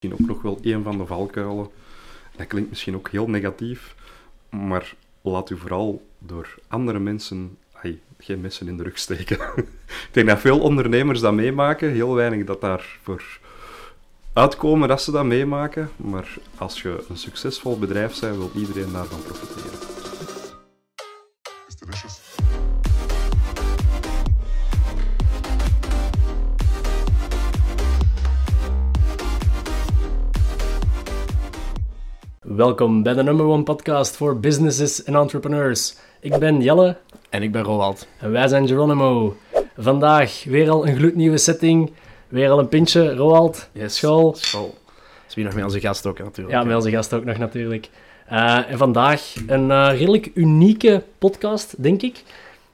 misschien 0.00 0.26
ook 0.26 0.34
nog 0.34 0.42
wel 0.42 0.58
een 0.62 0.82
van 0.82 0.98
de 0.98 1.06
valkuilen. 1.06 1.68
Dat 2.36 2.46
klinkt 2.46 2.68
misschien 2.68 2.94
ook 2.94 3.08
heel 3.08 3.28
negatief, 3.28 3.94
maar 4.50 4.94
laat 5.20 5.50
u 5.50 5.56
vooral 5.56 6.06
door 6.18 6.54
andere 6.68 6.98
mensen 6.98 7.56
ai, 7.72 8.00
geen 8.18 8.40
messen 8.40 8.68
in 8.68 8.76
de 8.76 8.82
rug 8.82 8.98
steken. 8.98 9.36
ik 10.06 10.08
denk 10.10 10.28
dat 10.28 10.38
veel 10.40 10.60
ondernemers 10.60 11.20
dat 11.20 11.32
meemaken, 11.32 11.90
heel 11.90 12.14
weinig 12.14 12.46
dat 12.46 12.60
daarvoor 12.60 13.38
uitkomen 14.32 14.88
dat 14.88 15.02
ze 15.02 15.10
dat 15.10 15.24
meemaken. 15.24 15.90
Maar 15.96 16.38
als 16.56 16.82
je 16.82 17.04
een 17.08 17.18
succesvol 17.18 17.78
bedrijf 17.78 18.20
bent, 18.20 18.36
wil 18.36 18.50
iedereen 18.54 18.92
daarvan 18.92 19.22
profiteren. 19.22 19.78
Welkom 32.56 33.02
bij 33.02 33.14
de 33.14 33.22
number 33.22 33.46
one 33.46 33.62
podcast 33.62 34.16
voor 34.16 34.40
businesses 34.40 35.02
en 35.04 35.14
entrepreneurs. 35.14 35.94
Ik 36.20 36.38
ben 36.38 36.60
Jelle 36.60 36.96
En 37.28 37.42
ik 37.42 37.52
ben 37.52 37.62
Roald. 37.62 38.06
en 38.18 38.30
wij 38.30 38.48
zijn 38.48 38.68
Geronimo. 38.68 39.36
Vandaag 39.76 40.44
weer 40.44 40.70
al 40.70 40.86
een 40.86 40.96
gloednieuwe 40.96 41.38
setting, 41.38 41.92
weer 42.28 42.50
al 42.50 42.58
een 42.58 42.68
pintje, 42.68 43.14
Roald, 43.14 43.68
Yes. 43.72 43.96
school. 43.96 44.34
School. 44.34 44.74
Is 45.28 45.34
wie 45.34 45.44
nog 45.44 45.54
met 45.54 45.64
onze 45.64 45.80
gast 45.80 46.06
ook 46.06 46.18
natuurlijk. 46.18 46.56
Ja, 46.56 46.64
met 46.64 46.76
onze 46.76 46.90
gast 46.90 47.12
ook 47.12 47.24
nog 47.24 47.38
natuurlijk. 47.38 47.88
Eh, 48.26 48.70
en 48.70 48.78
vandaag 48.78 49.34
een 49.46 49.70
eh, 49.70 49.98
redelijk 49.98 50.30
unieke 50.34 51.02
podcast, 51.18 51.82
denk 51.82 52.02
ik. 52.02 52.22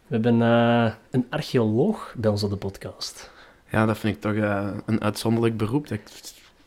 We 0.06 0.14
hebben 0.14 0.42
eh, 0.42 0.92
een 1.10 1.26
archeoloog 1.30 2.14
bij 2.16 2.30
ons 2.30 2.42
op 2.42 2.50
de 2.50 2.56
podcast. 2.56 3.30
Ja, 3.70 3.86
dat 3.86 3.98
vind 3.98 4.14
ik 4.14 4.20
toch 4.20 4.34
een 4.86 5.00
uitzonderlijk 5.02 5.56
beroep. 5.56 5.88
Dat 5.88 5.98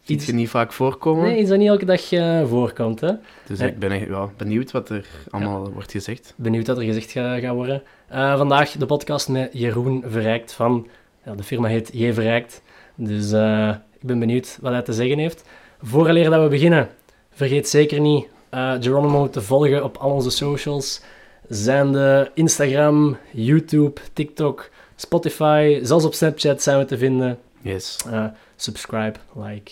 Iets- 0.10 0.26
je 0.26 0.34
niet 0.34 0.50
vaak 0.50 0.74
voorkomen. 0.74 1.24
Nee, 1.24 1.40
iets 1.40 1.50
dat 1.50 1.58
niet 1.58 1.68
elke 1.68 1.86
dag 1.86 2.12
eh, 2.12 2.48
voorkomt, 2.48 3.00
hè. 3.00 3.12
Dus 3.48 3.60
ik 3.60 3.80
ben 3.80 3.92
echt, 3.92 4.08
ja, 4.08 4.30
benieuwd 4.38 4.72
wat 4.72 4.90
er 4.90 5.06
allemaal 5.30 5.72
wordt 5.72 5.92
gezegd. 5.92 6.34
Benieuwd 6.38 6.68
wat 6.68 6.78
er 6.78 6.84
gezegd 6.84 7.12
gaat 7.12 7.40
gaat 7.42 7.54
worden. 7.56 7.84
Eh, 8.08 8.38
vandaag 8.38 8.72
de 8.72 8.86
podcast 8.86 9.30
met 9.30 9.50
Jeroen 9.54 10.04
Verrijkt 10.08 10.52
van... 10.54 10.88
Ja, 11.26 11.34
de 11.36 11.44
firma 11.44 11.68
heet 11.68 11.90
J 11.94 12.12
Verrijkt. 12.14 12.62
Dus 12.96 13.32
eh, 13.32 13.70
ik 14.00 14.08
ben 14.08 14.20
benieuwd 14.20 14.58
wat 14.62 14.72
hij 14.72 14.82
te 14.82 14.94
zeggen 14.94 15.18
heeft. 15.18 15.44
Vooraleer 15.82 16.30
dat 16.30 16.44
we 16.44 16.48
beginnen, 16.50 16.90
vergeet 17.32 17.68
zeker 17.68 18.00
niet 18.00 18.28
Geronimo 18.80 19.30
te 19.30 19.42
volgen 19.42 19.84
op 19.84 19.98
al 19.98 20.12
onze 20.12 20.30
socials. 20.30 21.02
Zijn 21.48 21.92
de 21.92 22.32
Instagram, 22.34 23.18
YouTube, 23.32 24.02
TikTok, 24.14 24.70
Spotify, 24.96 25.80
zelfs 25.84 26.06
op 26.06 26.14
Snapchat 26.14 26.62
zijn 26.62 26.78
we 26.78 26.86
te 26.86 26.98
vinden. 26.98 27.40
Yes, 27.62 27.98
subscribe, 28.56 29.20
like, 29.36 29.72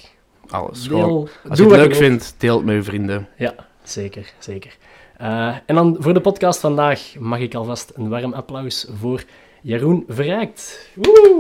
alles. 0.51 0.87
Gewoon. 0.87 1.05
deel. 1.05 1.29
Als 1.49 1.57
je 1.57 1.63
doe 1.63 1.73
het 1.73 1.81
leuk 1.81 1.95
vindt, 1.95 2.35
deel 2.37 2.55
het 2.55 2.65
met 2.65 2.75
je 2.75 2.83
vrienden. 2.83 3.27
Ja, 3.37 3.53
zeker, 3.83 4.33
zeker. 4.39 4.77
Eh, 5.17 5.55
en 5.65 5.75
dan 5.75 5.97
voor 5.99 6.13
de 6.13 6.21
podcast 6.21 6.59
vandaag 6.59 7.15
mag 7.19 7.39
ik 7.39 7.55
alvast 7.55 7.91
een 7.95 8.09
warm 8.09 8.33
applaus 8.33 8.87
voor 8.99 9.23
Jeroen 9.61 10.03
Verrijkt. 10.07 10.89
Woe! 10.93 11.37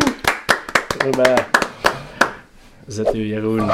Erbij. 0.97 1.45
Zet 2.87 3.15
u, 3.15 3.25
Jeroen. 3.25 3.69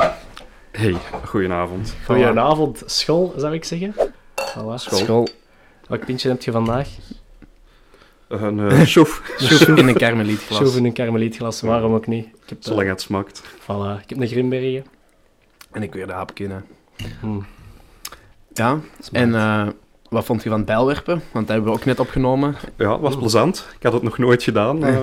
Hey, 0.71 0.95
goedenavond. 1.25 1.95
Goedenavond, 2.05 2.83
school, 2.85 3.33
zou 3.37 3.53
ik 3.53 3.63
zeggen. 3.63 3.93
Voilà. 4.35 4.75
School. 4.75 5.27
Welk 5.87 6.05
pintje 6.05 6.29
heb 6.29 6.41
je 6.41 6.51
vandaag? 6.51 6.87
Een 8.27 8.57
uh, 8.57 8.81
choef, 8.81 9.33
Schoef 9.37 9.67
in 9.77 9.87
een 9.87 9.97
karmelietglas. 9.97 10.75
In 10.75 10.85
een 10.85 10.93
karmelietglas, 10.93 11.61
waarom 11.61 11.93
ook 11.93 12.07
niet? 12.07 12.25
Ik 12.25 12.49
heb, 12.49 12.57
eh, 12.57 12.63
zolang 12.63 12.87
het 12.87 13.01
smaakt. 13.01 13.41
voilà, 13.61 14.01
ik 14.01 14.09
heb 14.09 14.19
een 14.19 14.27
Grimbergen. 14.27 14.85
En 15.73 15.83
ik 15.83 15.93
weer 15.93 16.07
de 16.07 16.13
hapkinnen. 16.13 16.65
Hm. 17.19 17.39
Ja, 18.53 18.79
en 19.11 19.35
eh, 19.35 19.67
wat 20.09 20.25
vond 20.25 20.43
je 20.43 20.49
van 20.49 20.57
het 20.57 20.67
bijlwerpen? 20.67 21.13
Want 21.31 21.47
dat 21.47 21.55
hebben 21.55 21.73
we 21.73 21.79
ook 21.79 21.85
net 21.85 21.99
opgenomen. 21.99 22.55
Ja, 22.77 22.91
het 22.91 23.01
was 23.01 23.17
plezant. 23.17 23.67
Ik 23.77 23.83
had 23.83 23.93
het 23.93 24.01
nog 24.03 24.17
nooit 24.17 24.43
gedaan. 24.43 24.79
Nee. 24.79 24.91
eh, 24.93 25.01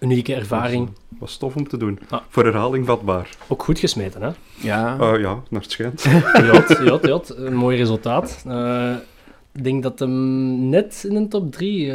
Unieke 0.00 0.34
ervaring. 0.34 0.88
was 1.18 1.36
tof 1.36 1.56
om 1.56 1.68
te 1.68 1.76
doen. 1.76 1.98
Ah. 2.10 2.20
Voor 2.28 2.44
herhaling 2.44 2.86
vatbaar. 2.86 3.28
Ook 3.48 3.62
goed 3.62 3.78
gesmeten, 3.78 4.22
hè? 4.22 4.30
Ja, 4.54 4.98
Eh, 5.00 5.20
ja, 5.20 5.38
naar 5.50 5.60
het 5.60 5.70
schijnt. 5.70 6.02
Jot, 6.52 6.78
jot, 6.84 7.06
jot. 7.06 7.36
Een 7.36 7.54
mooi 7.54 7.76
resultaat. 7.76 8.44
Eh, 8.46 8.92
ik 9.52 9.64
denk 9.64 9.82
dat 9.82 9.98
hem 9.98 10.68
net 10.68 11.04
in 11.08 11.14
de 11.14 11.28
top 11.28 11.52
3 11.52 11.92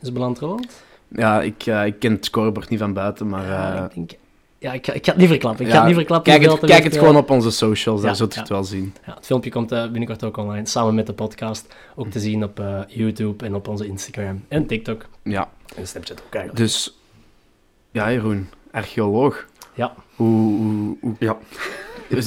is 0.00 0.12
beland, 0.12 0.38
Roland. 0.38 0.82
ja 1.08 1.40
ik, 1.42 1.66
eh, 1.66 1.86
ik 1.86 1.98
ken 1.98 2.12
het 2.12 2.24
scorebord 2.24 2.68
niet 2.68 2.78
van 2.78 2.92
buiten, 2.92 3.28
maar... 3.28 3.46
Ja, 3.46 3.76
eh, 3.76 3.84
ik, 3.84 3.94
denk, 3.94 4.10
ja 4.60 4.72
ik, 4.72 4.86
ga- 4.86 4.92
ik 4.92 5.04
ga 5.04 5.10
het 5.12 5.20
niet 5.20 5.28
verklappen. 5.28 5.60
Ik 5.64 5.66
ja, 5.70 5.72
ga 5.72 5.78
het 5.78 5.88
niet 5.88 5.96
verklappen. 5.98 6.32
Kijk 6.32 6.50
het, 6.50 6.60
kijk 6.70 6.84
het 6.84 6.96
gewoon 6.98 7.16
op 7.16 7.30
onze 7.30 7.50
socials, 7.50 8.00
daar 8.00 8.10
ja, 8.10 8.16
zult 8.16 8.30
je 8.30 8.34
ja. 8.36 8.42
het 8.44 8.50
wel 8.54 8.64
zien. 8.64 8.94
Ja, 9.06 9.14
het 9.14 9.26
filmpje 9.26 9.50
komt 9.50 9.72
eh, 9.72 9.82
binnenkort 9.82 10.24
ook 10.24 10.36
online, 10.36 10.66
samen 10.66 10.94
met 10.94 11.06
de 11.06 11.12
podcast. 11.12 11.74
Ook 11.96 12.08
te 12.10 12.20
zien 12.20 12.44
op 12.44 12.60
eh, 12.60 12.78
YouTube 12.88 13.44
en 13.44 13.54
op 13.54 13.68
onze 13.68 13.86
Instagram 13.86 14.44
en 14.48 14.66
TikTok. 14.66 15.06
Ja, 15.22 15.48
En 15.76 15.86
Snapchat 15.86 16.22
ook 16.26 16.34
eigenlijk. 16.34 16.56
dus... 16.64 16.98
Ja, 17.92 18.12
Jeroen, 18.12 18.48
archeoloog. 18.70 19.46
Ja. 19.74 19.94
Hoe... 20.16 20.56
hoe, 20.56 20.96
hoe- 21.00 21.14
Ja. 21.18 21.36
We 22.08 22.20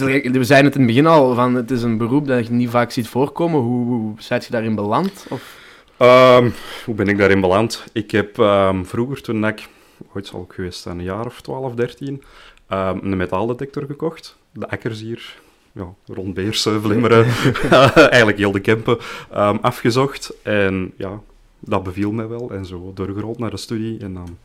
zijn- 0.44 0.65
het 0.65 0.75
in 0.75 0.81
het 0.81 0.85
begin 0.85 1.05
al 1.07 1.33
van, 1.35 1.55
het 1.55 1.71
is 1.71 1.83
een 1.83 1.97
beroep 1.97 2.27
dat 2.27 2.47
je 2.47 2.53
niet 2.53 2.69
vaak 2.69 2.91
ziet 2.91 3.07
voorkomen. 3.07 3.59
Hoe, 3.61 3.85
hoe 3.85 4.13
zijt 4.17 4.45
je 4.45 4.51
daarin 4.51 4.75
beland? 4.75 5.25
Of? 5.29 5.57
Ehm, 5.97 6.50
hoe 6.85 6.95
ben 6.95 7.07
ik 7.07 7.17
daarin 7.17 7.41
beland? 7.41 7.83
Ik 7.94 8.11
heb 8.11 8.39
ehm, 8.39 8.83
vroeger, 8.83 9.21
toen 9.21 9.45
ik, 9.47 9.67
ooit 10.14 10.28
zal 10.28 10.41
ik 10.41 10.53
geweest 10.53 10.81
zijn, 10.81 10.97
een 10.97 11.03
jaar 11.03 11.25
of 11.25 11.41
12, 11.41 11.74
13, 11.74 12.24
ehm, 12.68 12.97
een 13.02 13.18
metaaldetector 13.18 13.86
gekocht. 13.86 14.38
De 14.52 14.69
akkers 14.69 15.02
hier, 15.02 15.36
ja, 15.72 15.94
rond 16.06 16.34
Beersen, 16.34 16.81
Vlimmeren, 16.81 17.25
eigenlijk 17.96 18.38
heel 18.38 18.52
de 18.52 18.59
Kempen, 18.59 18.97
ehm, 19.31 19.58
afgezocht. 19.62 20.34
En 20.42 20.94
ja, 20.97 21.19
dat 21.59 21.84
beviel 21.84 22.12
mij 22.12 22.28
wel. 22.28 22.52
En 22.52 22.66
zo 22.66 22.92
doorgerold 22.96 23.40
naar 23.40 23.50
de 23.50 23.58
studie 23.58 24.00
en 24.00 24.13
dan 24.13 24.38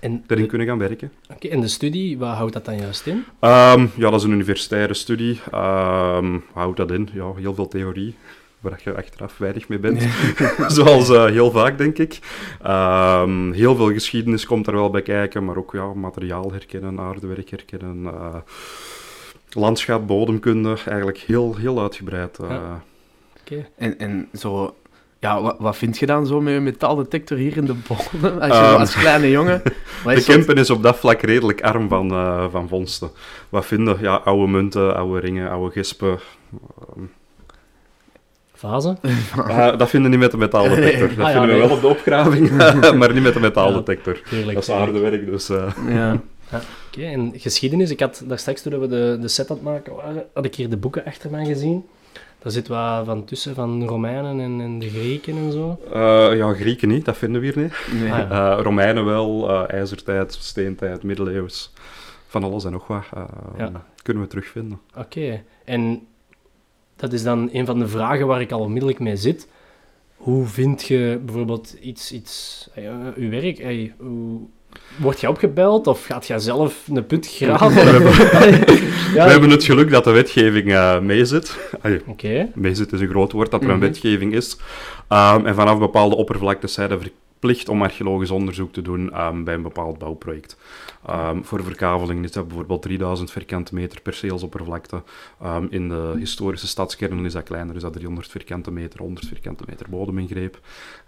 En, 0.00 0.24
erin 0.26 0.46
kunnen 0.46 0.66
gaan 0.66 0.78
werken. 0.78 1.12
oké, 1.30 1.48
en 1.48 1.60
de 1.60 1.68
studie, 1.68 2.18
wat 2.18 2.36
houdt 2.36 2.52
dat 2.52 2.64
dan 2.64 2.76
juist 2.78 3.06
in? 3.06 3.24
Ehm, 3.40 3.86
ja, 3.96 4.10
dat 4.10 4.20
is 4.20 4.22
een 4.22 4.32
universitaire 4.32 4.94
studie. 4.94 5.40
Wat 5.50 6.24
houdt 6.52 6.76
dat 6.76 6.90
in? 6.90 7.08
Ja, 7.12 7.34
heel 7.34 7.54
veel 7.54 7.68
theorie, 7.68 8.14
waar 8.60 8.80
je 8.84 8.96
achteraf 8.96 9.38
weinig 9.38 9.68
mee 9.68 9.78
bent. 9.78 10.02
Zoals 10.76 11.08
eh, 11.08 11.24
heel 11.24 11.50
vaak, 11.50 11.78
denk 11.78 11.98
ik. 11.98 12.18
Ehm, 12.62 13.52
heel 13.52 13.76
veel 13.76 13.92
geschiedenis 13.92 14.46
komt 14.46 14.66
er 14.66 14.72
wel 14.74 14.90
bij 14.90 15.02
kijken, 15.02 15.44
maar 15.44 15.56
ook 15.56 15.72
ja, 15.72 15.94
materiaal 15.94 16.52
herkennen, 16.52 17.00
aardewerk 17.00 17.50
herkennen, 17.50 18.04
eh, 18.14 18.34
landschap, 19.50 20.06
bodemkunde, 20.06 20.76
eigenlijk 20.86 21.18
heel, 21.18 21.56
heel 21.56 21.80
uitgebreid. 21.80 22.38
eh. 22.38 22.48
Ja. 22.48 22.82
Oké. 23.40 23.66
En, 23.76 23.98
en 23.98 24.28
zo... 24.38 24.74
Ja, 25.18 25.42
wat, 25.42 25.56
wat 25.58 25.76
vind 25.76 25.98
je 25.98 26.06
dan 26.06 26.26
zo 26.26 26.40
met 26.40 26.54
een 26.54 26.62
metaaldetector 26.62 27.36
hier 27.38 27.56
in 27.56 27.64
de 27.64 27.74
bodem? 27.88 28.38
Als, 28.40 28.56
je, 28.56 28.62
Ehm. 28.62 28.80
als 28.80 28.94
kleine 28.94 29.30
jongen. 29.30 29.62
Wat 30.04 30.14
De? 30.14 30.22
Kempen 30.24 30.54
is 30.56 30.70
op 30.70 30.82
dat 30.82 30.96
vlak 30.98 31.20
redelijk 31.20 31.62
arm 31.62 31.88
van, 31.88 32.10
eh, 32.10 32.44
van 32.50 32.68
vondsten. 32.68 33.10
Wat 33.48 33.66
vinden? 33.66 33.96
Ja, 34.00 34.14
oude 34.16 34.46
munten, 34.52 34.96
oude 34.96 35.20
ringen, 35.20 35.50
oude 35.50 35.72
gespen. 35.72 36.18
Ehm, 36.52 37.04
Fase? 38.60 38.96
Ah, 39.36 39.78
dat 39.78 39.88
vinden 39.88 40.10
we 40.10 40.16
niet 40.16 40.24
met 40.24 40.30
de 40.30 40.36
metaaldetector. 40.36 41.08
Dat 41.08 41.18
Ah, 41.18 41.32
ja, 41.32 41.40
vinden 41.40 41.40
we 41.42 41.46
nee. 41.58 41.66
wel 41.68 41.76
op 41.76 41.80
de 41.80 41.86
opgraving, 41.88 42.50
maar 42.98 43.12
niet 43.12 43.22
met 43.22 43.34
de 43.34 43.40
metaaldetector. 43.40 44.20
Dat 44.46 44.56
is 44.62 44.70
aardewerk, 44.70 45.26
dus... 45.26 45.48
eh, 45.48 45.72
Ja. 45.88 46.20
Oké, 46.88 47.02
en 47.04 47.32
geschiedenis. 47.36 47.90
Ik 47.90 48.00
had 48.00 48.22
daar 48.26 48.38
straks 48.38 48.62
toen 48.62 48.80
we 48.80 48.86
de, 48.88 49.18
de 49.20 49.28
set 49.28 49.50
aan 49.50 49.56
het 49.56 49.64
maken 49.64 49.94
waren, 49.94 50.24
had 50.34 50.44
ik 50.44 50.54
hier 50.54 50.68
de 50.70 50.76
boeken 50.76 51.04
achter 51.04 51.30
mij 51.30 51.44
gezien. 51.44 51.84
Daar 52.42 52.52
zit 52.52 52.68
wat 52.68 53.04
van 53.04 53.24
tussen, 53.24 53.54
van 53.54 53.84
Romeinen 53.86 54.40
en, 54.40 54.60
en 54.60 54.78
de 54.78 54.88
Grieken 54.88 55.36
en 55.36 55.52
zo. 55.52 55.80
eh, 55.92 56.36
ja, 56.36 56.52
Grieken 56.54 56.88
niet, 56.88 57.04
dat 57.04 57.16
vinden 57.16 57.40
we 57.40 57.46
hier 57.46 57.58
niet. 57.58 57.74
Nee. 58.02 58.12
Ah, 58.12 58.18
ja. 58.18 58.56
Eh, 58.56 58.62
Romeinen 58.62 59.04
wel, 59.04 59.48
eh, 59.50 59.74
ijzertijd, 59.78 60.32
steentijd, 60.40 61.02
middeleeuws. 61.02 61.72
Van 62.26 62.44
alles 62.44 62.64
en 62.64 62.72
nog 62.72 62.86
wat 62.86 63.02
eh, 63.14 63.22
Ja. 63.58 63.70
kunnen 64.02 64.22
we 64.22 64.28
terugvinden. 64.28 64.80
Oké, 64.96 65.42
en 65.64 66.00
dat 67.00 67.12
is 67.12 67.22
dan 67.22 67.48
een 67.52 67.66
van 67.66 67.78
de 67.78 67.88
vragen 67.88 68.26
waar 68.26 68.40
ik 68.40 68.52
al 68.52 68.60
onmiddellijk 68.60 68.98
mee 68.98 69.16
zit. 69.16 69.48
Hoe 70.16 70.46
vind 70.46 70.82
je 70.82 71.20
bijvoorbeeld 71.24 71.76
iets, 71.80 72.12
iets 72.12 72.68
eh, 72.74 72.84
uw 73.16 73.30
werk? 73.30 73.58
Hey, 73.58 73.94
hoe, 73.98 74.40
word 74.96 75.20
je 75.20 75.28
opgebeld 75.28 75.86
of 75.86 76.04
gaat 76.04 76.26
jij 76.26 76.38
zelf 76.38 76.88
een 76.92 77.06
put 77.06 77.26
graven? 77.28 77.72
ja, 79.14 79.24
we 79.24 79.30
hebben 79.30 79.50
het 79.50 79.64
geluk 79.64 79.90
dat 79.90 80.04
de 80.04 80.10
wetgeving 80.10 80.72
eh 80.72 81.00
meezit. 81.00 81.58
Oké, 82.06 82.48
meezit 82.54 82.92
is 82.92 83.00
een 83.00 83.08
groot 83.08 83.32
woord, 83.32 83.50
dat 83.50 83.62
er 83.62 83.68
een 83.68 83.76
Mhm. 83.76 83.84
wetgeving 83.86 84.34
is. 84.34 84.56
Ehm, 85.08 85.46
en 85.46 85.54
vanaf 85.54 85.78
bepaalde 85.78 86.16
oppervlaktes 86.16 86.72
zijn 86.72 86.90
er 86.90 87.10
verplicht 87.40 87.68
om 87.68 87.82
archeologisch 87.82 88.30
onderzoek 88.30 88.72
te 88.72 88.82
doen 88.82 89.12
ehm, 89.12 89.44
bij 89.44 89.54
een 89.54 89.62
bepaald 89.62 89.98
bouwproject. 89.98 90.56
Ehm, 91.06 91.42
voor 91.42 91.62
verkaveling 91.64 92.24
is 92.24 92.32
dat 92.32 92.46
bijvoorbeeld 92.46 92.82
3000 92.82 93.30
vierkante 93.30 93.74
meter 93.74 94.00
perceelsoppervlakte. 94.00 95.02
Ehm, 95.40 95.66
in 95.70 95.88
de 95.88 96.14
historische 96.18 96.66
stadskernen 96.66 97.24
is 97.24 97.32
dat 97.32 97.42
kleiner, 97.42 97.76
is 97.76 97.82
dat 97.82 97.92
300 97.92 98.28
vierkante 98.28 98.70
meter, 98.70 99.00
100 99.00 99.26
vierkante 99.26 99.64
meter 99.66 99.86
bodemingreep. 99.90 100.60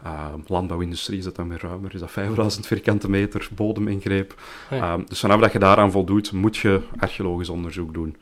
Ehm, 0.03 0.39
landbouwindustrie 0.47 1.19
is 1.19 1.25
dat 1.25 1.37
dan 1.37 1.49
weer 1.49 1.61
ruimer, 1.63 1.95
is 1.95 2.01
dat 2.01 2.11
5000 2.11 2.67
vierkante 2.67 3.11
meter 3.11 3.49
bodemingreep. 3.55 4.35
Ah 4.71 4.79
ja. 4.79 4.93
Ehm, 4.93 5.03
dus 5.07 5.21
vanaf 5.21 5.41
dat 5.41 5.53
je 5.53 5.59
daaraan 5.59 5.91
voldoet, 5.91 6.33
moet 6.33 6.57
je 6.57 6.81
archeologisch 6.99 7.49
onderzoek 7.49 7.95
doen. 7.95 8.17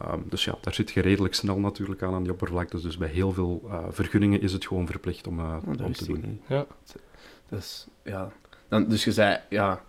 Ehm, 0.00 0.20
dus 0.24 0.44
ja, 0.44 0.54
daar 0.60 0.74
zit 0.74 0.90
je 0.90 1.00
redelijk 1.00 1.34
snel 1.34 1.58
natuurlijk 1.58 2.02
aan 2.02 2.14
aan 2.14 2.22
die 2.22 2.32
oppervlaktes. 2.32 2.82
Dus 2.82 2.96
bij 2.96 3.08
heel 3.08 3.32
veel 3.32 3.62
eh, 3.70 3.78
vergunningen 3.90 4.40
is 4.40 4.52
het 4.52 4.66
gewoon 4.66 4.86
verplicht 4.86 5.26
om, 5.26 5.40
Oh, 5.40 5.56
dat 5.66 5.80
om 5.80 5.92
te 5.92 6.06
doen. 6.06 6.40
Ja. 6.48 6.66
Dus, 7.48 7.86
ja. 8.04 8.28
Dan, 8.68 8.88
dus 8.88 9.04
je 9.04 9.12
zei, 9.12 9.38
ja, 9.48 9.80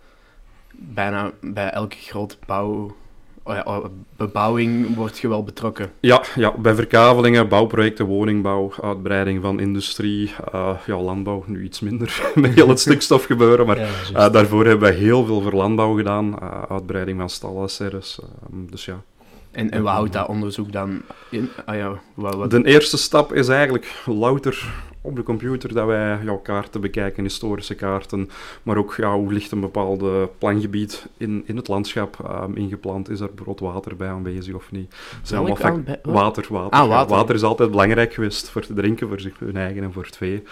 bijna 0.72 1.30
bij 1.40 1.70
elke 1.70 1.96
grote 1.96 2.36
bouw, 2.46 2.96
oh 3.42 3.54
ja, 3.54 3.62
oh, 3.64 3.84
bebouwing 4.16 4.94
word 4.94 5.18
je 5.18 5.28
wel 5.28 5.42
betrokken. 5.44 5.92
Ja, 6.00 6.22
ja, 6.34 6.52
bij 6.58 6.74
verkavelingen, 6.74 7.48
bouwprojecten, 7.48 8.04
woningbouw, 8.06 8.72
uitbreiding 8.82 9.42
van 9.42 9.60
industrie, 9.60 10.32
eh, 10.52 10.76
ja, 10.86 10.96
landbouw 11.00 11.44
nu 11.46 11.62
iets 11.64 11.80
minder 11.80 12.22
met 12.34 12.54
heel 12.54 12.68
het 12.68 12.80
stikstofgebeuren, 12.80 13.66
maar 13.66 13.78
Ja, 13.78 13.82
juist. 13.86 14.10
eh, 14.14 14.32
daarvoor 14.32 14.66
hebben 14.66 14.88
we 14.88 14.94
heel 14.96 15.24
veel 15.24 15.40
voor 15.40 15.54
landbouw 15.54 15.96
gedaan, 15.96 16.40
eh, 16.40 16.62
uitbreiding 16.68 17.18
van 17.18 17.30
stallen, 17.30 17.68
serres, 17.70 18.18
dus 18.50 18.84
ja. 18.84 19.02
En, 19.50 19.70
en 19.70 19.82
wat 19.82 19.92
houdt 19.92 20.12
dat 20.12 20.28
onderzoek 20.28 20.72
dan 20.72 21.02
in? 21.30 21.48
Ah 21.64 21.76
ja, 21.76 22.00
wat, 22.14 22.34
wat, 22.34 22.50
De 22.50 22.64
eerste 22.64 22.96
stap 22.98 23.32
is 23.32 23.48
eigenlijk 23.48 24.02
louter 24.06 24.72
op 25.02 25.16
de 25.16 25.22
computer 25.22 25.74
dat 25.74 25.86
wij 25.86 26.18
jouw 26.24 26.36
kaarten 26.38 26.80
bekijken, 26.80 27.22
historische 27.22 27.74
kaarten, 27.74 28.30
maar 28.62 28.76
ook 28.76 28.94
ja, 28.96 29.14
hoe 29.14 29.32
ligt 29.32 29.50
een 29.50 29.60
bepaalde 29.60 30.28
plangebied 30.38 31.06
in, 31.16 31.42
in 31.46 31.56
het 31.56 31.68
landschap 31.68 32.16
ehm, 32.24 32.52
ingeplant, 32.54 33.08
is 33.08 33.20
er 33.20 33.26
bijvoorbeeld 33.34 33.72
water 33.72 33.96
bij 33.96 34.08
aanwezig 34.08 34.54
of 34.54 34.70
niet. 34.70 34.94
Zijn 35.22 35.44
Welk 35.44 35.58
allemaal 35.60 35.76
aan- 35.78 35.84
bij- 35.84 35.98
wat? 36.02 36.14
Water, 36.14 36.46
water. 36.50 36.70
Ah, 36.80 36.88
ja. 36.88 37.06
water. 37.06 37.34
is 37.34 37.42
altijd 37.42 37.70
belangrijk 37.70 38.14
geweest 38.14 38.50
voor 38.50 38.62
te 38.66 38.74
drinken, 38.74 39.08
voor 39.08 39.20
zich, 39.20 39.38
hun 39.38 39.56
eigen 39.56 39.82
en 39.82 39.92
voor 39.92 40.04
het 40.04 40.16
vee. 40.16 40.42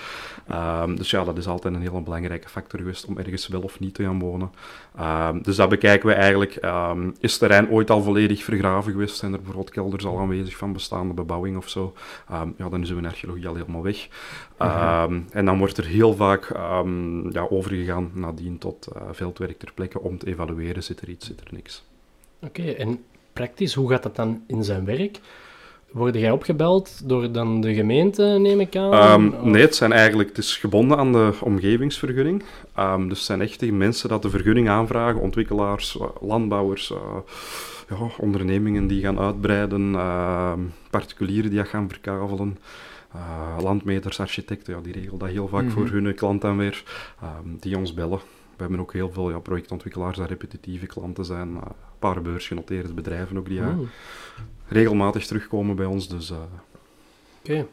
Ehm, 0.48 0.94
dus 0.96 1.10
ja, 1.10 1.24
dat 1.24 1.38
is 1.38 1.46
altijd 1.46 1.74
een 1.74 1.81
heel 1.81 2.02
belangrijke 2.02 2.48
factor 2.48 2.78
geweest 2.78 3.04
om 3.06 3.19
ergens 3.19 3.48
wel 3.48 3.60
of 3.62 3.81
niet 3.81 3.94
te 3.94 4.02
gaan 4.02 4.19
wonen. 4.19 4.50
Ehm, 4.96 5.42
dus 5.42 5.56
dat 5.56 5.69
bekijken 5.69 6.08
we 6.08 6.14
eigenlijk. 6.14 6.54
Is 7.20 7.31
het 7.31 7.40
terrein 7.40 7.70
ooit 7.70 7.90
al 7.90 8.02
volledig 8.02 8.44
vergraven 8.44 8.92
geweest? 8.92 9.16
Zijn 9.16 9.32
er 9.32 9.38
bijvoorbeeld 9.38 9.70
kelders 9.70 10.06
al 10.06 10.19
aanwezig 10.19 10.56
van 10.56 10.68
bestaande 10.73 11.15
bebouwing 11.15 11.56
of 11.56 11.69
zo? 11.69 11.94
Ehm, 12.29 12.49
ja, 12.56 12.69
dan 12.69 12.82
is 12.82 12.91
uw 12.91 13.05
archeologie 13.05 13.49
al 13.49 13.55
helemaal 13.55 13.82
weg. 13.82 14.09
Ehm, 14.59 15.20
En 15.31 15.44
dan 15.44 15.59
wordt 15.59 15.76
er 15.76 15.87
heel 15.87 16.15
vaak 16.15 16.44
ehm, 16.50 17.31
ja, 17.31 17.47
overgegaan 17.50 18.11
nadien 18.15 18.59
tot 18.59 18.87
eh, 18.87 19.03
veldwerk 19.12 19.59
ter 19.59 19.73
plekke 19.75 20.00
om 20.00 20.19
te 20.19 20.26
evalueren. 20.26 20.82
Zit 20.82 21.00
er 21.00 21.09
iets, 21.09 21.26
zit 21.26 21.41
er 21.41 21.49
niks. 21.50 21.85
Oké, 22.43 22.70
en 22.70 23.05
praktisch, 23.32 23.75
hoe 23.75 23.91
gaat 23.91 24.03
dat 24.03 24.17
dan 24.17 24.43
in 24.47 24.65
zijn 24.65 24.85
werk? 24.85 25.20
Word 25.93 26.15
jij 26.15 26.31
opgebeld 26.31 27.09
door 27.09 27.32
dan 27.32 27.61
de 27.61 27.75
gemeente, 27.75 28.23
neem 28.23 28.61
ik 28.61 28.76
aan? 28.76 29.50
Nee, 29.50 29.62
het, 29.62 29.75
zijn 29.75 29.93
eigenlijk, 29.93 30.29
het 30.29 30.38
is 30.38 30.56
gebonden 30.56 30.99
aan 30.99 31.12
de 31.12 31.32
omgevingsvergunning. 31.41 32.43
Dus 32.97 33.09
het 33.09 33.19
zijn 33.19 33.41
echt 33.41 33.61
die 33.61 33.73
mensen 33.73 34.09
dat 34.09 34.23
de 34.23 34.31
vergunning 34.31 34.69
aanvragen, 34.69 35.20
ontwikkelaars, 35.20 35.99
eh, 35.99 36.06
landbouwers, 36.20 36.93
eh, 36.93 37.17
ja, 37.88 37.96
ondernemingen 38.19 38.87
die 38.87 39.02
gaan 39.02 39.19
uitbreiden, 39.19 39.94
ehm, 39.94 40.61
particulieren 40.90 41.50
die 41.50 41.58
dat 41.58 41.69
gaan 41.69 41.88
verkavelen, 41.88 42.58
eh, 43.12 43.56
landmeters, 43.62 44.20
architecten, 44.20 44.75
ja, 44.75 44.81
die 44.81 44.93
regelen 44.93 45.19
dat 45.19 45.29
heel 45.29 45.49
vaak 45.49 45.62
Mhm. 45.64 45.70
voor 45.73 45.87
hun 45.88 46.14
klant 46.14 46.40
dan 46.40 46.56
weer, 46.56 46.82
ehm, 47.23 47.56
die 47.61 47.76
ons 47.76 47.94
bellen. 47.94 48.19
We 48.56 48.64
hebben 48.64 48.81
ook 48.81 48.93
heel 48.93 49.11
veel 49.12 49.31
ja, 49.31 49.38
projectontwikkelaars 49.38 50.17
dat 50.17 50.29
repetitieve 50.29 50.87
klanten 50.87 51.25
zijn, 51.25 51.49
eh, 51.49 51.62
een 51.67 51.75
paar 51.99 52.23
beursgenoteerde 52.23 52.93
bedrijven 52.94 53.38
ook 53.38 53.46
die 53.49 53.58
ja, 53.58 53.73
Hmm, 53.73 53.88
regelmatig 54.67 55.26
terugkomen 55.26 55.76
bij 55.76 55.87
ons. 55.87 56.08
Dus, 56.08 56.31
eh, 56.31 56.37
Oké, 57.43 57.67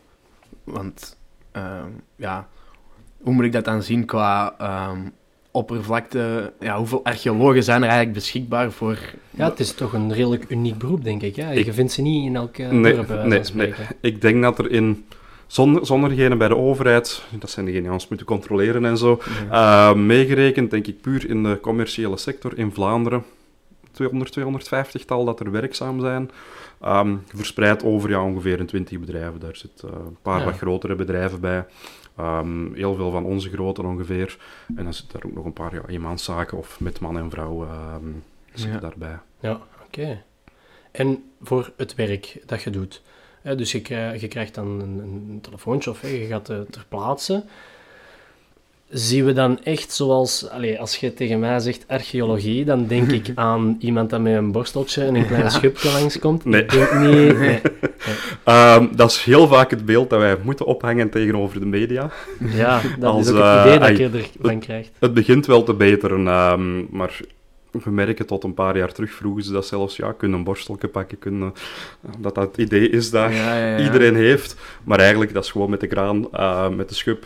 Want, 0.63 1.17
ehm, 1.51 1.89
ja, 2.15 2.47
hoe 3.21 3.33
moet 3.33 3.45
ik 3.45 3.51
dat 3.51 3.65
dan 3.65 3.83
zien 3.83 4.05
qua 4.05 4.55
ehm, 4.57 4.99
oppervlakte? 5.55 6.53
Ja, 6.59 6.77
hoeveel 6.77 7.03
archeologen 7.03 7.63
zijn 7.63 7.77
er 7.81 7.87
eigenlijk 7.87 8.17
beschikbaar 8.17 8.71
voor... 8.71 8.97
ja, 9.29 9.49
het 9.49 9.59
is 9.59 9.73
toch 9.73 9.93
een 9.93 10.13
redelijk 10.13 10.45
uniek 10.47 10.77
beroep, 10.77 11.03
denk 11.03 11.21
ik. 11.21 11.35
Ja? 11.35 11.49
Ik- 11.49 11.65
Je 11.65 11.73
vindt 11.73 11.91
ze 11.91 12.01
niet 12.01 12.25
in 12.25 12.35
elke 12.35 12.63
Nee, 12.63 12.95
dorp, 12.95 13.07
wijze 13.07 13.27
nee, 13.27 13.37
van 13.37 13.45
spreken. 13.47 13.85
Ik 14.01 14.21
denk 14.21 14.41
dat 14.43 14.59
er 14.59 14.71
in, 14.71 15.05
zonder, 15.47 15.85
zonder 15.85 16.09
degene 16.09 16.35
bij 16.35 16.47
de 16.47 16.55
overheid, 16.57 17.23
dat 17.39 17.49
zijn 17.49 17.65
degenen 17.65 17.85
die 17.85 17.93
ons 17.93 18.07
moeten 18.07 18.27
controleren 18.27 18.85
en 18.85 18.97
zo, 18.97 19.19
Ja. 19.49 19.89
eh, 19.89 19.95
meegerekend, 19.97 20.71
denk 20.71 20.87
ik 20.87 21.01
puur 21.01 21.29
in 21.29 21.43
de 21.43 21.59
commerciële 21.61 22.17
sector 22.17 22.57
in 22.57 22.71
Vlaanderen, 22.73 23.23
200, 23.91 24.31
250 24.31 25.05
tal 25.05 25.25
dat 25.25 25.39
er 25.39 25.51
werkzaam 25.51 25.99
zijn. 25.99 26.29
Ehm, 26.81 27.15
verspreid 27.35 27.83
over 27.83 28.09
ja, 28.09 28.23
ongeveer 28.23 28.59
een 28.59 28.65
20 28.65 28.99
bedrijven. 28.99 29.39
Daar 29.39 29.55
zitten 29.55 29.89
eh, 29.89 29.95
een 30.05 30.17
paar 30.21 30.39
Ja. 30.39 30.45
wat 30.45 30.57
grotere 30.57 30.95
bedrijven 30.95 31.39
bij. 31.39 31.65
Ehm, 32.17 32.73
heel 32.73 32.95
veel 32.95 33.11
van 33.11 33.23
onze 33.23 33.49
grote 33.49 33.83
ongeveer. 33.83 34.37
En 34.75 34.83
dan 34.83 34.93
zitten 34.93 35.13
daar 35.19 35.29
ook 35.29 35.35
nog 35.35 35.45
een 35.45 35.53
paar 35.53 35.73
ja, 35.73 35.81
eenmanszaken 35.87 36.57
of 36.57 36.79
met 36.79 36.99
man 36.99 37.17
en 37.17 37.29
vrouw 37.29 37.63
ehm 37.65 38.05
zitten 38.53 38.73
Ja. 38.73 38.79
daarbij. 38.79 39.19
Ja, 39.39 39.59
oké. 39.85 40.23
En 40.91 41.23
voor 41.41 41.71
het 41.77 41.95
werk 41.95 42.41
dat 42.45 42.61
je 42.61 42.69
doet. 42.69 43.01
Dus 43.41 43.71
je, 43.71 43.81
krijgt, 43.81 44.21
je 44.21 44.27
krijgt 44.27 44.55
dan 44.55 44.67
een, 44.81 44.99
een 44.99 45.39
telefoontje 45.41 45.89
of 45.89 46.01
je 46.01 46.25
gaat 46.25 46.45
ter 46.45 46.85
plaatse. 46.89 47.43
Zien 48.89 49.25
we 49.25 49.33
dan 49.33 49.63
echt 49.63 49.91
zoals, 49.93 50.49
allee, 50.49 50.79
als 50.79 50.95
je 50.95 51.13
tegen 51.13 51.39
mij 51.39 51.59
zegt 51.59 51.85
archeologie, 51.87 52.65
dan 52.65 52.87
denk 52.87 53.11
ik 53.11 53.31
aan 53.35 53.75
iemand 53.79 54.09
dat 54.09 54.21
met 54.21 54.35
een 54.35 54.51
borsteltje 54.51 55.03
en 55.03 55.15
een 55.15 55.25
klein 55.27 55.41
Ja. 55.43 55.49
schubje 55.49 55.91
langskomt. 55.91 56.45
Nee. 56.45 56.61
Ik 56.63 56.71
denk 56.71 56.93
niet. 56.93 57.37
Nee. 57.45 57.61
Ehm, 58.43 58.87
dat 58.95 59.11
is 59.11 59.23
heel 59.23 59.47
vaak 59.47 59.69
het 59.69 59.85
beeld 59.85 60.09
dat 60.09 60.19
wij 60.19 60.37
moeten 60.43 60.65
ophangen 60.65 61.09
tegenover 61.09 61.59
de 61.59 61.65
media. 61.65 62.09
Ja, 62.39 62.81
dat 62.99 63.09
Als, 63.13 63.27
is 63.27 63.33
ook 63.33 63.37
het 63.37 63.45
eh, 63.55 63.61
idee 63.65 63.79
dat 63.79 63.87
ai, 63.87 63.97
je 63.97 64.09
ervan 64.41 64.59
krijgt. 64.59 64.91
Het 64.99 65.13
begint 65.13 65.45
wel 65.45 65.63
te 65.63 65.73
beteren, 65.73 66.27
ehm, 66.27 66.95
maar 66.97 67.19
we 67.83 67.91
merken 67.91 68.25
tot 68.25 68.43
een 68.43 68.53
paar 68.53 68.77
jaar 68.77 68.91
terug 68.93 69.11
vroegen 69.11 69.43
ze 69.43 69.51
dat 69.51 69.65
zelfs, 69.65 69.95
ja, 69.95 70.11
kunnen 70.11 70.37
een 70.37 70.43
borstelje 70.43 70.87
pakken, 70.87 71.19
kunnen, 71.19 71.53
dat 72.17 72.35
dat 72.35 72.47
het 72.47 72.57
idee 72.57 72.89
is 72.89 73.09
dat 73.09 73.31
Ja, 73.33 73.57
ja, 73.57 73.77
ja. 73.77 73.83
iedereen 73.83 74.15
heeft. 74.15 74.55
Maar 74.83 74.99
eigenlijk, 74.99 75.33
dat 75.33 75.43
is 75.43 75.51
gewoon 75.51 75.69
met 75.69 75.79
de 75.79 75.87
kraan, 75.87 76.31
eh, 76.31 76.69
met 76.69 76.89
de 76.89 76.95
schub. 76.95 77.25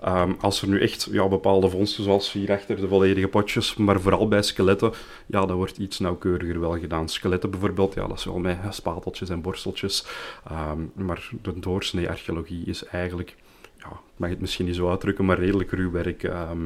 Ehm, 0.00 0.32
als 0.40 0.62
er 0.62 0.68
nu 0.68 0.80
echt 0.80 1.08
ja, 1.10 1.28
bepaalde 1.28 1.68
vondsten, 1.68 2.04
zoals 2.04 2.32
hierachter 2.32 2.76
de 2.76 2.88
volledige 2.88 3.28
potjes, 3.28 3.76
maar 3.76 4.00
vooral 4.00 4.28
bij 4.28 4.42
skeletten, 4.42 4.92
ja, 5.26 5.46
dat 5.46 5.56
wordt 5.56 5.78
iets 5.78 5.98
nauwkeuriger 5.98 6.60
wel 6.60 6.78
gedaan. 6.78 7.08
Skeletten 7.08 7.50
bijvoorbeeld, 7.50 7.94
ja, 7.94 8.06
dat 8.06 8.18
is 8.18 8.24
wel 8.24 8.38
met 8.38 8.58
spateltjes 8.70 9.28
en 9.28 9.40
borsteltjes. 9.40 10.06
Ehm, 10.48 10.80
maar 10.94 11.30
de 11.42 11.58
doorsnee 11.58 12.08
archeologie 12.08 12.64
is 12.66 12.84
eigenlijk, 12.84 13.34
ja, 13.90 13.96
ik 13.96 14.22
mag 14.22 14.30
het 14.30 14.40
misschien 14.40 14.66
niet 14.66 14.74
zo 14.74 14.90
uitdrukken, 14.90 15.24
maar 15.24 15.38
redelijk 15.38 15.70
ruw 15.70 15.90
werk. 15.90 16.22
ehm, 16.22 16.58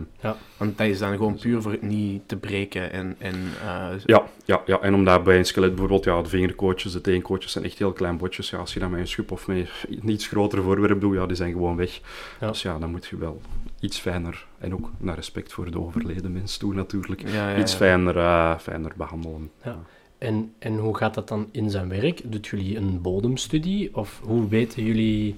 Want 0.57 0.79
dat 0.79 0.87
is 0.87 0.99
dan 0.99 1.17
gewoon 1.17 1.39
puur 1.39 1.63
voor 1.63 1.73
het 1.73 1.83
niet 1.83 2.29
te 2.29 2.37
breken 2.37 2.93
en... 2.93 3.17
en 3.19 3.35
eh, 3.63 3.89
Ja, 4.05 4.27
ja, 4.45 4.63
ja, 4.67 4.81
en 4.81 4.95
omdat 4.95 5.25
bij 5.25 5.39
een 5.39 5.45
skelet 5.45 5.71
bijvoorbeeld, 5.71 6.05
ja, 6.05 6.23
de 6.23 6.29
vingerkootjes, 6.29 6.93
de 6.93 7.01
teenkootjes 7.01 7.53
zijn 7.53 7.65
echt 7.65 7.79
heel 7.79 7.93
klein 7.93 8.17
botjes. 8.17 8.51
Ja, 8.51 8.59
als 8.59 8.73
je 8.75 8.81
dat 8.81 8.91
met 8.91 9.01
een 9.01 9.09
schub 9.09 9.31
of 9.31 9.47
met 9.47 9.71
een 9.89 10.09
iets 10.09 10.27
groter 10.27 10.63
voorwerp 10.63 11.01
doet, 11.01 11.15
ja, 11.15 11.27
die 11.27 11.37
zijn 11.37 11.53
gewoon 11.53 11.77
weg. 11.77 12.01
Ja. 12.41 12.49
Dus 12.49 12.63
ja, 12.63 12.79
dan 12.79 12.91
moet 12.91 13.07
je 13.07 13.17
wel 13.17 13.41
iets 13.81 13.99
fijner, 13.99 14.47
en 14.59 14.73
ook 14.75 14.91
naar 14.99 15.15
respect 15.15 15.53
voor 15.53 15.71
de 15.71 15.81
overleden 15.81 16.33
mens 16.33 16.57
toe 16.57 16.75
natuurlijk, 16.75 17.29
ja, 17.29 17.51
ja, 17.51 17.59
iets 17.59 17.73
ja. 17.73 17.79
fijner, 17.79 18.17
eh, 18.17 18.59
fijner 18.59 18.93
behandelen. 18.97 19.51
Ja. 19.65 19.79
En, 20.19 20.53
en 20.59 20.77
hoe 20.77 20.97
gaat 20.97 21.15
dat 21.15 21.29
dan 21.29 21.49
in 21.51 21.71
zijn 21.71 21.89
werk? 21.89 22.21
Doet 22.25 22.47
jullie 22.47 22.77
een 22.77 23.01
bodemstudie? 23.01 23.97
Of 23.97 24.21
hoe 24.23 24.49
weten 24.49 24.85
jullie 24.85 25.37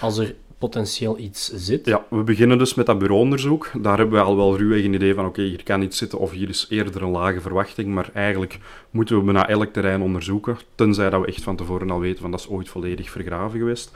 als 0.00 0.18
er 0.18 0.34
potentieel 0.58 1.18
iets 1.18 1.52
zit? 1.54 1.86
Ja, 1.86 2.04
we 2.10 2.22
beginnen 2.22 2.58
dus 2.58 2.74
met 2.74 2.86
dat 2.86 2.98
bureauonderzoek. 2.98 3.70
Daar 3.78 3.98
hebben 3.98 4.18
we 4.18 4.24
al 4.24 4.36
wel 4.36 4.56
ruwweg 4.56 4.84
een 4.84 4.94
idee 4.94 5.14
van, 5.14 5.26
oké, 5.26 5.42
hier 5.42 5.62
kan 5.62 5.82
iets 5.82 5.98
zitten 5.98 6.18
of 6.18 6.30
hier 6.30 6.48
is 6.48 6.66
eerder 6.68 7.02
een 7.02 7.10
lage 7.10 7.40
verwachting, 7.40 7.88
maar 7.88 8.10
eigenlijk 8.14 8.58
moeten 8.90 9.16
we 9.16 9.22
bijna 9.22 9.48
elk 9.48 9.72
terrein 9.72 10.02
onderzoeken, 10.02 10.58
tenzij 10.74 11.10
dat 11.10 11.20
we 11.20 11.26
echt 11.26 11.42
van 11.42 11.56
tevoren 11.56 11.90
al 11.90 12.00
weten 12.00 12.20
van 12.20 12.30
dat 12.30 12.40
is 12.40 12.48
ooit 12.48 12.68
volledig 12.68 13.10
vergraven 13.10 13.58
geweest. 13.58 13.92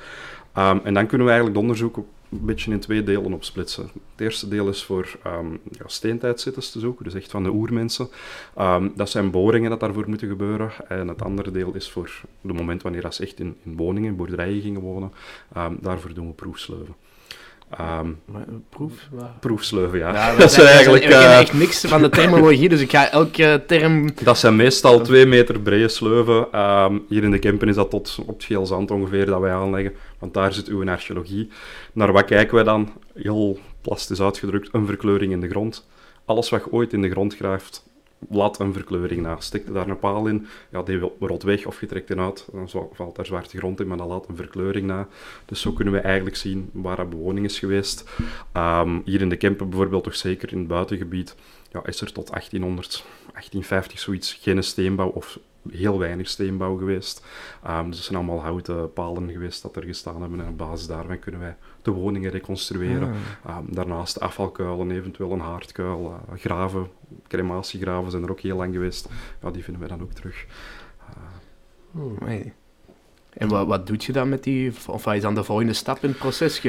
Ehm, 0.53 0.79
en 0.85 0.95
dan 0.95 1.07
kunnen 1.07 1.27
we 1.27 1.33
eigenlijk 1.33 1.61
het 1.61 1.69
onderzoek 1.69 2.05
een 2.31 2.45
beetje 2.45 2.73
in 2.73 2.81
twee 2.81 3.03
delen 3.03 3.33
opsplitsen. 3.33 3.83
Het 3.83 4.21
eerste 4.21 4.49
deel 4.49 4.69
is 4.69 4.85
voor 4.85 5.19
ehm 5.23 5.53
ja, 5.53 5.87
steentijdzitters 5.87 6.71
te 6.71 6.79
zoeken, 6.81 7.05
dus 7.05 7.15
echt 7.15 7.31
van 7.31 7.43
de 7.43 7.51
oermensen. 7.51 8.09
Ehm, 8.57 8.89
dat 8.95 9.11
zijn 9.11 9.31
boringen 9.31 9.71
dat 9.71 9.81
daarvoor 9.81 10.09
moeten 10.09 10.29
gebeuren. 10.29 10.73
En 10.89 11.09
het 11.09 11.23
andere 11.23 11.51
deel 11.51 11.75
is 11.75 11.91
voor 11.91 12.11
het 12.41 12.53
moment 12.53 12.83
wanneer 12.83 13.13
ze 13.13 13.23
echt 13.23 13.41
in, 13.41 13.57
in 13.63 13.77
woningen, 13.77 14.17
boerderijen 14.17 14.61
gingen 14.61 14.81
wonen. 14.81 15.13
Ehm, 15.53 15.75
daarvoor 15.81 16.15
doen 16.15 16.27
we 16.27 16.33
proefsleuven. 16.33 16.95
Ehm, 17.71 18.07
Maar, 18.25 18.43
eh, 18.43 18.55
proef? 18.69 18.93
proefsleuven, 19.41 19.99
ja. 19.99 20.13
Ja, 20.13 20.33
we 20.35 20.41
dat, 20.41 20.53
zijn, 20.53 20.67
eigenlijk, 20.67 21.03
kennen 21.03 21.29
eh, 21.29 21.39
echt 21.39 21.53
niks 21.53 21.81
van 21.81 22.03
de 22.03 22.09
terminologie, 22.09 22.69
dus 22.69 22.81
ik 22.81 22.91
ga 22.91 23.11
elke 23.11 23.63
term... 23.67 24.11
dat 24.23 24.39
zijn 24.39 24.57
meestal 24.57 25.01
twee 25.01 25.27
meter 25.27 25.61
brede 25.61 25.89
sleuven. 25.89 26.53
Ehm, 26.53 26.99
hier 27.09 27.23
in 27.23 27.31
de 27.31 27.39
Kempen 27.39 27.69
is 27.69 27.75
dat 27.75 27.91
tot 27.91 28.19
op 28.27 28.35
het 28.35 28.45
geel 28.45 28.67
zand 28.67 28.91
ongeveer 28.91 29.27
dat 29.27 29.41
wij 29.41 29.53
aanleggen, 29.53 29.93
want 30.19 30.35
daar 30.35 30.53
zit 30.53 30.69
uw 30.69 30.89
archeologie. 30.89 31.49
Naar 31.93 32.13
wat 32.13 32.25
kijken 32.25 32.55
wij 32.55 32.65
dan? 32.65 32.93
Heel 33.15 33.59
plastisch 33.81 34.21
uitgedrukt, 34.21 34.69
een 34.73 34.87
verkleuring 34.87 35.33
in 35.33 35.41
de 35.41 35.49
grond. 35.49 35.89
Alles 36.25 36.51
wat 36.51 36.65
je 36.65 36.73
ooit 36.73 36.93
in 36.93 37.03
de 37.03 37.11
grond 37.11 37.37
graaft, 37.37 37.85
laat 38.29 38.61
een 38.61 38.73
verkleuring 38.73 39.23
na. 39.23 39.37
Stik 39.41 39.73
daar 39.73 39.89
een 39.89 39.99
paal 39.99 40.27
in, 40.27 40.47
ja, 40.71 40.83
die 40.83 40.99
rot 41.21 41.43
weg 41.43 41.67
of 41.67 41.81
je 41.81 41.87
trekt 41.87 42.09
die 42.09 42.19
uit, 42.19 42.49
dan 42.53 42.69
valt 42.93 43.17
daar 43.17 43.27
zwarte 43.27 43.59
grond 43.59 43.81
in, 43.81 43.87
maar 43.87 43.97
dat 43.97 44.09
laat 44.09 44.29
een 44.29 44.37
verkleuring 44.37 44.87
na. 44.87 45.09
Dus 45.45 45.61
zo 45.61 45.73
kunnen 45.73 45.95
we 45.95 46.01
eigenlijk 46.01 46.37
zien 46.37 46.71
waar 46.73 46.97
dat 46.97 47.11
bewoning 47.11 47.47
is 47.47 47.59
geweest. 47.59 48.05
Ehm, 48.53 49.01
hier 49.05 49.21
in 49.21 49.29
de 49.29 49.37
Kempen 49.37 49.69
bijvoorbeeld, 49.69 50.05
toch 50.05 50.17
zeker 50.17 50.53
in 50.53 50.59
het 50.59 50.69
buitengebied, 50.69 51.37
ja, 51.73 51.87
is 51.87 52.01
er 52.01 52.13
tot 52.13 52.31
1800, 52.31 53.05
1850 53.33 53.99
zoiets 53.99 54.39
geen 54.41 54.63
steenbouw 54.63 55.09
of 55.09 55.39
heel 55.69 55.99
weinig 55.99 56.29
steenbouw 56.29 56.77
geweest. 56.77 57.27
Ehm, 57.63 57.87
dus 57.87 57.97
het 57.97 58.05
zijn 58.05 58.19
allemaal 58.19 58.43
houten 58.43 58.93
palen 58.93 59.31
geweest 59.31 59.63
dat 59.63 59.77
er 59.77 59.83
gestaan 59.83 60.21
hebben 60.21 60.41
en 60.41 60.49
op 60.49 60.59
basis 60.59 60.87
daarvan 60.87 61.19
kunnen 61.19 61.41
wij 61.41 61.57
de 61.83 61.91
woningen 61.91 62.31
reconstrueren. 62.31 63.15
Ehm, 63.47 63.65
daarnaast 63.67 64.21
afvalkuilen, 64.21 64.91
eventueel 64.91 65.33
een 65.33 65.41
haardkuil, 65.41 66.21
eh, 66.29 66.39
graven, 66.39 66.89
crematiegraven 67.29 68.11
zijn 68.11 68.23
er 68.23 68.31
ook 68.31 68.41
heel 68.41 68.57
lang 68.57 68.73
geweest. 68.73 69.09
Ja, 69.43 69.51
die 69.51 69.65
vinden 69.65 69.83
we 69.83 69.89
dan 69.89 70.03
ook 70.03 70.13
terug. 70.13 70.47
Amai. 71.95 72.53
En 73.33 73.49
wat, 73.49 73.67
wat 73.67 73.87
doet 73.87 74.05
je 74.05 74.13
dan 74.13 74.29
met 74.29 74.45
die... 74.45 74.73
Of 74.87 75.05
wat 75.05 75.15
is 75.15 75.23
dan 75.23 75.35
de 75.35 75.45
volgende 75.45 75.73
stap 75.73 76.03
in 76.03 76.09
het 76.09 76.19
proces? 76.19 76.63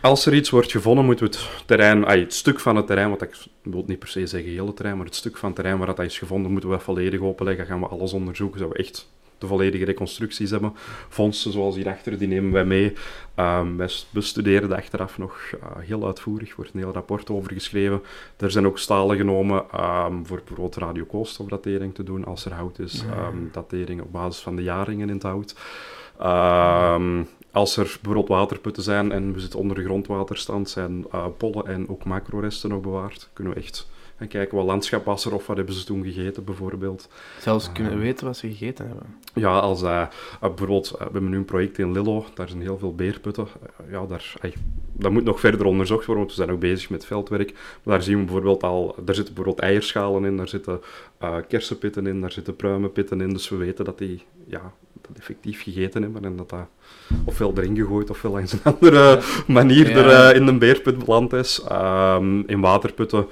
Als 0.00 0.26
er 0.26 0.34
iets 0.34 0.50
wordt 0.50 0.70
gevonden, 0.70 1.04
moeten 1.04 1.30
we 1.30 1.36
het 1.36 1.48
terrein, 1.66 2.04
ay, 2.04 2.20
het 2.20 2.34
stuk 2.34 2.60
van 2.60 2.76
het 2.76 2.86
terrein, 2.86 3.08
want 3.08 3.22
ik 3.22 3.36
wil 3.62 3.84
niet 3.86 3.98
per 3.98 4.08
se 4.08 4.26
zeggen 4.26 4.50
heel 4.50 4.66
het 4.66 4.76
terrein, 4.76 4.96
maar 4.96 5.06
het 5.06 5.14
stuk 5.14 5.36
van 5.36 5.48
het 5.48 5.56
terrein 5.56 5.78
waar 5.78 5.86
dat 5.86 5.98
is 5.98 6.18
gevonden, 6.18 6.52
moeten 6.52 6.70
we 6.70 6.78
volledig 6.78 7.20
openleggen. 7.20 7.66
Gaan 7.66 7.80
we 7.80 7.86
alles 7.86 8.12
onderzoeken, 8.12 8.58
zodat 8.58 8.76
we 8.76 8.82
echt 8.82 9.08
de 9.40 9.46
volledige 9.46 9.84
reconstructies 9.84 10.50
hebben. 10.50 10.72
Fondsen 11.08 11.52
zoals 11.52 11.74
hierachter, 11.74 12.18
die 12.18 12.28
nemen 12.28 12.52
wij 12.52 12.64
mee. 12.64 12.92
Ehm, 13.34 13.76
wij 13.76 13.88
bestuderen 14.10 14.68
dat 14.68 14.78
achteraf 14.78 15.18
nog 15.18 15.40
eh, 15.60 15.68
heel 15.78 16.06
uitvoerig, 16.06 16.48
er 16.48 16.56
wordt 16.56 16.74
een 16.74 16.80
heel 16.80 16.92
rapport 16.92 17.30
over 17.30 17.52
geschreven. 17.52 18.02
Er 18.36 18.50
zijn 18.50 18.66
ook 18.66 18.78
stalen 18.78 19.16
genomen 19.16 19.64
ehm, 19.72 20.24
voor 20.24 20.38
bijvoorbeeld 20.38 20.76
radiokoolstofdatering 20.76 21.94
te 21.94 22.02
doen 22.02 22.24
als 22.24 22.44
er 22.44 22.52
hout 22.52 22.78
is. 22.78 23.04
Ehm, 23.10 23.36
datering 23.52 24.00
op 24.00 24.12
basis 24.12 24.42
van 24.42 24.56
de 24.56 24.62
jaringen 24.62 25.08
in 25.08 25.14
het 25.14 25.22
hout. 25.22 25.54
Als 27.52 27.76
er 27.76 27.84
bijvoorbeeld 27.84 28.28
waterputten 28.28 28.82
zijn 28.82 29.12
en 29.12 29.32
we 29.32 29.40
zitten 29.40 29.58
onder 29.58 29.76
de 29.76 29.84
grondwaterstand, 29.84 30.70
zijn 30.70 31.06
eh, 31.10 31.26
pollen 31.36 31.66
en 31.66 31.88
ook 31.88 32.04
macroresten 32.04 32.70
nog 32.70 32.80
bewaard. 32.80 33.30
Kunnen 33.32 33.54
we 33.54 33.60
echt 33.60 33.88
gaan 34.20 34.28
kijken 34.28 34.56
wat 34.56 34.66
landschap 34.66 35.04
was 35.04 35.24
er 35.24 35.34
of 35.34 35.46
wat 35.46 35.56
hebben 35.56 35.74
ze 35.74 35.84
toen 35.84 36.04
gegeten 36.04 36.44
bijvoorbeeld. 36.44 37.08
zelfs 37.38 37.72
kunnen 37.72 37.98
weten 37.98 38.26
wat 38.26 38.36
ze 38.36 38.48
gegeten 38.48 38.86
hebben. 38.86 39.06
Ja, 39.34 39.58
als 39.58 39.82
eh, 39.82 40.00
eh, 40.00 40.08
bijvoorbeeld, 40.40 40.90
eh, 40.90 40.98
we 40.98 41.02
hebben 41.02 41.30
nu 41.30 41.36
een 41.36 41.44
project 41.44 41.78
in 41.78 41.92
Lillo, 41.92 42.24
daar 42.34 42.48
zijn 42.48 42.60
heel 42.62 42.78
veel 42.78 42.94
beerputten. 42.94 43.46
Ja, 43.90 44.06
daar, 44.06 44.34
dat 44.92 45.10
moet 45.10 45.24
nog 45.24 45.40
verder 45.40 45.66
onderzocht 45.66 46.06
worden, 46.06 46.24
want 46.24 46.36
we 46.36 46.42
zijn 46.42 46.54
ook 46.54 46.60
bezig 46.60 46.90
met 46.90 47.04
veldwerk. 47.04 47.52
Maar 47.52 47.94
daar 47.94 48.02
zien 48.02 48.18
we 48.18 48.24
bijvoorbeeld 48.24 48.62
al, 48.62 48.94
daar 49.04 49.14
zitten 49.14 49.34
bijvoorbeeld 49.34 49.66
eierschalen 49.66 50.24
in, 50.24 50.36
daar 50.36 50.48
zitten 50.48 50.80
kersenpitten 51.48 52.06
in, 52.06 52.20
daar 52.20 52.32
zitten 52.32 52.56
pruimenpitten 52.56 53.20
in. 53.20 53.28
Dus 53.28 53.48
we 53.48 53.56
weten 53.56 53.84
dat 53.84 53.98
die 53.98 54.22
ja, 54.46 54.72
dat 55.00 55.18
effectief 55.18 55.62
gegeten 55.62 56.02
hebben 56.02 56.24
en 56.24 56.36
dat 56.36 56.48
dat 56.50 56.66
ofwel 57.24 57.52
erin 57.56 57.76
gegooid 57.76 58.10
ofwel 58.10 58.32
langs 58.32 58.52
een 58.52 58.64
andere 58.74 59.20
manier 59.46 59.90
Ja. 59.90 59.96
er 59.96 60.34
in 60.34 60.46
een 60.46 60.58
beerput 60.58 60.98
beland 61.04 61.32
is. 61.32 61.62
Ehm, 61.68 62.40
in 62.46 62.60
waterputten 62.60 63.26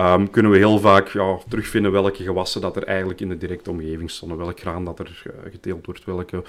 ehm, 0.00 0.26
kunnen 0.30 0.52
we 0.52 0.58
heel 0.58 0.78
vaak 0.78 1.08
ja, 1.08 1.38
terugvinden 1.48 1.92
welke 1.92 2.22
gewassen 2.22 2.60
dat 2.60 2.76
er 2.76 2.84
eigenlijk 2.84 3.20
in 3.20 3.28
de 3.28 3.38
directe 3.38 3.70
omgeving 3.70 4.10
stonden. 4.10 4.38
Welk 4.38 4.60
graan 4.60 4.84
dat 4.84 4.98
er 4.98 5.22
eh, 5.24 5.50
geteeld 5.52 5.86
wordt, 5.86 6.04
welke... 6.04 6.42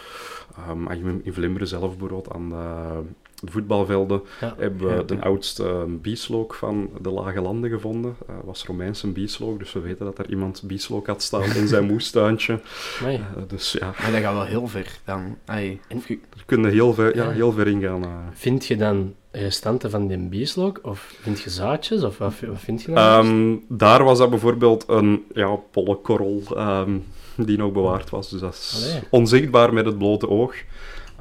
je 0.97 1.19
in 1.23 1.33
Vlimberen 1.33 1.67
zelf 1.67 1.89
bijvoorbeeld 1.89 2.33
aan 2.33 2.49
de, 2.49 3.01
de 3.41 3.51
voetbalvelden 3.51 4.21
Ja. 4.41 4.55
hebben 4.57 4.87
we 4.87 4.93
Ja. 4.93 5.01
de 5.03 5.21
oudste 5.21 5.63
eh, 5.63 5.81
bieslook 5.87 6.53
van 6.53 6.89
de 7.01 7.09
Lage 7.11 7.41
Landen 7.41 7.69
gevonden. 7.69 8.15
Dat 8.27 8.35
was 8.45 8.63
Romeinse 8.65 9.07
bieslook, 9.07 9.59
dus 9.59 9.73
we 9.73 9.79
weten 9.79 10.05
dat 10.05 10.17
er 10.19 10.29
iemand 10.29 10.61
bieslook 10.65 11.07
had 11.07 11.21
staan 11.21 11.43
in 11.55 11.67
zijn 11.67 11.85
moestuintje. 11.91 12.59
Amai. 12.99 13.15
Eh, 13.15 13.41
dus 13.47 13.71
ja, 13.71 13.93
Maar 14.01 14.11
dat 14.11 14.21
gaat 14.21 14.33
wel 14.33 14.45
heel 14.45 14.67
ver 14.67 14.99
dan. 15.05 15.37
Ai, 15.45 15.79
er 15.87 16.43
kunnen 16.45 16.71
heel 16.71 16.93
ver, 16.93 17.15
ja, 17.15 17.23
Ja. 17.23 17.29
heel 17.31 17.51
ver 17.51 17.67
ingaan. 17.67 18.03
eh. 18.03 18.09
Vind 18.33 18.65
je 18.65 18.75
dan 18.77 19.13
restanten 19.31 19.89
van 19.91 20.07
die 20.07 20.17
bieslook? 20.17 20.79
Of 20.83 21.13
vind 21.21 21.41
je 21.41 21.49
zaadjes? 21.49 22.03
Of 22.03 22.17
wat, 22.17 22.33
wat 22.47 22.59
vind 22.59 22.81
je 22.81 22.91
dan? 22.91 22.97
Ehm, 22.97 23.55
daar 23.77 24.03
was 24.03 24.17
dat 24.17 24.29
bijvoorbeeld 24.29 24.83
een 24.87 25.23
ja, 25.33 25.55
pollenkorrel 25.55 26.41
ehm, 26.55 26.97
die 27.37 27.57
nog 27.57 27.71
bewaard 27.71 28.09
was. 28.09 28.29
Dus 28.29 28.39
dat 28.39 28.53
is 28.53 28.87
Allee. 28.89 29.01
onzichtbaar 29.09 29.73
met 29.73 29.85
het 29.85 29.97
blote 29.97 30.29
oog. 30.29 30.55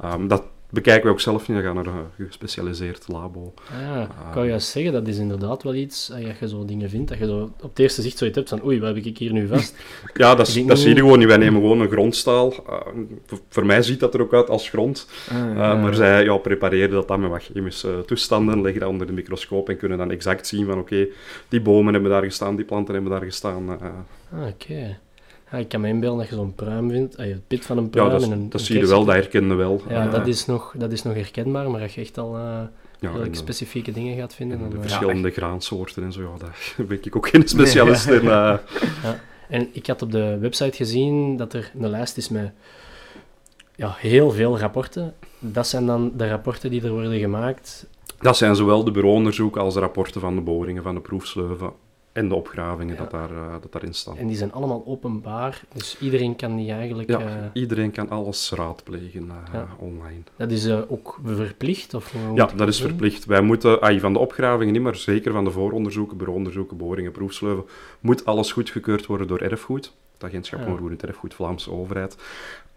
Ehm, 0.01 0.27
dat 0.27 0.43
bekijken 0.71 1.03
we 1.05 1.09
ook 1.11 1.19
zelf 1.19 1.47
niet. 1.47 1.57
We 1.57 1.63
gaan 1.63 1.75
naar 1.75 1.85
een 1.85 2.27
gespecialiseerd 2.27 3.07
labo. 3.07 3.53
Ah, 3.71 4.01
ik 4.29 4.33
wou 4.33 4.47
juist 4.47 4.67
zeggen, 4.67 4.91
dat 4.93 5.07
is 5.07 5.17
inderdaad 5.17 5.63
wel 5.63 5.73
iets, 5.75 6.09
eh, 6.09 6.27
als 6.27 6.39
je 6.39 6.47
zo 6.47 6.65
dingen 6.65 6.89
vindt, 6.89 7.09
dat 7.09 7.17
je 7.17 7.25
zo 7.25 7.51
op 7.61 7.69
het 7.69 7.79
eerste 7.79 8.01
zicht 8.01 8.17
zoiets 8.17 8.37
hebt 8.37 8.49
van 8.49 8.63
oei, 8.65 8.79
wat 8.79 8.95
heb 8.95 9.05
ik 9.05 9.17
hier 9.17 9.33
nu 9.33 9.47
vast? 9.47 9.75
Ja, 10.13 10.35
dat, 10.35 10.47
is- 10.47 10.65
dat 10.65 10.79
zie 10.79 10.89
je 10.95 10.99
gewoon 11.01 11.19
niet. 11.19 11.27
Wij 11.27 11.37
nemen 11.37 11.61
gewoon 11.61 11.79
een 11.79 11.89
grondstaal. 11.91 12.53
Eh, 12.67 12.77
voor, 13.49 13.65
mij 13.65 13.81
ziet 13.81 13.99
dat 13.99 14.13
er 14.13 14.21
ook 14.21 14.33
uit 14.33 14.49
als 14.49 14.69
grond. 14.69 15.07
ah, 15.29 15.37
Eh, 15.37 15.55
ja. 15.55 15.75
Maar 15.75 15.93
zij 15.93 16.23
ja, 16.23 16.37
prepareren 16.37 16.89
dat 16.91 17.07
dan 17.07 17.19
met 17.19 17.29
wat 17.29 17.43
chemische 17.43 18.03
toestanden, 18.05 18.61
leggen 18.61 18.79
dat 18.81 18.89
onder 18.89 19.07
de 19.07 19.13
microscoop 19.13 19.69
en 19.69 19.77
kunnen 19.77 19.97
dan 19.97 20.11
exact 20.11 20.47
zien 20.47 20.65
van 20.65 20.79
oké, 20.79 21.07
die 21.49 21.61
bomen 21.61 21.93
hebben 21.93 22.11
daar 22.11 22.23
gestaan, 22.23 22.55
die 22.55 22.65
planten 22.65 22.93
hebben 22.93 23.11
daar 23.11 23.23
gestaan. 23.23 23.69
Ah, 23.69 24.47
oké. 24.47 24.97
Ja, 25.51 25.57
ik 25.57 25.67
kan 25.67 25.81
me 25.81 25.87
inbeelden 25.87 26.19
dat 26.19 26.29
je 26.29 26.35
zo'n 26.35 26.55
pruim 26.55 26.89
vindt, 26.89 27.17
ah, 27.17 27.25
je 27.25 27.31
het 27.31 27.47
pit 27.47 27.65
van 27.65 27.77
een 27.77 27.83
ja, 27.83 27.89
pruim 27.89 28.09
dat, 28.09 28.23
en 28.23 28.31
een 28.31 28.49
dat 28.49 28.61
zie 28.61 28.79
je 28.79 28.87
wel, 28.87 29.05
dat 29.05 29.31
we 29.31 29.53
wel. 29.55 29.81
Ja, 29.89 30.05
Eh, 30.05 30.11
dat 30.11 30.27
is, 30.27 30.45
nog, 30.45 30.73
dat 30.77 30.91
is 30.91 31.03
nog 31.03 31.13
herkenbaar, 31.13 31.69
maar 31.71 31.81
als 31.81 31.95
je 31.95 32.01
echt 32.01 32.17
al 32.17 32.37
eh 32.37 32.61
ja, 32.99 33.13
en, 33.13 33.21
eh, 33.21 33.27
specifieke 33.31 33.91
dingen 33.91 34.17
gaat 34.17 34.35
vinden, 34.35 34.59
en 34.59 34.69
de 34.69 34.75
eh, 34.75 34.81
verschillende 34.81 35.29
graansoorten 35.31 36.03
en 36.03 36.11
zo, 36.11 36.21
ja, 36.21 36.37
daar 36.37 36.75
ben 36.87 36.99
ik 37.03 37.15
ook 37.15 37.27
geen 37.29 37.47
specialist 37.47 38.07
in. 38.07 38.27
eh. 38.29 38.57
En 39.49 39.67
ik 39.71 39.87
had 39.87 40.01
op 40.01 40.11
de 40.11 40.37
website 40.39 40.75
gezien 40.77 41.37
dat 41.37 41.53
er 41.53 41.71
een 41.79 41.89
lijst 41.89 42.17
is 42.17 42.29
met 42.29 42.51
ja, 43.75 43.95
heel 43.97 44.31
veel 44.31 44.59
rapporten. 44.59 45.13
Dat 45.39 45.67
zijn 45.67 45.85
dan 45.85 46.11
de 46.17 46.29
rapporten 46.29 46.69
die 46.69 46.83
er 46.83 46.91
worden 46.91 47.19
gemaakt. 47.19 47.87
dat 48.19 48.37
zijn 48.37 48.55
zowel 48.55 48.83
de 48.83 48.91
bureauonderzoeken 48.91 49.61
als 49.61 49.73
de 49.73 49.79
rapporten 49.79 50.21
van 50.21 50.35
de 50.35 50.41
boringen, 50.41 50.83
van 50.83 50.95
de 50.95 51.01
proefsleuven 51.01 51.71
en 52.11 52.27
de 52.29 52.35
opgravingen 52.35 52.93
Ja. 52.95 53.01
dat, 53.01 53.11
daar, 53.11 53.31
eh, 53.31 53.51
dat 53.61 53.71
daarin 53.71 53.93
staan. 53.93 54.17
En 54.17 54.27
die 54.27 54.37
zijn 54.37 54.51
allemaal 54.51 54.83
openbaar, 54.85 55.61
dus 55.73 55.97
iedereen 55.99 56.35
kan 56.35 56.55
die 56.55 56.71
eigenlijk... 56.71 57.09
Ja, 57.09 57.19
eh, 57.19 57.27
iedereen 57.53 57.91
kan 57.91 58.09
alles 58.09 58.51
raadplegen 58.55 59.29
eh, 59.29 59.53
Ja. 59.53 59.67
online. 59.77 60.21
dat 60.35 60.51
is 60.51 60.69
ook 60.71 61.19
verplicht? 61.25 61.93
Of, 61.93 62.13
Ja, 62.35 62.49
dat 62.55 62.67
is 62.67 62.81
verplicht. 62.81 63.25
Wij 63.25 63.41
moeten, 63.41 63.81
ay, 63.81 63.99
van 63.99 64.13
de 64.13 64.19
opgravingen 64.19 64.73
niet, 64.73 64.81
maar 64.81 64.95
zeker 64.95 65.31
van 65.31 65.43
de 65.43 65.51
vooronderzoeken, 65.51 66.17
bureauonderzoeken, 66.17 66.77
boringen, 66.77 67.11
proefsleuven, 67.11 67.65
moet 67.99 68.25
alles 68.25 68.51
goedgekeurd 68.51 69.05
worden 69.05 69.27
door 69.27 69.39
erfgoed. 69.39 69.93
Het 70.13 70.29
agentschap 70.29 70.59
Ja. 70.59 70.65
Onroerend 70.71 71.03
Erfgoed, 71.03 71.33
Vlaamse 71.33 71.71
overheid. 71.71 72.17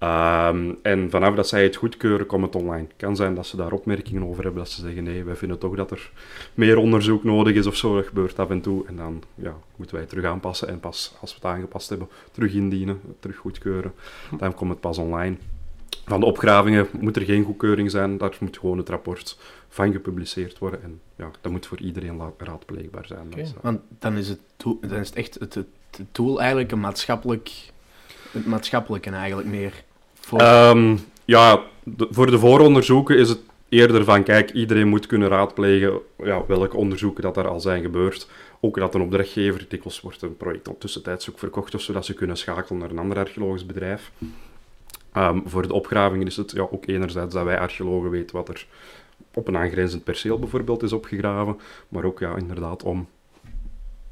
Ehm, 0.05 0.73
en 0.83 1.11
vanaf 1.11 1.35
dat 1.35 1.49
zij 1.49 1.63
het 1.63 1.77
goedkeuren, 1.77 2.27
komt 2.27 2.45
het 2.45 2.55
online. 2.55 2.83
Het 2.83 2.97
kan 2.97 3.17
zijn 3.17 3.35
dat 3.35 3.47
ze 3.47 3.57
daar 3.57 3.73
opmerkingen 3.73 4.25
over 4.25 4.45
hebben, 4.45 4.63
dat 4.63 4.71
ze 4.71 4.81
zeggen, 4.81 5.05
nee, 5.05 5.25
wij 5.25 5.37
vinden 5.37 5.59
toch 5.59 5.77
dat 5.77 5.91
er 5.91 6.11
meer 6.55 6.77
onderzoek 6.77 7.25
nodig 7.25 7.55
is 7.55 7.67
of 7.67 7.77
zo. 7.77 7.95
Dat 7.95 8.07
gebeurt 8.07 8.39
af 8.39 8.51
en 8.51 8.61
toe. 8.61 8.87
En 8.87 8.97
dan 8.97 9.23
ja, 9.35 9.55
moeten 9.77 9.95
wij 9.95 10.05
het 10.05 10.15
terug 10.15 10.31
aanpassen 10.31 10.69
en 10.69 10.81
pas 10.81 11.15
als 11.21 11.31
we 11.31 11.37
het 11.37 11.57
aangepast 11.57 11.89
hebben, 11.89 12.09
terug 12.33 12.53
indienen, 12.53 13.01
terug 13.21 13.37
goedkeuren. 13.37 13.93
Dan 14.39 14.55
komt 14.55 14.71
het 14.71 14.81
pas 14.81 14.99
online. 14.99 15.37
Van 16.07 16.21
de 16.21 16.27
opgravingen 16.27 16.89
moet 17.01 17.17
er 17.17 17.23
geen 17.23 17.45
goedkeuring 17.45 17.91
zijn, 17.91 18.19
daar 18.19 18.37
moet 18.41 18.59
gewoon 18.59 18.79
het 18.79 18.89
rapport 18.89 19.39
van 19.69 19.93
gepubliceerd 19.93 20.59
worden. 20.59 20.83
En 20.83 21.01
ja, 21.17 21.31
dat 21.41 21.53
moet 21.53 21.67
voor 21.67 21.81
iedereen 21.81 22.21
raadpleegbaar 22.39 23.07
zijn. 23.07 23.33
Is, 23.37 23.51
eh, 23.51 23.57
Want 23.63 23.81
dan 23.99 24.17
is 24.17 24.29
het, 24.29 24.41
dan 24.57 25.01
is 25.01 25.09
het 25.09 25.17
echt 25.17 25.35
het, 25.35 25.55
het, 25.55 25.67
het 25.97 26.07
tool 26.13 26.39
eigenlijk 26.41 26.73
een 26.73 26.81
maatschappelijk... 26.81 27.73
Het 28.31 28.47
maatschappelijke 28.47 29.11
eigenlijk 29.11 29.49
meer. 29.49 29.85
Voor, 30.27 30.39
Ehm, 30.41 30.97
ja, 31.25 31.63
de- 31.83 32.09
voor 32.11 32.31
de 32.31 32.39
vooronderzoeken 32.39 33.19
is 33.19 33.29
het 33.29 33.41
eerder 33.69 34.05
van, 34.05 34.23
kijk, 34.23 34.51
iedereen 34.51 34.89
moet 34.89 35.07
kunnen 35.07 35.29
raadplegen 35.29 35.99
ja, 36.19 36.47
welke 36.47 36.77
onderzoeken 36.77 37.23
dat 37.23 37.37
er 37.37 37.49
al 37.49 37.61
zijn 37.61 37.83
gebeurd. 37.83 38.29
Ook 38.61 38.79
dat 38.79 38.95
een 38.95 39.01
opdrachtgever, 39.01 39.67
dikwijls 39.69 40.01
wordt 40.01 40.23
een 40.23 40.37
project 40.37 40.69
op 40.69 40.81
tussentijds 40.81 41.31
ook 41.31 41.39
verkocht, 41.39 41.75
of 41.75 41.81
zodat 41.81 42.05
ze 42.05 42.15
kunnen 42.15 42.37
schakelen 42.37 42.81
naar 42.81 42.91
een 42.91 42.99
ander 42.99 43.19
archeologisch 43.19 43.67
bedrijf. 43.67 44.11
Ehm, 45.13 45.39
voor 45.45 45.67
de 45.69 45.75
opgravingen 45.75 46.27
is 46.27 46.37
het 46.37 46.51
ja, 46.51 46.67
ook 46.71 46.87
enerzijds 46.87 47.35
dat 47.35 47.45
wij 47.45 47.59
archeologen 47.59 48.11
weten 48.11 48.37
wat 48.37 48.49
er 48.49 48.67
op 49.35 49.49
een 49.49 49.57
aangrenzend 49.57 50.05
perceel 50.05 50.39
bijvoorbeeld 50.39 50.83
is 50.83 50.93
opgegraven, 50.93 51.59
maar 51.89 52.05
ook 52.05 52.19
ja, 52.19 52.37
inderdaad 52.37 52.83
om 52.83 53.09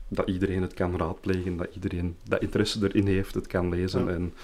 dat 0.09 0.29
iedereen 0.29 0.63
het 0.63 0.75
kan 0.75 0.97
raadplegen, 0.97 1.57
dat 1.57 1.69
iedereen 1.75 2.17
dat 2.29 2.43
interesse 2.43 2.79
erin 2.83 3.07
heeft, 3.07 3.35
het 3.35 3.47
kan 3.47 3.69
lezen 3.69 4.05
Ja. 4.05 4.11
en 4.11 4.35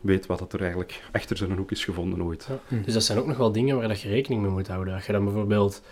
weet 0.00 0.26
wat 0.26 0.38
dat 0.38 0.52
er 0.52 0.60
eigenlijk 0.60 1.02
achter 1.12 1.36
zijn 1.36 1.56
hoek 1.56 1.70
is 1.70 1.84
gevonden 1.84 2.22
ooit. 2.22 2.48
Ja. 2.68 2.76
Dus 2.84 2.94
dat 2.94 3.02
zijn 3.02 3.18
ook 3.18 3.26
nog 3.26 3.36
wel 3.36 3.52
dingen 3.52 3.76
waar 3.78 3.88
dat 3.88 4.00
je 4.00 4.08
rekening 4.08 4.42
mee 4.42 4.50
moet 4.50 4.68
houden. 4.68 4.94
Als 4.94 5.06
je 5.06 5.12
dan 5.12 5.24
bijvoorbeeld, 5.24 5.82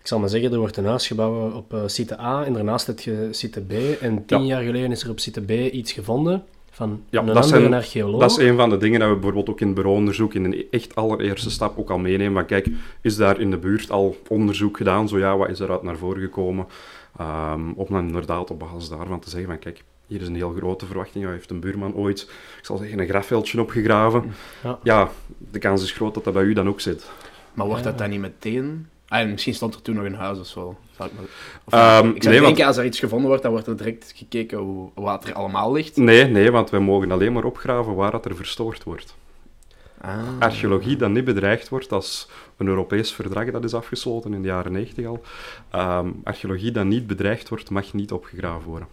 ik 0.00 0.06
zal 0.06 0.18
maar 0.18 0.28
zeggen, 0.28 0.52
er 0.52 0.58
wordt 0.58 0.76
een 0.76 0.84
huis 0.86 1.06
gebouwd 1.06 1.54
op 1.54 1.74
eh, 1.74 1.82
site 1.86 2.20
A 2.20 2.44
en 2.44 2.52
daarnaast 2.52 2.86
heb 2.86 3.00
je 3.00 3.28
site 3.30 3.60
B. 3.60 3.72
En 4.00 4.24
tien 4.26 4.40
Ja. 4.40 4.46
jaar 4.46 4.62
geleden 4.62 4.90
is 4.90 5.02
er 5.02 5.10
op 5.10 5.20
site 5.20 5.40
B 5.40 5.50
iets 5.50 5.92
gevonden 5.92 6.44
Van 6.70 7.02
Ja, 7.10 7.20
een 7.20 7.26
dat 7.26 7.36
andere 7.36 7.60
zijn- 7.60 7.74
archeoloog? 7.74 8.20
Dat 8.20 8.30
is 8.30 8.36
een 8.36 8.56
van 8.56 8.70
de 8.70 8.76
dingen 8.76 9.00
dat 9.00 9.08
we 9.08 9.14
bijvoorbeeld 9.14 9.48
ook 9.50 9.60
in 9.60 9.66
het 9.66 9.76
bureauonderzoek 9.76 10.34
in 10.34 10.44
een 10.44 10.64
echt 10.70 10.94
allereerste 10.94 11.50
stap 11.50 11.78
ook 11.78 11.90
al 11.90 11.98
meenemen. 11.98 12.32
Van 12.34 12.46
kijk, 12.46 12.68
is 13.00 13.16
daar 13.16 13.40
in 13.40 13.50
de 13.50 13.56
buurt 13.58 13.90
al 13.90 14.16
onderzoek 14.28 14.76
gedaan? 14.76 15.08
Zo 15.08 15.18
ja, 15.18 15.36
wat 15.36 15.48
is 15.48 15.60
eruit 15.60 15.82
naar 15.82 15.96
voren 15.96 16.22
gekomen? 16.22 16.66
Ehm, 17.18 17.70
om 17.76 17.86
dan 17.88 18.06
inderdaad 18.06 18.50
op 18.50 18.58
basis 18.58 18.88
daarvan 18.88 19.20
te 19.20 19.30
zeggen 19.30 19.48
van 19.48 19.58
kijk, 19.58 19.82
hier 20.08 20.20
is 20.20 20.26
een 20.26 20.34
heel 20.34 20.54
grote 20.56 20.86
verwachting. 20.86 21.24
Ja, 21.24 21.30
heeft 21.30 21.50
een 21.50 21.60
buurman 21.60 21.94
ooit, 21.94 22.20
ik 22.58 22.64
zal 22.64 22.76
zeggen, 22.76 22.98
een 22.98 23.08
grafveldje 23.08 23.60
opgegraven? 23.60 24.32
Ja. 24.62 24.78
Ja, 24.82 25.10
de 25.38 25.58
kans 25.58 25.82
is 25.82 25.92
groot 25.92 26.14
dat 26.14 26.24
dat 26.24 26.32
bij 26.32 26.42
u 26.42 26.52
dan 26.52 26.68
ook 26.68 26.80
zit. 26.80 27.10
Maar 27.54 27.66
wordt 27.66 27.84
Ja. 27.84 27.88
dat 27.90 27.98
dan 27.98 28.10
niet 28.10 28.20
meteen... 28.20 28.88
Ah, 29.08 29.20
en 29.20 29.30
misschien 29.30 29.54
stond 29.54 29.74
er 29.74 29.82
toen 29.82 29.94
nog 29.94 30.04
een 30.04 30.14
huis 30.14 30.38
of 30.38 30.46
zo. 30.46 30.76
Zou 30.96 31.08
ik 31.08 31.14
maar... 31.14 31.24
of, 31.64 31.72
Ehm, 31.72 32.14
ik 32.14 32.22
zou 32.22 32.34
nee, 32.34 32.44
denken, 32.44 32.66
als 32.66 32.76
er 32.76 32.84
iets 32.84 32.98
gevonden 32.98 33.28
wordt, 33.28 33.42
dan 33.42 33.52
wordt 33.52 33.66
er 33.66 33.76
direct 33.76 34.12
gekeken 34.16 34.58
hoe, 34.58 34.90
wat 34.94 35.24
er 35.26 35.32
allemaal 35.34 35.72
ligt. 35.72 35.96
Nee, 35.96 36.24
nee, 36.24 36.50
want 36.50 36.70
wij 36.70 36.80
mogen 36.80 37.10
alleen 37.12 37.32
maar 37.32 37.44
opgraven 37.44 37.94
waar 37.94 38.10
dat 38.10 38.24
er 38.24 38.36
verstoord 38.36 38.84
wordt. 38.84 39.14
Ah. 40.00 40.18
Archeologie 40.38 40.96
dat 40.96 41.10
niet 41.10 41.24
bedreigd 41.24 41.68
wordt, 41.68 41.88
dat 41.88 42.02
is 42.02 42.28
een 42.56 42.66
Europees 42.66 43.12
verdrag 43.12 43.50
dat 43.50 43.64
is 43.64 43.74
afgesloten 43.74 44.34
in 44.34 44.42
de 44.42 44.48
jaren 44.48 44.72
90 44.72 45.06
al. 45.06 45.22
Ehm, 45.70 46.08
archeologie 46.24 46.70
dat 46.70 46.84
niet 46.84 47.06
bedreigd 47.06 47.48
wordt, 47.48 47.70
mag 47.70 47.92
niet 47.92 48.12
opgegraven 48.12 48.68
worden. 48.68 48.88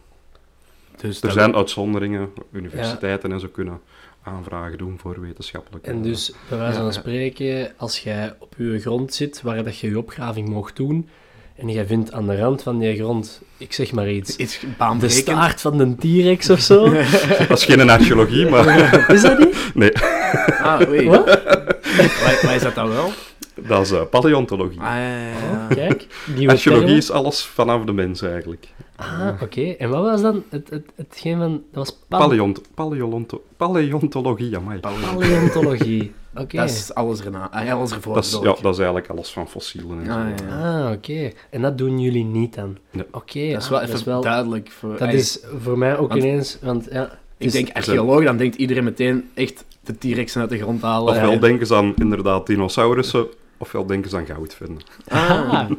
Dus 1.02 1.22
Er 1.22 1.32
zijn 1.32 1.56
uitzonderingen, 1.56 2.30
universiteiten 2.52 3.32
en 3.32 3.40
zo 3.40 3.48
kunnen 3.48 3.80
aanvragen 4.24 4.78
doen 4.78 4.98
voor 5.00 5.22
wetenschappelijke... 5.22 5.90
En 5.90 6.02
dus, 6.02 6.32
bij 6.50 6.58
wijze 6.58 6.78
van 6.78 6.86
ja. 6.86 6.92
spreken, 6.92 7.74
als 7.78 8.00
jij 8.00 8.36
op 8.40 8.54
je 8.58 8.80
grond 8.80 9.14
zit, 9.14 9.42
waar 9.42 9.64
dat 9.64 9.78
je 9.78 9.90
je 9.90 9.98
opgraving 9.98 10.50
mocht 10.50 10.76
doen, 10.76 11.10
en 11.56 11.70
jij 11.70 11.86
vindt 11.86 12.12
aan 12.12 12.28
de 12.28 12.38
rand 12.38 12.64
van 12.64 12.80
die 12.80 12.96
grond, 12.96 13.42
ik 13.58 13.74
zeg 13.74 13.92
maar 13.92 14.10
iets, 14.10 14.36
Iets 14.36 14.60
de 15.00 15.10
staart 15.10 15.62
van 15.62 15.80
een 15.80 15.96
T-Rex 15.98 16.50
of 16.50 16.60
zo. 16.60 16.90
Dat 17.48 17.58
is 17.58 17.66
geen 17.66 17.90
archeologie, 17.90 18.50
maar 18.50 18.68
Is 19.14 19.22
dat 19.22 19.40
niet? 19.40 19.72
nee, 19.74 19.92
Ah, 20.62 20.90
oei. 20.90 21.08
Wat? 21.08 21.26
Waar 22.42 22.56
is 22.56 22.62
dat 22.62 22.76
dan 22.76 22.90
wel? 22.90 23.12
Dat 23.68 23.82
is 23.82 23.92
eh, 23.92 24.02
paleontologie. 24.10 24.80
Ah, 24.80 24.86
ja, 24.86 25.18
ja, 25.18 25.30
ja. 25.30 25.68
Kijk, 25.76 26.08
nieuwe 26.36 26.52
Archeologie 26.54 26.86
termen. 26.86 27.04
is 27.04 27.12
alles 27.12 27.46
vanaf 27.46 27.84
de 27.84 27.94
mens 27.94 28.22
eigenlijk. 28.22 28.68
Ah, 28.96 29.30
oké. 29.42 29.62
En 29.62 29.90
wat 29.90 30.04
was 30.04 30.22
dan 30.22 30.44
het, 30.50 30.70
het, 30.70 30.86
hetgeen 30.96 31.38
van... 31.38 31.52
Dat 31.52 31.62
was 31.88 31.98
pal- 32.08 32.20
Paleont 32.28 32.62
paleonto 32.74 33.42
paleontologie, 33.58 34.56
amai. 34.58 34.80
paleontologie. 34.80 36.12
Oké. 36.42 36.58
Dat 36.58 36.70
is 36.70 36.94
alles 36.94 37.22
erna. 37.22 37.48
Ah, 37.52 37.74
alles 37.74 37.92
ervoor. 37.92 38.14
Dat 38.14 38.24
is, 38.26 38.32
ja, 38.32 38.40
dat 38.62 38.74
is 38.74 38.78
eigenlijk 38.78 39.08
alles 39.10 39.30
van 39.30 39.48
fossielen 39.50 40.00
en 40.00 40.06
zo. 40.06 40.12
Ah, 40.12 40.50
ja. 40.50 40.86
Ah, 40.86 40.92
oké. 40.92 41.32
En 41.50 41.62
dat 41.62 41.78
doen 41.78 42.00
jullie 42.00 42.24
niet 42.24 42.56
dan? 42.56 42.78
Nee. 42.92 43.06
Oké, 43.12 43.52
Dat 43.52 43.62
is 43.62 43.64
ah, 43.66 43.70
wel 43.70 43.80
dat 43.80 43.88
even 43.88 44.00
is 44.00 44.06
wel... 44.06 44.22
duidelijk. 44.22 44.72
Voor, 44.72 44.98
Dat 44.98 45.14
is 45.14 45.40
voor 45.62 45.78
mij 45.78 45.98
ook 45.98 46.10
Want- 46.10 46.24
ineens... 46.24 46.58
Want 46.62 46.88
ja... 46.92 47.04
Ik 47.38 47.44
dus- 47.44 47.52
denk 47.54 47.70
archeoloog, 47.76 48.24
dan 48.24 48.38
denkt 48.38 48.56
iedereen 48.56 48.84
meteen 48.84 49.30
echt 49.34 49.66
de 49.84 49.98
T-Rexen 49.98 50.42
uit 50.42 50.50
de 50.50 50.58
grond 50.58 50.82
halen. 50.82 51.14
Ofwel 51.14 51.32
Ja. 51.32 51.38
denken 51.40 51.68
ze 51.68 51.76
aan 51.76 51.94
inderdaad 51.96 52.48
dinosaurussen, 52.48 53.28
ofwel 53.58 53.86
denken 53.86 54.10
ze 54.10 54.18
aan 54.18 54.26
goud 54.26 54.54
vinden. 54.54 54.82
Ah, 55.08 55.50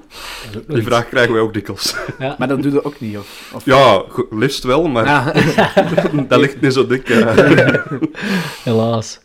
nog 0.53 0.65
Die 0.67 0.83
vraag 0.83 1.09
krijgen 1.09 1.33
wij 1.33 1.43
ook 1.43 1.55
dikwijls. 1.55 1.97
Maar 2.39 2.49
dat 2.49 2.63
doe 2.63 2.73
je 2.73 2.85
ook 2.85 3.01
niet, 3.01 3.19
of? 3.19 3.51
of 3.55 3.65
Ja, 3.65 4.05
liefst 4.31 4.65
wel, 4.65 4.89
maar 4.89 5.05
Ja. 5.05 5.33
dat 6.29 6.41
ligt 6.41 6.61
niet 6.61 6.73
zo 6.73 6.87
dik. 6.87 7.09
Helaas. 8.65 9.21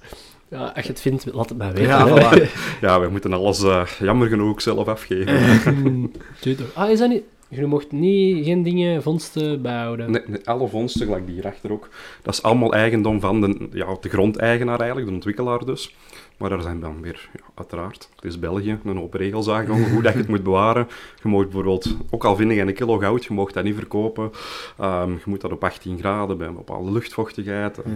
Ja, 0.49 0.71
als 0.75 0.85
je 0.85 0.91
het 0.91 1.01
vindt, 1.01 1.25
laat 1.33 1.49
het 1.49 1.57
mij 1.57 1.71
weten. 1.71 1.87
Ja, 1.87 2.07
voilà. 2.07 2.51
Ja, 2.81 2.99
wij 2.99 3.09
moeten 3.09 3.33
alles 3.33 3.63
eh, 3.63 3.85
jammer 3.99 4.27
genoeg 4.27 4.61
zelf 4.61 4.87
afgeven. 4.87 5.61
Hmm, 5.73 6.11
tuurlijk. 6.39 6.69
Ah, 6.73 6.89
is 6.89 6.99
dat 6.99 7.09
niet... 7.09 7.23
Je 7.53 7.65
mocht 7.65 7.91
niet, 7.91 8.45
geen 8.45 8.63
dingen, 8.63 9.03
vondsten 9.03 9.61
bijhouden. 9.61 10.11
Nee, 10.11 10.21
nee, 10.27 10.47
alle 10.47 10.67
vondsten, 10.67 11.05
gelijk 11.05 11.25
die 11.25 11.33
hierachter 11.33 11.71
ook, 11.71 11.89
dat 12.21 12.33
is 12.33 12.43
allemaal 12.43 12.73
eigendom 12.73 13.19
van 13.19 13.41
de, 13.41 13.67
ja, 13.71 13.97
de 14.01 14.09
grondeigenaar 14.09 14.79
eigenlijk, 14.79 15.07
de 15.07 15.13
ontwikkelaar 15.13 15.65
dus. 15.65 15.95
Maar 16.41 16.49
daar 16.49 16.61
zijn 16.61 16.79
dan 16.79 17.01
weer, 17.01 17.29
ja, 17.33 17.43
uiteraard, 17.55 18.09
het 18.15 18.25
is 18.25 18.39
België, 18.39 18.79
een 18.83 18.97
hoop 18.97 19.13
regels 19.13 19.49
aangehangen, 19.49 19.91
hoe 19.91 20.01
dat 20.01 20.13
je 20.13 20.19
het 20.19 20.27
moet 20.27 20.43
bewaren. 20.43 20.87
Je 21.23 21.29
mag 21.29 21.41
bijvoorbeeld, 21.43 21.95
ook 22.09 22.25
al 22.25 22.35
vind 22.35 22.51
je 22.51 22.59
een 22.61 22.73
kilo 22.73 22.97
goud, 22.97 23.23
je 23.25 23.33
mag 23.33 23.51
dat 23.51 23.63
niet 23.63 23.75
verkopen. 23.75 24.31
Ehm, 24.77 25.11
je 25.11 25.21
moet 25.25 25.41
dat 25.41 25.51
op 25.51 25.63
18 25.63 25.97
graden, 25.97 26.37
bij 26.37 26.47
een 26.47 26.55
bepaalde 26.55 26.91
luchtvochtigheid. 26.91 27.75
Je 27.85 27.91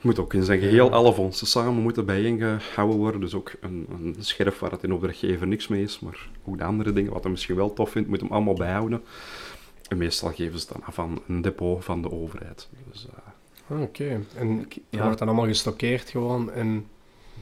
moet 0.00 0.18
ook 0.18 0.34
in 0.34 0.42
zijn 0.42 0.60
geheel, 0.60 0.92
alle 0.92 1.12
vondsten 1.12 1.46
samen 1.46 1.82
moeten 1.82 2.06
bijeengehouden 2.06 2.96
worden. 2.98 3.20
Dus 3.20 3.34
ook 3.34 3.52
een, 3.60 3.86
een 3.90 4.16
scherf 4.18 4.58
waar 4.58 4.70
het 4.70 4.82
in 4.82 4.92
opdrachtgever 4.92 5.46
niks 5.46 5.68
mee 5.68 5.82
is, 5.82 6.00
maar 6.00 6.28
ook 6.44 6.58
de 6.58 6.64
andere 6.64 6.92
dingen, 6.92 7.12
wat 7.12 7.22
hij 7.22 7.30
misschien 7.30 7.56
wel 7.56 7.72
tof 7.72 7.90
vindt, 7.90 8.08
moet 8.08 8.20
hem 8.20 8.30
allemaal 8.32 8.54
bijhouden. 8.54 9.02
En 9.88 9.96
meestal 9.96 10.32
geven 10.32 10.58
ze 10.58 10.66
het 10.66 10.74
dan 10.76 10.84
af 10.86 10.98
aan 10.98 11.18
een 11.28 11.40
depot 11.42 11.84
van 11.84 12.02
de 12.02 12.10
overheid. 12.12 12.68
Dus 12.90 13.06
eh, 13.06 13.76
Ah, 13.76 13.80
Oké. 13.82 14.20
En 14.34 14.48
Ja. 14.58 14.64
dat 14.90 15.00
wordt 15.02 15.18
dan 15.18 15.28
allemaal 15.28 15.46
gestockeerd 15.46 16.10
gewoon 16.10 16.50
en... 16.50 16.86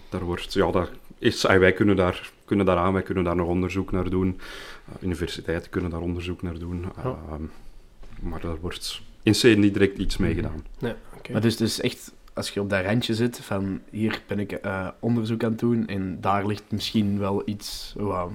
daar 0.08 0.24
wordt, 0.24 0.52
ja, 0.52 0.70
daar 0.70 0.88
is, 1.18 1.42
wij 1.42 1.72
kunnen 1.72 1.96
daar, 1.96 2.30
kunnen 2.44 2.66
daar 2.66 2.76
aan, 2.76 2.92
wij 2.92 3.02
kunnen 3.02 3.24
daar 3.24 3.36
nog 3.36 3.48
onderzoek 3.48 3.92
naar 3.92 4.10
doen. 4.10 4.40
Eh, 4.88 5.02
universiteiten 5.02 5.70
kunnen 5.70 5.90
daar 5.90 6.00
onderzoek 6.00 6.42
naar 6.42 6.58
doen. 6.58 6.86
Ja. 6.96 7.02
Ehm, 7.02 7.42
maar 8.20 8.40
daar 8.40 8.60
wordt 8.60 9.00
in 9.22 9.32
C 9.32 9.42
niet 9.42 9.72
direct 9.72 9.98
iets 9.98 10.16
mee 10.16 10.34
gedaan. 10.34 10.64
Nee, 10.78 10.94
oké. 11.16 11.32
Maar 11.32 11.40
dus, 11.40 11.56
dus 11.56 11.80
echt, 11.80 12.12
als 12.32 12.50
je 12.50 12.60
op 12.60 12.70
dat 12.70 12.84
randje 12.84 13.14
zit 13.14 13.40
van 13.40 13.80
hier 13.90 14.22
ben 14.26 14.38
ik 14.38 14.52
eh, 14.52 14.88
onderzoek 15.00 15.44
aan 15.44 15.50
het 15.50 15.58
doen 15.58 15.86
en 15.86 16.20
daar 16.20 16.46
ligt 16.46 16.64
misschien 16.68 17.18
wel 17.18 17.42
iets 17.44 17.94
wat 17.96 18.30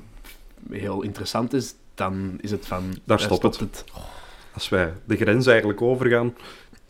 heel 0.70 1.02
interessant 1.02 1.54
is, 1.54 1.76
dan 1.96 2.38
is 2.42 2.52
het 2.52 2.66
van... 2.66 2.84
Daar 3.04 3.20
eh, 3.20 3.26
stopt 3.26 3.60
het. 3.60 3.84
Als 4.54 4.70
wij 4.70 4.94
de 5.06 5.16
grens 5.16 5.48
eigenlijk 5.48 5.82
overgaan, 5.82 6.34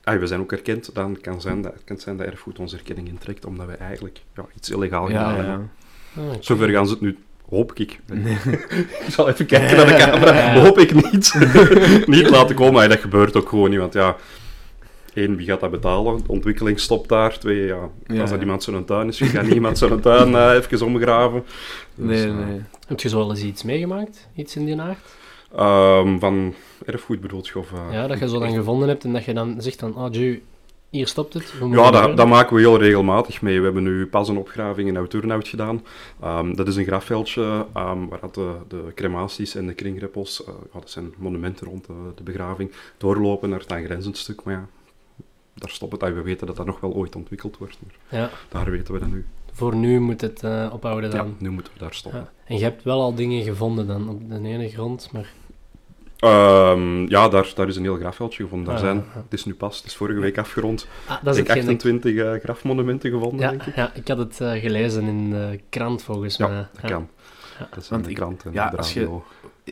ah, 0.03 0.19
we 0.19 0.27
zijn 0.27 0.39
ook 0.39 0.51
erkend, 0.51 0.95
dan 0.95 1.17
kan 1.21 1.41
zijn 1.41 1.61
dat, 1.61 1.73
kan 1.85 1.97
zijn 1.99 2.17
dat 2.17 2.27
erfgoed 2.27 2.59
onze 2.59 2.77
erkenning 2.77 3.07
intrekt, 3.07 3.45
omdat 3.45 3.65
wij 3.65 3.77
eigenlijk 3.77 4.21
ja, 4.35 4.45
iets 4.55 4.69
illegaal 4.69 5.05
gedaan 5.05 5.35
Ja, 5.35 5.43
hebben. 5.43 5.71
ja. 6.15 6.21
Ah. 6.21 6.35
Zover 6.39 6.69
gaan 6.69 6.85
ze 6.87 6.91
het 6.93 7.01
nu, 7.01 7.17
hoop 7.49 7.73
ik. 7.73 7.99
ik 9.05 9.05
zal 9.09 9.29
even 9.29 9.45
kijken 9.45 9.77
naar 9.77 9.85
de 9.85 9.95
camera, 9.95 10.53
hoop 10.59 10.77
ik 10.79 10.93
niet. 11.11 11.33
niet 12.17 12.29
laten 12.29 12.55
komen, 12.55 12.83
en 12.83 12.89
dat 12.89 12.99
gebeurt 12.99 13.35
ook 13.35 13.49
gewoon 13.49 13.69
niet, 13.69 13.79
want 13.79 13.93
ja... 13.93 14.15
Eén, 15.13 15.35
wie 15.35 15.45
gaat 15.45 15.59
dat 15.59 15.71
betalen? 15.71 16.17
De 16.17 16.23
ontwikkeling 16.27 16.79
stopt 16.79 17.09
daar. 17.09 17.39
Twee, 17.39 17.65
ja, 17.65 17.89
Ja, 18.07 18.21
als 18.21 18.29
dat 18.29 18.39
iemand 18.39 18.63
zijn 18.63 18.85
tuin 18.85 19.07
is, 19.07 19.17
je 19.17 19.25
gaat 19.25 19.43
niet 19.43 19.53
iemand 19.53 19.77
zijn 19.77 19.99
tuin 19.99 20.35
eh, 20.35 20.53
even 20.55 20.85
omgraven. 20.85 21.43
Dus, 21.95 22.19
Nee, 22.19 22.27
eh, 22.27 22.45
nee. 22.47 22.61
Heb 22.87 22.99
je 22.99 23.09
zo 23.09 23.17
wel 23.17 23.29
eens 23.29 23.41
iets 23.43 23.63
meegemaakt? 23.63 24.27
Iets 24.35 24.55
in 24.55 24.65
die 24.65 24.81
aard? 24.81 24.97
Ehm, 25.55 26.19
van 26.19 26.53
erfgoed 26.85 27.19
je? 27.21 27.59
Of, 27.59 27.71
eh, 27.73 27.79
Ja, 27.91 28.07
dat 28.07 28.19
je 28.19 28.29
zo 28.29 28.39
dan 28.39 28.51
gevonden 28.53 28.87
hebt 28.87 29.03
en 29.03 29.13
dat 29.13 29.23
je 29.23 29.33
dan 29.33 29.61
zegt 29.61 29.79
van, 29.79 29.95
oh, 29.95 30.13
Ju, 30.13 30.43
hier 30.89 31.07
stopt 31.07 31.33
het. 31.33 31.53
Ja, 31.71 31.91
dat, 31.91 32.17
dat 32.17 32.27
maken 32.27 32.55
we 32.55 32.61
heel 32.61 32.77
regelmatig 32.77 33.41
mee. 33.41 33.57
We 33.57 33.63
hebben 33.63 33.83
nu 33.83 34.05
pas 34.07 34.29
een 34.29 34.37
opgraving 34.37 34.87
in 34.87 34.97
Oud-Turnhout 34.97 35.47
gedaan. 35.47 35.83
Ehm, 36.21 36.53
dat 36.55 36.67
is 36.67 36.75
een 36.75 36.85
grafveldje 36.85 37.65
ehm, 37.73 38.05
waar 38.07 38.31
de, 38.31 38.53
de 38.67 38.91
crematies 38.95 39.55
en 39.55 39.67
de 39.67 39.73
kringreppels, 39.73 40.43
eh, 40.45 40.53
ja, 40.73 40.79
dat 40.79 40.89
zijn 40.89 41.13
monumenten 41.17 41.67
rond 41.67 41.85
de, 41.85 41.93
de 42.15 42.23
begraving, 42.23 42.71
doorlopen 42.97 43.49
naar 43.49 43.59
het 43.59 43.71
aangrenzend 43.71 44.17
stuk. 44.17 44.43
Maar 44.43 44.53
ja, 44.53 44.67
daar 45.53 45.69
stopt 45.69 45.91
het. 45.91 46.03
Ah, 46.03 46.13
We 46.13 46.21
weten 46.21 46.47
dat 46.47 46.55
dat 46.55 46.65
nog 46.65 46.79
wel 46.79 46.93
ooit 46.93 47.15
ontwikkeld 47.15 47.57
wordt, 47.57 47.77
maar 47.85 48.19
Ja, 48.21 48.29
daar 48.49 48.71
weten 48.71 48.93
we 48.93 48.99
dat 48.99 49.09
nu. 49.09 49.25
voor 49.53 49.75
nu 49.75 49.99
moet 49.99 50.21
het 50.21 50.43
eh, 50.43 50.69
ophouden 50.73 51.09
Ja, 51.11 51.17
dan. 51.17 51.35
nu 51.39 51.49
moeten 51.49 51.73
we 51.73 51.79
daar 51.79 51.93
stoppen. 51.93 52.21
Ja. 52.21 52.31
En 52.45 52.57
je 52.57 52.63
hebt 52.63 52.83
wel 52.83 53.01
al 53.01 53.15
dingen 53.15 53.43
gevonden 53.43 53.87
dan 53.87 54.09
op 54.09 54.29
de 54.29 54.47
ene 54.47 54.69
grond, 54.69 55.09
maar... 55.11 55.33
Ehm, 56.21 57.07
ja, 57.10 57.29
daar, 57.29 57.51
daar 57.55 57.67
is 57.67 57.75
een 57.75 57.84
heel 57.84 57.95
grafveldje 57.97 58.43
gevonden. 58.43 58.67
Daar 58.67 58.75
Ah, 58.75 58.81
zijn, 58.81 59.03
het 59.13 59.34
is 59.34 59.45
nu 59.45 59.53
pas, 59.55 59.77
het 59.77 59.86
is 59.86 59.95
vorige 59.95 60.19
week 60.19 60.38
afgerond. 60.38 60.88
Ah, 61.07 61.23
dat 61.23 61.34
is 61.36 61.41
Ik 61.41 61.47
heb 61.47 61.55
hetgeen 61.57 61.77
dat 61.77 61.86
ik- 61.86 61.91
28 61.93 62.15
eh, 62.15 62.43
grafmonumenten 62.43 63.12
gevonden, 63.12 63.39
Ja, 63.39 63.49
denk 63.49 63.63
ik. 63.63 63.75
ja, 63.75 63.91
ik 63.93 64.07
had 64.07 64.17
het 64.17 64.41
eh, 64.41 64.51
gelezen 64.51 65.03
in 65.03 65.29
de 65.29 65.60
krant 65.69 66.03
volgens 66.03 66.38
Ja, 66.38 66.47
mij. 66.47 66.55
dat 66.57 66.91
kan. 66.91 67.07
Ja. 67.60 67.67
Dat 67.73 67.84
is 67.84 67.89
Want 67.89 68.01
in 68.01 68.07
de 68.07 68.13
ik- 68.13 68.21
krant 68.21 68.43
en 68.43 68.53
ja, 68.53 68.69
de 68.69 68.77
als 68.77 68.93
je- 68.93 68.99
radio. 68.99 69.23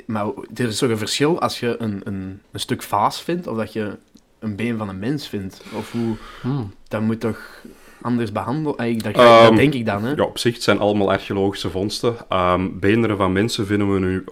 Maar 0.05 0.25
er 0.55 0.67
is 0.67 0.77
toch 0.77 0.89
een 0.89 0.97
verschil 0.97 1.41
als 1.41 1.59
je 1.59 1.75
een, 1.79 2.01
een, 2.03 2.41
een 2.51 2.59
stuk 2.59 2.81
vaas 2.83 3.21
vindt 3.21 3.47
of 3.47 3.57
dat 3.57 3.73
je 3.73 3.97
een 4.39 4.55
been 4.55 4.77
van 4.77 4.89
een 4.89 4.99
mens 4.99 5.27
vindt. 5.27 5.62
Of 5.75 5.91
hoe... 5.91 6.15
Hmm. 6.41 6.73
Dat 6.88 7.01
moet 7.01 7.19
toch 7.19 7.39
anders 8.01 8.31
behandeld... 8.31 8.77
Dat, 8.77 9.13
Ehm, 9.13 9.55
denk 9.55 9.73
ik 9.73 9.85
dan, 9.85 10.03
hè. 10.03 10.13
Ja, 10.13 10.23
op 10.23 10.38
zich 10.38 10.53
het 10.53 10.63
zijn 10.63 10.79
allemaal 10.79 11.12
archeologische 11.12 11.69
vondsten. 11.69 12.15
Ehm 12.29 12.67
beenderen 12.73 13.17
van 13.17 13.31
mensen 13.31 13.65
vinden 13.65 13.93
we 13.93 13.99
nu 13.99 14.23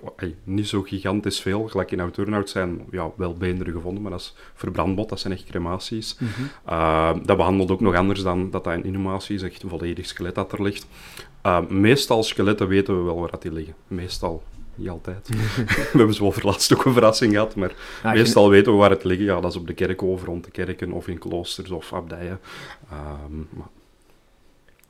niet 0.44 0.68
zo 0.68 0.82
gigantisch 0.82 1.40
veel. 1.40 1.68
Gelijk 1.68 1.92
in 1.92 2.00
Oud-Turnhout 2.00 2.50
zijn 2.50 2.82
ja, 2.92 3.12
wel 3.16 3.34
beenderen 3.34 3.74
gevonden, 3.74 4.02
maar 4.02 4.12
dat 4.12 4.20
is 4.20 4.36
verbrandbod, 4.54 5.10
dat 5.10 5.20
zijn 5.20 5.34
echt 5.34 5.46
crematies. 5.46 6.18
Mhm. 6.20 6.32
Ehm, 6.66 7.20
dat 7.26 7.38
behandelt 7.38 7.72
ook 7.72 7.82
nog 7.82 7.96
anders 7.96 8.22
dan 8.22 8.50
dat 8.50 8.64
dat 8.64 8.74
een 8.74 8.84
inhumatie 8.86 9.36
is, 9.36 9.42
echt 9.42 9.64
een 9.64 9.70
volledig 9.70 10.06
skelet 10.06 10.36
dat 10.36 10.52
er 10.52 10.64
ligt. 10.64 10.88
Meestal 11.70 12.24
skeletten 12.24 12.68
weten 12.68 12.98
we 12.98 13.04
wel 13.04 13.20
waar 13.20 13.32
dat 13.32 13.42
die 13.42 13.52
liggen. 13.52 13.74
Meestal, 13.88 14.44
niet 14.78 14.90
altijd. 14.90 15.30
we 15.92 15.98
hebben 15.98 16.14
zo 16.16 16.32
voor 16.32 16.44
laatst 16.44 16.74
ook 16.74 16.86
een 16.86 16.94
verrassing 16.94 17.32
gehad, 17.34 17.56
maar 17.56 17.72
je- 18.04 18.10
meestal 18.10 18.50
weten 18.50 18.72
we 18.72 18.78
waar 18.78 18.90
het 18.90 19.04
liggen. 19.04 19.26
Ja, 19.26 19.40
dat 19.42 19.52
is 19.52 19.58
op 19.58 19.68
de 19.68 19.74
kerkhoven, 19.74 20.26
rond 20.28 20.44
de 20.44 20.52
kerken, 20.52 20.92
of 20.92 21.08
in 21.08 21.18
kloosters 21.20 21.70
of 21.70 21.94
abdijen. 21.94 22.40
Ehm, 22.92 23.38
maar 23.50 23.68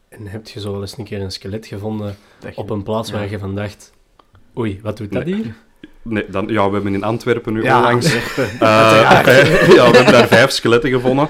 En 0.09 0.27
heb 0.27 0.47
je 0.47 0.59
zo 0.59 0.71
wel 0.71 0.81
eens 0.81 0.97
een 0.97 1.03
keer 1.03 1.21
een 1.21 1.31
skelet 1.31 1.65
gevonden 1.65 2.15
je- 2.39 2.51
op 2.55 2.69
een 2.69 2.83
plaats 2.83 3.11
waar 3.11 3.23
Ja. 3.23 3.29
je 3.31 3.39
van 3.39 3.55
dacht... 3.55 3.91
Oei, 4.57 4.79
wat 4.83 4.97
doet 4.97 5.11
dat 5.11 5.25
Nee. 5.25 5.35
hier? 5.35 5.55
Nee, 6.01 6.25
dan, 6.29 6.47
ja, 6.47 6.67
we 6.67 6.73
hebben 6.73 6.93
in 6.93 7.03
Antwerpen 7.03 7.53
nu 7.53 7.63
Ja, 7.63 7.77
onlangs... 7.77 8.13
echt, 8.15 8.37
eh, 8.37 9.21
vijf- 9.23 9.67
ja, 9.75 9.89
we 9.91 9.95
hebben 9.97 10.13
daar 10.13 10.27
vijf 10.27 10.51
skeletten 10.51 10.89
gevonden. 10.91 11.27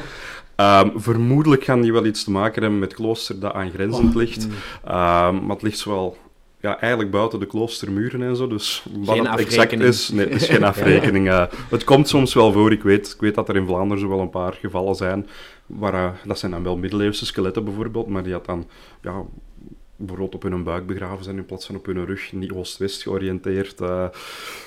Ehm, 0.56 0.90
vermoedelijk 0.96 1.64
gaan 1.64 1.82
die 1.82 1.94
wel 1.94 2.06
iets 2.06 2.24
te 2.24 2.32
maken 2.32 2.62
hebben 2.62 2.80
met 2.80 2.94
klooster 2.94 3.40
dat 3.40 3.54
aangrenzend 3.54 4.10
Oh, 4.10 4.16
ligt. 4.16 4.48
Mm. 4.48 4.54
Ehm, 4.86 5.36
maar 5.36 5.50
het 5.56 5.62
ligt 5.62 5.78
zowel 5.78 6.18
ja, 6.62 6.80
eigenlijk 6.80 7.12
buiten 7.12 7.40
de 7.40 7.46
kloostermuren 7.46 8.22
en 8.22 8.36
zo. 8.36 8.48
Dus 8.48 8.86
wat 9.00 9.16
Geen 9.16 9.26
het 9.26 9.40
exact 9.40 9.56
afrekening. 9.58 9.90
is, 9.90 10.10
nee, 10.10 10.26
het 10.28 10.42
is 10.42 10.48
geen 10.50 10.64
afrekening. 10.74 11.48
het 11.70 11.84
komt 11.84 12.08
soms 12.08 12.34
wel 12.34 12.52
voor. 12.52 12.72
Ik 12.72 12.84
weet, 12.84 13.08
ik 13.14 13.20
weet 13.22 13.36
dat 13.36 13.50
er 13.50 13.56
in 13.56 13.66
Vlaanderen 13.66 14.00
zo 14.04 14.10
wel 14.10 14.20
een 14.20 14.30
paar 14.30 14.54
gevallen 14.54 14.96
zijn. 14.96 15.28
Waar, 15.66 15.94
eh, 15.94 16.10
dat 16.26 16.40
zijn 16.40 16.52
dan 16.52 16.64
wel 16.64 16.78
middeleeuwse 16.78 17.26
skeletten 17.26 17.64
bijvoorbeeld, 17.64 18.08
maar 18.08 18.24
die 18.24 18.34
had 18.34 18.46
dan 18.46 18.68
ja, 19.02 19.22
bijvoorbeeld 19.96 20.36
op 20.36 20.42
hun 20.44 20.64
buik 20.64 20.86
begraven 20.88 21.24
zijn 21.24 21.38
in 21.38 21.46
plaats 21.46 21.66
van 21.66 21.76
op 21.76 21.86
hun 21.86 22.06
rug, 22.06 22.32
niet 22.32 22.52
oost-west 22.52 23.02
georiënteerd. 23.02 23.82
eh 23.82 24.06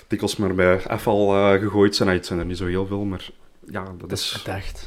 dikwijls 0.06 0.36
maar 0.36 0.54
bij 0.54 0.86
afval 0.86 1.34
eh, 1.34 1.60
gegooid 1.60 1.96
zijn. 1.96 2.08
Ah, 2.08 2.14
het 2.14 2.26
zijn 2.26 2.38
er 2.38 2.44
niet 2.44 2.56
zo 2.56 2.66
heel 2.66 2.86
veel, 2.86 3.04
maar 3.04 3.28
ja, 3.70 3.84
dat 3.84 4.00
Dat 4.08 4.18
is 4.18 4.42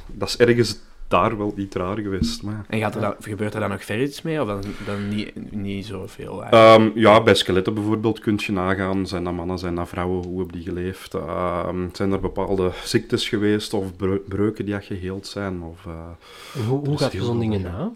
dat 0.07 0.27
is 0.29 0.37
ergens 0.37 0.79
daar 1.13 1.38
wel 1.38 1.54
niet 1.56 1.76
raar 1.76 1.97
geweest. 1.97 2.43
Maar... 2.43 2.65
En 2.69 2.80
gaat 2.80 2.95
er 2.95 3.02
dan, 3.02 3.15
gebeurt 3.19 3.54
er 3.54 3.60
dan 3.60 3.69
nog 3.69 3.86
verder 3.86 4.06
iets 4.06 4.21
mee? 4.21 4.41
Of 4.41 4.47
dan, 4.47 4.62
dan 4.86 5.10
niet, 5.10 5.52
niet 5.52 5.86
zoveel? 5.86 6.43
Ehm, 6.43 6.89
ja, 6.95 7.23
bij 7.23 7.36
skeletten 7.36 7.73
bijvoorbeeld 7.73 8.19
kun 8.19 8.39
je 8.45 8.52
nagaan. 8.52 9.08
Zijn 9.08 9.23
dat 9.23 9.34
mannen, 9.34 9.60
zijn 9.60 9.76
dat 9.76 9.88
vrouwen? 9.88 10.26
Hoe 10.26 10.38
hebben 10.38 10.56
die 10.56 10.67
geleefd? 10.67 11.13
Ehm, 11.13 11.88
zijn 11.91 12.12
er 12.12 12.19
bepaalde 12.19 12.71
ziektes 12.84 13.30
geweest 13.30 13.73
of 13.73 13.95
breu- 13.95 14.21
breuken 14.28 14.65
die 14.65 14.82
geheeld 14.82 15.28
zijn? 15.28 15.62
Of, 15.62 15.86
eh, 15.86 16.65
hoe, 16.67 16.88
hoe 16.88 16.97
gaat 16.97 17.13
zo'n 17.17 17.39
dingen 17.39 17.62
na? 17.62 17.91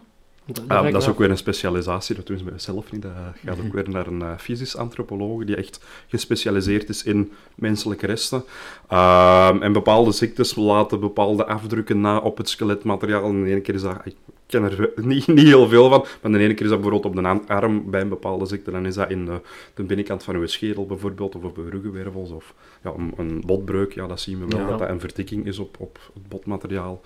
Dat, 0.51 0.63
Ah, 0.67 0.83
dat 0.91 1.01
is 1.01 1.05
me 1.05 1.11
ook 1.11 1.19
weer 1.19 1.29
een 1.29 1.37
specialisatie, 1.37 2.15
dat 2.15 2.27
doen 2.27 2.37
ze 2.37 2.43
bij 2.43 2.59
zelf 2.59 2.91
niet. 2.91 3.01
Dat 3.01 3.11
gaat 3.45 3.57
ook 3.65 3.73
weer 3.73 3.89
naar 3.89 4.07
een 4.07 4.21
eh, 4.21 4.37
fysisch 4.37 4.75
antropoloog 4.75 5.45
die 5.45 5.55
echt 5.55 5.79
gespecialiseerd 6.07 6.89
is 6.89 7.03
in 7.03 7.31
menselijke 7.55 8.05
resten. 8.05 8.43
Ehm, 8.87 9.61
en 9.61 9.71
bepaalde 9.73 10.11
ziektes 10.11 10.55
laten 10.55 10.99
bepaalde 10.99 11.45
afdrukken 11.45 12.01
na 12.01 12.17
op 12.19 12.37
het 12.37 12.49
skeletmateriaal. 12.49 13.23
En 13.29 13.43
de 13.43 13.49
ene 13.49 13.61
keer 13.61 13.75
is 13.75 13.81
dat, 13.81 13.97
ik 14.03 14.15
ken 14.45 14.63
er 14.63 14.91
niet, 14.95 15.27
niet 15.27 15.39
heel 15.47 15.67
veel 15.67 15.89
van, 15.89 16.05
maar 16.21 16.31
de 16.31 16.37
ene 16.37 16.53
keer 16.53 16.65
is 16.65 16.71
dat 16.71 16.81
bijvoorbeeld 16.81 17.15
op 17.15 17.23
de 17.23 17.53
arm 17.53 17.89
bij 17.91 18.01
een 18.01 18.09
bepaalde 18.09 18.45
ziekte. 18.45 18.71
Dan 18.71 18.85
is 18.85 18.95
dat 18.95 19.09
in 19.09 19.25
de, 19.25 19.41
de 19.73 19.83
binnenkant 19.83 20.23
van 20.23 20.35
uw 20.35 20.45
schedel 20.47 20.85
bijvoorbeeld, 20.85 21.35
of 21.35 21.43
op 21.43 21.57
uw 21.57 21.69
ruggenwervels, 21.69 22.31
of 22.31 22.53
ja, 22.83 22.93
een, 22.97 23.13
een 23.17 23.43
botbreuk. 23.45 23.93
Ja, 23.93 24.07
dat 24.07 24.19
zien 24.19 24.39
we 24.39 24.45
wel, 24.47 24.59
Ja. 24.59 24.67
dat 24.69 24.79
dat 24.79 24.89
een 24.89 24.99
vertikking 24.99 25.45
is 25.45 25.59
op, 25.59 25.75
op 25.79 25.99
het 26.13 26.27
botmateriaal. 26.27 27.01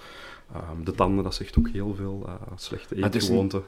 Ehm, 0.53 0.83
de 0.83 0.91
tanden, 0.91 1.23
dat 1.23 1.35
zegt 1.35 1.57
ook 1.57 1.69
heel 1.69 1.95
veel. 1.95 2.23
eh, 2.25 2.33
slechte 2.55 2.95
Maar 2.95 3.03
het 3.03 3.15
is 3.15 3.23
eetgewoonten. 3.23 3.63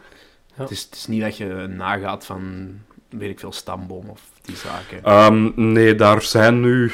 Ja. 0.56 0.62
Het, 0.62 0.72
is, 0.72 0.82
het 0.84 0.96
is 0.96 1.08
niet 1.08 1.22
dat 1.22 1.38
je 1.38 1.46
nagaat 1.70 2.26
van, 2.26 2.72
weet 3.10 3.30
ik 3.30 3.40
veel, 3.40 3.52
stamboom 3.52 4.10
of 4.10 4.22
die 4.42 4.56
zaken. 4.56 5.04
Ehm, 5.04 5.52
nee, 5.72 5.96
daar 5.96 6.22
zijn 6.22 6.62
nu 6.62 6.92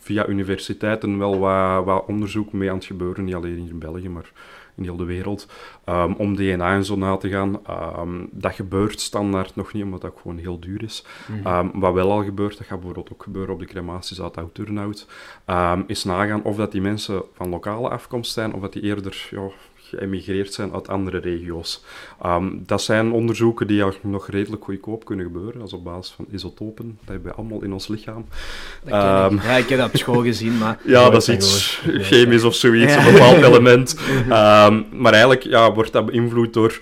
via 0.00 0.26
universiteiten 0.26 1.18
wel 1.18 1.38
wat, 1.38 1.84
wat 1.84 2.04
onderzoek 2.06 2.52
mee 2.52 2.70
aan 2.70 2.76
het 2.76 2.84
gebeuren. 2.84 3.24
Niet 3.24 3.34
alleen 3.34 3.58
hier 3.58 3.70
in 3.70 3.78
België, 3.78 4.08
maar 4.08 4.30
in 4.78 4.84
heel 4.84 4.96
de 4.96 5.04
wereld. 5.04 5.46
ehm, 5.84 6.12
om 6.12 6.36
DNA 6.36 6.74
en 6.74 6.84
zo 6.84 6.96
na 6.96 7.16
te 7.16 7.28
gaan. 7.28 7.66
Ehm, 7.66 8.24
dat 8.30 8.54
gebeurt 8.54 9.00
standaard 9.00 9.56
nog 9.56 9.72
niet, 9.72 9.84
omdat 9.84 10.00
dat 10.00 10.10
ook 10.10 10.20
gewoon 10.20 10.38
heel 10.38 10.58
duur 10.60 10.82
is. 10.82 11.04
Mhm. 11.26 11.46
Ehm, 11.46 11.68
wat 11.72 11.92
wel 11.92 12.12
al 12.12 12.24
gebeurt, 12.24 12.58
dat 12.58 12.66
gaat 12.66 12.76
bijvoorbeeld 12.78 13.12
ook 13.12 13.22
gebeuren 13.22 13.54
op 13.54 13.60
de 13.60 13.66
crematies 13.66 14.22
uit 14.22 14.36
Oud-Turnhout, 14.36 15.06
is 15.86 16.04
nagaan 16.04 16.42
of 16.42 16.56
dat 16.56 16.72
die 16.72 16.80
mensen 16.80 17.22
van 17.32 17.48
lokale 17.48 17.88
afkomst 17.88 18.32
zijn, 18.32 18.54
of 18.54 18.60
dat 18.60 18.72
die 18.72 18.82
eerder 18.82 19.28
ja, 19.30 19.48
geëmigreerd 19.88 20.52
zijn 20.54 20.72
uit 20.72 20.88
andere 20.88 21.18
regio's. 21.18 21.84
Ehm, 22.22 22.48
dat 22.66 22.82
zijn 22.82 23.12
onderzoeken 23.12 23.66
die 23.66 23.84
nog 24.02 24.28
redelijk 24.28 24.64
goedkoop 24.64 25.04
kunnen 25.04 25.26
gebeuren, 25.26 25.62
is 25.62 25.72
op 25.72 25.84
basis 25.84 26.12
van 26.14 26.26
isotopen. 26.30 26.98
Dat 27.00 27.08
hebben 27.14 27.30
we 27.30 27.36
allemaal 27.36 27.62
in 27.62 27.72
ons 27.72 27.88
lichaam. 27.88 28.26
Ik. 28.84 28.92
Ehm, 28.92 29.34
ja, 29.34 29.56
ik 29.56 29.68
heb 29.68 29.78
dat 29.78 29.88
op 29.88 29.96
school 29.96 30.22
gezien, 30.22 30.58
maar 30.58 30.78
ja, 30.94 31.10
dat 31.10 31.22
is 31.22 31.28
iets 31.28 31.80
chemisch 32.10 32.44
of 32.44 32.54
zoiets, 32.54 32.94
Ja. 32.94 33.06
een 33.06 33.12
bepaald 33.12 33.42
element. 33.50 33.96
Ehm, 34.28 34.82
maar 34.92 35.12
eigenlijk 35.12 35.42
ja, 35.42 35.72
wordt 35.72 35.92
dat 35.92 36.06
beïnvloed 36.06 36.52
door 36.52 36.80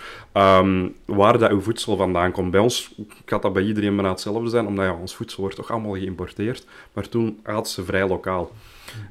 waar 1.05 1.39
dat 1.39 1.51
uw 1.51 1.61
voedsel 1.61 1.97
vandaan 1.97 2.33
komt. 2.33 2.51
Bij 2.51 2.61
ons 2.61 2.95
gaat 3.25 3.43
dat 3.43 3.53
bij 3.53 3.63
iedereen 3.63 3.95
bijna 3.95 4.11
hetzelfde 4.11 4.49
zijn, 4.49 4.67
omdat 4.67 4.85
ja, 4.85 4.93
ons 5.01 5.15
voedsel 5.17 5.41
wordt 5.41 5.57
toch 5.57 5.71
allemaal 5.71 5.93
geïmporteerd. 5.93 6.65
Maar 6.93 7.09
toen 7.09 7.41
aten 7.43 7.73
ze 7.73 7.85
vrij 7.85 8.09
lokaal. 8.09 8.51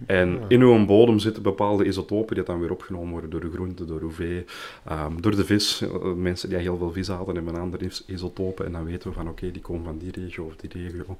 En 0.06 0.40
in 0.48 0.62
uw 0.62 0.86
bodem 0.86 1.20
zitten 1.20 1.44
bepaalde 1.44 1.86
isotopen 1.86 2.36
die 2.36 2.44
dan 2.44 2.60
weer 2.60 2.72
opgenomen 2.72 3.12
worden 3.12 3.30
door 3.30 3.40
de 3.42 3.52
groente, 3.52 3.86
door 3.86 4.02
uw 4.02 4.12
vee, 4.12 4.46
ehm, 4.86 5.22
door 5.22 5.36
de 5.36 5.46
vis. 5.46 5.82
Eh, 5.82 5.90
Mensen 6.16 6.50
die 6.50 6.58
heel 6.58 6.78
veel 6.78 6.92
vis 6.92 7.08
hadden 7.08 7.36
hebben 7.36 7.60
andere 7.60 7.86
is- 7.86 8.04
isotopen. 8.08 8.66
En 8.66 8.72
dan 8.72 8.86
weten 8.86 9.10
we 9.10 9.16
van 9.16 9.30
oké, 9.30 9.52
die 9.52 9.62
komen 9.62 9.84
van 9.84 9.98
die 9.98 10.12
regio 10.12 10.44
of 10.44 10.56
die 10.56 10.70
regio. 10.84 11.18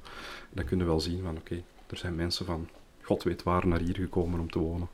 Dan 0.52 0.64
kunnen 0.64 0.86
we 0.86 0.92
wel 0.92 1.00
zien 1.00 1.20
van 1.22 1.36
oké, 1.36 1.54
er 1.86 1.96
zijn 1.96 2.14
mensen 2.14 2.46
van 2.46 2.68
god 3.02 3.22
weet 3.22 3.42
waar 3.42 3.66
naar 3.66 3.80
hier 3.80 3.94
gekomen 4.00 4.40
om 4.40 4.50
te 4.50 4.58
wonen. 4.58 4.88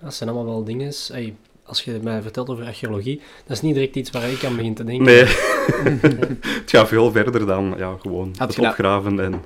Dat 0.00 0.14
zijn 0.14 0.30
allemaal 0.30 0.52
wel 0.54 0.64
dingen. 0.64 0.92
Hey, 1.08 1.36
als 1.62 1.82
je 1.84 1.98
mij 2.02 2.22
vertelt 2.22 2.48
over 2.50 2.64
archeologie, 2.64 3.20
dat 3.46 3.56
is 3.56 3.62
niet 3.62 3.74
direct 3.74 3.96
iets 3.96 4.10
waar 4.10 4.30
ik 4.30 4.44
aan 4.44 4.56
begin 4.56 4.74
te 4.74 4.84
denken. 4.84 5.04
Nee, 5.04 5.24
het 6.60 6.70
gaat 6.70 6.88
veel 6.88 7.10
verder 7.12 7.46
dan 7.46 7.74
ja, 7.76 7.96
gewoon 8.00 8.34
Had 8.38 8.56
het 8.56 8.66
opgraven 8.66 9.20
en... 9.20 9.42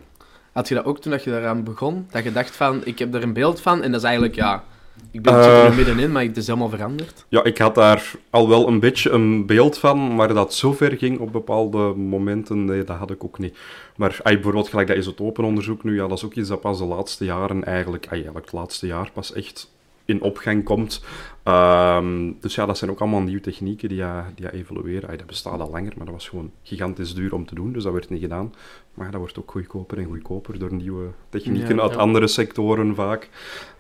had 0.58 0.68
je 0.68 0.74
dat 0.74 0.84
ook 0.84 1.00
toen 1.00 1.12
dat 1.12 1.24
je 1.24 1.30
daaraan 1.30 1.64
begon? 1.64 2.06
Dat 2.10 2.24
je 2.24 2.32
dacht 2.32 2.56
van, 2.56 2.80
ik 2.84 2.98
heb 2.98 3.14
er 3.14 3.22
een 3.22 3.32
beeld 3.32 3.60
van 3.60 3.82
en 3.82 3.90
dat 3.90 4.00
is 4.00 4.06
eigenlijk, 4.06 4.34
ja, 4.34 4.64
ik 5.10 5.22
ben 5.22 5.42
zit 5.42 5.52
er 5.52 5.74
middenin, 5.74 6.12
maar 6.12 6.22
het 6.22 6.36
is 6.36 6.46
helemaal 6.46 6.68
veranderd. 6.68 7.24
Ja, 7.28 7.44
ik 7.44 7.58
had 7.58 7.74
daar 7.74 8.12
al 8.30 8.48
wel 8.48 8.68
een 8.68 8.80
beetje 8.80 9.10
een 9.10 9.46
beeld 9.46 9.78
van, 9.78 10.14
maar 10.14 10.34
dat 10.34 10.54
zo 10.54 10.72
ver 10.72 10.96
ging 10.96 11.18
op 11.18 11.32
bepaalde 11.32 11.78
momenten, 11.94 12.64
nee, 12.64 12.84
dat 12.84 12.96
had 12.96 13.10
ik 13.10 13.24
ook 13.24 13.38
niet. 13.38 13.56
Maar 13.96 14.18
ay, 14.22 14.34
bijvoorbeeld 14.34 14.68
gelijk 14.68 14.88
dat 14.88 14.96
isotopenonderzoek 14.96 15.84
nu, 15.84 15.94
ja, 15.94 16.08
dat 16.08 16.18
is 16.18 16.24
ook 16.24 16.34
iets 16.34 16.48
dat 16.48 16.60
pas 16.60 16.78
de 16.78 16.84
laatste 16.84 17.24
jaren 17.24 17.64
eigenlijk, 17.64 18.04
ay, 18.04 18.12
eigenlijk 18.12 18.44
het 18.44 18.54
laatste 18.54 18.86
jaar 18.86 19.10
pas 19.12 19.32
echt 19.32 19.70
in 20.08 20.22
opgang 20.22 20.64
komt. 20.64 21.04
Ehm, 21.42 22.32
dus 22.40 22.54
ja, 22.54 22.66
dat 22.66 22.78
zijn 22.78 22.90
ook 22.90 23.00
allemaal 23.00 23.20
nieuwe 23.20 23.40
technieken 23.40 23.88
die, 23.88 23.98
ja, 23.98 24.32
die 24.34 24.44
ja 24.44 24.50
evolueren. 24.50 25.08
Ay, 25.08 25.16
dat 25.16 25.26
bestaat 25.26 25.60
al 25.60 25.70
langer, 25.70 25.92
maar 25.96 26.04
dat 26.06 26.14
was 26.14 26.28
gewoon 26.28 26.50
gigantisch 26.62 27.14
duur 27.14 27.34
om 27.34 27.46
te 27.46 27.54
doen, 27.54 27.72
dus 27.72 27.82
dat 27.82 27.92
werd 27.92 28.10
niet 28.10 28.20
gedaan. 28.20 28.54
Maar 28.94 29.10
dat 29.10 29.20
wordt 29.20 29.38
ook 29.38 29.50
goedkoper 29.50 29.98
en 29.98 30.04
goedkoper 30.04 30.58
door 30.58 30.72
nieuwe 30.74 31.06
technieken 31.28 31.76
Ja, 31.76 31.82
uit 31.82 31.92
ja. 31.92 31.96
andere 31.98 32.26
sectoren 32.26 32.94
vaak. 32.94 33.28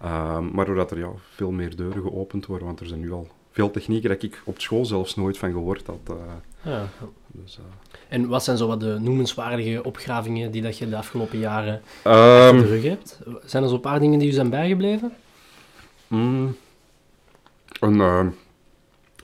Ehm, 0.02 0.44
maar 0.52 0.64
doordat 0.64 0.90
er 0.90 0.98
ja, 0.98 1.08
veel 1.34 1.50
meer 1.50 1.76
deuren 1.76 2.02
geopend 2.02 2.46
worden, 2.46 2.66
want 2.66 2.80
er 2.80 2.86
zijn 2.86 3.00
nu 3.00 3.12
al 3.12 3.28
veel 3.50 3.70
technieken 3.70 4.08
dat 4.10 4.22
ik 4.22 4.42
op 4.44 4.60
school 4.60 4.84
zelfs 4.84 5.16
nooit 5.16 5.38
van 5.38 5.52
gehoord 5.52 5.86
had. 5.86 5.98
eh, 6.16 6.72
Ja. 6.72 6.86
dus, 7.26 7.58
eh. 7.58 7.64
En 8.08 8.28
wat 8.28 8.44
zijn 8.44 8.56
zo 8.56 8.66
wat 8.66 8.80
de 8.80 8.96
noemenswaardige 9.00 9.82
opgravingen 9.84 10.50
die 10.50 10.62
dat 10.62 10.78
je 10.78 10.88
de 10.88 10.96
afgelopen 10.96 11.38
jaren 11.38 11.82
Ehm, 12.02 12.14
achter 12.16 12.58
de 12.58 12.66
rug 12.66 12.82
hebt? 12.82 13.20
Zijn 13.44 13.62
er 13.62 13.68
zo'n 13.68 13.80
paar 13.80 14.00
dingen 14.00 14.18
die 14.18 14.28
u 14.28 14.32
zijn 14.32 14.50
bijgebleven? 14.50 15.12
Mm, 16.08 16.56
een, 17.80 18.00
eh, 18.00 18.26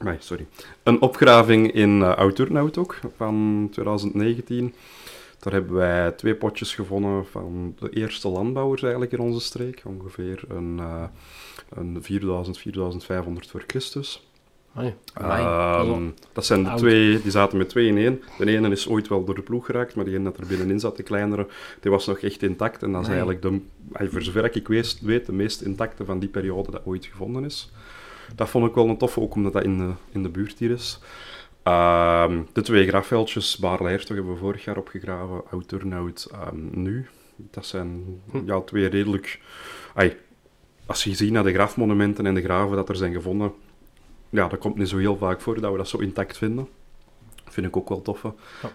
nee, 0.01 0.17
sorry. 0.19 0.47
een 0.83 1.01
opgraving 1.01 1.73
in 1.73 2.01
uh, 2.01 2.31
ook, 2.77 3.01
van 3.17 3.69
2019. 3.71 4.75
Daar 5.39 5.53
hebben 5.53 5.75
wij 5.75 6.11
twee 6.11 6.35
potjes 6.35 6.75
gevonden 6.75 7.27
van 7.27 7.75
de 7.79 7.91
eerste 7.91 8.29
landbouwers 8.29 8.83
eigenlijk 8.83 9.13
in 9.13 9.19
onze 9.19 9.41
streek. 9.41 9.83
Ongeveer 9.85 10.45
een, 10.49 10.79
eh, 10.79 11.05
een 11.69 12.03
4000, 12.03 12.59
4500 12.59 13.47
voor 13.47 13.65
Christus. 13.67 14.27
Ehm, 15.15 16.09
dat 16.33 16.47
zijn 16.47 16.63
de 16.63 16.69
Oud. 16.69 16.79
twee, 16.79 17.23
die 17.23 17.31
zaten 17.31 17.59
met 17.59 17.69
twee 17.69 17.87
in 17.87 17.99
één. 17.99 18.23
De 18.39 18.47
ene 18.47 18.71
is 18.71 18.89
ooit 18.89 19.09
wel 19.09 19.25
door 19.25 19.35
de 19.35 19.43
ploeg 19.43 19.67
geraakt, 19.67 19.95
maar 19.95 20.05
die 20.05 20.15
ene 20.15 20.25
dat 20.25 20.39
er 20.39 20.47
binnenin 20.47 20.81
zat, 20.81 20.97
de 20.97 21.03
kleinere, 21.03 21.47
die 21.81 21.91
was 21.91 22.07
nog 22.07 22.19
echt 22.19 22.43
intact. 22.43 22.83
En 22.83 22.93
dat 22.93 23.03
is 23.03 23.09
eigenlijk, 23.09 23.43
de, 23.43 23.61
voor 23.93 24.23
zover 24.23 24.57
ik 24.57 24.69
weet, 24.69 25.01
weet, 25.01 25.27
de 25.27 25.33
meest 25.33 25.61
intacte 25.61 26.05
van 26.05 26.19
die 26.19 26.29
periode 26.29 26.71
dat 26.71 26.83
ooit 26.85 27.07
gevonden 27.07 27.45
is. 27.45 27.73
Dat 28.35 28.49
vond 28.49 28.67
ik 28.67 28.75
wel 28.75 28.89
een 28.89 28.99
toffe, 28.99 29.21
ook 29.21 29.35
omdat 29.35 29.53
dat 29.53 29.65
in 29.65 29.79
de, 29.79 29.91
in 30.13 30.23
de 30.23 30.29
buurt 30.29 30.59
hier 30.59 30.71
is. 30.71 31.01
Ehm, 31.63 32.43
de 32.53 32.63
twee 32.63 32.87
grafveldjes, 32.87 33.59
Baarle-Hertog 33.59 34.17
hebben 34.17 34.33
we 34.33 34.39
vorig 34.39 34.65
jaar 34.65 34.77
opgegraven, 34.77 35.43
Oud-Turnhout 35.51 36.29
ehm, 36.33 36.81
nu. 36.83 37.07
Dat 37.37 37.67
zijn 37.67 38.21
Hm. 38.31 38.47
ja, 38.47 38.61
twee 38.61 38.87
redelijk... 38.87 39.41
Ay, 39.95 40.17
als 40.87 41.05
je 41.05 41.15
ziet 41.15 41.33
naar 41.33 41.45
de 41.45 41.53
grafmonumenten 41.53 42.27
en 42.27 42.35
de 42.35 42.43
graven 42.43 42.77
dat 42.77 42.89
er 42.89 42.97
zijn 42.97 43.13
gevonden, 43.13 43.53
ja, 44.35 44.49
dat 44.49 44.59
komt 44.59 44.77
niet 44.77 44.89
zo 44.89 44.97
heel 44.97 45.17
vaak 45.17 45.41
voor 45.41 45.61
dat 45.61 45.71
we 45.71 45.77
dat 45.77 45.89
zo 45.89 45.99
intact 45.99 46.39
vinden. 46.39 46.69
Vind 47.49 47.67
ik 47.67 47.77
ook 47.77 47.89
wel 47.89 48.03
toffe. 48.03 48.33
Ja. 48.63 48.71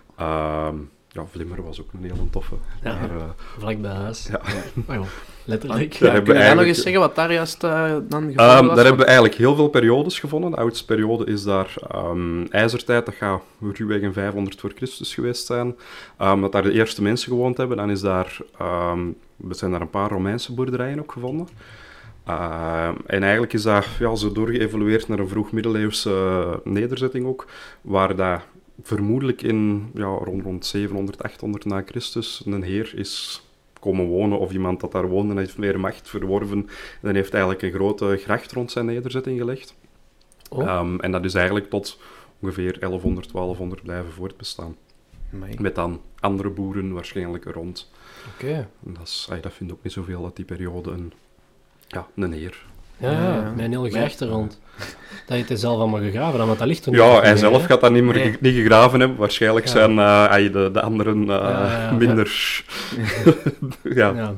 Ehm, 0.67 0.75
ja, 1.07 1.25
Vlimmer 1.31 1.63
was 1.63 1.81
ook 1.81 1.87
een 1.93 2.01
hele 2.03 2.29
toffe. 2.29 2.55
Ja. 2.83 2.93
Maar, 2.99 3.09
eh, 3.17 3.23
Vlak 3.57 3.81
bij 3.81 3.91
huis. 3.91 4.27
ja. 4.31 4.41
Maar 4.85 4.95
joh, 4.97 5.05
letterlijk. 5.45 5.93
Ja, 5.93 6.09
kun 6.11 6.19
je 6.19 6.25
we 6.25 6.33
daar 6.33 6.55
nog 6.55 6.65
eens 6.65 6.81
zeggen 6.81 7.01
wat 7.01 7.15
daar 7.15 7.33
juist 7.33 7.63
eh, 7.63 7.71
dan 7.83 8.01
gevonden 8.09 8.35
Ehm, 8.37 8.65
was? 8.65 8.75
daar 8.75 8.85
hebben 8.85 8.97
we 9.01 9.03
eigenlijk 9.05 9.35
heel 9.35 9.55
veel 9.55 9.67
periodes 9.67 10.19
gevonden. 10.19 10.51
De 10.51 10.57
oudste 10.57 10.85
periode 10.85 11.25
is 11.25 11.43
daar 11.43 11.73
ehm, 11.91 12.45
ijzertijd, 12.49 13.05
dat 13.05 13.15
gaat 13.15 13.41
ruwweg 13.73 14.01
een 14.01 14.13
500 14.13 14.59
voor 14.59 14.71
Christus 14.75 15.13
geweest 15.13 15.45
zijn. 15.45 15.75
Ehm, 16.17 16.41
dat 16.41 16.51
daar 16.51 16.63
de 16.63 16.71
eerste 16.71 17.01
mensen 17.01 17.29
gewoond 17.31 17.57
hebben. 17.57 17.77
Dan 17.77 17.89
is 17.91 18.01
daar, 18.01 18.37
ehm, 18.57 19.07
er 19.49 19.55
zijn 19.55 19.71
daar 19.71 19.81
een 19.81 19.89
paar 19.89 20.09
Romeinse 20.09 20.53
boerderijen 20.53 20.99
ook 20.99 21.11
gevonden. 21.11 21.47
Ehm, 22.29 22.95
en 23.05 23.21
eigenlijk 23.23 23.53
is 23.53 23.61
dat 23.61 23.85
ja, 23.99 24.15
zo 24.15 24.31
doorgeëvolueerd 24.31 25.07
naar 25.07 25.19
een 25.19 25.27
vroeg 25.27 25.51
middeleeuwse 25.51 26.09
eh, 26.11 26.71
nederzetting 26.71 27.25
ook, 27.25 27.47
waar 27.81 28.15
dat 28.15 28.41
vermoedelijk 28.81 29.41
in 29.41 29.89
ja, 29.93 30.05
rond, 30.05 30.43
rond 30.43 30.65
700, 30.65 31.23
800 31.23 31.65
na 31.65 31.81
Christus 31.85 32.41
een 32.45 32.63
heer 32.63 32.91
is 32.95 33.43
komen 33.79 34.05
wonen 34.05 34.39
of 34.39 34.51
iemand 34.51 34.79
dat 34.79 34.91
daar 34.91 35.07
woonde 35.07 35.35
heeft 35.35 35.57
meer 35.57 35.79
macht 35.79 36.09
verworven 36.09 36.69
en 37.01 37.15
heeft 37.15 37.33
eigenlijk 37.33 37.63
een 37.63 37.71
grote 37.71 38.17
gracht 38.17 38.51
rond 38.51 38.71
zijn 38.71 38.85
nederzetting 38.85 39.39
gelegd. 39.39 39.75
Oh, 40.49 40.67
Ehm, 40.67 40.99
en 40.99 41.11
dat 41.11 41.25
is 41.25 41.33
eigenlijk 41.33 41.69
tot 41.69 41.99
ongeveer 42.39 42.79
1100, 42.79 43.31
1200 43.31 43.83
blijven 43.83 44.11
voortbestaan. 44.11 44.75
Amai. 45.33 45.55
Met 45.59 45.75
dan 45.75 46.01
andere 46.19 46.49
boeren 46.49 46.93
waarschijnlijk 46.93 47.45
rond. 47.45 47.91
oké. 48.35 48.69
Dat, 48.79 49.07
is, 49.07 49.27
ay, 49.31 49.39
dat 49.39 49.53
vind 49.53 49.69
ik 49.69 49.75
ook 49.75 49.83
niet 49.83 49.93
zoveel 49.93 50.21
dat 50.21 50.35
die 50.35 50.45
periode 50.45 50.91
een, 50.91 51.13
ja, 51.89 52.07
een 52.15 52.33
heer. 52.33 52.65
Ja, 52.97 53.11
Ja, 53.11 53.53
Maar- 53.79 53.89
gracht 53.89 54.19
er 54.19 54.27
rond. 54.27 54.59
Dat 55.27 55.37
je 55.37 55.43
het 55.47 55.59
zelf 55.59 55.77
allemaal 55.79 55.99
gegraven 56.01 56.37
dan, 56.37 56.47
want 56.47 56.59
dat 56.59 56.67
ligt 56.67 56.85
er 56.85 56.91
nu 56.91 56.97
Ja, 56.97 57.19
hij 57.21 57.29
niet 57.31 57.39
zelf 57.39 57.65
gaat 57.65 57.81
dat 57.81 57.91
niet 57.91 58.03
meer 58.03 58.13
Nee. 58.13 58.31
ge- 58.31 58.37
niet 58.41 58.55
gegraven 58.55 58.99
hebben. 58.99 59.17
Waarschijnlijk 59.17 59.65
Ja. 59.65 59.71
zijn 59.71 59.99
eh, 59.99 60.25
ay, 60.25 60.51
de, 60.51 60.69
de 60.73 60.81
anderen 60.81 61.21
eh, 61.21 61.27
Ja, 61.27 61.49
ja, 61.49 61.81
ja. 61.81 61.91
minder. 62.05 62.63
ja. 63.83 64.09
Ja. 64.15 64.33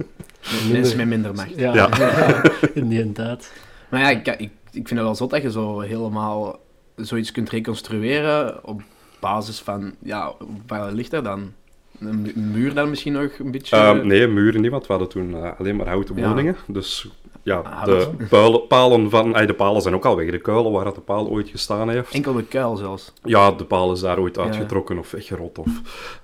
Mensen 0.72 0.98
met 0.98 1.08
minder 1.08 1.34
macht. 1.34 1.56
Ja, 1.56 1.74
Ja. 1.74 1.90
in 2.74 2.88
die 2.88 3.12
tijd. 3.12 3.52
Maar 3.90 4.00
ja, 4.00 4.10
ik, 4.10 4.28
ik, 4.28 4.40
ik 4.72 4.88
vind 4.88 4.90
het 4.90 5.00
wel 5.00 5.16
zot 5.16 5.30
dat 5.30 5.42
je 5.42 5.52
zo 5.52 5.80
helemaal 5.80 6.60
zoiets 6.96 7.32
kunt 7.32 7.50
reconstrueren 7.50 8.66
op 8.68 8.82
basis 9.20 9.60
van, 9.60 9.94
ja, 10.04 10.34
waar 10.68 10.92
ligt 10.92 11.14
er 11.14 11.24
dan? 11.24 11.52
Een 12.00 12.22
mu- 12.22 12.32
een 12.36 12.52
muur 12.52 12.74
dan 12.74 12.90
misschien 12.90 13.14
nog 13.14 13.32
een 13.40 13.52
beetje? 13.52 13.76
Ehm, 13.76 14.08
nee, 14.08 14.28
muren 14.28 14.62
niet, 14.62 14.72
want 14.72 14.86
we 14.88 14.94
hadden 14.94 15.10
toen 15.10 15.58
alleen 15.58 15.76
maar 15.76 15.88
houten 15.88 16.16
Ja. 16.16 16.28
woningen. 16.28 16.56
Dus 16.68 17.08
ja, 17.44 17.62
Hout. 17.64 17.86
de 17.86 18.26
puilen, 18.30 18.68
palen 18.68 19.10
van... 19.10 19.36
ay, 19.36 19.46
de 19.46 19.54
palen 19.54 19.82
zijn 19.82 19.96
ook 19.96 20.06
al 20.06 20.16
weg. 20.16 20.32
De 20.32 20.38
kuilen 20.40 20.72
waar 20.72 20.84
dat 20.86 20.96
de 20.96 21.02
paal 21.02 21.28
ooit 21.30 21.50
gestaan 21.50 21.90
heeft. 21.90 22.14
Enkel 22.14 22.34
de 22.34 22.44
kuil 22.44 22.76
zelfs. 22.76 23.14
Ja, 23.24 23.52
de 23.52 23.66
paal 23.66 23.92
is 23.92 24.00
daar 24.00 24.20
ooit 24.20 24.36
Ja. 24.36 24.42
uitgetrokken 24.44 24.98
of 24.98 25.12
weggerot. 25.12 25.58
Of, 25.58 25.68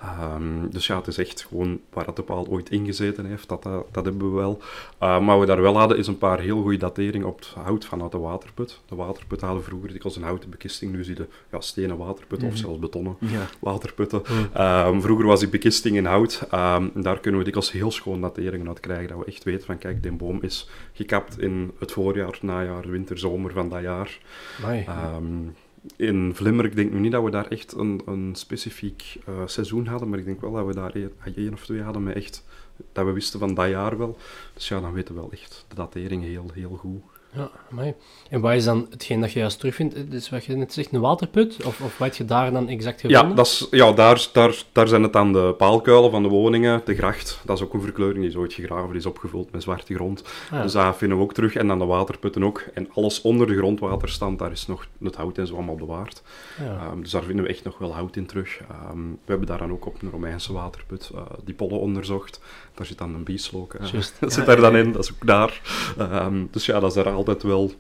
ehm, 0.02 0.70
dus 0.70 0.88
ja, 0.88 0.96
het 0.98 1.08
is 1.08 1.18
echt 1.18 1.46
gewoon 1.50 1.80
waar 1.94 2.06
dat 2.06 2.16
de 2.16 2.22
paal 2.24 2.48
ooit 2.50 2.70
ingezeten 2.70 3.26
heeft. 3.26 3.50
Dat, 3.50 3.64
dat, 3.64 3.86
dat 3.92 4.06
hebben 4.06 4.30
we 4.30 4.36
wel. 4.38 4.58
Uh, 4.62 5.20
maar 5.20 5.26
wat 5.38 5.40
we 5.40 5.46
daar 5.46 5.62
wel 5.62 5.78
hadden, 5.78 5.98
is 5.98 6.08
een 6.08 6.18
paar 6.18 6.40
heel 6.40 6.62
goede 6.62 6.78
dateringen 6.78 7.28
op 7.28 7.40
het 7.40 7.48
hout 7.64 7.86
vanuit 7.86 8.12
de 8.12 8.18
waterput. 8.18 8.80
De 8.86 8.96
waterput 8.96 9.42
hadden 9.42 9.64
vroeger 9.64 9.92
dikwijls 9.92 10.18
een 10.18 10.24
houten 10.24 10.50
bekisting. 10.50 10.92
Nu 10.92 11.04
zie 11.04 11.16
je 11.18 11.28
ja, 11.52 11.62
stenen 11.62 11.98
waterputten 11.98 12.48
of 12.48 12.54
Mhm. 12.54 12.64
zelfs 12.64 12.80
betonnen 12.80 13.16
Ja. 13.20 13.46
waterputten. 13.60 14.22
Ehm, 14.54 15.00
vroeger 15.02 15.26
was 15.26 15.40
die 15.40 15.50
bekisting 15.50 15.96
in 15.96 16.06
hout. 16.06 16.48
En 16.52 16.92
daar 16.96 17.20
kunnen 17.20 17.40
we 17.40 17.46
dikwijls 17.46 17.72
heel 17.72 17.92
schoon 17.92 18.22
dateringen 18.22 18.68
uit 18.68 18.80
krijgen. 18.80 19.08
Dat 19.08 19.18
we 19.18 19.26
echt 19.26 19.44
weten 19.44 19.66
van, 19.66 19.78
kijk, 19.78 20.04
die 20.04 20.12
boom 20.12 20.38
is 20.42 20.70
gekapt 21.08 21.40
in 21.40 21.72
het 21.80 21.92
voorjaar, 21.92 22.38
najaar, 22.42 22.90
winter, 22.90 23.18
zomer 23.18 23.52
van 23.52 23.70
dat 23.70 23.82
jaar. 23.82 24.20
Ehm, 24.64 25.48
in 25.96 26.36
Vlimmer, 26.36 26.66
ik 26.66 26.76
denk 26.76 26.92
nu 26.92 27.00
niet 27.00 27.12
dat 27.12 27.24
we 27.24 27.30
daar 27.30 27.48
echt 27.48 27.74
een, 27.74 28.02
een 28.06 28.36
specifiek 28.36 29.18
eh, 29.26 29.42
seizoen 29.46 29.88
hadden, 29.88 30.10
maar 30.10 30.20
ik 30.20 30.26
denk 30.26 30.42
wel 30.42 30.52
dat 30.52 30.66
we 30.66 30.74
daar 30.74 30.92
één, 30.92 31.12
één 31.36 31.54
of 31.54 31.66
twee 31.66 31.82
hadden 31.82 32.04
met 32.04 32.16
echt, 32.16 32.44
dat 32.92 33.06
we 33.06 33.12
wisten 33.12 33.40
van 33.40 33.54
dat 33.54 33.70
jaar 33.70 33.98
wel. 33.98 34.18
Dus 34.54 34.68
ja, 34.68 34.80
dan 34.80 34.94
weten 34.94 35.16
we 35.16 35.22
wel 35.22 35.32
echt 35.32 35.66
de 35.68 35.76
datering 35.76 36.24
heel, 36.24 36.50
heel 36.54 36.76
goed. 36.76 37.02
Ja, 37.38 37.50
amai. 37.72 37.94
En 38.30 38.42
wat 38.42 38.54
is 38.54 38.64
dan 38.64 38.88
hetgeen 38.90 39.22
dat 39.22 39.32
je 39.32 39.40
juist 39.40 39.58
terugvindt? 39.60 40.12
Dus 40.12 40.30
wat 40.30 40.46
je 40.46 40.56
net 40.56 40.74
zegt, 40.74 40.94
een 40.94 41.02
waterput? 41.02 41.56
Of, 41.66 41.82
of 41.82 41.98
wat 41.98 42.08
heb 42.08 42.16
je 42.16 42.26
daar 42.26 42.52
dan 42.52 42.68
exact 42.68 43.02
gevonden? 43.02 43.30
Ja, 43.30 43.36
dat 43.36 43.46
is, 43.46 43.68
ja 43.72 43.92
daar, 43.92 44.28
daar, 44.34 44.64
daar 44.72 44.88
zijn 44.88 45.04
het 45.04 45.14
dan 45.14 45.34
de 45.34 45.54
paalkuilen 45.58 46.12
van 46.12 46.24
de 46.24 46.30
woningen, 46.30 46.82
de 46.86 46.96
gracht. 46.96 47.40
Dat 47.46 47.58
is 47.58 47.64
ook 47.64 47.74
een 47.74 47.82
verkleuring, 47.82 48.20
die 48.20 48.30
is 48.30 48.36
ooit 48.36 48.54
gegraven, 48.54 48.88
die 48.90 48.98
is 48.98 49.06
opgevuld 49.06 49.52
met 49.52 49.64
zwarte 49.64 49.94
grond. 49.94 50.24
Ah, 50.52 50.62
Dus 50.62 50.72
dat 50.72 50.98
vinden 50.98 51.18
we 51.18 51.24
ook 51.24 51.34
terug. 51.34 51.56
En 51.56 51.68
dan 51.68 51.80
de 51.80 51.86
waterputten 51.86 52.44
ook. 52.44 52.64
En 52.74 52.90
alles 52.94 53.22
onder 53.22 53.48
de 53.48 53.58
grondwaterstand, 53.58 54.40
daar 54.40 54.52
is 54.52 54.68
nog 54.68 54.88
het 55.04 55.16
hout 55.16 55.38
en 55.38 55.48
zo 55.48 55.54
allemaal 55.56 55.76
bewaard. 55.76 56.22
ja. 56.60 56.66
Ehm, 56.78 57.02
dus 57.02 57.12
daar 57.12 57.24
vinden 57.24 57.46
we 57.46 57.52
echt 57.52 57.64
nog 57.64 57.78
wel 57.78 57.94
hout 57.94 58.16
in 58.16 58.26
terug. 58.26 58.60
Ehm, 58.70 59.00
we 59.10 59.16
hebben 59.26 59.48
daar 59.48 59.58
dan 59.58 59.72
ook 59.72 59.86
op 59.86 60.02
een 60.02 60.12
Romeinse 60.12 60.54
waterput 60.54 61.12
eh, 61.16 61.22
die 61.44 61.54
pollen 61.56 61.80
onderzocht. 61.80 62.42
Daar 62.78 62.86
zit 62.86 62.98
dan 62.98 63.14
een 63.16 63.24
bieslook. 63.24 63.76
Juist. 63.92 64.16
dat 64.20 64.30
Ja, 64.30 64.36
zit 64.36 64.46
daar 64.46 64.62
dan 64.62 64.76
in, 64.76 64.92
dat 64.92 65.04
is 65.04 65.12
ook 65.12 65.28
daar. 65.28 65.62
Ehm, 65.98 66.44
dus 66.52 66.66
ja, 66.66 66.80
dat 66.80 66.90
is 66.96 67.04
daar 67.04 67.14
altijd 67.14 67.44
wel 67.44 67.72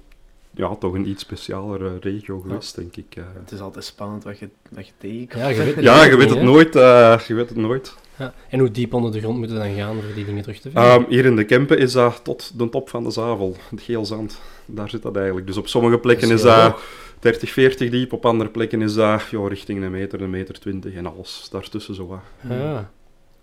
ja, 0.52 0.76
toch 0.76 0.94
een 0.94 1.08
iets 1.10 1.22
specialere 1.24 1.98
regio 2.00 2.40
geweest, 2.40 2.76
denk 2.76 2.96
ik. 2.96 3.06
eh. 3.16 3.24
Het 3.40 3.52
is 3.52 3.60
altijd 3.60 3.86
spannend 3.86 4.24
wat 4.24 4.40
je, 4.40 4.50
wat 4.70 4.88
je 4.88 4.94
tegenkomt. 4.98 5.42
Ja, 5.44 5.48
je 5.48 5.64
weet, 5.64 5.84
ja, 5.84 6.04
je 6.04 6.16
weet 6.18 6.28
niet, 6.28 6.36
het 6.38 6.44
nooit. 6.46 6.76
eh, 6.76 7.20
je 7.28 7.34
weet 7.34 7.50
het 7.50 7.58
nooit. 7.58 7.96
Ja. 8.16 8.34
En 8.50 8.60
hoe 8.60 8.72
diep 8.72 8.94
onder 8.94 9.12
de 9.12 9.20
grond 9.20 9.38
moeten 9.38 9.58
we 9.58 9.64
dan 9.64 9.76
gaan 9.76 9.94
voor 10.02 10.14
die 10.16 10.26
dingen 10.26 10.42
terug 10.42 10.60
te 10.60 10.72
vinden? 10.72 10.92
Ehm, 10.92 11.04
hier 11.10 11.26
in 11.26 11.36
de 11.36 11.44
Kempen 11.44 11.78
is 11.78 11.92
dat 11.92 12.20
tot 12.24 12.58
de 12.58 12.70
top 12.70 12.90
van 12.90 13.04
de 13.04 13.12
Zavel, 13.12 13.56
het 13.70 13.82
geel 13.82 14.06
zand. 14.06 14.40
Daar 14.66 14.90
zit 14.90 15.02
dat 15.02 15.16
eigenlijk. 15.16 15.48
Dus 15.48 15.58
op 15.58 15.68
sommige 15.68 15.98
plekken 15.98 16.28
Dat 16.30 16.38
is 16.38 16.44
dat 16.44 16.80
30, 17.20 17.50
40 17.52 17.90
diep, 17.90 18.14
op 18.14 18.26
andere 18.26 18.50
plekken 18.50 18.82
is 18.82 18.94
dat 18.94 19.22
ja, 19.32 19.48
richting 19.48 19.84
een 19.84 19.92
meter, 19.92 20.22
een 20.22 20.30
meter 20.30 20.60
20 20.60 20.94
en 20.94 21.06
alles 21.06 21.48
daartussen 21.52 21.96
zo 21.96 22.08
wat. 22.08 22.20
Ja. 22.50 22.92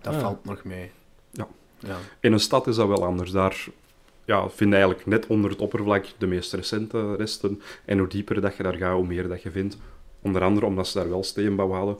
Dat 0.01 0.13
Ah. 0.13 0.21
valt 0.21 0.45
nog 0.45 0.63
mee. 0.63 0.91
Ja. 1.85 1.91
ja. 1.91 1.97
In 2.19 2.33
een 2.33 2.39
stad 2.39 2.67
is 2.67 2.75
dat 2.75 2.87
wel 2.87 3.05
anders. 3.05 3.31
Daar 3.31 3.65
ja, 4.25 4.49
vind 4.49 4.69
je 4.69 4.75
eigenlijk 4.75 5.05
net 5.05 5.27
onder 5.27 5.49
het 5.51 5.59
oppervlak 5.59 6.05
de 6.17 6.27
meest 6.27 6.53
recente 6.53 7.15
resten. 7.15 7.61
En 7.85 7.97
hoe 7.97 8.07
dieper 8.07 8.41
dat 8.41 8.55
je 8.57 8.63
daar 8.63 8.73
gaat, 8.75 8.95
hoe 8.95 9.05
meer 9.07 9.27
dat 9.27 9.41
je 9.41 9.51
vindt. 9.51 9.77
Onder 10.21 10.41
andere 10.43 10.65
omdat 10.65 10.87
ze 10.87 10.97
daar 10.97 11.09
wel 11.09 11.23
steenbouw 11.23 11.71
hadden. 11.71 11.97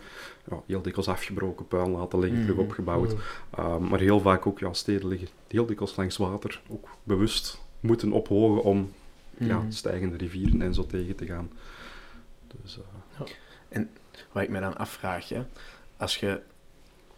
Ja, 0.50 0.58
heel 0.68 0.82
dikwijls 0.82 1.08
afgebroken 1.10 1.68
puin 1.68 1.90
laten 1.92 2.20
liggen, 2.20 2.42
terug 2.42 2.56
Mhm. 2.56 2.66
opgebouwd. 2.66 3.14
Mm. 3.14 3.20
Uh, 3.60 3.78
maar 3.78 4.00
heel 4.00 4.20
vaak 4.20 4.46
ook 4.48 4.60
ja, 4.60 4.74
steden 4.74 5.08
liggen 5.08 5.28
heel 5.48 5.66
dikwijls 5.66 5.96
langs 5.96 6.18
water. 6.18 6.62
Ook 6.68 6.88
bewust 7.04 7.62
moeten 7.80 8.12
ophogen 8.12 8.64
om 8.64 8.92
ja, 9.38 9.58
Mhm. 9.58 9.72
stijgende 9.72 10.18
rivieren 10.18 10.62
en 10.62 10.74
zo 10.74 10.86
tegen 10.86 11.16
te 11.16 11.26
gaan. 11.26 11.50
Dus, 12.64 12.80
eh, 13.70 13.82
Wat 14.32 14.44
ik 14.44 14.50
me 14.50 14.60
dan 14.60 14.78
afvraag, 14.78 15.30
hè. 15.30 15.42
als 15.98 16.18
je... 16.18 16.42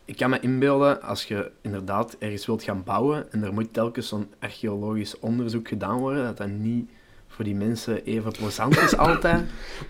Ik 0.07 0.17
kan 0.17 0.29
me 0.29 0.39
inbeelden, 0.39 1.01
als 1.01 1.23
je 1.23 1.51
inderdaad 1.61 2.15
ergens 2.19 2.45
wilt 2.45 2.63
gaan 2.63 2.83
bouwen 2.83 3.31
en 3.31 3.43
er 3.43 3.53
moet 3.53 3.73
telkens 3.73 4.07
zo'n 4.07 4.27
archeologisch 4.39 5.19
onderzoek 5.19 5.67
gedaan 5.67 5.97
worden, 5.97 6.23
dat 6.23 6.37
dat 6.37 6.47
niet 6.47 6.89
voor 7.27 7.45
die 7.45 7.55
mensen 7.55 8.03
even 8.03 8.31
plezant 8.31 8.77
is 8.77 8.97
altijd. 9.07 9.43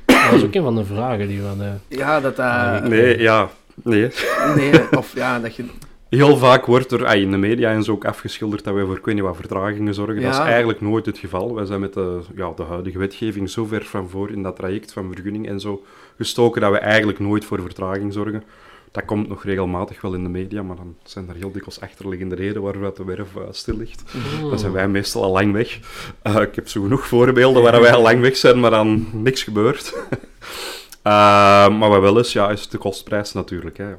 Dat 0.06 0.34
is 0.34 0.44
ook 0.44 0.54
een 0.54 0.64
van 0.64 0.76
de 0.76 0.86
vragen 0.86 1.28
die 1.28 1.42
we 1.42 1.48
hadden. 1.48 1.82
Ja, 1.88 2.20
dat 2.20 2.36
dat... 2.36 2.84
nee, 2.84 3.20
ja, 3.20 3.50
nee. 3.84 4.12
Nee, 4.56 4.98
of 4.98 5.16
ja, 5.16 5.40
dat 5.40 5.56
je... 5.56 5.66
Heel 6.10 6.38
vaak 6.38 6.66
wordt 6.66 6.92
er 6.92 7.06
ah, 7.06 7.16
in 7.16 7.32
de 7.32 7.38
media 7.38 7.72
en 7.72 7.84
zo 7.84 7.92
ook 7.92 8.06
afgeschilderd 8.06 8.64
dat 8.64 8.74
wij 8.74 8.86
voor 8.86 8.98
ik 8.98 9.06
weet 9.06 9.16
niet 9.16 9.24
wat 9.24 9.36
vertragingen 9.36 9.94
zorgen. 9.94 10.22
Dat 10.22 10.34
is 10.34 10.40
eigenlijk 10.40 10.82
nooit 10.82 11.06
het 11.06 11.18
geval. 11.18 11.56
Wij 11.56 11.66
zijn 11.66 11.80
met 11.80 11.94
de, 11.94 12.20
ja, 12.36 12.52
de 12.56 12.64
huidige 12.64 12.98
wetgeving 12.98 13.50
zo 13.50 13.66
ver 13.66 13.86
van 13.86 14.10
voor 14.10 14.32
in 14.32 14.44
dat 14.44 14.56
traject 14.56 14.94
van 14.94 15.14
vergunning 15.14 15.48
en 15.48 15.60
zo 15.60 15.84
gestoken 16.18 16.62
dat 16.62 16.72
we 16.72 16.78
eigenlijk 16.78 17.20
nooit 17.20 17.46
voor 17.46 17.62
vertraging 17.62 18.14
zorgen. 18.14 18.44
Dat 18.98 19.06
komt 19.06 19.28
nog 19.28 19.44
regelmatig 19.44 20.02
wel 20.02 20.14
in 20.14 20.24
de 20.24 20.30
media, 20.30 20.64
maar 20.64 20.76
dan 20.76 20.96
zijn 21.04 21.30
er 21.30 21.36
heel 21.36 21.52
dikwijls 21.52 21.82
achterliggende 21.82 22.36
redenen 22.36 22.62
waarom 22.62 22.92
de 22.96 23.04
werf 23.04 23.36
uh, 23.36 23.44
stil 23.52 23.78
ligt. 23.78 24.04
Dan 24.42 24.60
zijn 24.60 24.72
wij 24.72 24.88
meestal 24.88 25.24
al 25.24 25.32
lang 25.32 25.54
weg. 25.54 25.80
Uh, 26.24 26.42
ik 26.42 26.56
heb 26.56 26.68
zo 26.68 26.82
genoeg 26.82 27.08
voorbeelden 27.08 27.64
waar 27.64 27.82
wij 27.82 27.94
al 27.94 28.02
lang 28.02 28.22
weg 28.22 28.38
zijn, 28.38 28.60
maar 28.60 28.72
dan 28.72 29.08
niks 29.12 29.44
gebeurt. 29.44 29.94
uh, 29.94 30.14
maar 31.80 31.90
wat 31.90 32.02
wel 32.02 32.20
is, 32.20 32.34
ja, 32.34 32.50
is 32.50 32.70
de 32.70 32.78
kostprijs 32.78 33.34
natuurlijk. 33.34 33.78
Hè. 33.78 33.96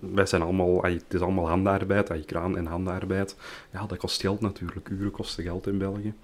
Wij 0.00 0.26
zijn 0.26 0.42
allemaal, 0.42 0.82
het 0.82 1.04
is 1.08 1.20
allemaal 1.20 1.48
handarbeid, 1.48 2.10
ay, 2.10 2.22
kraan 2.26 2.56
en 2.56 2.66
handarbeid. 2.66 3.36
Ja, 3.72 3.86
dat 3.86 3.98
kost 3.98 4.20
geld 4.20 4.40
natuurlijk. 4.40 4.88
Uren 4.88 5.10
kosten 5.10 5.44
geld 5.44 5.66
in 5.66 5.78
België. 5.78 6.14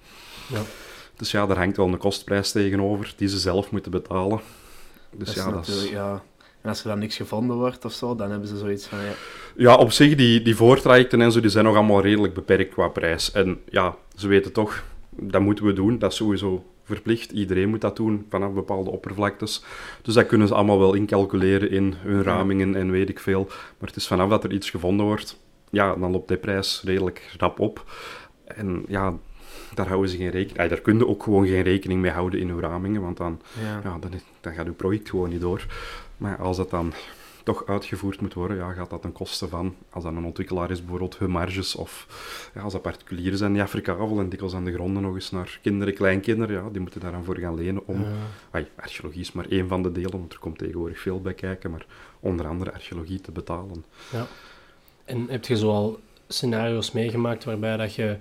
Ja. 0.48 0.60
Dus 1.16 1.30
ja, 1.30 1.46
daar 1.46 1.58
hangt 1.58 1.76
wel 1.76 1.86
een 1.86 1.98
kostprijs 1.98 2.52
tegenover 2.52 3.14
die 3.16 3.28
ze 3.28 3.38
zelf 3.38 3.70
moeten 3.70 3.90
betalen. 3.90 4.40
Dus 5.10 5.26
dat 5.26 5.44
ja, 5.44 5.50
dat 5.50 5.68
is... 5.68 5.68
natuurlijk, 5.68 5.92
ja. 5.92 6.22
En 6.66 6.72
als 6.72 6.82
er 6.82 6.88
dan 6.88 6.98
niks 6.98 7.16
gevonden 7.16 7.56
wordt 7.56 7.84
of 7.84 7.92
zo, 7.92 8.14
dan 8.14 8.30
hebben 8.30 8.48
ze 8.48 8.56
zoiets 8.56 8.86
van... 8.86 8.98
Ja, 8.98 9.12
Ja, 9.56 9.74
op 9.74 9.92
zich, 9.92 10.14
die, 10.14 10.42
die 10.42 10.56
voortrajecten 10.56 11.20
en 11.20 11.32
zo, 11.32 11.40
die 11.40 11.50
zijn 11.50 11.64
nog 11.64 11.76
allemaal 11.76 12.00
redelijk 12.00 12.34
beperkt 12.34 12.72
qua 12.72 12.88
prijs. 12.88 13.32
En 13.32 13.60
ja, 13.68 13.96
ze 14.16 14.28
weten 14.28 14.52
toch, 14.52 14.84
dat 15.10 15.40
moeten 15.40 15.64
we 15.64 15.72
doen. 15.72 15.98
Dat 15.98 16.10
is 16.10 16.16
sowieso 16.16 16.64
verplicht. 16.84 17.30
Iedereen 17.30 17.68
moet 17.68 17.80
dat 17.80 17.96
doen 17.96 18.26
vanaf 18.28 18.52
bepaalde 18.52 18.90
oppervlaktes. 18.90 19.64
Dus 20.02 20.14
dat 20.14 20.26
kunnen 20.26 20.48
ze 20.48 20.54
allemaal 20.54 20.78
wel 20.78 20.94
incalculeren 20.94 21.70
in 21.70 21.94
hun 21.98 22.22
ramingen 22.22 22.74
en 22.74 22.90
weet 22.90 23.08
ik 23.08 23.20
veel. 23.20 23.44
Maar 23.48 23.88
het 23.88 23.96
is 23.96 24.06
vanaf 24.06 24.28
dat 24.28 24.44
er 24.44 24.52
iets 24.52 24.70
gevonden 24.70 25.06
wordt, 25.06 25.38
ja, 25.70 25.94
dan 25.94 26.10
loopt 26.10 26.28
die 26.28 26.36
prijs 26.36 26.82
redelijk 26.84 27.34
rap 27.38 27.60
op. 27.60 27.84
En 28.44 28.84
ja, 28.88 29.14
daar 29.74 29.88
houden 29.88 30.10
ze 30.10 30.16
geen 30.16 30.30
rekening... 30.30 30.58
Ah, 30.58 30.68
daar 30.68 30.80
kun 30.80 30.98
je 30.98 31.06
ook 31.06 31.22
gewoon 31.22 31.46
geen 31.46 31.62
rekening 31.62 32.00
mee 32.00 32.10
houden 32.10 32.40
in 32.40 32.50
uw 32.50 32.60
ramingen, 32.60 33.00
want 33.00 33.16
dan, 33.16 33.40
ja. 33.62 33.80
ja, 33.84 33.98
dan, 34.00 34.10
dan 34.40 34.54
gaat 34.54 34.66
uw 34.66 34.74
project 34.74 35.10
gewoon 35.10 35.28
niet 35.28 35.40
door. 35.40 35.66
Maar 36.16 36.36
als 36.38 36.56
dat 36.56 36.70
dan 36.70 36.92
toch 37.46 37.66
uitgevoerd 37.66 38.20
moet 38.20 38.34
worden, 38.34 38.56
ja, 38.56 38.72
gaat 38.72 38.90
dat 38.90 39.02
ten 39.02 39.12
koste 39.12 39.48
van, 39.48 39.74
als 39.90 40.04
dat 40.04 40.12
een 40.12 40.24
ontwikkelaar 40.24 40.70
is, 40.70 40.80
bijvoorbeeld 40.80 41.18
hun 41.18 41.30
marges, 41.30 41.74
of 41.74 42.06
ja, 42.54 42.60
als 42.60 42.72
dat 42.72 42.82
particulieren 42.82 43.38
zijn 43.38 43.52
die 43.52 43.62
afrikabel 43.62 44.20
en 44.20 44.28
dikwijls 44.28 44.54
aan 44.54 44.64
de 44.64 44.72
gronden 44.72 45.02
nog 45.02 45.14
eens 45.14 45.30
naar 45.30 45.58
kinderen, 45.62 45.94
kleinkinderen, 45.94 46.62
ja, 46.62 46.70
die 46.70 46.80
moeten 46.80 47.00
daar 47.00 47.12
dan 47.12 47.24
voor 47.24 47.38
gaan 47.38 47.54
lenen 47.54 47.86
om... 47.86 48.00
Ja. 48.00 48.08
Ai, 48.50 48.66
archeologie 48.76 49.20
is 49.20 49.32
maar 49.32 49.46
één 49.48 49.68
van 49.68 49.82
de 49.82 49.92
delen, 49.92 50.10
want 50.10 50.32
er 50.32 50.38
komt 50.38 50.58
tegenwoordig 50.58 51.00
veel 51.00 51.20
bij 51.20 51.34
kijken, 51.34 51.70
maar 51.70 51.86
onder 52.20 52.46
andere 52.46 52.72
archeologie 52.72 53.20
te 53.20 53.32
betalen. 53.32 53.84
En 55.04 55.26
heb 55.28 55.44
je 55.44 55.56
zoal 55.56 55.98
scenario's 56.28 56.92
meegemaakt 56.92 57.44
waarbij 57.44 57.76
dat 57.76 57.94
je 57.94 58.16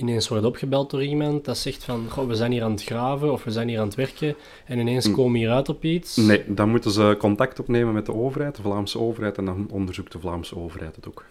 ineens 0.00 0.28
wordt 0.28 0.44
opgebeld 0.44 0.90
door 0.90 1.04
iemand 1.04 1.44
dat 1.44 1.58
zegt 1.58 1.84
van, 1.84 2.06
goh, 2.10 2.26
we 2.26 2.34
zijn 2.34 2.52
hier 2.52 2.62
aan 2.62 2.70
het 2.70 2.84
graven 2.84 3.32
of 3.32 3.44
we 3.44 3.50
zijn 3.50 3.68
hier 3.68 3.78
aan 3.78 3.86
het 3.86 3.94
werken 3.94 4.34
en 4.66 4.78
ineens 4.78 5.06
Mm. 5.08 5.14
komen 5.14 5.32
we 5.32 5.38
hier 5.38 5.50
uit 5.50 5.68
op 5.68 5.84
iets? 5.84 6.16
Nee, 6.16 6.42
dan 6.46 6.68
moeten 6.70 6.90
ze 6.90 7.16
contact 7.18 7.60
opnemen 7.60 7.94
met 7.94 8.06
de 8.06 8.14
overheid, 8.14 8.56
de 8.56 8.62
Vlaamse 8.62 8.98
overheid, 8.98 9.38
en 9.38 9.44
dan 9.44 9.68
onderzoekt 9.70 10.12
de 10.12 10.18
Vlaamse 10.18 10.56
overheid 10.56 10.96
het 10.96 11.08
ook. 11.08 11.24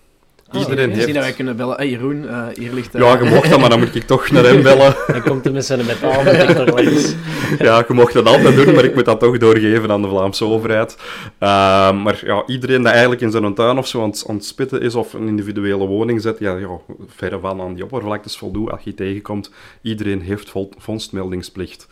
Ah, 0.51 0.59
Iedereen 0.59 0.77
heeft- 0.83 0.95
Misschien 0.95 1.13
dat 1.13 1.23
wij 1.23 1.33
kunnen 1.33 1.55
bellen. 1.55 1.75
Hey 1.75 1.89
Jeroen, 1.89 2.27
eh, 2.29 2.47
hier 2.53 2.73
ligt... 2.73 2.95
eh, 2.95 3.01
Ja, 3.01 3.17
je 3.23 3.29
mocht 3.29 3.49
dat, 3.49 3.59
maar 3.59 3.69
dan 3.69 3.79
moet 3.79 3.95
ik 3.95 4.03
toch 4.03 4.31
naar 4.31 4.43
hem 4.43 4.61
bellen. 4.63 4.95
Hij 5.07 5.21
komt 5.21 5.45
er 5.45 5.51
met 5.51 5.65
zijn 5.65 5.85
metaaldetector 5.85 6.65
langs. 6.67 7.13
Ja, 7.59 7.83
je 7.87 7.93
mocht 7.93 8.13
dat 8.13 8.25
altijd 8.25 8.55
doen, 8.55 8.73
maar 8.75 8.83
ik 8.83 8.95
moet 8.95 9.05
dat 9.05 9.19
toch 9.19 9.37
doorgeven 9.37 9.91
aan 9.91 10.01
de 10.01 10.07
Vlaamse 10.07 10.45
overheid. 10.45 10.97
Ehm, 11.39 12.01
maar 12.01 12.21
ja, 12.25 12.43
iedereen 12.47 12.81
dat 12.81 12.91
eigenlijk 12.91 13.21
in 13.21 13.31
zijn 13.31 13.53
tuin 13.53 13.77
of 13.77 13.87
zo 13.87 14.01
aan, 14.03 14.09
het- 14.09 14.25
aan 14.27 14.35
het 14.35 14.45
spitten 14.45 14.81
is 14.81 14.95
of 14.95 15.13
een 15.13 15.27
individuele 15.27 15.85
woning 15.85 16.21
zet, 16.21 16.39
ja, 16.39 16.55
ja, 16.57 16.67
verre 17.07 17.39
van 17.39 17.61
aan 17.61 17.73
die 17.73 17.83
oppervlaktes 17.83 18.37
voldoet 18.37 18.71
als 18.71 18.81
je 18.83 18.93
tegenkomt. 18.93 19.51
Iedereen 19.81 20.21
heeft 20.21 20.49
vol, 20.49 20.71
vondstmeldingsplicht. 20.77 21.87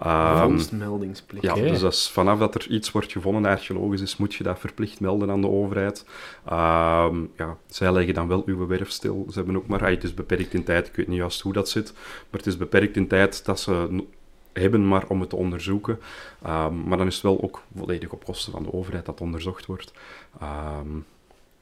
Ehm, 0.00 0.42
Vondstmeldingsplicht. 0.42 1.44
ja, 1.44 1.54
dus 1.54 1.80
dat 1.80 1.92
is 1.92 2.10
vanaf 2.10 2.38
dat 2.38 2.54
er 2.54 2.68
iets 2.68 2.92
wordt 2.92 3.12
gevonden 3.12 3.50
archeologisch 3.50 4.00
is, 4.00 4.16
moet 4.16 4.34
je 4.34 4.44
dat 4.44 4.58
verplicht 4.58 5.00
melden 5.00 5.30
aan 5.30 5.40
de 5.40 5.48
overheid. 5.48 6.04
Ehm, 6.44 7.16
ja, 7.36 7.56
zij 7.66 7.92
leggen 7.92 8.14
dan 8.14 8.28
wel 8.28 8.42
uw 8.46 8.66
werf 8.66 8.90
stil. 8.90 9.26
Ze 9.28 9.38
hebben 9.38 9.56
ook 9.56 9.66
maar, 9.66 9.84
ah, 9.84 9.90
het 9.90 10.04
is 10.04 10.14
beperkt 10.14 10.54
in 10.54 10.64
tijd, 10.64 10.86
ik 10.86 10.94
weet 10.94 11.08
niet 11.08 11.18
juist 11.18 11.40
hoe 11.40 11.52
dat 11.52 11.68
zit, 11.68 11.92
maar 12.30 12.40
het 12.40 12.46
is 12.46 12.56
beperkt 12.56 12.96
in 12.96 13.06
tijd 13.08 13.44
dat 13.44 13.60
ze 13.60 14.02
hebben 14.52 14.88
maar 14.88 15.04
om 15.08 15.20
het 15.20 15.30
te 15.30 15.36
onderzoeken. 15.36 15.98
Ehm, 16.42 16.82
maar 16.88 16.98
dan 16.98 17.06
is 17.06 17.14
het 17.14 17.22
wel 17.22 17.42
ook 17.42 17.62
volledig 17.76 18.10
op 18.10 18.24
kosten 18.24 18.52
van 18.52 18.62
de 18.62 18.72
overheid 18.72 19.06
dat 19.06 19.20
onderzocht 19.20 19.66
wordt. 19.66 19.92
Ehm, 20.40 20.88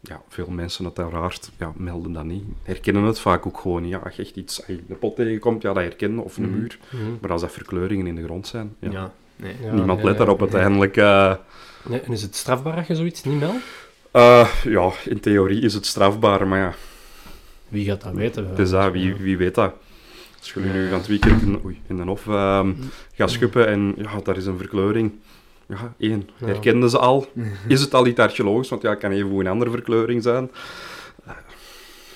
ja, 0.00 0.22
veel 0.28 0.46
mensen 0.50 0.84
uiteraard 0.84 1.50
ja, 1.58 1.72
melden 1.76 2.12
dat 2.12 2.24
niet. 2.24 2.44
Herkennen 2.62 3.02
het 3.02 3.20
vaak 3.20 3.46
ook 3.46 3.58
gewoon 3.58 3.82
niet. 3.82 3.90
Ja, 3.90 3.98
als 3.98 4.16
je 4.16 4.22
echt 4.22 4.36
iets, 4.36 4.58
als 4.58 4.66
je 4.66 4.80
een 4.88 4.98
pot 4.98 5.16
tegenkomt, 5.16 5.62
ja, 5.62 5.72
dat 5.72 5.82
herkennen, 5.82 6.24
of 6.24 6.36
een 6.36 6.42
Mhm. 6.50 6.52
muur. 6.58 6.78
Mhm. 6.90 7.02
Maar 7.20 7.30
als 7.30 7.40
dat 7.40 7.52
verkleuringen 7.52 8.06
in 8.06 8.14
de 8.14 8.22
grond 8.24 8.46
zijn, 8.46 8.76
ja, 8.80 8.90
Ja, 8.90 9.12
nee. 9.36 9.54
Niemand 9.72 9.98
ja, 9.98 10.04
let 10.04 10.12
ja. 10.12 10.18
daarop 10.18 10.40
uiteindelijk. 10.40 10.96
eh, 10.96 11.34
Nee, 11.88 12.00
en 12.00 12.12
is 12.12 12.22
het 12.22 12.34
strafbaar 12.36 12.76
als 12.76 12.86
je 12.86 12.94
zoiets 12.96 13.24
niet 13.24 13.38
meldt? 13.38 13.64
eh, 14.10 14.48
ja, 14.64 14.90
in 15.04 15.20
theorie 15.20 15.60
is 15.60 15.74
het 15.74 15.86
strafbaar, 15.86 16.46
maar 16.48 16.58
ja, 16.58 16.74
Wie 17.68 17.84
gaat 17.84 18.02
dat 18.02 18.12
weten? 18.14 18.48
het 18.48 18.58
is 18.58 18.70
dat, 18.70 18.92
wie, 18.92 19.14
wie 19.14 19.36
weet 19.36 19.54
dat. 19.54 19.72
Als 20.38 20.52
jullie 20.52 20.72
nu 20.72 20.88
van 20.88 20.98
het 20.98 21.06
weekend 21.06 21.42
in, 21.42 21.60
oei, 21.64 21.80
in 21.86 21.98
een 21.98 22.08
hof 22.08 22.26
ehm 22.26 22.72
gaan 23.14 23.28
schuppen 23.28 23.66
en 23.66 23.94
ja, 23.96 24.20
daar 24.22 24.36
is 24.36 24.46
een 24.46 24.58
verkleuring. 24.58 25.12
Ja, 25.68 25.94
één, 25.98 26.28
Ja. 26.38 26.46
herkenden 26.46 26.90
ze 26.90 26.98
al? 26.98 27.26
Is 27.68 27.80
het 27.80 27.94
al 27.94 28.06
iets 28.06 28.20
archeologisch? 28.20 28.68
Want 28.68 28.82
ja, 28.82 28.90
het 28.90 28.98
kan 28.98 29.10
even 29.10 29.28
een 29.38 29.46
andere 29.46 29.70
verkleuring 29.70 30.22
zijn. 30.22 30.50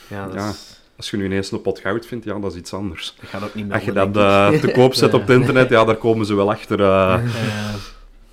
Ja, 0.09 0.25
dat, 0.27 0.35
Ja. 0.35 0.49
is- 0.49 0.81
Als 0.97 1.11
je 1.11 1.17
nu 1.17 1.25
ineens 1.25 1.51
een 1.53 1.63
pot 1.63 1.79
goud 1.79 2.07
vindt, 2.07 2.25
ja, 2.25 2.39
dat 2.39 2.53
is 2.53 2.59
iets 2.59 2.73
anders. 2.75 3.15
dat 3.21 3.29
gaat 3.31 3.43
ook 3.43 3.55
niet 3.55 3.73
Als 3.73 3.83
je 3.85 3.93
dat 3.93 4.17
eh, 4.17 4.49
te 4.49 4.71
koop 4.73 4.95
zet 4.95 5.11
Ja. 5.13 5.17
op 5.19 5.27
het 5.27 5.37
internet, 5.39 5.69
ja, 5.69 5.85
daar 5.85 5.97
komen 5.97 6.27
ze 6.27 6.35
wel 6.35 6.51
achter. 6.51 6.81
eh. 6.81 6.87
Ja. 6.87 7.21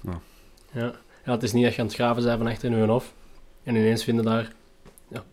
Ja. 0.02 0.20
Ja. 0.72 0.92
ja, 1.26 1.32
het 1.32 1.44
is 1.44 1.52
niet 1.54 1.64
dat 1.64 1.74
je 1.76 1.80
aan 1.82 1.88
het 1.88 1.96
graven 1.96 2.24
bent 2.24 2.38
van 2.38 2.48
achter 2.48 2.72
in 2.72 2.78
hun 2.78 2.90
hof 2.90 3.14
en 3.64 3.76
ineens 3.76 4.04
vinden 4.04 4.26
daar 4.26 4.52
ja, 5.10 5.24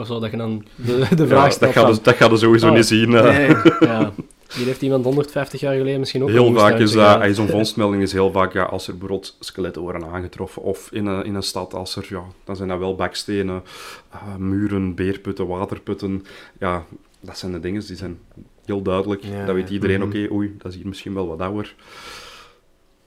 of 0.00 0.06
zo, 0.06 0.20
dat 0.20 0.30
je 0.30 0.36
dan 0.36 0.64
de, 0.76 1.06
vraag 1.26 1.42
dat, 1.44 1.52
stelt 1.52 1.72
gaat, 1.72 1.82
van, 1.82 1.92
dus- 1.92 2.02
dat 2.02 2.16
sowieso 2.38 2.68
Oh. 2.68 2.74
niet 2.74 2.86
zien. 2.86 3.14
eh. 3.14 3.22
Nee, 3.22 3.48
ja, 3.90 4.12
hier 4.52 4.66
heeft 4.66 4.82
iemand 4.82 5.04
150 5.04 5.60
jaar 5.60 5.74
geleden 5.76 5.98
misschien 6.00 6.22
ook 6.22 6.28
een 6.28 6.34
Heel 6.34 6.54
vaak 6.54 6.78
is 6.78 6.92
dat, 6.92 7.34
zo'n 7.36 7.48
vondstmelding 7.48 8.02
is 8.02 8.12
heel 8.12 8.32
vaak, 8.32 8.52
ja, 8.52 8.62
als 8.62 8.86
er 8.86 8.92
bijvoorbeeld 8.98 9.36
skeletten 9.40 9.82
worden 9.82 10.04
aangetroffen, 10.08 10.62
of 10.62 10.92
in 10.92 11.06
een, 11.06 11.24
in 11.24 11.34
een 11.34 11.42
stad, 11.42 11.74
als 11.74 11.96
er, 11.96 12.06
ja, 12.08 12.22
dan 12.44 12.56
zijn 12.56 12.68
dat 12.68 12.78
wel 12.78 12.94
bakstenen, 12.94 13.62
eh, 14.10 14.36
muren, 14.36 14.94
beerputten, 14.94 15.46
waterputten. 15.46 16.24
Ja, 16.58 16.84
dat 17.20 17.38
zijn 17.38 17.52
de 17.52 17.60
dingen, 17.60 17.86
die 17.86 17.96
zijn 17.96 18.18
heel 18.64 18.82
duidelijk. 18.82 19.24
Ja, 19.24 19.46
dat 19.46 19.54
weet 19.54 19.70
iedereen, 19.70 19.98
Mhm. 20.00 20.08
oké, 20.08 20.32
oei, 20.32 20.54
dat 20.58 20.70
is 20.72 20.76
hier 20.78 20.86
misschien 20.88 21.14
wel 21.14 21.26
wat 21.28 21.40
ouder. 21.40 21.74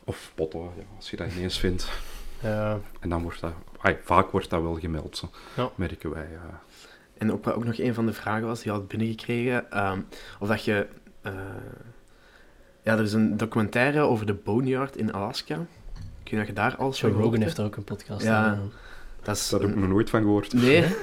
Of 0.03 0.31
potten, 0.35 0.59
ja, 0.59 0.83
als 0.95 1.09
je 1.09 1.17
dat 1.17 1.27
ineens 1.37 1.59
vindt. 1.59 1.89
Ja, 2.41 2.79
En 2.99 3.09
dan 3.09 3.21
wordt 3.21 3.39
dat, 3.41 3.51
ai, 3.81 3.95
vaak 4.03 4.31
wordt 4.31 4.49
dat 4.49 4.61
wel 4.61 4.77
gemeld, 4.79 5.17
zo, 5.17 5.29
Ja. 5.55 5.69
merken 5.75 6.09
wij. 6.09 6.27
ja. 6.31 6.61
En 7.17 7.31
ook 7.31 7.47
ook 7.47 7.65
nog 7.65 7.77
een 7.79 7.93
van 7.93 8.05
de 8.05 8.13
vragen 8.13 8.47
was, 8.47 8.61
die 8.61 8.71
had 8.71 8.87
binnengekregen, 8.87 9.71
ehm, 9.71 9.99
of 10.39 10.47
dat 10.47 10.63
je... 10.63 10.87
eh, 11.27 11.33
ja, 12.83 12.93
er 12.97 13.03
is 13.03 13.13
een 13.13 13.37
documentaire 13.37 13.99
over 13.99 14.25
de 14.25 14.33
Boneyard 14.33 14.95
in 14.95 15.13
Alaska. 15.13 15.55
Ik 16.23 16.31
weet 16.31 16.39
dat 16.39 16.47
je 16.47 16.53
daar 16.53 16.75
al 16.75 16.91
Joe 16.93 17.11
Rogan 17.11 17.41
heeft 17.41 17.55
daar 17.55 17.65
ook 17.65 17.75
een 17.75 17.83
podcast 17.83 18.23
Ja. 18.25 18.43
aan. 18.45 18.71
Dat 19.23 19.35
is 19.35 19.49
Daar 19.49 19.59
heb 19.59 19.69
ik 19.69 19.75
een- 19.75 19.81
nog 19.81 19.89
nooit 19.89 20.09
van 20.09 20.21
gehoord. 20.21 20.53
Nee. 20.53 20.85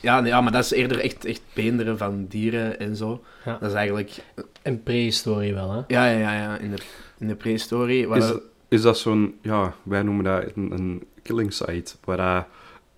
Ja, 0.00 0.20
nee, 0.20 0.30
ja, 0.30 0.40
maar 0.40 0.52
dat 0.52 0.64
is 0.64 0.70
eerder 0.70 1.00
echt, 1.00 1.24
echt 1.24 1.40
beenderen 1.54 1.98
van 1.98 2.26
dieren 2.26 2.78
en 2.78 2.96
zo. 2.96 3.24
Ja. 3.44 3.56
Dat 3.60 3.68
is 3.70 3.76
eigenlijk... 3.76 4.24
En 4.62 4.82
prehistorie 4.82 5.54
wel, 5.54 5.70
hè? 5.72 5.76
Ja, 5.86 6.06
ja, 6.10 6.18
ja, 6.18 6.32
ja 6.34 6.58
in 6.58 6.70
de, 6.70 6.82
in 7.18 7.28
de 7.28 7.34
prehistorie. 7.34 8.08
waar 8.08 8.18
Is, 8.18 8.26
dat- 8.28 8.42
is 8.68 8.82
dat 8.82 8.98
zo'n, 8.98 9.34
ja, 9.42 9.74
wij 9.82 10.02
noemen 10.02 10.24
dat 10.24 10.44
een, 10.54 10.70
een 10.72 11.06
killing 11.22 11.52
site, 11.52 11.94
waar 12.04 12.46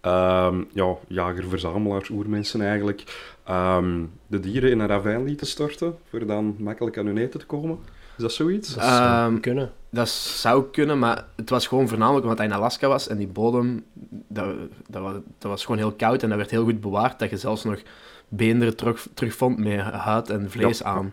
ehm, 0.00 0.62
ja, 0.72 0.94
jager-verzamelaars, 1.06 2.08
oermensen 2.08 2.60
eigenlijk, 2.60 3.02
ehm, 3.48 4.04
de 4.26 4.40
dieren 4.40 4.70
in 4.70 4.78
een 4.80 4.86
ravijn 4.86 5.24
lieten 5.24 5.46
storten, 5.46 5.96
voor 6.10 6.26
dan 6.26 6.56
makkelijk 6.58 6.98
aan 6.98 7.06
hun 7.06 7.18
eten 7.18 7.40
te 7.40 7.46
komen? 7.46 7.78
Is 8.16 8.22
dat 8.22 8.32
zoiets? 8.32 8.74
Dat 8.74 8.84
zou 8.84 9.02
Ehm, 9.32 9.40
kunnen. 9.40 9.72
Dat 9.90 10.08
zou 10.08 10.64
kunnen, 10.72 10.98
maar 10.98 11.24
het 11.36 11.50
was 11.50 11.66
gewoon 11.66 11.88
voornamelijk 11.88 12.22
omdat 12.22 12.38
hij 12.38 12.46
in 12.46 12.52
Alaska 12.52 12.88
was 12.88 13.08
en 13.08 13.16
die 13.16 13.26
bodem, 13.26 13.84
dat, 14.28 14.54
dat, 14.88 15.02
was, 15.02 15.12
dat 15.38 15.50
was 15.50 15.62
gewoon 15.64 15.78
heel 15.80 15.92
koud 15.92 16.22
en 16.22 16.28
dat 16.28 16.38
werd 16.38 16.50
heel 16.50 16.64
goed 16.64 16.80
bewaard, 16.80 17.18
dat 17.18 17.30
je 17.30 17.36
zelfs 17.36 17.64
nog 17.64 17.82
beenderen 18.28 18.76
terug, 18.76 19.06
terugvond 19.14 19.58
met 19.58 19.80
huid 19.80 20.30
en 20.30 20.50
vlees 20.50 20.78
Ja. 20.78 20.84
aan. 20.84 21.12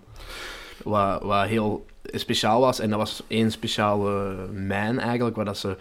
Wat, 0.84 1.22
wat 1.24 1.46
heel 1.46 1.86
speciaal 2.04 2.60
was. 2.62 2.80
En 2.80 2.90
dat 2.90 3.00
was 3.00 3.24
één 3.28 3.52
speciale 3.52 4.36
mijn 4.52 5.00
eigenlijk, 5.00 5.36
waar 5.36 5.46
dat 5.46 5.58
ze 5.58 5.78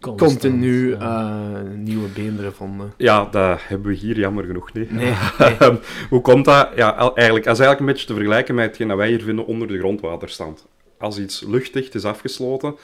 Constant, 0.00 0.40
continu 0.40 0.90
ja. 0.90 1.54
eh, 1.54 1.70
nieuwe 1.76 2.08
beenderen 2.08 2.54
vonden. 2.54 2.92
Ja, 2.96 3.24
dat 3.30 3.58
hebben 3.62 3.90
we 3.90 3.96
hier 3.96 4.18
jammer 4.18 4.44
genoeg 4.44 4.72
niet. 4.72 4.90
Nee, 4.90 5.12
nee. 5.38 5.56
Ehm, 5.56 5.76
Hoe 6.10 6.20
komt 6.20 6.44
dat? 6.44 6.68
Ja, 6.76 6.96
eigenlijk, 6.96 7.44
dat 7.44 7.54
is 7.58 7.60
eigenlijk 7.64 7.80
een 7.80 7.86
beetje 7.86 8.06
te 8.06 8.14
vergelijken 8.14 8.54
met 8.54 8.66
hetgeen 8.66 8.88
dat 8.88 8.96
wij 8.96 9.08
hier 9.08 9.22
vinden 9.22 9.46
onder 9.46 9.68
de 9.68 9.78
grondwaterstand. 9.78 10.66
Als 10.98 11.18
iets 11.18 11.44
luchtdicht 11.48 11.94
is 11.94 12.04
afgesloten, 12.04 12.76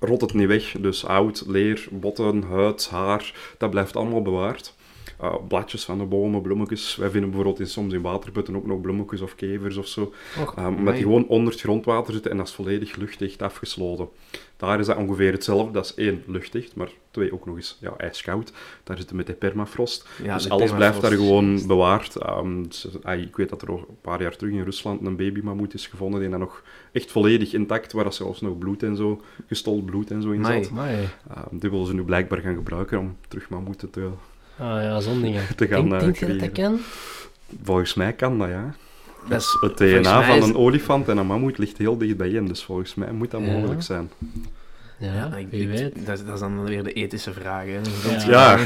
rot 0.00 0.20
het 0.20 0.34
niet 0.34 0.46
weg. 0.48 0.74
Dus 0.80 1.02
hout, 1.02 1.44
leer, 1.46 1.86
botten, 1.90 2.42
huid, 2.42 2.88
haar, 2.90 3.34
dat 3.58 3.70
blijft 3.70 3.96
allemaal 3.96 4.22
bewaard. 4.22 4.74
Uh, 5.22 5.34
bladjes 5.48 5.84
van 5.84 5.98
de 5.98 6.04
bomen, 6.04 6.42
bloemetjes. 6.42 6.96
Wij 6.96 7.10
vinden 7.10 7.30
bijvoorbeeld 7.30 7.60
in, 7.60 7.66
soms 7.66 7.92
in 7.92 8.02
waterputten 8.02 8.56
ook 8.56 8.66
nog 8.66 8.80
bloemetjes 8.80 9.20
of 9.20 9.34
kevers 9.34 9.76
of 9.76 9.86
zo. 9.86 10.12
Och, 10.40 10.56
Um, 10.58 10.64
omdat 10.64 10.78
amai. 10.78 10.94
die 10.94 11.02
gewoon 11.02 11.26
onder 11.26 11.52
het 11.52 11.62
grondwater 11.62 12.12
zitten 12.12 12.30
en 12.30 12.36
dat 12.36 12.46
is 12.46 12.52
volledig 12.52 12.96
luchtdicht 12.96 13.42
afgesloten. 13.42 14.08
Daar 14.56 14.80
is 14.80 14.86
dat 14.86 14.96
ongeveer 14.96 15.32
hetzelfde. 15.32 15.72
Dat 15.72 15.84
is 15.84 15.94
één, 15.94 16.22
luchtdicht, 16.26 16.74
maar 16.74 16.90
twee, 17.10 17.32
ook 17.32 17.46
nog 17.46 17.56
eens 17.56 17.78
ja, 17.80 17.94
ijskoud. 17.96 18.52
Daar 18.84 18.96
zitten 18.96 19.16
met 19.16 19.26
de 19.26 19.32
permafrost. 19.32 20.08
Ja, 20.22 20.34
dus 20.34 20.42
de 20.42 20.50
alles 20.50 20.72
blijft 20.72 21.00
daar 21.00 21.12
gewoon 21.12 21.66
bewaard. 21.66 22.26
Um, 22.28 22.62
dus, 22.62 22.86
ah, 23.02 23.20
ik 23.20 23.36
weet 23.36 23.48
dat 23.48 23.62
er 23.62 23.68
een 23.68 23.84
paar 24.00 24.22
jaar 24.22 24.36
terug 24.36 24.52
in 24.52 24.62
Rusland 24.62 25.06
een 25.06 25.16
babymammoet 25.16 25.74
is 25.74 25.86
gevonden 25.86 26.20
die 26.20 26.28
dan 26.28 26.40
nog 26.40 26.62
echt 26.92 27.10
volledig 27.10 27.52
intact, 27.52 27.92
waar 27.92 28.04
dat 28.04 28.14
zelfs 28.14 28.40
nog 28.40 28.58
bloed 28.58 28.82
en 28.82 28.96
zo, 28.96 29.22
gestold 29.46 29.84
bloed 29.84 30.10
en 30.10 30.22
zo 30.22 30.30
in 30.30 30.44
zat. 30.44 30.70
Um, 30.70 31.58
die 31.58 31.70
willen 31.70 31.86
ze 31.86 31.94
nu 31.94 32.02
blijkbaar 32.02 32.40
gaan 32.40 32.54
gebruiken 32.54 32.98
om 32.98 33.16
terug 33.28 33.48
mammoeten 33.48 33.90
te, 33.90 34.10
Ah 34.58 34.82
ja, 34.82 35.00
zo'n 35.00 35.20
dingen. 35.22 35.42
te 35.56 35.66
gaan 35.66 35.88
Denk, 35.88 36.00
denk 36.00 36.16
je 36.16 36.36
dat 36.36 36.52
kan? 36.52 36.80
Volgens 37.64 37.94
mij 37.94 38.12
kan 38.12 38.38
dat, 38.38 38.48
ja. 38.48 38.74
Dat 39.28 39.40
is, 39.40 39.56
Het 39.60 39.76
DNA 39.76 40.22
van 40.24 40.36
is- 40.36 40.44
een 40.44 40.56
olifant 40.56 41.08
en 41.08 41.16
een 41.16 41.26
mammoet 41.26 41.58
ligt 41.58 41.78
heel 41.78 41.98
dicht 41.98 42.16
bijeen, 42.16 42.46
dus 42.46 42.62
volgens 42.64 42.94
mij 42.94 43.12
moet 43.12 43.30
dat 43.30 43.40
Ja. 43.44 43.52
mogelijk 43.52 43.82
zijn. 43.82 44.10
Ja, 44.98 45.14
Ja, 45.14 45.36
ik- 45.36 45.46
wie 45.50 45.62
ik- 45.62 45.68
weet. 45.68 46.06
Dat, 46.06 46.18
is- 46.18 46.24
dat 46.24 46.34
is 46.34 46.40
dan 46.40 46.64
weer 46.64 46.82
de 46.84 46.92
ethische 46.92 47.32
vraag. 47.32 47.64
Hè. 47.64 47.78
Ja. 48.30 48.30
Ja, 48.30 48.58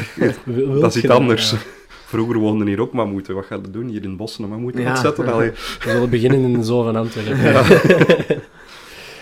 Wil- 0.45 0.69
wil 0.69 0.81
dat 0.81 0.95
is 0.95 1.01
je 1.01 1.07
iets 1.09 1.17
anders. 1.19 1.51
Ja. 1.51 1.57
Vroeger 2.07 2.39
woonden 2.39 2.67
hier 2.67 2.81
ook 2.81 2.93
mammoeten. 2.93 3.35
Wat 3.35 3.45
gaat 3.47 3.63
het 3.63 3.73
doen? 3.73 3.89
Hier 3.89 4.03
in 4.03 4.09
het 4.09 4.17
bos 4.17 4.39
een 4.39 4.49
mammoet 4.49 4.77
Ja. 4.79 4.89
uitzetten? 4.89 5.33
Allee. 5.33 5.51
We 5.83 5.91
zullen 5.91 6.11
beginnen 6.11 6.41
in 6.43 6.53
de 6.53 6.65
zoo 6.65 6.83
van 6.83 6.97
Antwerpen. 6.97 7.37
Ja. 7.39 7.63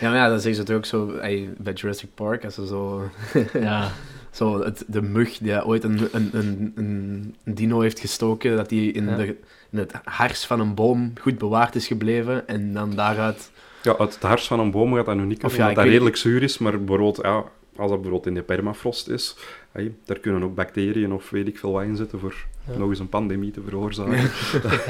Ja, 0.00 0.11
maar 0.11 0.18
ja, 0.18 0.29
dat 0.29 0.42
zeggen 0.42 0.61
ze 0.61 0.66
toch 0.66 0.77
ook 0.77 0.85
zo 0.87 1.12
bij 1.59 1.72
Jurassic 1.74 2.09
Park, 2.14 2.44
als 2.44 2.55
ze 2.55 2.66
zo... 2.66 3.11
Ja, 3.61 3.90
Zo, 4.35 4.62
het, 4.64 4.85
de 4.87 5.03
mug 5.03 5.38
die 5.38 5.64
ooit 5.66 5.85
een, 5.85 6.09
een, 6.12 6.31
een, 6.33 6.73
een 7.44 7.55
dino 7.55 7.81
heeft 7.81 8.01
gestoken, 8.01 8.57
dat 8.57 8.68
die 8.68 8.92
in, 8.92 9.09
Ja. 9.09 9.16
de, 9.16 9.37
in 9.70 9.79
het 9.79 9.92
hars 10.05 10.47
van 10.47 10.61
een 10.61 10.75
boom 10.75 11.12
goed 11.20 11.38
bewaard 11.38 11.75
is 11.75 11.87
gebleven 11.87 12.49
en 12.49 12.73
dan 12.73 12.94
daaruit... 12.94 13.51
Ja, 13.83 13.97
uit 13.99 14.14
het 14.14 14.23
hars 14.23 14.47
van 14.47 14.61
een 14.61 14.70
boom 14.70 14.94
gaat 14.94 15.07
dat 15.07 15.14
nu 15.16 15.23
niet 15.25 15.38
kunnen, 15.38 15.47
Of 15.51 15.57
ja, 15.57 15.61
omdat 15.61 15.75
dat 15.75 15.85
weet- 15.85 15.92
redelijk 15.92 16.16
zuur 16.16 16.42
is. 16.42 16.59
Maar 16.59 16.79
bijvoorbeeld, 16.79 17.18
ja, 17.23 17.35
als 17.37 17.44
dat 17.77 17.88
bijvoorbeeld 17.88 18.27
in 18.27 18.35
de 18.35 18.42
permafrost 18.42 19.09
is, 19.09 19.37
hey, 19.73 19.94
daar 20.05 20.18
kunnen 20.18 20.42
ook 20.42 20.55
bacteriën 20.55 21.12
of 21.12 21.31
weet 21.31 21.47
ik 21.49 21.59
veel 21.59 21.73
wat 21.73 21.83
in 21.83 21.97
zitten 21.97 22.18
voor 22.18 22.35
Ja. 22.73 22.79
nog 22.79 22.88
eens 22.88 22.99
een 22.99 23.09
pandemie 23.09 23.51
te 23.51 23.61
veroorzaken. 23.68 24.31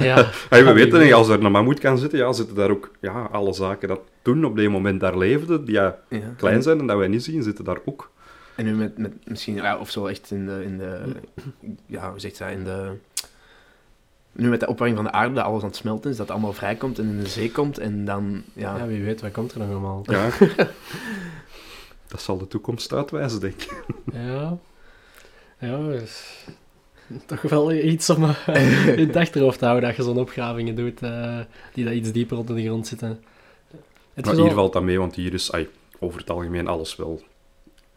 ja. 0.01 0.31
Hey, 0.51 0.63
we 0.63 0.69
Ja, 0.69 0.75
weten 0.75 1.01
niet, 1.03 1.13
als 1.13 1.29
er 1.29 1.45
een 1.45 1.53
mammoet 1.53 1.79
kan 1.81 1.99
zitten, 1.99 2.19
ja, 2.19 2.33
zitten 2.33 2.57
daar 2.57 2.71
ook 2.71 2.91
ja, 3.01 3.29
alle 3.33 3.53
zaken 3.53 3.89
dat 3.89 4.01
toen 4.23 4.45
op 4.45 4.57
dat 4.57 4.69
moment 4.69 5.01
daar 5.01 5.19
leefden, 5.19 5.65
die 5.65 5.75
ja, 5.75 5.99
Ja. 6.09 6.19
klein 6.37 6.63
zijn 6.63 6.79
en 6.79 6.87
dat 6.87 6.97
wij 6.97 7.09
niet 7.09 7.23
zien, 7.25 7.43
zitten 7.43 7.65
daar 7.65 7.79
ook. 7.85 8.11
En 8.57 8.65
nu 8.65 8.75
met, 8.75 8.99
met 8.99 9.13
misschien, 9.29 9.55
ja, 9.55 9.79
of 9.79 9.91
zo 9.91 10.07
echt 10.07 10.31
in 10.31 10.47
de, 10.47 10.65
in 10.65 10.79
de, 10.79 11.15
ja, 11.87 12.11
hoe 12.11 12.21
zegt 12.21 12.41
in 12.41 12.65
de, 12.65 12.93
nu 14.33 14.49
met 14.49 14.61
de 14.61 14.67
opwarming 14.67 14.97
van 15.03 15.11
de 15.11 15.13
aarde, 15.19 15.35
dat 15.35 15.45
alles 15.45 15.63
aan 15.63 15.69
het 15.69 15.77
smelten 15.77 16.11
is, 16.11 16.17
dat 16.17 16.27
het 16.27 16.37
allemaal 16.37 16.53
vrijkomt 16.53 16.99
en 16.99 17.09
in 17.09 17.21
de 17.21 17.29
zee 17.29 17.51
komt 17.51 17.79
en 17.79 18.05
dan, 18.05 18.43
ja, 18.53 18.77
ja, 18.77 18.87
wie 18.87 19.05
weet, 19.05 19.21
wat 19.21 19.33
komt 19.33 19.53
er 19.53 19.59
nog 19.59 19.69
allemaal? 19.69 20.03
Ja. 20.03 20.29
dat 22.09 22.23
zal 22.23 22.39
de 22.39 22.49
toekomst 22.49 22.93
uitwijzen, 22.93 23.41
denk 23.41 23.63
ik. 23.63 23.85
Ja. 24.13 24.59
Ja, 25.59 25.77
dus... 25.79 26.45
toch 27.27 27.43
wel 27.43 27.73
iets 27.73 28.11
om 28.11 28.25
eh, 28.25 28.89
in 28.99 29.07
het 29.07 29.17
achterhoofd 29.17 29.59
te 29.59 29.65
houden 29.65 29.89
dat 29.89 29.97
je 29.97 30.03
zo'n 30.03 30.19
opgravingen 30.19 30.75
doet 30.75 31.03
eh, 31.03 31.41
die 31.73 31.85
dat 31.85 31.95
iets 31.95 32.13
dieper 32.13 32.37
onder 32.39 32.57
de 32.57 32.65
grond 32.65 32.87
zitten. 32.87 33.25
Het 34.15 34.25
Maar 34.25 34.35
hier 34.35 34.45
wel- 34.45 34.55
valt 34.55 34.73
dat 34.73 34.83
mee, 34.83 34.99
want 34.99 35.15
hier 35.15 35.33
is 35.35 35.53
ai, 35.53 35.69
over 35.99 36.21
het 36.21 36.31
algemeen 36.31 36.67
alles 36.67 36.97
wel 36.97 37.23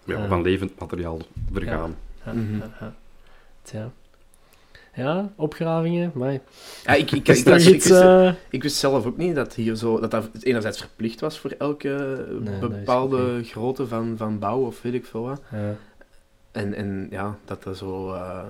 ja, 0.08 0.18
Ja. 0.20 0.28
van 0.28 0.42
levend 0.42 0.80
materiaal 0.80 1.18
vergaan. 1.52 1.96
Ja, 2.26 2.32
Mhm. 2.34 2.58
ja, 2.58 2.70
ja. 2.80 2.94
Tja. 3.62 3.92
Ja, 4.94 5.32
opgravingen, 5.36 6.12
maar 6.14 6.32
Ja, 6.84 6.94
ik, 6.94 7.12
ik, 7.12 7.28
ik, 7.28 7.48
iets... 7.60 7.90
eh, 7.90 8.32
ik 8.50 8.64
wist 8.64 8.76
zelf 8.76 9.06
ook 9.06 9.18
niet 9.18 9.36
dat 9.36 9.54
hier 9.54 9.76
zo, 9.76 10.00
dat 10.00 10.12
dat 10.12 10.30
enerzijds 10.42 10.80
verplicht 10.80 11.20
was 11.20 11.40
voor 11.40 11.52
elke 11.58 12.26
Nee, 12.40 12.60
bepaalde 12.60 13.44
grootte 13.44 13.88
van, 13.88 14.14
van 14.18 14.40
bouw 14.40 14.66
of 14.66 14.82
weet 14.82 14.94
ik 14.94 15.06
veel 15.06 15.22
wat. 15.22 15.42
ja, 15.52 15.76
En, 16.52 16.74
en 16.74 17.08
ja, 17.10 17.38
dat 17.46 17.66
er 17.66 17.76
zo, 17.76 18.14
eh, 18.14 18.44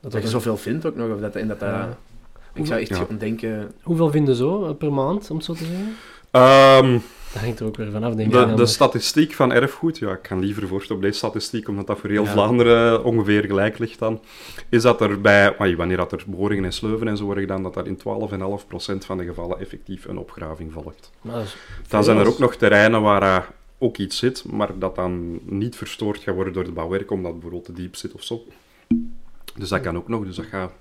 dat 0.00 0.12
dat 0.12 0.22
je 0.22 0.28
zoveel 0.28 0.56
vindt 0.56 0.86
ook 0.86 0.96
nog. 0.96 1.14
Of 1.14 1.20
dat, 1.20 1.36
en 1.36 1.48
dat, 1.48 1.62
ik 2.54 2.66
zou 2.66 2.80
echt 2.80 3.20
denken, 3.20 3.72
Hoeveel 3.82 4.10
vinden 4.10 4.34
zo 4.34 4.74
per 4.74 4.92
maand, 4.92 5.30
om 5.30 5.36
het 5.36 5.44
zo 5.44 5.52
te 5.54 5.64
zeggen? 5.64 5.94
Ehm, 6.30 6.98
Dat 7.32 7.42
hangt 7.42 7.60
er 7.60 7.66
ook 7.66 7.76
weer 7.76 7.90
vanaf, 7.90 8.14
denk 8.14 8.34
ik. 8.34 8.56
de, 8.56 8.66
statistiek 8.66 9.32
van 9.32 9.52
erfgoed, 9.52 9.98
ja, 9.98 10.12
ik 10.12 10.22
kan 10.22 10.40
liever 10.40 10.68
voorstellen 10.68 11.02
op 11.02 11.08
deze 11.08 11.18
statistiek, 11.18 11.68
omdat 11.68 11.86
dat 11.86 11.98
voor 11.98 12.10
heel 12.10 12.24
Ja. 12.24 12.30
Vlaanderen 12.30 13.04
ongeveer 13.04 13.44
gelijk 13.44 13.78
ligt 13.78 13.98
dan, 13.98 14.20
is 14.68 14.82
dat 14.82 15.00
er 15.00 15.20
bij, 15.20 15.54
wanneer 15.76 15.96
dat 15.96 16.12
er 16.12 16.24
boringen 16.26 16.64
en 16.64 16.72
sleuven 16.72 17.08
en 17.08 17.16
zo 17.16 17.24
worden 17.24 17.42
gedaan, 17.42 17.62
dat 17.62 17.74
daar 17.74 17.86
in 17.86 17.98
12,5% 17.98 18.02
van 18.98 19.18
de 19.18 19.24
gevallen 19.24 19.58
effectief 19.58 20.04
een 20.04 20.18
opgraving 20.18 20.72
volgt. 20.72 21.10
Maar 21.20 21.54
Dan 21.88 22.04
zijn 22.04 22.18
er 22.18 22.26
ook 22.26 22.38
nog 22.38 22.54
terreinen 22.54 23.02
waar 23.02 23.22
eh, 23.22 23.44
ook 23.78 23.96
iets 23.96 24.18
zit, 24.18 24.44
maar 24.44 24.78
dat 24.78 24.94
dan 24.96 25.40
niet 25.44 25.76
verstoord 25.76 26.18
gaat 26.18 26.34
worden 26.34 26.52
door 26.52 26.64
de 26.64 26.72
bouwwerk, 26.72 27.10
omdat 27.10 27.32
het 27.32 27.40
bijvoorbeeld 27.40 27.76
te 27.76 27.82
diep 27.82 27.96
zit 27.96 28.12
of 28.12 28.22
zo. 28.22 28.42
Dus 29.54 29.68
dat 29.68 29.80
kan 29.80 29.96
ook 29.96 30.08
nog, 30.08 30.24
dus 30.24 30.36
dat 30.36 30.46
gaat 30.46 30.72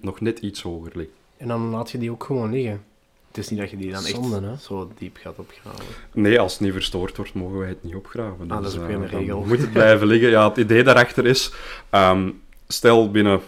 nog 0.00 0.20
net 0.20 0.38
iets 0.38 0.62
hoger 0.62 0.92
liggen. 0.94 1.14
En 1.36 1.48
dan 1.48 1.70
laat 1.70 1.90
je 1.90 1.98
die 1.98 2.10
ook 2.10 2.24
gewoon 2.24 2.50
liggen. 2.50 2.84
Het 3.30 3.38
is 3.38 3.48
niet 3.48 3.60
dat 3.60 3.70
je 3.70 3.76
die 3.76 3.92
dan 3.92 4.04
echt 4.04 4.30
hè? 4.30 4.56
zo 4.56 4.90
diep 4.98 5.16
gaat 5.16 5.38
opgraven. 5.38 5.84
Nee, 6.12 6.40
als 6.40 6.52
het 6.52 6.60
niet 6.60 6.72
verstoord 6.72 7.16
wordt, 7.16 7.34
mogen 7.34 7.58
wij 7.58 7.68
het 7.68 7.82
niet 7.82 7.94
opgraven. 7.94 8.50
Ah, 8.50 8.62
dat 8.62 8.72
is 8.72 8.78
ook 8.78 8.80
eh, 8.80 8.86
weer 8.86 8.96
een 8.96 9.10
dan 9.10 9.20
regel. 9.20 9.44
moet 9.44 9.58
het 9.58 9.72
blijven 9.72 10.06
liggen. 10.06 10.30
Ja, 10.30 10.48
het 10.48 10.56
idee 10.56 10.82
daarachter 10.82 11.26
is, 11.26 11.52
ehm, 11.90 12.30
stel 12.68 13.10
binnen 13.10 13.40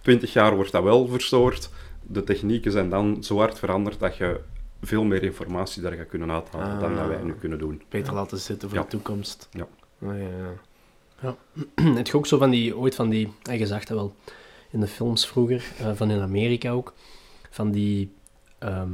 20 0.00 0.32
jaar 0.32 0.54
wordt 0.54 0.72
dat 0.72 0.82
wel 0.82 1.06
verstoord, 1.06 1.70
de 2.02 2.24
technieken 2.24 2.72
zijn 2.72 2.90
dan 2.90 3.24
zo 3.24 3.36
hard 3.38 3.58
veranderd 3.58 3.98
dat 3.98 4.16
je 4.16 4.40
veel 4.82 5.04
meer 5.04 5.22
informatie 5.22 5.82
daar 5.82 5.92
gaat 5.92 6.06
kunnen 6.08 6.30
uithalen 6.30 6.80
dan 6.80 6.94
dat 6.94 7.06
wij 7.06 7.16
Ah. 7.16 7.22
nu 7.22 7.32
kunnen 7.34 7.58
doen. 7.58 7.82
Beter 7.88 8.14
laten 8.14 8.38
zitten 8.38 8.68
voor 8.68 8.78
Ja. 8.78 8.84
de 8.84 8.90
toekomst. 8.90 9.48
Ja. 9.50 9.66
Ah, 10.02 10.18
ja, 10.18 10.28
ja. 11.22 11.36
Het 11.98 12.08
je 12.08 12.16
ook 12.16 12.26
zo 12.26 12.38
van 12.38 12.50
die, 12.50 12.76
ooit 12.76 12.94
van 12.94 13.08
die, 13.08 13.32
en 13.42 13.58
je 13.58 13.66
zag 13.66 13.84
dat 13.84 13.96
wel 13.96 14.14
in 14.70 14.80
de 14.80 14.86
films 14.86 15.26
vroeger, 15.26 15.64
eh, 15.78 15.90
van 15.94 16.10
in 16.10 16.20
Amerika 16.20 16.70
ook, 16.70 16.92
van 17.50 17.70
die 17.70 18.12
ehm, 18.58 18.90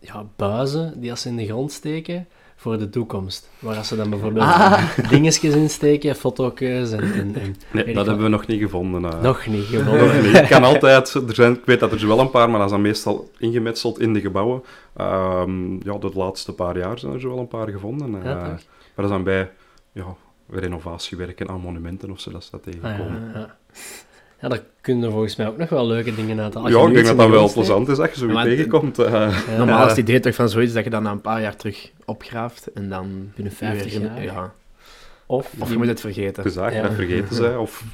ja, 0.00 0.24
buizen 0.36 1.00
die 1.00 1.10
als 1.10 1.20
ze 1.22 1.28
in 1.28 1.36
de 1.36 1.46
grond 1.46 1.72
steken 1.72 2.26
voor 2.56 2.78
de 2.78 2.90
toekomst. 2.90 3.48
Waar 3.58 3.76
als 3.76 3.88
ze 3.88 3.96
dan 3.96 4.10
bijvoorbeeld 4.10 4.44
Ah. 4.46 4.82
dingetjes 5.10 5.54
insteken, 5.54 6.14
foto's 6.16 6.60
en, 6.92 7.00
en, 7.12 7.34
en 7.34 7.56
Nee, 7.72 7.94
dat 7.94 8.06
hebben 8.06 8.24
we 8.24 8.30
nog 8.30 8.46
niet 8.46 8.60
gevonden. 8.60 9.04
eh. 9.12 9.20
nog 9.22 9.46
niet 9.46 9.70
Nog 9.70 9.82
gevonden. 9.84 10.22
niet. 10.22 10.32
Het 10.32 10.48
kan 10.48 10.64
altijd, 10.72 11.14
er 11.14 11.34
zijn, 11.34 11.52
ik 11.52 11.64
weet 11.64 11.80
dat 11.80 11.92
er 11.92 12.06
wel 12.06 12.20
een 12.20 12.30
paar, 12.30 12.48
maar 12.50 12.56
dat 12.58 12.66
is 12.66 12.72
dan 12.72 12.82
meestal 12.82 13.30
ingemetseld 13.38 14.00
in 14.00 14.12
de 14.12 14.20
gebouwen. 14.20 14.62
Ehm, 14.96 15.72
ja, 15.74 15.98
de 15.98 16.10
laatste 16.14 16.52
paar 16.52 16.78
jaar 16.78 16.98
zijn 16.98 17.12
er 17.12 17.20
zo 17.20 17.28
wel 17.28 17.38
een 17.38 17.48
paar 17.48 17.68
gevonden. 17.68 18.10
Ja, 18.12 18.18
toch? 18.22 18.32
maar 18.32 18.60
dat 18.94 19.04
is 19.04 19.10
dan 19.10 19.24
bij 19.24 19.50
ja, 19.92 20.14
renovatiewerken 20.50 21.48
aan 21.48 21.60
monumenten 21.60 22.10
of 22.10 22.20
zo, 22.20 22.30
dat 22.30 22.44
ze 22.44 22.50
dat 22.50 22.60
Ah, 22.66 22.72
tegenkomen. 22.72 23.30
ja, 23.34 23.38
ja. 23.40 23.56
Ja, 24.40 24.48
daar 24.48 24.62
kunnen 24.80 25.10
volgens 25.10 25.36
mij 25.36 25.46
ook 25.48 25.56
nog 25.56 25.68
wel 25.68 25.86
leuke 25.86 26.14
dingen 26.14 26.40
uit 26.40 26.54
halen. 26.54 26.70
ja, 26.72 26.86
ik 26.86 26.94
denk 26.94 27.06
dat 27.06 27.16
dat 27.16 27.26
de 27.26 27.32
wel 27.32 27.52
plezant 27.52 27.88
is 27.88 27.98
als 27.98 28.10
je 28.10 28.16
zo 28.16 28.26
Ja, 28.26 28.32
maar 28.32 28.44
het- 28.46 28.56
tegenkomt. 28.56 28.98
eh. 28.98 29.12
Ja, 29.12 29.56
Normaal 29.56 29.82
is 29.84 29.88
het 29.90 29.98
idee 29.98 30.20
toch 30.20 30.34
van 30.34 30.48
zoiets 30.48 30.72
dat 30.72 30.84
je 30.84 30.90
dan 30.90 31.02
na 31.02 31.10
een 31.10 31.20
paar 31.20 31.40
jaar 31.40 31.56
terug 31.56 31.90
opgraaft 32.04 32.72
en 32.72 32.88
dan... 32.88 33.32
Binnen 33.34 33.52
50 33.52 33.92
weer- 33.98 34.02
jaar. 34.12 34.22
Ja. 34.22 34.54
Of, 35.26 35.52
Of 35.58 35.70
je 35.70 35.76
moet 35.76 35.86
het 35.86 36.00
vergeten. 36.00 36.42
gezaagd, 36.42 36.74
Ja. 36.74 36.82
dat 36.82 36.92
vergeten 36.92 37.34
zij. 37.34 37.56
Of 37.56 37.84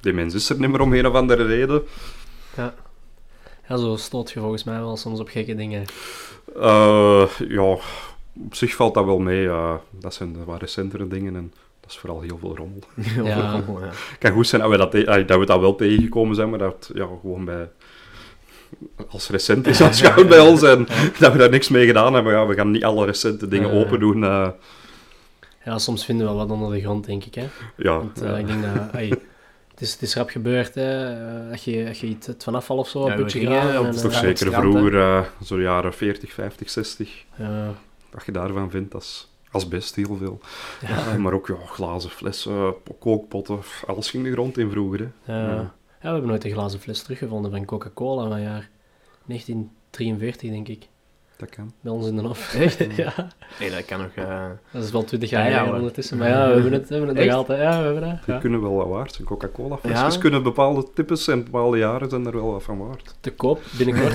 die 0.00 0.12
mens 0.12 0.34
is 0.34 0.48
er 0.50 0.58
niet 0.60 0.70
meer 0.70 0.80
om 0.80 0.92
een 0.92 1.06
of 1.06 1.14
andere 1.14 1.44
reden. 1.46 1.82
ja. 2.56 2.74
ja, 3.68 3.76
zo 3.76 3.96
stoot 3.96 4.30
je 4.30 4.40
volgens 4.40 4.64
mij 4.64 4.78
wel 4.78 4.96
soms 4.96 5.20
op 5.20 5.28
gekke 5.28 5.54
dingen. 5.54 5.84
Eh, 6.56 7.28
ja, 7.48 7.62
op 7.62 7.82
zich 8.50 8.74
valt 8.74 8.94
dat 8.94 9.04
wel 9.04 9.18
mee. 9.18 9.46
eh. 9.48 9.74
dat 9.90 10.14
zijn 10.14 10.32
de 10.32 10.44
wat 10.44 10.60
recentere 10.60 11.08
dingen 11.08 11.36
en 11.36 11.52
dat 11.82 11.90
is 11.90 11.96
vooral 11.98 12.20
heel 12.20 12.38
veel 12.38 12.56
rommel. 12.56 12.78
Heel 13.00 13.26
Ja. 13.26 13.50
veel 13.50 13.60
rommel, 13.60 13.80
ja. 13.84 13.90
Het 13.90 14.18
kan 14.18 14.32
goed 14.32 14.46
zijn 14.46 14.60
dat 14.62 14.70
we 14.70 14.76
dat, 14.76 14.94
eh, 14.94 15.26
dat, 15.26 15.38
we 15.38 15.46
dat 15.46 15.60
wel 15.60 15.74
tegengekomen 15.74 16.34
zijn, 16.34 16.50
maar 16.50 16.58
dat 16.58 16.90
ja, 16.94 17.06
gewoon 17.20 17.44
bij... 17.44 17.68
Als 19.08 19.28
recent 19.28 19.66
is 19.66 19.80
aanschouwd 19.86 20.28
bij 20.28 20.40
ons 20.40 20.62
en 20.62 20.86
dat 21.18 21.32
we 21.32 21.38
daar 21.38 21.50
niks 21.50 21.68
mee 21.68 21.86
gedaan 21.86 22.14
hebben. 22.14 22.32
Ja, 22.32 22.46
we 22.46 22.54
gaan 22.54 22.70
niet 22.70 22.84
alle 22.84 23.06
recente 23.06 23.48
dingen 23.48 23.74
Ja. 23.74 23.80
open 23.80 24.00
doen. 24.00 24.24
eh. 24.24 24.48
Ja, 25.64 25.78
soms 25.78 26.04
vinden 26.04 26.26
we 26.26 26.32
wel 26.34 26.46
wat 26.46 26.50
onder 26.56 26.72
de 26.74 26.80
grond, 26.80 27.06
denk 27.06 27.24
ik. 27.24 27.34
Hè? 27.34 27.46
ja, 27.76 27.96
Want 27.98 28.22
eh, 28.22 28.28
ja. 28.28 28.36
ik 28.36 28.46
denk 28.46 28.62
dat... 28.62 28.72
het, 28.92 29.80
is, 29.80 29.92
het 29.92 30.02
is 30.02 30.14
rap 30.14 30.28
gebeurd, 30.30 30.74
hè. 30.74 31.14
dat 31.50 31.62
je, 31.64 31.84
dat 31.84 31.98
je 31.98 32.06
iets 32.06 32.26
het 32.26 32.42
vanaf 32.42 32.66
valt 32.66 32.80
of 32.80 32.88
zo, 32.88 33.06
Ja, 33.08 33.16
een 33.16 33.30
gingen 33.30 33.60
en, 33.60 33.66
de 33.82 33.88
eh, 33.88 33.94
toch 34.02 34.12
zeker 34.14 34.36
strand, 34.36 34.54
vroeger, 34.72 34.98
eh, 35.00 35.22
zo 35.44 35.60
jaren 35.60 35.92
40, 35.94 36.32
50, 36.32 36.70
60. 36.70 37.24
ja, 37.36 37.74
Wat 38.10 38.24
je 38.26 38.32
daarvan 38.32 38.70
vindt, 38.70 38.92
dat 38.92 39.02
is 39.02 39.31
asbest 39.52 39.94
heel 39.94 40.16
veel. 40.16 40.40
ja, 40.86 41.18
maar 41.18 41.32
ook 41.32 41.46
ja, 41.46 41.56
glazen 41.66 42.10
flessen, 42.10 42.74
kookpotten, 42.98 43.58
alles 43.86 44.10
ging 44.10 44.24
de 44.24 44.32
grond 44.32 44.58
in 44.58 44.70
vroeger. 44.70 45.12
Hè. 45.22 45.34
Ja. 45.34 45.74
Ja, 46.02 46.08
we 46.08 46.14
hebben 46.14 46.30
nooit 46.30 46.44
een 46.44 46.52
glazen 46.52 46.80
fles 46.80 47.02
teruggevonden 47.02 47.50
van 47.50 47.64
Coca-Cola 47.64 48.28
van 48.28 48.42
jaar 48.42 48.70
1943, 49.26 50.50
denk 50.50 50.68
ik. 50.68 50.88
Dat 51.42 51.50
kan. 51.50 51.72
Bij 51.80 51.92
ons 51.92 52.06
in 52.06 52.16
de 52.16 52.22
hof. 52.22 52.54
Echt? 52.54 52.78
ja, 52.96 53.12
Nee, 53.60 53.70
dat 53.70 53.84
kan 53.84 53.98
nog... 54.00 54.08
eh, 54.26 54.44
dat 54.72 54.82
is 54.84 54.90
wel 54.90 55.04
20 55.04 55.30
Ja, 55.30 55.38
jaar 55.38 55.46
ja, 55.46 55.50
geleden 55.52 55.70
hoor. 55.70 55.78
ondertussen. 55.78 56.18
Maar 56.18 56.28
ja, 56.28 56.46
we 56.46 56.52
hebben 56.52 56.72
het, 56.72 56.88
we 56.88 56.94
hebben 56.94 57.16
het 57.16 57.26
nog 57.26 57.34
altijd. 57.36 57.60
Ja, 57.60 57.78
we 57.78 57.84
hebben 57.84 58.00
dat. 58.02 58.24
Die 58.24 58.34
Ja. 58.34 58.40
kunnen 58.40 58.60
wel 58.62 58.74
wat 58.74 58.88
waard 58.88 59.12
zijn. 59.14 59.26
Coca-Cola 59.26 59.76
flesjes 59.76 60.14
Ja? 60.14 60.20
kunnen 60.20 60.42
bepaalde 60.42 60.86
types 60.94 61.28
en 61.28 61.44
bepaalde 61.44 61.78
jaren 61.78 62.10
zijn 62.10 62.26
er 62.26 62.32
wel 62.32 62.52
wat 62.52 62.62
van 62.62 62.78
waard. 62.78 63.14
Te 63.20 63.30
koop, 63.30 63.60
binnenkort. 63.78 64.12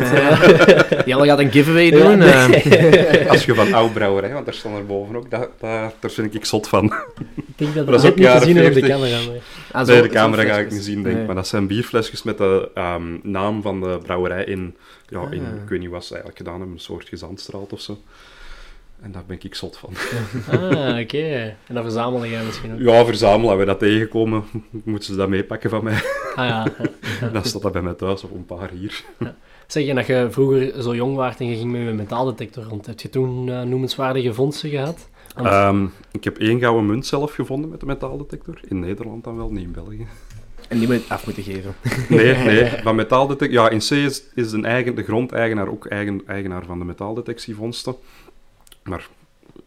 Jelle 1.05 1.25
gaat 1.25 1.39
een 1.39 1.51
giveaway 1.51 1.85
Ja, 1.85 2.09
doen. 2.09 2.21
eh. 2.21 2.47
nee. 2.47 3.29
Als 3.29 3.45
je 3.45 3.55
van 3.55 3.73
oud 3.73 3.93
brouwerij, 3.93 4.33
want 4.33 4.45
daar 4.45 4.53
staan 4.53 4.75
er 4.75 4.85
boven 4.85 5.15
ook, 5.15 5.29
daar, 5.29 5.47
daar, 5.59 5.91
daar 5.99 6.11
vind 6.11 6.33
ik 6.35 6.45
zot 6.45 6.67
van. 6.67 6.85
Ik 6.85 7.43
denk 7.55 7.75
dat 7.75 7.85
Dat 7.85 7.95
is 7.95 8.01
net 8.01 8.11
ook 8.11 8.17
niet 8.17 8.27
te 8.39 8.45
zien 8.45 8.57
op 8.57 8.63
de 8.65 8.71
40. 8.71 8.87
camera. 8.87 9.17
Maar... 9.17 9.35
Ah, 9.71 9.85
zo- 9.87 9.91
Nee, 9.93 10.01
de 10.01 10.07
camera 10.09 10.43
ga 10.43 10.57
ik 10.57 10.71
niet 10.71 10.83
zien, 10.83 10.95
denk 10.95 11.07
ik. 11.07 11.15
Nee. 11.15 11.25
Maar 11.25 11.35
dat 11.35 11.47
zijn 11.47 11.67
bierflesjes 11.67 12.23
met 12.23 12.37
de 12.37 12.69
ehm, 12.73 13.17
naam 13.23 13.61
van 13.61 13.81
de 13.81 13.99
brouwerij 14.03 14.43
in, 14.43 14.75
ja, 15.09 15.27
in, 15.31 15.45
Ah. 15.45 15.61
ik 15.63 15.69
weet 15.69 15.79
niet 15.79 15.89
wat 15.89 16.03
ze 16.05 16.09
eigenlijk 16.13 16.37
gedaan 16.37 16.57
hebben, 16.57 16.75
een 16.75 16.81
soort 16.81 17.07
gezandstraat 17.07 17.73
of 17.73 17.81
zo. 17.81 17.97
En 19.01 19.11
daar 19.11 19.23
ben 19.27 19.37
ik 19.41 19.55
zot 19.55 19.77
van. 19.77 19.93
Ah, 20.59 20.99
oké. 20.99 21.55
En 21.67 21.73
dan 21.73 21.83
verzamelen 21.83 22.29
jij 22.29 22.43
misschien 22.45 22.73
ook. 22.73 22.79
Ja, 22.79 23.05
verzamelen, 23.05 23.57
we 23.57 23.65
dat 23.65 23.79
tegenkomen, 23.79 24.43
moeten 24.85 25.09
ze 25.09 25.15
dat 25.15 25.29
meepakken 25.29 25.69
van 25.69 25.83
mij. 25.83 26.01
Ah 26.35 26.47
ja. 26.47 26.67
Dan 27.33 27.43
staat 27.43 27.61
dat 27.61 27.71
bij 27.71 27.81
mij 27.81 27.93
thuis 27.93 28.23
of 28.23 28.31
een 28.31 28.45
paar 28.45 28.69
hier. 28.69 29.03
Zeg 29.67 29.85
je 29.85 29.93
dat 29.93 30.05
je 30.05 30.27
vroeger 30.29 30.81
zo 30.81 30.95
jong 30.95 31.15
was 31.15 31.35
en 31.37 31.47
je 31.47 31.55
ging 31.55 31.71
met 31.71 31.81
je 31.81 31.93
metaaldetector 31.93 32.63
rond. 32.63 32.85
Heb 32.85 32.99
je 32.99 33.09
toen 33.09 33.49
eh, 33.51 33.61
noemenswaardige 33.61 34.33
vondsten 34.33 34.69
gehad? 34.69 35.09
Want- 35.35 35.47
Ehm, 35.47 35.85
ik 36.11 36.23
heb 36.23 36.37
één 36.37 36.59
gouden 36.59 36.85
munt 36.85 37.05
zelf 37.05 37.33
gevonden 37.33 37.69
met 37.69 37.79
de 37.79 37.85
metaaldetector. 37.85 38.59
In 38.67 38.79
Nederland 38.79 39.23
dan 39.23 39.37
wel, 39.37 39.51
niet 39.51 39.63
in 39.63 39.71
België. 39.71 40.07
En 40.67 40.79
die 40.79 40.87
moet 40.87 41.07
je 41.07 41.13
af 41.13 41.25
moeten 41.25 41.43
geven. 41.43 41.75
Nee, 42.17 42.35
nee, 42.45 42.81
van 42.83 42.95
metaaldetectie. 42.95 43.57
Ja, 43.59 43.69
in 43.69 43.79
C 43.79 43.91
is, 43.91 44.23
is 44.35 44.51
een 44.51 44.65
eigen, 44.65 44.95
de 44.95 45.03
grondeigenaar 45.03 45.67
ook 45.67 45.85
eigen, 45.85 46.21
eigenaar 46.25 46.65
van 46.65 46.79
de 46.79 46.85
metaaldetectievondsten. 46.85 47.95
Maar 48.83 49.07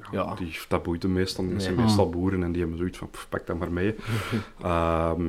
ja, 0.01 0.09
Ja. 0.13 0.35
Die, 0.35 0.59
dat 0.69 0.83
boeit 0.83 1.03
hem 1.03 1.13
meestal. 1.13 1.49
Dat 1.51 1.63
zijn 1.63 1.75
meestal 1.75 2.09
boeren 2.09 2.43
en 2.43 2.51
die 2.53 2.61
hebben 2.61 2.79
zoiets 2.79 2.99
van, 2.99 3.11
pff, 3.11 3.27
pak 3.29 3.47
dat 3.47 3.59
maar 3.59 3.73
mee. 3.73 3.95
Ehm, 4.63 5.23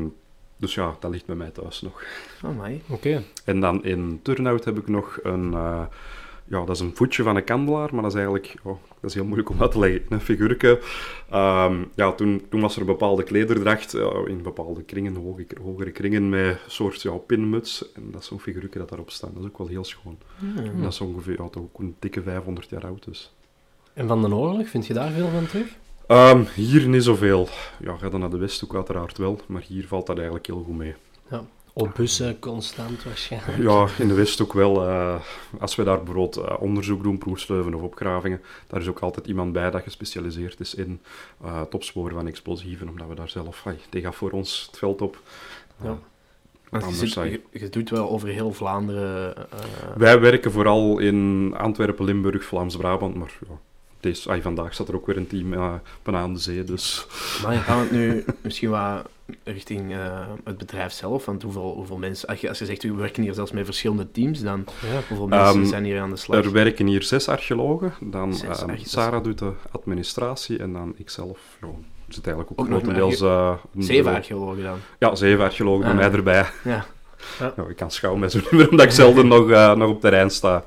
dus 0.58 0.74
ja, 0.76 0.96
dat 1.00 1.12
ligt 1.12 1.26
bij 1.26 1.36
mij 1.36 1.50
thuis 1.50 1.82
nog. 1.82 2.04
Oh, 2.44 2.58
mij. 2.58 2.82
Oké. 2.88 3.24
En 3.46 3.60
dan 3.60 3.84
in 3.84 4.20
Turnhout 4.22 4.66
heb 4.66 4.78
ik 4.78 4.88
nog 4.88 5.20
een... 5.24 5.54
eh, 5.54 5.82
ja, 6.46 6.66
dat 6.66 6.76
is 6.76 6.80
een 6.80 6.96
voetje 6.96 7.24
van 7.24 7.36
een 7.36 7.44
kandelaar, 7.44 7.90
maar 7.94 8.02
dat 8.02 8.12
is 8.12 8.18
eigenlijk... 8.18 8.54
Oh, 8.64 8.78
dat 9.02 9.10
is 9.10 9.16
heel 9.16 9.26
moeilijk 9.26 9.50
om 9.50 9.62
uit 9.62 9.72
te 9.72 9.80
leggen. 9.80 10.02
Een 10.10 10.22
figuurke. 10.22 10.82
Ehm, 11.30 11.84
ja, 11.96 12.12
toen, 12.12 12.46
toen 12.50 12.62
was 12.62 12.76
er 12.76 12.82
een 12.82 12.88
bepaalde 12.88 13.24
klederdracht 13.24 13.94
in 14.26 14.42
bepaalde 14.42 14.84
kringen, 14.84 15.16
hoge, 15.16 15.46
hogere 15.62 15.92
kringen, 15.92 16.30
met 16.30 16.46
een 16.46 16.58
soort 16.68 17.02
ja, 17.02 17.12
pinmuts. 17.12 17.92
En 17.94 18.12
dat 18.12 18.22
is 18.22 18.28
zo'n 18.28 18.40
figuurke 18.40 18.78
dat 18.78 18.90
daarop 18.90 19.10
staat. 19.10 19.34
Dat 19.34 19.44
is 19.44 19.50
ook 19.50 19.58
wel 19.58 19.68
heel 19.68 19.84
schoon. 19.84 20.18
Hmm. 20.40 20.82
Dat 20.82 20.92
is 20.92 21.02
ongeveer 21.02 21.42
ja, 21.42 21.50
toch 21.50 21.64
ook 21.64 21.80
een 21.80 21.96
dikke 22.00 22.22
500 22.22 22.70
jaar 22.70 22.86
oud, 22.86 23.06
dus... 23.06 23.34
En 23.94 24.08
van 24.08 24.22
de 24.22 24.36
oorlog, 24.36 24.68
vind 24.68 24.88
je 24.88 24.94
daar 24.94 25.12
veel 25.12 25.30
van 25.30 25.46
terug? 25.48 25.78
Ehm, 26.08 26.44
hier 26.56 26.88
niet 26.88 27.04
zoveel. 27.04 27.48
Ja, 27.80 27.98
ga 27.98 28.10
dan 28.10 28.20
naar 28.20 28.30
de 28.30 28.38
Westhoek 28.38 28.76
uiteraard 28.76 29.18
wel, 29.18 29.40
maar 29.48 29.62
hier 29.62 29.88
valt 29.88 30.06
dat 30.06 30.16
eigenlijk 30.16 30.48
heel 30.48 30.64
goed 30.64 30.78
mee. 30.78 30.96
Op 31.74 31.92
bussen, 31.96 32.40
constant 32.40 33.04
waarschijnlijk. 33.04 33.58
Ja, 33.58 33.88
in 33.98 34.08
de 34.08 34.14
Westhoek 34.14 34.54
wel. 34.54 34.88
eh, 34.88 35.16
als 35.60 35.76
we 35.76 35.84
daar 35.84 35.98
bijvoorbeeld 35.98 36.38
eh, 36.38 36.56
onderzoek 36.60 37.04
doen, 37.04 37.18
proefsleuven 37.18 37.74
of 37.74 37.82
opgravingen, 37.82 38.42
daar 38.68 38.82
is 38.82 38.88
ook 38.88 39.00
altijd 39.00 39.28
iemand 39.28 39.54
bij 39.54 39.72
dat 39.72 39.82
gespecialiseerd 39.84 40.60
is 40.60 40.76
in 40.76 41.02
eh, 41.44 41.60
het 41.60 41.76
opsporen 41.76 42.14
van 42.16 42.28
explosieven, 42.28 42.90
omdat 42.90 43.08
we 43.08 43.16
daar 43.16 43.30
zelf, 43.30 43.62
ai, 43.66 43.78
die 43.90 44.02
gaat 44.02 44.16
voor 44.16 44.32
ons 44.32 44.68
het 44.70 44.78
veld 44.80 45.02
op. 45.02 45.20
Ja. 45.84 45.98
Je, 46.72 46.80
Anders 46.80 46.98
zit, 47.00 47.14
je- 47.14 47.30
je, 47.52 47.60
je 47.60 47.70
doet 47.70 47.90
wel 47.90 48.10
over 48.10 48.28
heel 48.28 48.54
Vlaanderen. 48.54 49.34
Wij 49.98 50.20
werken 50.20 50.52
vooral 50.52 51.00
in 51.00 51.54
Antwerpen, 51.58 52.06
Limburg, 52.06 52.44
Vlaams-Brabant, 52.44 53.16
maar 53.16 53.38
ja, 53.50 53.56
deze, 54.02 54.30
ay, 54.30 54.42
vandaag 54.42 54.74
zat 54.74 54.88
er 54.88 54.96
ook 54.96 55.06
weer 55.06 55.18
een 55.18 55.28
team 55.28 55.54
uh, 55.54 55.74
aan 56.04 56.34
de 56.34 56.40
zee, 56.40 56.64
dus... 56.64 57.06
Maar 57.44 57.56
gaan 57.58 57.78
we 57.78 57.84
het 57.84 57.92
nu 57.92 58.26
misschien 58.42 58.70
wat 58.70 59.10
richting 59.44 59.92
eh, 59.94 60.28
het 60.44 60.58
bedrijf 60.58 60.92
zelf? 60.92 61.26
Want 61.26 61.44
hoeveel, 61.44 61.74
hoeveel 61.76 61.98
mensen... 61.98 62.28
Als 62.28 62.42
je, 62.42 62.50
als 62.50 62.60
je 62.60 62.66
zegt, 62.66 62.84
we 62.84 62.94
werken 62.94 63.24
hier 63.24 63.34
zelfs 63.34 63.52
met 63.52 63.66
verschillende 63.66 64.12
teams, 64.12 64.42
dan 64.42 64.66
Ja. 64.92 65.00
hoeveel 65.08 65.28
mensen 65.28 65.60
Ehm, 65.62 65.66
zijn 65.70 65.84
hier 65.84 66.02
aan 66.02 66.10
de 66.10 66.16
slag? 66.16 66.44
Er 66.46 66.52
werken 66.52 66.88
hier 66.88 67.04
zes 67.04 67.28
archeologen, 67.28 67.94
dan 68.02 68.34
Zes 68.34 68.42
ehm, 68.42 68.52
archeologen. 68.52 68.90
Sarah 68.90 69.24
doet 69.24 69.40
de 69.40 69.52
administratie 69.72 70.60
en 70.60 70.74
dan 70.74 70.94
ikzelf. 70.98 71.40
Ja, 71.62 71.68
er 72.08 72.14
zit 72.14 72.28
eigenlijk 72.28 72.60
ook, 72.60 72.66
Ook 72.66 72.72
grotendeels... 72.72 73.22
eh, 73.22 73.54
Zeven 73.78 73.96
bureau. 73.96 74.16
archeologen 74.16 74.64
dan. 74.64 74.78
Ja, 75.00 75.16
zeven 75.16 75.44
archeologen 75.44 75.82
bij 75.82 75.92
Ah. 75.92 75.98
mij 75.98 76.12
erbij. 76.12 76.46
Ja. 76.64 76.86
Ja, 77.40 77.54
ik 77.70 77.76
kan 77.76 77.92
schouwen 77.92 78.22
met 78.22 78.32
zo'n 78.32 78.44
nummer, 78.52 78.70
omdat 78.70 78.86
ik 78.86 78.92
zelden 78.92 79.28
nog, 79.28 79.50
eh, 79.50 79.76
nog 79.76 79.90
op 79.90 80.02
terrein 80.02 80.30
sta. 80.30 80.64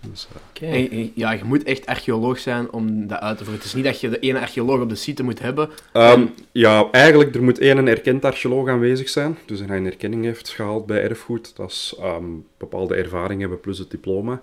Dus, 0.00 0.28
eh. 0.60 0.72
En- 0.72 1.12
ja, 1.14 1.32
je 1.32 1.44
moet 1.44 1.62
echt 1.62 1.86
archeoloog 1.86 2.38
zijn 2.38 2.72
om 2.72 3.06
dat 3.06 3.20
uit 3.20 3.38
te 3.38 3.44
voeren. 3.44 3.60
Het 3.62 3.68
is 3.68 3.74
niet 3.74 3.84
dat 3.84 4.00
je 4.00 4.08
de 4.08 4.18
ene 4.18 4.40
archeoloog 4.40 4.80
op 4.80 4.88
de 4.88 4.94
site 4.94 5.22
moet 5.22 5.38
hebben. 5.40 5.70
Ehm, 5.92 6.20
En- 6.20 6.34
ja, 6.52 6.88
eigenlijk, 6.90 7.34
er 7.34 7.42
moet 7.42 7.58
één 7.58 7.88
erkend 7.88 8.24
archeoloog 8.24 8.68
aanwezig 8.68 9.08
zijn. 9.08 9.38
Dus 9.46 9.60
hij 9.60 9.76
een 9.76 9.86
erkenning 9.86 10.24
heeft 10.24 10.48
gehaald 10.48 10.86
bij 10.86 11.02
erfgoed. 11.02 11.56
Dat 11.56 11.70
is 11.70 11.94
ehm, 12.00 12.24
bepaalde 12.58 12.94
ervaring 12.94 13.40
hebben 13.40 13.60
plus 13.60 13.78
het 13.78 13.90
diploma. 13.90 14.40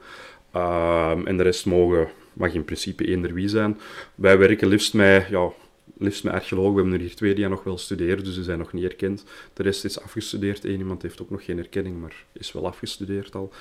Ehm, 0.51 1.27
en 1.27 1.37
de 1.37 1.43
rest 1.43 1.65
mogen, 1.65 2.07
mag 2.33 2.53
in 2.53 2.65
principe 2.65 3.07
eender 3.07 3.33
wie 3.33 3.47
zijn. 3.47 3.79
Wij 4.15 4.37
werken 4.37 4.67
liefst 4.67 4.93
met, 4.93 5.27
ja, 5.29 5.49
liefst 5.97 6.23
met 6.23 6.33
archeologen. 6.33 6.73
We 6.73 6.81
hebben 6.81 6.99
er 6.99 7.05
hier 7.05 7.15
twee 7.15 7.35
die 7.35 7.47
nog 7.47 7.63
wel 7.63 7.77
studeren, 7.77 8.23
dus 8.23 8.35
die 8.35 8.43
zijn 8.43 8.59
nog 8.59 8.73
niet 8.73 8.83
erkend. 8.83 9.23
De 9.53 9.63
rest 9.63 9.85
is 9.85 10.01
afgestudeerd. 10.01 10.63
Eén 10.63 10.77
iemand 10.79 11.01
heeft 11.01 11.21
ook 11.21 11.29
nog 11.29 11.45
geen 11.45 11.57
erkenning, 11.57 12.01
maar 12.01 12.25
is 12.33 12.51
wel 12.51 12.67
afgestudeerd 12.67 13.35
al. 13.35 13.51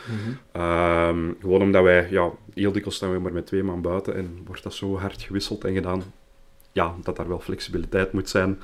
Ehm, 0.53 1.33
gewoon 1.41 1.63
omdat 1.63 1.83
wij, 1.83 2.11
ja, 2.11 2.31
heel 2.55 2.73
dikwijls 2.73 2.97
staan 2.97 3.13
we 3.13 3.19
maar 3.19 3.33
met 3.33 3.47
twee 3.47 3.63
man 3.63 3.83
buiten 3.83 4.15
en 4.15 4.39
wordt 4.47 4.63
dat 4.63 4.75
zo 4.75 4.97
hard 4.97 5.23
gewisseld 5.23 5.65
en 5.65 5.75
gedaan. 5.75 6.03
Ja, 6.75 6.95
dat 7.03 7.17
daar 7.17 7.29
wel 7.29 7.41
flexibiliteit 7.41 8.13
moet 8.13 8.29
zijn. 8.29 8.61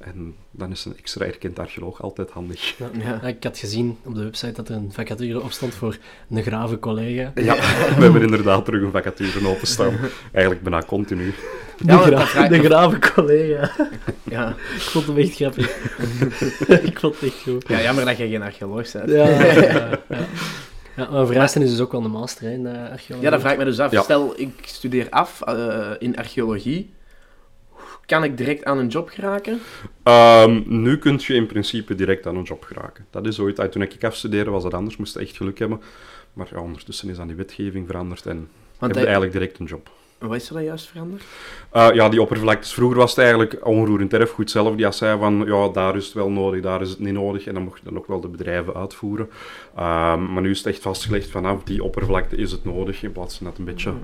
En 0.00 0.34
dan 0.50 0.70
is 0.70 0.84
een 0.84 0.96
extra 0.98 1.24
erkend 1.24 1.58
archeoloog 1.58 2.02
altijd 2.02 2.30
handig. 2.30 2.74
Ja. 2.98 3.22
Ik 3.22 3.44
had 3.44 3.58
gezien 3.58 3.98
op 4.02 4.14
de 4.14 4.22
website 4.22 4.52
dat 4.52 4.68
er 4.68 4.74
een 4.74 4.92
vacature 4.92 5.42
op 5.42 5.52
stond 5.52 5.74
voor 5.74 5.96
een 6.30 6.42
grave 6.42 6.78
collega. 6.78 7.32
Ja, 7.34 7.54
we 7.96 8.02
hebben 8.02 8.22
inderdaad 8.22 8.64
terug 8.64 8.82
een 8.82 8.90
vacature 8.90 9.48
openstaan. 9.48 9.94
Eigenlijk 10.32 10.64
bijna 10.64 10.82
continu. 10.86 11.34
De, 11.78 11.84
Ja, 11.86 11.98
gra- 11.98 12.26
vraag- 12.26 12.48
de 12.48 12.62
grave 12.62 12.98
collega. 13.14 13.70
Ja. 14.22 14.48
Ik 14.48 14.80
vond 14.80 15.06
hem 15.06 15.16
echt 15.16 15.34
grappig. 15.34 15.76
ik 16.90 16.98
vond 16.98 17.14
het 17.20 17.30
echt 17.30 17.42
goed. 17.42 17.68
ja, 17.68 17.82
jammer 17.82 18.04
dat 18.04 18.16
je 18.16 18.28
geen 18.28 18.42
archeoloog 18.42 18.92
bent. 18.92 19.10
Ja, 19.10 19.28
ja, 19.28 19.52
ja. 19.54 20.00
ja 20.96 21.10
maar 21.10 21.44
is 21.44 21.52
dus 21.52 21.80
ook 21.80 21.92
wel 21.92 22.04
een 22.04 22.10
master 22.10 22.44
hè, 22.44 22.52
in 22.52 22.66
eh, 22.66 22.72
archeologie. 22.90 23.20
Ja, 23.20 23.30
dat 23.30 23.40
vraag 23.40 23.52
ik 23.52 23.58
me 23.58 23.64
dus 23.64 23.78
af. 23.80 23.90
Ja. 23.90 24.02
Stel, 24.02 24.32
ik 24.36 24.50
studeer 24.64 25.06
af 25.10 25.42
eh, 25.42 25.90
in 25.98 26.16
archeologie. 26.16 26.92
Kan 28.06 28.24
ik 28.24 28.36
direct 28.36 28.64
aan 28.64 28.78
een 28.78 28.88
job 28.88 29.08
geraken? 29.08 29.60
Ehm, 30.02 30.62
nu 30.66 30.98
kun 30.98 31.20
je 31.22 31.34
in 31.34 31.46
principe 31.46 31.94
direct 31.94 32.26
aan 32.26 32.36
een 32.36 32.42
job 32.42 32.62
geraken. 32.62 33.06
Dat 33.10 33.26
is 33.26 33.40
ooit, 33.40 33.72
toen 33.72 33.82
ik 33.82 34.04
afstudeerde 34.04 34.50
was 34.50 34.62
dat 34.62 34.74
anders, 34.74 34.96
moest 34.96 35.14
je 35.14 35.20
echt 35.20 35.36
geluk 35.36 35.58
hebben. 35.58 35.80
Maar 36.32 36.48
ja, 36.50 36.60
ondertussen 36.60 37.08
is 37.08 37.16
dan 37.16 37.26
die 37.26 37.36
wetgeving 37.36 37.86
veranderd 37.86 38.26
en 38.26 38.48
heb 38.78 38.94
je 38.94 39.00
eigenlijk 39.00 39.32
direct 39.32 39.58
een 39.58 39.66
job. 39.66 39.90
wat 40.18 40.34
is 40.34 40.48
er 40.48 40.54
dan 40.54 40.64
juist 40.64 40.86
veranderd? 40.86 41.22
Uh, 41.72 41.88
ja, 41.92 42.08
die 42.08 42.22
oppervlaktes. 42.22 42.74
Vroeger 42.74 42.98
was 42.98 43.10
het 43.10 43.18
eigenlijk 43.18 43.66
onroerend 43.66 44.12
erfgoed 44.12 44.50
zelf 44.50 44.76
die 44.76 44.92
zei 44.92 45.18
van 45.18 45.44
ja, 45.46 45.68
daar 45.68 45.96
is 45.96 46.04
het 46.04 46.14
wel 46.14 46.30
nodig, 46.30 46.62
daar 46.62 46.80
is 46.80 46.90
het 46.90 46.98
niet 46.98 47.12
nodig. 47.12 47.46
En 47.46 47.54
dan 47.54 47.62
mocht 47.62 47.78
je 47.78 47.84
dan 47.84 47.96
ook 47.96 48.06
wel 48.06 48.20
de 48.20 48.28
bedrijven 48.28 48.74
uitvoeren. 48.74 49.26
Um, 49.78 50.32
maar 50.32 50.40
nu 50.40 50.50
is 50.50 50.58
het 50.58 50.66
echt 50.66 50.82
vastgelegd 50.82 51.30
vanaf 51.30 51.62
die 51.62 51.84
oppervlakte 51.84 52.36
is 52.36 52.50
het 52.50 52.64
nodig. 52.64 53.02
In 53.02 53.12
plaats 53.12 53.36
van 53.36 53.46
dat 53.46 53.58
een 53.58 53.64
beetje 53.64 53.90
hey, 53.90 53.98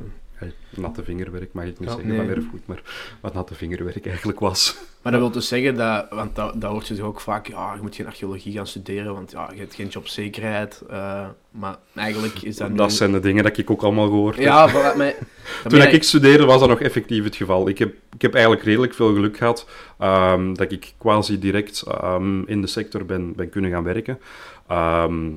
natte 0.71 1.05
vingerwerk, 1.05 1.53
mag 1.53 1.65
ik 1.65 1.79
niet 1.79 1.89
Ja, 1.89 1.95
zeggen 1.95 2.09
nee. 2.17 2.27
van 2.27 2.29
erfgoed, 2.29 2.67
maar 2.67 2.83
wat 3.21 3.35
natte 3.35 3.55
vingerwerk 3.55 4.07
eigenlijk 4.07 4.41
was. 4.41 4.77
Maar 5.03 5.13
dat 5.13 5.21
wil 5.21 5.31
dus 5.31 5.49
zeggen 5.49 5.77
dat, 5.77 6.07
want 6.11 6.37
dat, 6.37 6.61
dat 6.61 6.71
hoort 6.71 6.89
je 6.89 6.95
toch 6.95 7.07
ook 7.07 7.21
vaak, 7.21 7.47
ja, 7.47 7.75
je 7.75 7.81
moet 7.83 7.95
geen 7.95 8.07
archeologie 8.07 8.53
gaan 8.53 8.67
studeren, 8.67 9.15
want 9.15 9.31
ja, 9.31 9.51
je 9.53 9.59
hebt 9.59 9.75
geen 9.75 9.89
jobzekerheid. 9.89 10.83
eh, 10.89 11.27
maar 11.51 11.77
eigenlijk 11.95 12.43
is 12.43 12.57
dat 12.57 12.69
nu... 12.69 12.77
Dat 12.77 12.93
zijn 12.93 13.13
de 13.13 13.21
dingen 13.21 13.43
dat 13.45 13.59
ik 13.59 13.71
ook 13.71 13.83
allemaal 13.83 14.07
gehoord 14.07 14.37
heb. 14.37 14.45
Ja, 14.45 14.69
voilà, 14.73 14.97
maar... 14.97 15.15
dan 15.63 15.69
Toen 15.69 15.79
ben 15.79 15.93
ik 15.93 16.03
studeerde 16.03 16.45
was 16.45 16.61
dat 16.61 16.69
nog 16.69 16.81
effectief 16.81 17.25
het 17.25 17.37
geval. 17.37 17.69
Ik 17.69 17.79
heb, 17.79 17.95
ik 18.15 18.23
heb 18.23 18.33
eigenlijk 18.35 18.65
redelijk 18.65 18.95
veel 18.95 19.15
geluk 19.15 19.37
gehad 19.37 19.69
ehm, 19.99 20.55
dat 20.55 20.73
ik 20.73 20.95
quasi 20.99 21.39
direct 21.39 21.83
ehm, 21.83 22.43
in 22.43 22.61
de 22.61 22.67
sector 22.67 23.05
ben, 23.05 23.35
ben 23.35 23.51
kunnen 23.51 23.71
gaan 23.71 23.85
werken. 23.85 24.19
Ehm, 24.67 25.31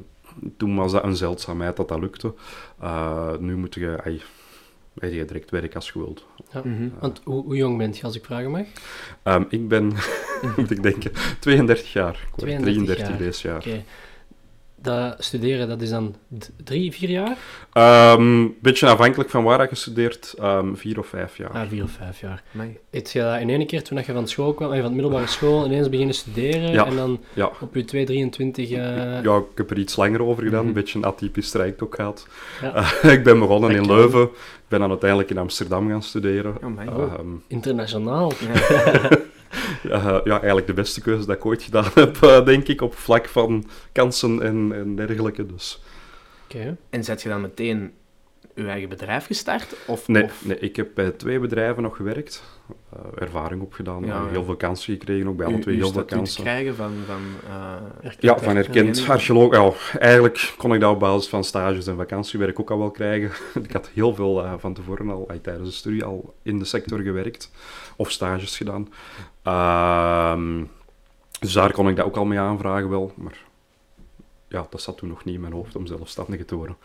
toen 0.57 0.75
was 0.75 0.91
dat 0.91 1.03
een 1.03 1.15
zeldzaamheid 1.15 1.75
dat 1.75 1.87
dat 1.87 1.99
lukte. 1.99 2.33
Eh, 2.79 3.31
nu 3.39 3.55
moet 3.55 3.73
je, 3.73 4.19
heb 4.99 5.13
je 5.13 5.25
direct 5.25 5.51
werk 5.51 5.75
als 5.75 5.87
je 5.93 5.99
wilt. 5.99 6.25
Mhm. 6.63 6.89
Want 6.99 7.21
hoe, 7.23 7.43
hoe 7.43 7.55
jong 7.55 7.77
bent 7.77 7.97
je, 7.97 8.03
als 8.03 8.15
ik 8.15 8.25
vragen 8.25 8.51
mag? 8.51 8.65
Ehm, 9.23 9.43
ik 9.49 9.67
ben, 9.67 9.91
moet 10.57 10.71
ik 10.71 10.83
denken, 10.83 11.11
32 11.39 11.93
jaar. 11.93 12.13
Ik 12.13 12.35
word 12.35 12.51
32 12.51 12.95
33 12.95 13.07
jaar. 13.07 13.17
deze 13.17 13.47
jaar. 13.47 13.57
Oké. 13.57 13.83
Dat 14.75 15.15
studeren, 15.23 15.67
dat 15.67 15.81
is 15.81 15.89
dan 15.89 16.15
drie, 16.63 16.91
vier 16.91 17.09
jaar? 17.09 17.37
Ehm 17.73 18.47
beetje 18.61 18.87
afhankelijk 18.87 19.29
van 19.29 19.43
waar 19.43 19.67
je 19.69 19.75
studeert, 19.75 20.33
ehm, 20.39 20.73
vier 20.75 20.99
of 20.99 21.07
vijf 21.07 21.37
jaar. 21.37 21.49
Ah, 21.49 21.67
vier 21.67 21.83
of 21.83 21.91
vijf 21.91 22.19
jaar. 22.19 22.43
Heb 22.91 23.07
je 23.07 23.19
dat 23.19 23.39
in 23.39 23.49
één 23.49 23.65
keer, 23.67 23.83
toen 23.83 23.97
dat 23.97 24.05
je 24.05 24.13
van 24.13 24.27
school 24.27 24.53
kwam, 24.53 24.71
eh, 24.71 24.79
van 24.79 24.87
de 24.89 24.93
middelbare 24.95 25.27
school, 25.27 25.65
ineens 25.65 25.89
beginnen 25.89 26.15
studeren 26.15 26.71
Ja. 26.71 26.85
en 26.85 26.95
dan 26.95 27.19
Ja. 27.33 27.51
op 27.61 27.75
je 27.75 27.85
2, 27.85 28.05
23... 28.05 28.69
eh 28.71 29.23
Ja, 29.23 29.37
ik 29.37 29.43
heb 29.57 29.69
er 29.71 29.77
iets 29.79 29.95
langer 29.95 30.21
over 30.21 30.43
gedaan, 30.43 30.59
Mhm. 30.59 30.67
een 30.67 30.73
beetje 30.73 30.97
een 30.99 31.05
atypisch 31.05 31.49
traject 31.51 31.83
ook 31.83 31.95
gehad. 31.95 32.27
Ja. 32.61 32.73
Eh, 32.75 33.11
ik 33.17 33.23
ben 33.23 33.39
begonnen 33.39 33.71
in. 33.71 33.85
Leuven, 33.85 34.29
ben 34.73 34.81
dan 34.81 34.91
uiteindelijk 34.91 35.29
in 35.29 35.37
Amsterdam 35.37 35.89
gaan 35.89 36.03
studeren. 36.03 36.57
Oh. 36.63 37.13
Ehm, 37.13 37.27
internationaal. 37.47 38.31
Ja. 38.39 38.53
ja, 39.91 40.21
ja, 40.23 40.37
eigenlijk 40.37 40.67
de 40.67 40.73
beste 40.73 41.01
keuze 41.01 41.25
dat 41.25 41.35
ik 41.35 41.45
ooit 41.45 41.63
gedaan 41.63 41.91
heb, 41.95 42.21
eh, 42.21 42.45
denk 42.45 42.67
ik, 42.67 42.81
op 42.81 42.95
vlak 42.95 43.27
van 43.27 43.65
kansen 43.91 44.41
en, 44.41 44.71
en 44.73 44.95
dergelijke. 44.95 45.45
Dus. 45.45 45.81
Oké. 46.43 46.77
En 46.89 47.03
zet 47.03 47.21
je 47.21 47.29
dan 47.29 47.41
meteen 47.41 47.93
je 48.55 48.67
eigen 48.67 48.89
bedrijf 48.89 49.25
gestart? 49.25 49.75
Of, 49.87 50.07
Nee, 50.07 50.23
of... 50.23 50.45
nee, 50.45 50.59
ik 50.59 50.75
heb 50.75 50.87
bij 50.95 51.11
twee 51.11 51.39
bedrijven 51.39 51.83
nog 51.83 51.95
gewerkt, 51.95 52.43
eh, 52.93 52.99
ervaring 53.21 53.61
opgedaan, 53.61 54.05
Ja, 54.05 54.15
en 54.17 54.23
ja. 54.23 54.29
heel 54.29 54.43
veel 54.43 54.55
kansen 54.55 54.93
gekregen, 54.93 55.27
ook 55.27 55.37
bij 55.37 55.45
alle 55.45 55.55
uw- 55.55 55.61
twee 55.61 55.75
uw 55.75 55.81
heel 55.81 55.91
veel 55.91 56.05
kansen. 56.05 56.43
krijgen 56.43 56.75
van... 56.75 56.91
van 57.07 57.21
eh, 58.03 58.11
Ja, 58.19 58.37
van 58.39 58.55
erkend 58.55 59.05
archeoloog. 59.09 59.91
Ja, 59.93 59.99
eigenlijk 59.99 60.53
kon 60.57 60.73
ik 60.73 60.79
dat 60.79 60.91
op 60.93 60.99
basis 60.99 61.27
van 61.29 61.43
stages 61.43 61.87
en 61.87 61.95
vakantiewerk 61.95 62.59
ook 62.59 62.71
al 62.71 62.77
wel 62.79 62.91
krijgen. 62.91 63.31
Ik 63.63 63.71
had 63.71 63.89
heel 63.93 64.15
veel 64.15 64.43
eh, 64.43 64.53
van 64.57 64.73
tevoren 64.73 65.09
al, 65.09 65.25
eh, 65.27 65.37
tijdens 65.41 65.69
de 65.69 65.75
studie, 65.75 66.03
al 66.03 66.33
in 66.41 66.59
de 66.59 66.65
sector 66.65 66.99
gewerkt. 66.99 67.51
Of 67.95 68.11
stages 68.11 68.57
gedaan. 68.57 68.89
Ehm, 69.43 70.63
dus 71.39 71.53
daar 71.53 71.71
kon 71.71 71.89
ik 71.89 71.95
dat 71.95 72.05
ook 72.05 72.15
al 72.17 72.25
mee 72.25 72.39
aanvragen 72.39 72.89
wel. 72.89 73.11
Maar 73.15 73.37
ja, 74.53 74.67
dat 74.69 74.81
zat 74.81 74.97
toen 74.97 75.09
nog 75.09 75.25
niet 75.25 75.35
in 75.35 75.41
mijn 75.41 75.53
hoofd 75.53 75.75
om 75.75 75.85
zelfstandige 75.87 76.45
te 76.45 76.55
worden. 76.55 76.75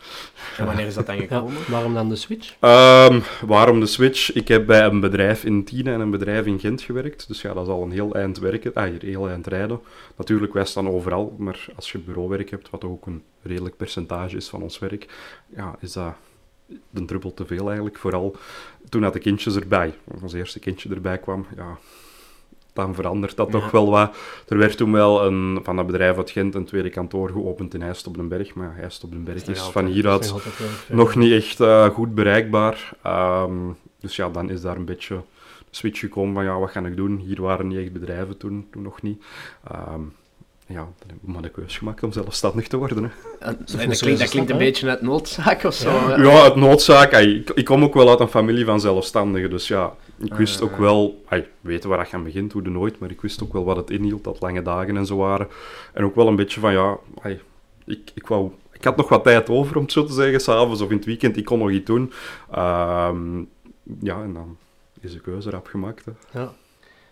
En 0.57 0.65
wanneer 0.65 0.85
is 0.85 0.93
dat 0.93 1.05
dan 1.05 1.15
Ja, 1.15 1.21
gekomen? 1.21 1.57
waarom 1.69 1.93
dan 1.93 2.09
de 2.09 2.15
switch? 2.15 2.55
Ehm, 2.59 3.19
waarom 3.45 3.79
de 3.79 3.85
switch? 3.85 4.33
Ik 4.33 4.47
heb 4.47 4.65
bij 4.65 4.85
een 4.85 4.99
bedrijf 4.99 5.43
in 5.43 5.63
Tiene 5.63 5.91
en 5.91 5.99
een 5.99 6.09
bedrijf 6.11 6.45
in 6.45 6.59
Gent 6.59 6.81
gewerkt. 6.81 7.27
Dus 7.27 7.41
ja, 7.41 7.53
dat 7.53 7.63
is 7.65 7.71
al 7.71 7.83
een 7.83 7.91
heel 7.91 8.13
eind 8.15 8.39
werken, 8.39 8.73
ah, 8.73 8.87
een 8.87 8.97
heel 9.01 9.29
eind 9.29 9.47
rijden. 9.47 9.79
Natuurlijk, 10.17 10.53
wij 10.53 10.65
staan 10.65 10.89
overal, 10.89 11.35
maar 11.37 11.65
als 11.75 11.91
je 11.91 11.97
bureauwerk 11.99 12.49
hebt, 12.49 12.69
wat 12.69 12.83
ook 12.83 13.05
een 13.05 13.23
redelijk 13.41 13.77
percentage 13.77 14.35
is 14.35 14.49
van 14.49 14.61
ons 14.61 14.79
werk, 14.79 15.07
ja, 15.55 15.75
is 15.79 15.91
dat 15.93 16.13
een 16.93 17.05
druppel 17.05 17.33
te 17.33 17.45
veel 17.45 17.65
eigenlijk. 17.65 17.97
Vooral 17.97 18.35
toen 18.89 19.03
had 19.03 19.13
de 19.13 19.19
kindjes 19.19 19.55
erbij, 19.55 19.93
ons 20.21 20.33
eerste 20.33 20.59
kindje 20.59 20.89
erbij 20.89 21.17
kwam, 21.17 21.45
ja, 21.55 21.77
dan 22.79 22.95
verandert 22.95 23.35
dat 23.35 23.47
Ja. 23.47 23.59
toch 23.59 23.71
wel 23.71 23.89
wat. 23.89 24.17
Er 24.47 24.57
werd 24.57 24.77
toen 24.77 24.91
wel 24.91 25.25
een, 25.25 25.59
van 25.63 25.75
dat 25.75 25.85
bedrijf 25.85 26.17
uit 26.17 26.31
Gent 26.31 26.55
een 26.55 26.65
tweede 26.65 26.89
kantoor 26.89 27.29
geopend 27.29 27.73
in 27.73 27.81
Heist 27.81 28.07
op 28.07 28.15
den 28.15 28.27
Berg, 28.27 28.53
maar 28.53 28.67
ja, 28.67 28.73
Heist 28.81 29.03
op 29.03 29.11
den 29.11 29.23
Berg 29.23 29.47
is 29.47 29.61
van 29.61 29.85
hieruit 29.85 30.33
nog 30.87 31.15
niet 31.15 31.31
echt 31.31 31.59
eh, 31.59 31.85
goed 31.85 32.15
bereikbaar. 32.15 32.91
Ehm, 33.03 33.57
dus 33.99 34.15
ja, 34.15 34.29
dan 34.29 34.49
is 34.49 34.61
daar 34.61 34.75
een 34.75 34.85
beetje 34.85 35.15
de 35.69 35.75
switch 35.75 35.99
gekomen 35.99 36.33
van 36.33 36.43
ja, 36.43 36.59
wat 36.59 36.71
ga 36.71 36.85
ik 36.85 36.95
doen? 36.95 37.17
Hier 37.17 37.41
waren 37.41 37.67
niet 37.67 37.79
echt 37.79 37.93
bedrijven 37.93 38.37
toen, 38.37 38.67
toen 38.71 38.81
nog 38.81 39.01
niet. 39.01 39.23
Ehm, 39.67 40.01
ja, 40.67 40.75
dan 40.75 41.07
heb 41.07 41.15
ik 41.15 41.33
maar 41.33 41.41
de 41.41 41.49
keuze 41.49 41.77
gemaakt 41.77 42.03
om 42.03 42.11
zelfstandig 42.11 42.67
te 42.67 42.77
worden. 42.77 43.03
Hè. 43.03 43.09
Dat, 43.39 43.99
klinkt, 43.99 44.19
dat 44.19 44.29
klinkt 44.29 44.49
een 44.49 44.57
beetje 44.57 44.89
uit 44.89 45.01
noodzaak 45.01 45.63
of 45.63 45.73
zo. 45.73 45.89
Ja. 45.89 46.43
het 46.43 46.55
noodzaak. 46.55 47.11
ik, 47.11 47.49
ik 47.49 47.65
kom 47.65 47.83
ook 47.83 47.93
wel 47.93 48.09
uit 48.09 48.19
een 48.19 48.27
familie 48.27 48.65
van 48.65 48.79
zelfstandigen, 48.79 49.49
dus 49.49 49.67
ja, 49.67 49.93
ik 50.19 50.33
wist 50.33 50.61
ook 50.61 50.77
wel, 50.77 51.23
ai, 51.27 51.45
weten 51.61 51.89
waar 51.89 52.07
je 52.09 52.15
aan 52.15 52.23
begint, 52.23 52.51
hoe 52.51 52.61
de 52.61 52.69
nooit, 52.69 52.99
maar 52.99 53.11
ik 53.11 53.21
wist 53.21 53.43
ook 53.43 53.53
wel 53.53 53.63
wat 53.63 53.75
het 53.75 53.89
inhield, 53.89 54.23
dat 54.23 54.41
lange 54.41 54.61
dagen 54.61 54.97
en 54.97 55.05
zo 55.05 55.17
waren. 55.17 55.47
En 55.93 56.03
ook 56.03 56.15
wel 56.15 56.27
een 56.27 56.35
beetje 56.35 56.59
van 56.59 56.71
ja, 56.71 56.97
ik, 57.85 58.11
ik 58.13 58.27
wou... 58.27 58.51
Ik 58.71 58.85
had 58.85 58.97
nog 58.97 59.09
wat 59.09 59.23
tijd 59.23 59.49
over, 59.49 59.75
om 59.75 59.83
het 59.83 59.91
zo 59.91 60.03
te 60.03 60.13
zeggen, 60.13 60.39
s'avonds 60.39 60.81
of 60.81 60.89
in 60.89 60.95
het 60.95 61.05
weekend. 61.05 61.37
Ik 61.37 61.45
kon 61.45 61.59
nog 61.59 61.71
iets 61.71 61.85
doen. 61.85 62.11
Ehm, 62.51 63.37
ja, 64.01 64.21
en 64.21 64.33
dan 64.33 64.57
is 64.99 65.13
de 65.13 65.19
keuze 65.19 65.49
erop 65.49 65.67
gemaakt. 65.67 66.05
Hè. 66.05 66.39
Ja. 66.39 66.53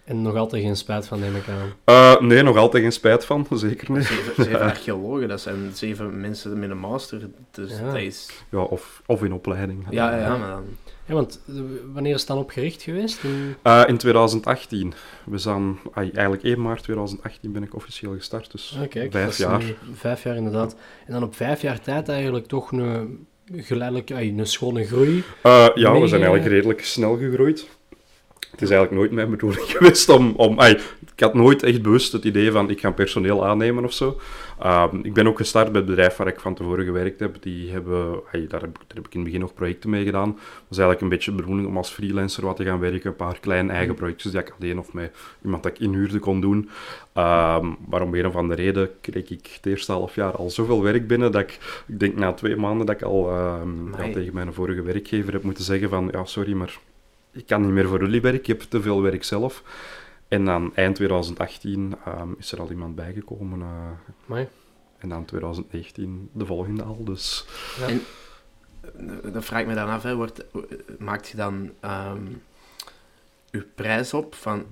En 0.07 0.21
nog 0.21 0.35
altijd 0.35 0.63
geen 0.63 0.75
spijt 0.77 1.07
van, 1.07 1.19
neem 1.19 1.35
ik 1.35 1.43
aan. 1.49 1.73
Eh, 1.83 2.21
nee, 2.21 2.43
nog 2.43 2.57
altijd 2.57 2.83
geen 2.83 2.91
spijt 2.91 3.25
van, 3.25 3.47
zeker 3.53 3.91
niet. 3.91 4.03
Zeven, 4.05 4.43
zeven 4.43 4.59
archeologen, 4.59 5.27
dat 5.27 5.41
zijn 5.41 5.69
zeven 5.73 6.19
mensen 6.21 6.59
met 6.59 6.69
een 6.69 6.77
master. 6.77 7.29
Dus 7.51 7.77
Ja. 7.77 7.85
dat 7.85 7.95
is... 7.95 8.29
Ja, 8.49 8.59
of, 8.59 9.01
of 9.05 9.23
in 9.23 9.33
opleiding. 9.33 9.85
Ja, 9.89 10.11
ja, 10.11 10.19
ja, 10.19 10.37
maar 10.37 10.47
dan... 10.49 10.63
Ja, 11.05 11.13
want 11.13 11.39
eh, 11.47 11.55
wanneer 11.93 12.13
is 12.13 12.19
het 12.19 12.27
dan 12.27 12.37
opgericht 12.37 12.81
geweest? 12.81 13.23
In- 13.23 13.55
Eh, 13.61 13.83
in 13.87 13.97
2018. 13.97 14.93
We 15.25 15.37
zijn, 15.37 15.77
eigenlijk 15.93 16.43
1 16.43 16.61
maart 16.61 16.83
2018 16.83 17.51
ben 17.51 17.63
ik 17.63 17.75
officieel 17.75 18.13
gestart, 18.15 18.51
dus 18.51 18.77
Ah, 18.81 18.89
kijk, 18.89 19.11
vijf 19.11 19.37
jaar. 19.37 19.61
Vijf 19.93 20.23
jaar, 20.23 20.35
inderdaad. 20.35 20.75
En 21.05 21.13
dan 21.13 21.23
op 21.23 21.35
vijf 21.35 21.61
jaar 21.61 21.81
tijd 21.81 22.09
eigenlijk 22.09 22.45
toch 22.47 22.71
een 22.71 23.27
geleidelijk, 23.55 24.09
een 24.09 24.47
schone 24.47 24.85
groei. 24.85 25.23
Eh, 25.43 25.67
ja, 25.75 25.99
we 25.99 26.07
zijn 26.07 26.21
eigenlijk 26.21 26.51
redelijk 26.51 26.83
snel 26.85 27.17
gegroeid. 27.17 27.67
Het 28.57 28.69
is 28.69 28.75
eigenlijk 28.75 29.01
nooit 29.01 29.11
mijn 29.11 29.29
bedoeling 29.29 29.71
geweest 29.77 30.09
om... 30.09 30.33
om 30.35 30.59
ik 31.17 31.23
had 31.23 31.33
nooit 31.33 31.63
echt 31.63 31.81
bewust 31.81 32.11
het 32.11 32.23
idee 32.23 32.51
van 32.51 32.69
ik 32.69 32.79
ga 32.79 32.91
personeel 32.91 33.45
aannemen 33.45 33.83
of 33.83 33.93
zo. 33.93 34.19
Ehm, 34.59 34.99
ik 35.01 35.13
ben 35.13 35.27
ook 35.27 35.37
gestart 35.37 35.71
bij 35.71 35.81
het 35.81 35.89
bedrijf 35.89 36.15
waar 36.15 36.27
ik 36.27 36.39
van 36.39 36.55
tevoren 36.55 36.85
gewerkt 36.85 37.19
heb. 37.19 37.41
Die 37.41 37.71
hebben, 37.71 38.21
daar, 38.31 38.61
heb, 38.61 38.73
daar 38.73 38.95
heb 38.95 39.05
ik 39.05 39.13
in 39.13 39.19
het 39.19 39.23
begin 39.23 39.39
nog 39.39 39.53
projecten 39.53 39.89
mee 39.89 40.03
gedaan. 40.03 40.31
Dat 40.31 40.65
was 40.67 40.77
eigenlijk 40.77 41.01
een 41.01 41.09
beetje 41.09 41.31
de 41.31 41.37
bedoeling 41.37 41.67
om 41.67 41.77
als 41.77 41.89
freelancer 41.89 42.45
wat 42.45 42.55
te 42.55 42.63
gaan 42.63 42.79
werken. 42.79 43.09
Een 43.09 43.15
paar 43.15 43.39
kleine 43.39 43.71
eigen 43.71 43.95
projectjes 43.95 44.31
die 44.31 44.41
ik 44.41 44.53
alleen 44.59 44.79
of 44.79 44.93
met 44.93 45.15
iemand 45.43 45.63
dat 45.63 45.71
ik 45.71 45.79
inhuurde 45.79 46.19
kon 46.19 46.41
doen. 46.41 46.69
Ehm, 47.13 47.67
maar 47.89 48.01
om 48.01 48.13
een 48.13 48.27
of 48.27 48.35
andere 48.35 48.61
reden 48.61 48.89
kreeg 49.01 49.29
ik 49.29 49.49
het 49.55 49.65
eerste 49.65 49.91
half 49.91 50.15
jaar 50.15 50.35
al 50.35 50.49
zoveel 50.49 50.83
werk 50.83 51.07
binnen 51.07 51.31
dat 51.31 51.41
ik, 51.41 51.83
ik 51.87 51.99
denk 51.99 52.15
na 52.15 52.33
twee 52.33 52.55
maanden 52.55 52.85
dat 52.85 52.95
ik 52.95 53.01
al 53.01 53.29
ehm, 53.29 53.87
ja, 53.97 54.13
tegen 54.13 54.33
mijn 54.33 54.53
vorige 54.53 54.81
werkgever 54.81 55.33
heb 55.33 55.43
moeten 55.43 55.63
zeggen 55.63 55.89
van 55.89 56.09
ja, 56.11 56.25
sorry, 56.25 56.53
maar 56.53 56.79
ik 57.31 57.45
kan 57.45 57.61
niet 57.61 57.71
meer 57.71 57.87
voor 57.87 57.99
jullie 57.99 58.21
werken, 58.21 58.39
ik 58.39 58.47
heb 58.47 58.61
te 58.61 58.81
veel 58.81 59.01
werk 59.01 59.23
zelf. 59.23 59.63
En 60.27 60.45
dan 60.45 60.75
eind 60.75 60.95
2018 60.95 61.95
ehm, 62.05 62.29
is 62.37 62.51
er 62.51 62.59
al 62.59 62.69
iemand 62.69 62.95
bijgekomen. 62.95 63.61
eh, 63.61 63.67
Amai. 64.27 64.47
en 64.97 65.09
dan 65.09 65.25
2019 65.25 66.29
de 66.33 66.45
volgende 66.45 66.83
al, 66.83 67.03
dus... 67.03 67.45
Ja. 67.79 67.87
En 67.87 68.01
eh, 69.23 69.33
dan 69.33 69.43
vraag 69.43 69.61
ik 69.61 69.67
me 69.67 69.73
dan 69.73 69.89
af, 69.89 70.03
hè, 70.03 70.15
wordt, 70.15 70.51
eh, 70.51 70.61
maakt 70.99 71.27
je 71.27 71.37
dan 71.37 71.71
ehm 71.79 72.25
je 73.51 73.61
prijs 73.75 74.13
op 74.13 74.35
van 74.35 74.65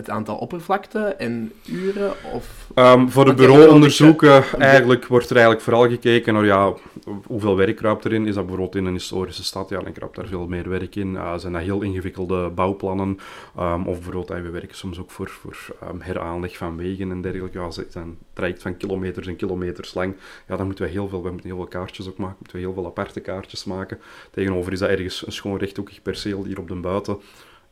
het 0.00 0.10
aantal 0.10 0.36
oppervlakte 0.36 0.98
en 0.98 1.52
uren? 1.66 2.12
Of... 2.32 2.68
Ehm, 2.74 3.08
voor 3.08 3.24
de 3.24 3.34
bureauonderzoeken 3.34 4.44
eigenlijk, 4.58 5.06
wordt 5.06 5.30
er 5.30 5.36
eigenlijk 5.36 5.64
vooral 5.64 5.88
gekeken 5.88 6.34
naar 6.34 6.44
ja, 6.44 6.74
hoeveel 7.26 7.56
werk 7.56 7.76
kruipt 7.76 8.04
erin. 8.04 8.26
Is 8.26 8.34
dat 8.34 8.46
bijvoorbeeld 8.46 8.76
in 8.76 8.84
een 8.84 8.92
historische 8.92 9.44
stad, 9.44 9.68
ja, 9.68 9.80
dan 9.80 9.92
kruipt 9.92 10.16
daar 10.16 10.26
veel 10.26 10.46
meer 10.46 10.68
werk 10.68 10.96
in. 10.96 11.16
Eh, 11.16 11.36
zijn 11.36 11.52
dat 11.52 11.62
heel 11.62 11.82
ingewikkelde 11.82 12.50
bouwplannen? 12.50 13.18
Ehm, 13.56 13.82
of 13.82 13.94
bijvoorbeeld, 13.94 14.30
eh, 14.30 14.42
we 14.42 14.50
werken 14.50 14.76
soms 14.76 14.98
ook 15.00 15.10
voor, 15.10 15.28
voor 15.28 15.56
ehm, 15.80 16.00
heraanleg 16.00 16.56
van 16.56 16.76
wegen 16.76 17.10
en 17.10 17.20
dergelijke. 17.20 17.58
Ja, 17.58 17.66
is 17.66 17.94
een 17.94 18.18
traject 18.32 18.62
van 18.62 18.76
kilometers 18.76 19.26
en 19.26 19.36
kilometers 19.36 19.94
lang. 19.94 20.14
Ja, 20.48 20.56
dan 20.56 20.66
moeten 20.66 20.84
we 20.84 20.90
heel 20.90 21.08
veel, 21.08 21.22
we 21.22 21.30
moeten 21.30 21.48
heel 21.48 21.58
veel 21.58 21.66
kaartjes 21.66 22.08
ook 22.08 22.18
maken, 22.18 22.36
moeten 22.38 22.56
we 22.56 22.62
heel 22.62 22.74
veel 22.74 22.86
aparte 22.86 23.20
kaartjes 23.20 23.64
maken. 23.64 23.98
Tegenover 24.30 24.72
is 24.72 24.78
dat 24.78 24.88
ergens 24.88 25.26
een 25.26 25.32
schoon 25.32 25.58
rechthoekig 25.58 26.02
perceel 26.02 26.44
hier 26.44 26.58
op 26.58 26.68
de 26.68 26.74
buiten. 26.74 27.18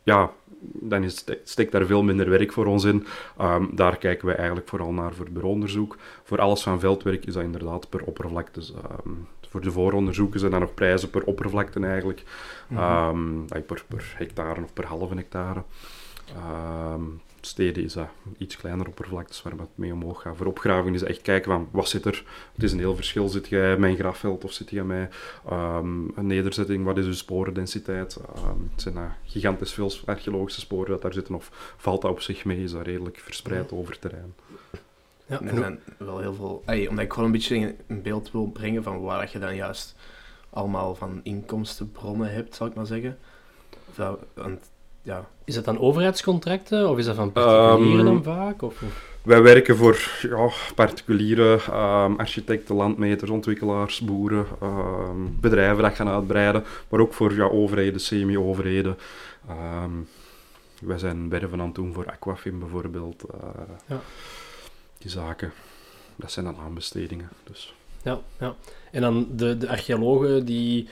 Ja, 0.08 0.30
dan 0.60 1.04
is, 1.04 1.24
steekt 1.44 1.72
daar 1.72 1.86
veel 1.86 2.02
minder 2.02 2.30
werk 2.30 2.52
voor 2.52 2.66
ons 2.66 2.84
in. 2.84 3.06
Ehm, 3.38 3.64
daar 3.70 3.96
kijken 3.96 4.28
we 4.28 4.34
eigenlijk 4.34 4.68
vooral 4.68 4.92
naar 4.92 5.14
voor 5.14 5.24
het 5.24 5.34
bureauonderzoek. 5.34 5.96
Voor 6.24 6.40
alles 6.40 6.62
van 6.62 6.80
veldwerk 6.80 7.26
is 7.26 7.32
dat 7.34 7.42
inderdaad 7.42 7.88
per 7.88 8.02
oppervlakte. 8.02 8.58
Dus, 8.58 8.72
ehm, 8.72 9.14
voor 9.48 9.60
de 9.60 9.70
vooronderzoeken 9.70 10.40
zijn 10.40 10.52
dan 10.52 10.60
nog 10.60 10.74
prijzen 10.74 11.10
per 11.10 11.24
oppervlakte 11.24 11.80
eigenlijk. 11.80 12.22
Ehm, 12.70 13.40
ay, 13.48 13.60
per, 13.60 13.84
per 13.88 14.14
hectare 14.16 14.62
of 14.62 14.72
per 14.72 14.86
halve 14.86 15.14
hectare. 15.14 15.62
Ehm, 16.36 17.02
steden 17.46 17.84
is 17.84 17.92
dat 17.92 18.08
iets 18.38 18.56
kleiner 18.56 18.86
oppervlaktes 18.86 19.42
waar 19.42 19.56
wat 19.56 19.68
mee 19.74 19.92
omhoog 19.92 20.22
gaat. 20.22 20.36
Voor 20.36 20.46
opgraving 20.46 20.94
is 20.94 21.02
echt 21.02 21.22
kijken 21.22 21.50
van 21.50 21.68
wat 21.70 21.88
zit 21.88 22.04
er. 22.04 22.24
Het 22.54 22.62
is 22.62 22.72
een 22.72 22.78
heel 22.78 22.96
verschil. 22.96 23.28
Zit 23.28 23.48
jij 23.48 23.72
een 23.72 23.96
grafveld 23.96 24.44
of 24.44 24.52
zit 24.52 24.70
jij 24.70 24.84
met 24.84 25.14
ehm, 25.48 26.08
een 26.18 26.26
nederzetting? 26.26 26.84
Wat 26.84 26.98
is 26.98 27.06
je 27.06 27.12
sporendensiteit? 27.12 28.16
Ehm, 28.34 28.48
het 28.72 28.82
zijn 28.82 29.14
gigantisch 29.24 29.72
veel 29.72 29.92
archeologische 30.04 30.60
sporen 30.60 30.90
dat 30.90 31.02
daar 31.02 31.12
zitten. 31.12 31.34
Of 31.34 31.74
valt 31.76 32.02
dat 32.02 32.10
op 32.10 32.20
zich 32.20 32.44
mee? 32.44 32.62
Is 32.62 32.72
dat 32.72 32.82
redelijk 32.86 33.18
verspreid 33.18 33.72
over 33.72 33.92
het 33.92 34.00
terrein? 34.00 34.34
Ja, 35.26 35.40
En 35.40 35.48
er 35.48 35.56
zijn 35.56 35.80
wel 35.98 36.18
heel 36.18 36.34
veel... 36.34 36.62
Omdat 36.88 37.04
ik 37.04 37.12
gewoon 37.12 37.24
een 37.26 37.32
beetje 37.32 37.74
een- 37.86 38.02
beeld 38.02 38.30
wil 38.30 38.46
brengen 38.46 38.82
van 38.82 39.00
waar 39.00 39.20
dat 39.20 39.32
je 39.32 39.38
dan 39.38 39.54
juist 39.54 39.94
allemaal 40.50 40.94
van 40.94 41.20
inkomstenbronnen 41.22 42.32
hebt, 42.32 42.54
zal 42.54 42.66
ik 42.66 42.74
maar 42.74 42.86
zeggen. 42.86 43.18
Dat, 43.94 44.18
want, 44.34 44.70
ja, 45.08 45.28
Is 45.44 45.54
dat 45.54 45.64
dan 45.64 45.78
overheidscontracten 45.78 46.88
of 46.90 46.98
is 46.98 47.04
dat 47.06 47.16
van 47.16 47.32
particulieren 47.32 48.06
Ehm, 48.06 48.14
dan 48.14 48.22
vaak? 48.22 48.62
Of, 48.62 48.82
Wij 49.22 49.42
werken 49.42 49.76
voor 49.76 49.98
ja, 50.22 50.48
particuliere 50.74 51.58
ehm, 51.70 52.12
architecten, 52.16 52.74
landmeters, 52.74 53.30
ontwikkelaars, 53.30 54.00
boeren, 54.00 54.46
ehm, 54.60 55.16
bedrijven 55.40 55.82
dat 55.82 55.94
gaan 55.94 56.08
uitbreiden, 56.08 56.64
maar 56.88 57.00
ook 57.00 57.12
voor 57.14 57.34
ja, 57.34 57.44
overheden, 57.48 58.00
semi-overheden. 58.00 58.96
Wij 60.80 60.98
zijn 60.98 61.28
werven 61.28 61.60
aan 61.60 61.66
het 61.66 61.74
doen 61.74 61.92
voor 61.94 62.10
Aquafin 62.10 62.58
bijvoorbeeld. 62.58 63.22
eh, 63.22 63.48
Ja. 63.86 64.00
Die 64.98 65.10
zaken, 65.10 65.52
dat 66.16 66.32
zijn 66.32 66.44
dan 66.44 66.56
aanbestedingen. 66.64 67.28
Dus. 67.44 67.74
Ja, 68.02 68.20
ja. 68.38 68.54
En 68.90 69.00
dan 69.00 69.26
de, 69.30 69.58
de 69.58 69.68
archeologen 69.68 70.44
die 70.44 70.88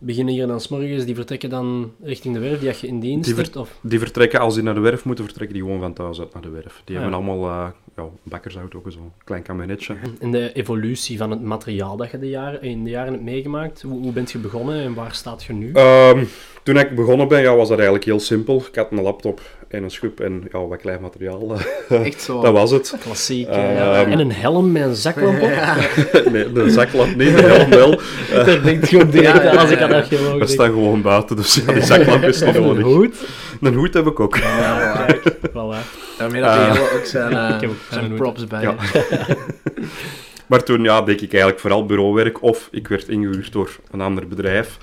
beginnen 0.00 0.34
hier 0.34 0.46
dan 0.46 0.60
's 0.60 0.68
morgens, 0.68 1.04
die 1.04 1.14
vertrekken 1.14 1.50
dan 1.50 1.92
richting 2.02 2.34
de 2.34 2.40
werf 2.40 2.60
die 2.60 2.72
je 2.80 2.86
in 2.86 3.00
dienst 3.00 3.24
Die 3.24 3.34
ver- 3.34 3.44
hebt? 3.44 3.56
Of... 3.56 3.78
Die 3.82 3.98
vertrekken, 3.98 4.40
als 4.40 4.54
die 4.54 4.62
naar 4.62 4.74
de 4.74 4.80
werf 4.80 5.04
moeten, 5.04 5.24
vertrekken 5.24 5.56
die 5.56 5.66
gewoon 5.66 5.80
van 5.80 5.92
thuis 5.92 6.20
uit 6.20 6.32
naar 6.32 6.42
de 6.42 6.48
werf. 6.50 6.82
Die 6.84 6.96
hebben 6.96 7.14
allemaal 7.14 7.44
uh, 7.44 7.66
ja, 7.96 8.04
bakkersauto, 8.22 8.82
zo'n 8.86 9.12
klein 9.24 9.42
kabinetje. 9.42 9.96
En 10.20 10.30
de 10.30 10.52
evolutie 10.52 11.18
van 11.18 11.30
het 11.30 11.42
materiaal 11.42 11.96
dat 11.96 12.10
je 12.10 12.18
de 12.18 12.28
jaren, 12.28 12.62
in 12.62 12.84
de 12.84 12.90
jaren 12.90 13.12
hebt 13.12 13.24
meegemaakt, 13.24 13.82
hoe, 13.82 14.02
hoe 14.02 14.12
bent 14.12 14.30
je 14.30 14.38
begonnen 14.38 14.82
en 14.82 14.94
waar 14.94 15.14
staat 15.14 15.42
je 15.44 15.52
nu? 15.52 15.72
Ehm, 15.72 16.24
toen 16.62 16.78
ik 16.78 16.94
begonnen 16.94 17.28
ben, 17.28 17.40
ja, 17.42 17.54
was 17.56 17.68
dat 17.68 17.76
eigenlijk 17.76 18.06
heel 18.06 18.20
simpel. 18.20 18.64
Ik 18.68 18.74
had 18.74 18.90
een 18.90 19.02
laptop 19.02 19.40
en 19.70 19.82
een 19.82 19.90
schub 19.90 20.20
en 20.20 20.48
ja, 20.52 20.66
wat 20.66 20.80
klein 20.80 21.00
materiaal. 21.00 21.56
echt 21.88 22.22
zo... 22.22 22.40
dat 22.40 22.52
was 22.52 22.70
het. 22.70 22.94
Klassiek. 23.02 23.48
Ehm, 23.48 23.58
eh, 23.60 23.74
ja. 23.74 24.04
En 24.04 24.18
een 24.18 24.32
helm 24.32 24.72
met 24.72 24.82
een 24.82 24.94
zaklamp 24.94 25.42
op. 25.42 25.50
nee, 26.32 26.52
de 26.52 26.70
zaklamp 26.70 27.16
niet, 27.16 27.36
de 27.36 27.42
helm 27.42 27.70
wel. 27.70 28.00
Daar 28.44 28.62
denk 28.62 28.84
ik 28.84 29.02
ook 29.02 29.12
direct 29.12 29.46
aan 29.46 29.58
als 29.58 29.70
ik 29.70 29.80
aan 29.80 29.92
archeoloog 29.92 30.38
We 30.38 30.46
staan 30.46 30.66
gewoon 30.66 31.02
buiten, 31.02 31.36
dus 31.36 31.54
ja, 31.54 31.72
die 31.72 31.82
zaklamp 31.82 32.22
is 32.22 32.40
niet 32.40 32.48
Of 32.48 32.56
een 32.56 32.62
nodig. 32.62 32.84
hoed. 32.84 33.16
Een 33.60 33.74
hoed 33.74 33.94
heb 33.94 34.06
ik 34.06 34.20
ook. 34.20 34.36
Ja, 34.36 35.06
voilà. 35.50 35.98
Daarmee 36.18 36.40
dat 36.40 36.56
Eh, 36.56 36.80
ook 36.94 37.04
zijn, 37.04 37.32
eh, 37.32 37.54
ik 37.54 37.60
heb 37.60 37.70
ook 37.70 37.76
zijn 37.90 38.14
props 38.14 38.46
bij. 38.46 38.62
Ja. 38.62 38.74
Maar 40.46 40.62
toen 40.64 40.82
ja, 40.82 41.02
deed 41.02 41.22
ik 41.22 41.30
eigenlijk 41.30 41.60
vooral 41.60 41.86
bureauwerk 41.86 42.42
of 42.42 42.68
ik 42.70 42.88
werd 42.88 43.08
ingehuurd 43.08 43.52
door 43.52 43.76
een 43.90 44.00
ander 44.00 44.28
bedrijf. 44.28 44.78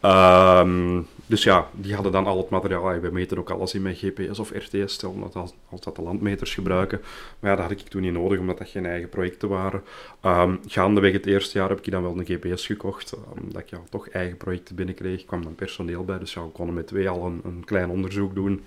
Ehm, 0.00 0.98
dus 1.26 1.42
ja, 1.42 1.68
die 1.72 1.94
hadden 1.94 2.12
dan 2.12 2.26
al 2.26 2.36
het 2.36 2.48
materiaal. 2.48 2.92
Ja, 2.92 3.00
We 3.00 3.10
meten 3.10 3.38
ook 3.38 3.50
alles 3.50 3.74
in 3.74 3.82
met 3.82 3.98
GPS 3.98 4.38
of 4.38 4.50
RTS, 4.50 4.92
stel 4.92 5.30
als, 5.32 5.84
dat 5.84 5.96
de 5.96 6.02
landmeters 6.02 6.54
gebruiken. 6.54 7.00
Maar 7.38 7.50
ja, 7.50 7.56
dat 7.56 7.70
had 7.70 7.80
ik 7.80 7.88
toen 7.88 8.02
niet 8.02 8.12
nodig, 8.12 8.38
omdat 8.38 8.58
dat 8.58 8.68
geen 8.68 8.86
eigen 8.86 9.08
projecten 9.08 9.48
waren. 9.48 9.82
Ehm 10.20 10.56
gaandeweg 10.66 11.12
het 11.12 11.26
eerste 11.26 11.58
jaar 11.58 11.68
heb 11.68 11.78
ik 11.78 11.90
dan 11.90 12.02
wel 12.02 12.18
een 12.18 12.26
GPS 12.26 12.66
gekocht, 12.66 13.12
eh, 13.12 13.42
omdat 13.42 13.62
ik 13.62 13.70
ja, 13.70 13.80
toch 13.90 14.08
eigen 14.08 14.36
projecten 14.36 14.74
binnenkreeg. 14.74 15.20
Er 15.20 15.26
kwam 15.26 15.42
dan 15.42 15.54
personeel 15.54 16.04
bij, 16.04 16.18
dus 16.18 16.34
ja, 16.34 16.42
we 16.42 16.48
konden 16.48 16.74
met 16.74 16.86
twee 16.86 17.08
al 17.08 17.26
een, 17.26 17.40
een 17.44 17.64
klein 17.64 17.90
onderzoek 17.90 18.34
doen. 18.34 18.64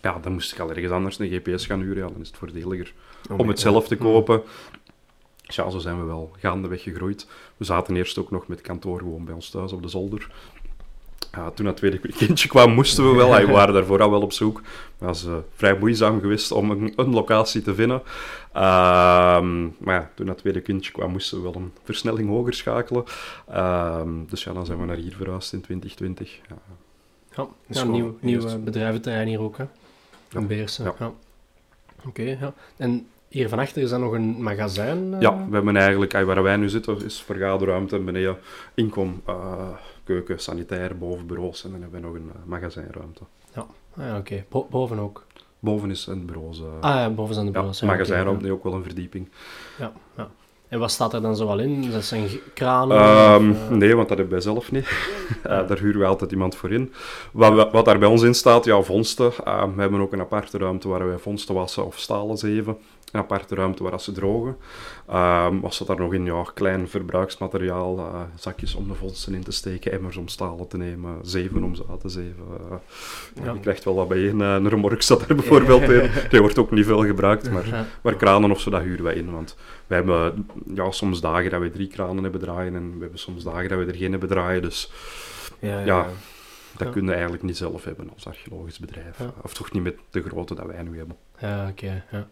Ja, 0.00 0.18
dan 0.18 0.32
moest 0.32 0.52
ik 0.52 0.58
al 0.58 0.70
ergens 0.70 0.92
anders 0.92 1.18
een 1.18 1.28
GPS 1.28 1.66
gaan 1.66 1.80
huren, 1.80 2.02
ja, 2.02 2.08
dan 2.08 2.20
is 2.20 2.28
het 2.28 2.36
voordeliger 2.36 2.92
om 3.36 3.48
het 3.48 3.60
zelf 3.60 3.88
te 3.88 3.96
kopen. 3.96 4.42
Dus 5.46 5.56
ja, 5.56 5.70
zo 5.70 5.78
zijn 5.78 5.98
we 5.98 6.04
wel 6.04 6.32
gaandeweg 6.38 6.82
gegroeid. 6.82 7.26
We 7.56 7.64
zaten 7.64 7.96
eerst 7.96 8.18
ook 8.18 8.30
nog 8.30 8.48
met 8.48 8.60
kantoor 8.60 8.98
gewoon 8.98 9.24
bij 9.24 9.34
ons 9.34 9.50
thuis 9.50 9.72
op 9.72 9.82
de 9.82 9.88
zolder. 9.88 10.30
Ja, 11.32 11.50
toen 11.50 11.64
dat 11.64 11.76
tweede 11.76 11.98
kindje 11.98 12.48
kwam, 12.48 12.72
moesten 12.72 13.10
we 13.10 13.16
wel. 13.16 13.38
Ja, 13.40 13.46
We 13.46 13.52
waren 13.52 13.74
daarvoor 13.74 14.02
al 14.02 14.10
wel 14.10 14.22
op 14.22 14.32
zoek. 14.32 14.56
Het 14.56 15.06
was 15.08 15.26
eh, 15.26 15.36
vrij 15.54 15.78
moeizaam 15.78 16.20
geweest 16.20 16.52
om 16.52 16.70
een, 16.70 16.92
een 16.96 17.10
locatie 17.10 17.62
te 17.62 17.74
vinden. 17.74 18.02
Ehm, 18.52 19.62
maar 19.78 19.94
ja, 19.94 20.10
toen 20.14 20.26
dat 20.26 20.38
tweede 20.38 20.60
kindje 20.60 20.92
kwam, 20.92 21.10
moesten 21.10 21.36
we 21.36 21.42
wel 21.42 21.54
een 21.54 21.72
versnelling 21.84 22.28
hoger 22.28 22.54
schakelen. 22.54 23.04
Ehm, 23.48 24.08
dus 24.28 24.44
ja, 24.44 24.52
dan 24.52 24.66
zijn 24.66 24.80
we 24.80 24.84
naar 24.86 24.96
hier 24.96 25.14
verhuisd 25.16 25.52
in 25.52 25.60
2020. 25.60 26.40
Ja. 26.48 26.56
Ja, 27.36 27.46
ja 27.66 27.80
gewoon 27.80 27.92
nieuw, 27.94 28.16
nieuw 28.20 28.46
eh, 28.46 28.54
bedrijventerrein 28.64 29.26
hier 29.28 29.40
ook, 29.40 29.56
hè. 29.56 29.64
Ja. 30.30 30.40
In 30.40 30.46
Beersen. 30.46 30.84
Ja. 30.84 30.94
Ja. 30.98 31.12
Oké, 32.06 32.22
ja. 32.22 32.52
En 32.76 33.06
hier 33.28 33.48
van 33.48 33.58
achter 33.58 33.82
is 33.82 33.90
dan 33.90 34.00
nog 34.00 34.12
een 34.12 34.42
magazijn? 34.42 35.14
eh? 35.14 35.20
Ja, 35.20 35.46
we 35.48 35.54
hebben 35.54 35.76
eigenlijk, 35.76 36.12
eh, 36.14 36.22
waar 36.22 36.42
wij 36.42 36.56
nu 36.56 36.68
zitten, 36.68 37.04
is 37.04 37.22
vergaderruimte 37.22 37.96
en 37.96 38.04
beneden 38.04 38.36
inkom, 38.74 39.22
eh, 39.26 39.68
keuken, 40.04 40.38
sanitair, 40.40 40.98
boven 40.98 41.26
bureaus 41.26 41.64
en 41.64 41.70
dan 41.70 41.80
hebben 41.82 42.00
we 42.00 42.06
nog 42.06 42.14
een 42.16 42.30
eh, 42.34 42.40
magazijnruimte. 42.44 43.20
Ah, 43.54 43.64
ja, 43.96 44.18
oké. 44.18 44.44
Bo- 44.48 44.66
boven 44.70 44.98
ook. 44.98 45.24
Boven 45.58 45.90
is 45.90 46.06
een 46.06 46.26
bureaus. 46.26 46.58
eh, 46.60 46.66
Ah 46.80 46.94
ja, 46.94 47.10
boven 47.10 47.34
zijn 47.34 47.46
de 47.46 47.52
ja, 47.52 47.58
bureaus. 47.58 47.82
magazijnruimte, 47.82 48.42
nee, 48.44 48.52
ook 48.52 48.64
wel 48.64 48.72
een 48.74 48.82
verdieping. 48.82 49.28
ja. 49.78 49.84
Ja, 49.84 49.92
ja. 50.16 50.28
En 50.68 50.78
wat 50.80 50.90
staat 50.90 51.12
er 51.12 51.22
dan 51.22 51.36
zo 51.36 51.46
al 51.46 51.58
in? 51.58 51.90
Dat 51.90 52.04
zijn 52.04 52.28
kranen? 52.54 52.96
Ehm, 52.98 53.50
of, 53.50 53.56
eh, 53.70 53.76
nee, 53.76 53.96
want 53.96 54.08
dat 54.08 54.16
hebben 54.18 54.34
wij 54.34 54.42
zelf 54.44 54.72
niet. 54.72 54.88
Daar 55.42 55.78
huren 55.78 56.00
we 56.00 56.06
altijd 56.06 56.32
iemand 56.32 56.56
voor 56.56 56.70
in. 56.72 56.92
Wat, 57.32 57.72
wat 57.72 57.84
daar 57.84 57.98
bij 57.98 58.08
ons 58.08 58.22
in 58.22 58.34
staat, 58.34 58.64
ja, 58.64 58.82
vondsten. 58.82 59.32
Eh, 59.44 59.64
we 59.74 59.80
hebben 59.80 60.00
ook 60.00 60.12
een 60.12 60.20
aparte 60.20 60.58
ruimte 60.58 60.88
waar 60.88 61.06
wij 61.06 61.18
vondsten 61.18 61.54
wassen 61.54 61.86
of 61.86 61.98
stalen 61.98 62.36
zeven. 62.36 62.76
Een 63.14 63.20
aparte 63.20 63.54
ruimte 63.54 63.82
waar 63.82 64.00
ze 64.00 64.12
drogen. 64.12 64.56
Ehm 65.08 65.60
wat 65.60 65.74
zat 65.74 65.86
daar 65.86 65.96
nog 65.98 66.14
in? 66.14 66.24
Ja, 66.24 66.42
klein 66.54 66.88
verbruiksmateriaal. 66.88 67.98
eh, 67.98 68.20
zakjes 68.36 68.74
om 68.74 68.88
de 68.88 68.94
vondsten 68.94 69.34
in 69.34 69.42
te 69.42 69.52
steken, 69.52 69.92
emmers 69.92 70.16
om 70.16 70.28
stalen 70.28 70.68
te 70.68 70.76
nemen, 70.76 71.18
zeven 71.22 71.62
om 71.64 71.74
ze 71.74 71.84
uit 71.90 72.00
te 72.00 72.08
zeven. 72.08 72.44
Eh, 72.70 72.76
Ja. 73.44 73.52
Je 73.52 73.60
krijgt 73.60 73.84
wel 73.84 73.94
wat 73.94 74.08
bij 74.08 74.28
een, 74.28 74.40
een 74.40 74.68
remork 74.68 75.02
staat 75.02 75.28
er 75.28 75.34
bijvoorbeeld 75.44 75.82
in. 75.82 76.10
Die 76.30 76.40
wordt 76.40 76.58
ook 76.58 76.70
niet 76.70 76.84
veel 76.86 77.04
gebruikt, 77.04 77.50
maar... 77.50 77.86
Maar 78.02 78.16
kranen 78.16 78.50
of 78.50 78.60
zo, 78.60 78.70
dat 78.70 78.82
huren 78.82 79.04
wij 79.04 79.14
in. 79.14 79.30
Want 79.32 79.56
we 79.86 79.94
hebben 79.94 80.48
ja, 80.74 80.90
soms 80.90 81.20
dagen 81.20 81.50
dat 81.50 81.60
we 81.60 81.70
drie 81.70 81.88
kranen 81.88 82.22
hebben 82.22 82.40
draaien 82.40 82.74
en 82.74 82.94
we 82.94 83.00
hebben 83.00 83.18
soms 83.18 83.42
dagen 83.44 83.68
dat 83.68 83.78
we 83.78 83.84
er 83.84 83.94
geen 83.94 84.10
hebben 84.10 84.28
draaien. 84.28 84.62
Dus 84.62 84.92
Ja, 85.58 85.78
Ja. 85.84 86.06
dat 86.76 86.86
Ja. 86.86 86.92
kun 86.92 87.04
je 87.04 87.12
eigenlijk 87.12 87.42
niet 87.42 87.56
zelf 87.56 87.84
hebben 87.84 88.10
als 88.14 88.26
archeologisch 88.26 88.78
bedrijf. 88.78 89.18
Ja. 89.18 89.32
Of 89.42 89.54
toch 89.54 89.72
niet 89.72 89.82
met 89.82 89.94
de 90.10 90.22
grootte 90.22 90.54
dat 90.54 90.66
wij 90.66 90.82
nu 90.82 90.96
hebben. 90.98 91.16
Ja, 91.38 91.68
oké. 91.70 92.04
ja. 92.10 92.26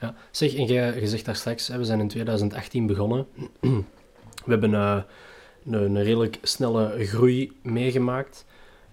Ja. 0.00 0.14
Zeg, 0.30 0.54
en 0.54 0.66
je 0.66 1.00
zegt 1.08 1.24
daar 1.24 1.36
straks, 1.36 1.68
we 1.68 1.84
zijn 1.84 2.00
in 2.00 2.08
2018 2.08 2.86
begonnen. 2.86 3.26
we 4.44 4.50
hebben 4.50 4.74
eh, 4.74 5.02
een, 5.66 5.72
een 5.72 6.02
redelijk 6.02 6.38
snelle 6.42 7.06
groei 7.06 7.52
meegemaakt. 7.62 8.44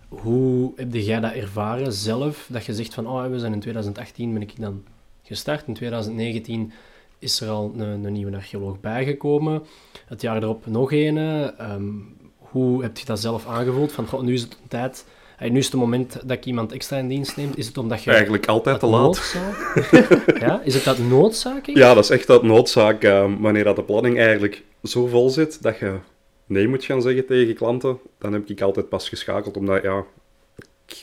Hoe 0.09 0.71
heb 0.75 0.93
jij 0.93 1.19
dat 1.19 1.33
ervaren 1.33 1.93
zelf? 1.93 2.47
Dat 2.51 2.65
je 2.65 2.73
zegt 2.73 2.93
van, 2.93 3.07
oh, 3.07 3.25
we 3.25 3.39
zijn 3.39 3.53
in 3.53 3.59
2018 3.59 4.33
ben 4.33 4.41
ik 4.41 4.59
dan 4.59 4.83
gestart. 5.23 5.67
In 5.67 5.73
2019 5.73 6.71
is 7.19 7.41
er 7.41 7.49
al 7.49 7.73
een, 7.77 8.03
een 8.03 8.13
nieuwe 8.13 8.35
archeoloog 8.35 8.79
bijgekomen. 8.79 9.63
Het 10.05 10.21
jaar 10.21 10.43
erop 10.43 10.65
nog 10.65 10.91
een. 10.91 11.17
Ehm, 11.17 11.91
hoe 12.37 12.81
heb 12.81 12.97
je 12.97 13.05
dat 13.05 13.19
zelf 13.19 13.47
aangevoeld? 13.47 13.91
Van, 13.91 14.07
goh, 14.07 14.21
nu 14.21 14.33
is 14.33 14.41
het 14.41 14.57
tijd... 14.67 15.05
nu 15.39 15.57
is 15.57 15.65
het 15.65 15.73
moment 15.73 16.13
dat 16.13 16.37
ik 16.37 16.45
iemand 16.45 16.71
extra 16.71 16.97
in 16.97 17.07
dienst 17.07 17.37
neemt. 17.37 17.57
Is 17.57 17.67
het 17.67 17.77
omdat 17.77 18.03
je... 18.03 18.11
Eigenlijk 18.11 18.45
altijd 18.45 18.79
te 18.79 18.85
laat. 18.85 19.35
ja, 20.39 20.61
is 20.63 20.73
het 20.73 20.83
dat 20.83 20.97
noodzaak? 20.97 21.65
Ja, 21.65 21.93
dat 21.93 22.03
is 22.03 22.09
echt 22.09 22.29
uit 22.29 22.41
noodzaak. 22.43 23.03
eh, 23.03 23.31
wanneer 23.39 23.63
dat 23.63 23.75
de 23.75 23.83
planning 23.83 24.19
eigenlijk 24.19 24.63
zo 24.83 25.07
vol 25.07 25.29
zit 25.29 25.61
dat 25.61 25.79
je 25.79 25.97
nee 26.45 26.67
moet 26.67 26.83
gaan 26.83 27.01
zeggen 27.01 27.25
tegen 27.25 27.55
klanten, 27.55 27.99
dan 28.19 28.33
heb 28.33 28.49
ik 28.49 28.61
altijd 28.61 28.89
pas 28.89 29.09
geschakeld. 29.09 29.57
Omdat, 29.57 29.83
ja, 29.83 30.03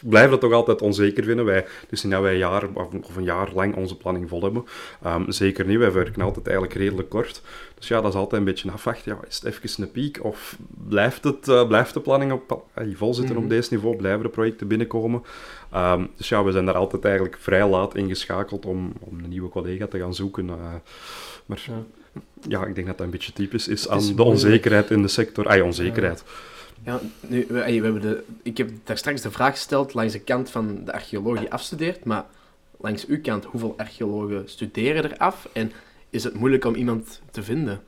blijf 0.04 0.30
dat 0.30 0.40
toch 0.40 0.52
altijd 0.52 0.82
onzeker 0.82 1.24
vinden. 1.24 1.44
Wij, 1.44 1.66
dus 1.88 2.02
niet 2.02 2.12
dat 2.12 2.22
wij 2.22 2.32
een 2.32 2.38
jaar 2.38 2.68
of 3.02 3.16
een 3.16 3.24
jaar 3.24 3.48
lang 3.54 3.76
onze 3.76 3.96
planning 3.96 4.28
vol 4.28 4.42
hebben. 4.42 4.64
Ehm, 5.02 5.30
zeker 5.30 5.66
niet, 5.66 5.78
wij 5.78 5.92
werken 5.92 6.22
altijd 6.22 6.46
eigenlijk 6.46 6.76
redelijk 6.76 7.08
kort. 7.08 7.42
Dus 7.78 7.88
ja, 7.88 8.00
dat 8.00 8.12
is 8.12 8.18
altijd 8.18 8.40
een 8.40 8.46
beetje 8.46 8.70
afwachten. 8.70 9.12
Ja, 9.12 9.18
is 9.28 9.40
het 9.42 9.44
even 9.54 9.82
een 9.82 9.90
piek 9.90 10.24
of 10.24 10.56
blijft, 10.88 11.24
het, 11.24 11.48
eh, 11.48 11.66
blijft 11.66 11.94
de 11.94 12.00
planning 12.00 12.32
op, 12.32 12.62
eh, 12.74 12.86
vol 12.94 13.14
zitten 13.14 13.34
Mhm. 13.34 13.44
op 13.44 13.50
deze 13.50 13.74
niveau? 13.74 13.96
Blijven 13.96 14.22
de 14.22 14.28
projecten 14.28 14.66
binnenkomen? 14.68 15.22
Ehm, 15.70 16.04
dus 16.16 16.28
ja, 16.28 16.44
we 16.44 16.52
zijn 16.52 16.64
daar 16.66 16.74
altijd 16.74 17.04
eigenlijk 17.04 17.36
vrij 17.40 17.68
laat 17.68 17.94
ingeschakeld 17.94 18.66
om, 18.66 18.92
om 19.00 19.18
een 19.18 19.28
nieuwe 19.28 19.48
collega 19.48 19.86
te 19.86 19.98
gaan 19.98 20.14
zoeken. 20.14 20.48
eh. 20.50 20.56
maar 21.46 21.62
Ja. 21.66 21.82
ja, 22.48 22.66
ik 22.66 22.74
denk 22.74 22.86
dat 22.86 22.96
dat 22.96 23.06
een 23.06 23.12
beetje 23.12 23.32
typisch 23.32 23.68
is 23.68 23.88
aan 23.88 24.16
de 24.16 24.22
onzekerheid 24.22 24.90
in 24.90 25.02
de 25.02 25.08
sector. 25.08 25.46
Ah, 25.46 25.64
onzekerheid. 25.64 26.22
Ja, 26.26 26.32
nu, 27.20 27.46
we, 27.48 27.60
hebben 27.60 28.00
de, 28.00 28.24
ik 28.42 28.56
heb 28.56 28.70
daar 28.84 28.96
straks 28.98 29.20
de 29.20 29.30
vraag 29.30 29.52
gesteld 29.52 29.94
langs 29.94 30.12
de 30.12 30.20
kant 30.20 30.50
van 30.50 30.84
de 30.84 30.92
archeoloog 30.92 31.38
die 31.38 31.52
afstudeert, 31.52 32.04
maar 32.04 32.26
langs 32.76 33.06
uw 33.06 33.20
kant, 33.20 33.44
hoeveel 33.44 33.74
archeologen 33.76 34.48
studeren 34.48 35.04
er 35.04 35.16
af 35.16 35.48
en 35.52 35.72
is 36.10 36.24
het 36.24 36.34
moeilijk 36.34 36.64
om 36.64 36.74
iemand 36.74 37.20
te 37.30 37.42
vinden? 37.42 37.82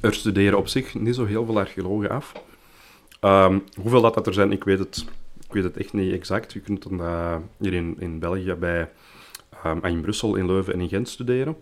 Er 0.00 0.14
studeren 0.14 0.58
op 0.58 0.68
zich 0.68 0.94
niet 0.94 1.14
zo 1.14 1.24
heel 1.24 1.44
veel 1.44 1.58
archeologen 1.58 2.10
af. 2.10 2.32
Ehm, 3.20 3.58
hoeveel 3.80 4.00
dat, 4.00 4.14
dat 4.14 4.26
er 4.26 4.34
zijn, 4.34 4.52
ik 4.52 4.64
weet, 4.64 4.78
het, 4.78 5.04
ik 5.46 5.52
weet 5.52 5.64
het 5.64 5.76
echt 5.76 5.92
niet 5.92 6.12
exact. 6.12 6.52
Je 6.52 6.60
kunt 6.60 6.82
dan, 6.82 7.00
eh, 7.00 7.36
hier 7.58 7.72
in, 7.72 7.96
in 7.98 8.18
België 8.18 8.54
bij, 8.54 8.90
ehm, 9.62 9.86
in 9.86 10.00
Brussel, 10.00 10.34
in 10.34 10.46
Leuven 10.46 10.72
en 10.72 10.80
in 10.80 10.88
Gent 10.88 11.08
studeren. 11.08 11.56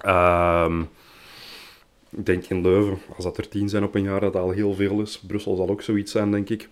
Ehm, 0.00 0.82
ik 2.16 2.26
denk 2.26 2.44
in 2.44 2.62
Leuven, 2.62 2.98
als 3.16 3.24
dat 3.24 3.38
er 3.38 3.48
tien 3.48 3.68
zijn 3.68 3.84
op 3.84 3.94
een 3.94 4.02
jaar, 4.02 4.20
dat 4.20 4.32
dat 4.32 4.42
al 4.42 4.50
heel 4.50 4.74
veel 4.74 5.00
is. 5.00 5.18
Brussel 5.26 5.56
zal 5.56 5.68
ook 5.68 5.82
zoiets 5.82 6.12
zijn, 6.12 6.30
denk 6.30 6.48
ik. 6.48 6.68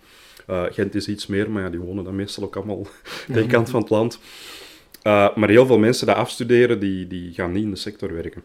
Eh, 0.47 0.63
Gent 0.69 0.95
is 0.95 1.07
iets 1.07 1.27
meer, 1.27 1.51
maar 1.51 1.63
ja, 1.63 1.69
die 1.69 1.79
wonen 1.79 2.03
dan 2.03 2.15
meestal 2.15 2.43
ook 2.43 2.55
allemaal 2.55 2.87
aan 3.29 3.35
die 3.35 3.45
kant 3.47 3.69
van 3.69 3.81
het 3.81 3.89
land. 3.89 4.19
Eh, 5.01 5.35
maar 5.35 5.49
heel 5.49 5.65
veel 5.65 5.77
mensen 5.79 6.05
die 6.07 6.15
afstuderen, 6.15 6.79
die, 6.79 7.07
die 7.07 7.33
gaan 7.33 7.51
niet 7.51 7.63
in 7.63 7.69
de 7.71 7.75
sector 7.75 8.13
werken. 8.13 8.43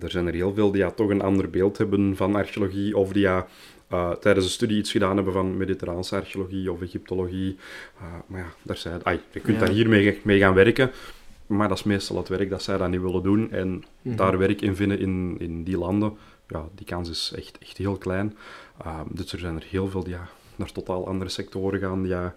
Er 0.00 0.10
zijn 0.10 0.26
er 0.26 0.34
heel 0.34 0.54
veel 0.54 0.70
die 0.70 0.80
ja, 0.80 0.90
toch 0.90 1.10
een 1.10 1.22
ander 1.22 1.50
beeld 1.50 1.78
hebben 1.78 2.16
van 2.16 2.34
archeologie, 2.34 2.96
of 2.96 3.12
die 3.12 3.22
ja, 3.22 3.46
eh, 3.88 4.10
tijdens 4.10 4.46
de 4.46 4.52
studie 4.52 4.78
iets 4.78 4.90
gedaan 4.90 5.14
hebben 5.16 5.32
van 5.32 5.56
mediterraanse 5.56 6.16
archeologie 6.16 6.72
of 6.72 6.82
Egyptologie. 6.82 7.56
Maar 8.26 8.40
ja, 8.40 8.52
daar 8.62 8.76
zijn, 8.76 9.04
ai, 9.04 9.20
je 9.30 9.40
kunt 9.40 9.58
Ja. 9.58 9.64
daar 9.64 9.74
hiermee 9.74 10.20
mee 10.22 10.38
gaan 10.38 10.54
werken, 10.54 10.90
maar 11.50 11.68
dat 11.68 11.78
is 11.78 11.84
meestal 11.84 12.16
het 12.16 12.28
werk 12.28 12.50
dat 12.50 12.62
zij 12.62 12.76
dat 12.76 12.90
niet 12.90 13.00
willen 13.00 13.22
doen. 13.22 13.50
En 13.50 13.84
Mhm. 14.02 14.16
daar 14.16 14.38
werk 14.38 14.60
in 14.60 14.76
vinden 14.76 14.98
in, 14.98 15.36
in 15.38 15.64
die 15.64 15.78
landen, 15.78 16.16
ja, 16.48 16.68
die 16.74 16.86
kans 16.86 17.08
is 17.10 17.32
echt, 17.36 17.58
echt 17.58 17.76
heel 17.76 17.96
klein. 17.96 18.36
Eh, 18.84 19.00
dus 19.08 19.32
er 19.32 19.38
zijn 19.38 19.56
er 19.56 19.66
heel 19.68 19.88
veel 19.88 20.04
die 20.04 20.12
ja, 20.12 20.28
naar 20.56 20.72
totaal 20.72 21.06
andere 21.06 21.30
sectoren 21.30 21.80
gaan. 21.80 22.06
Ja, 22.06 22.34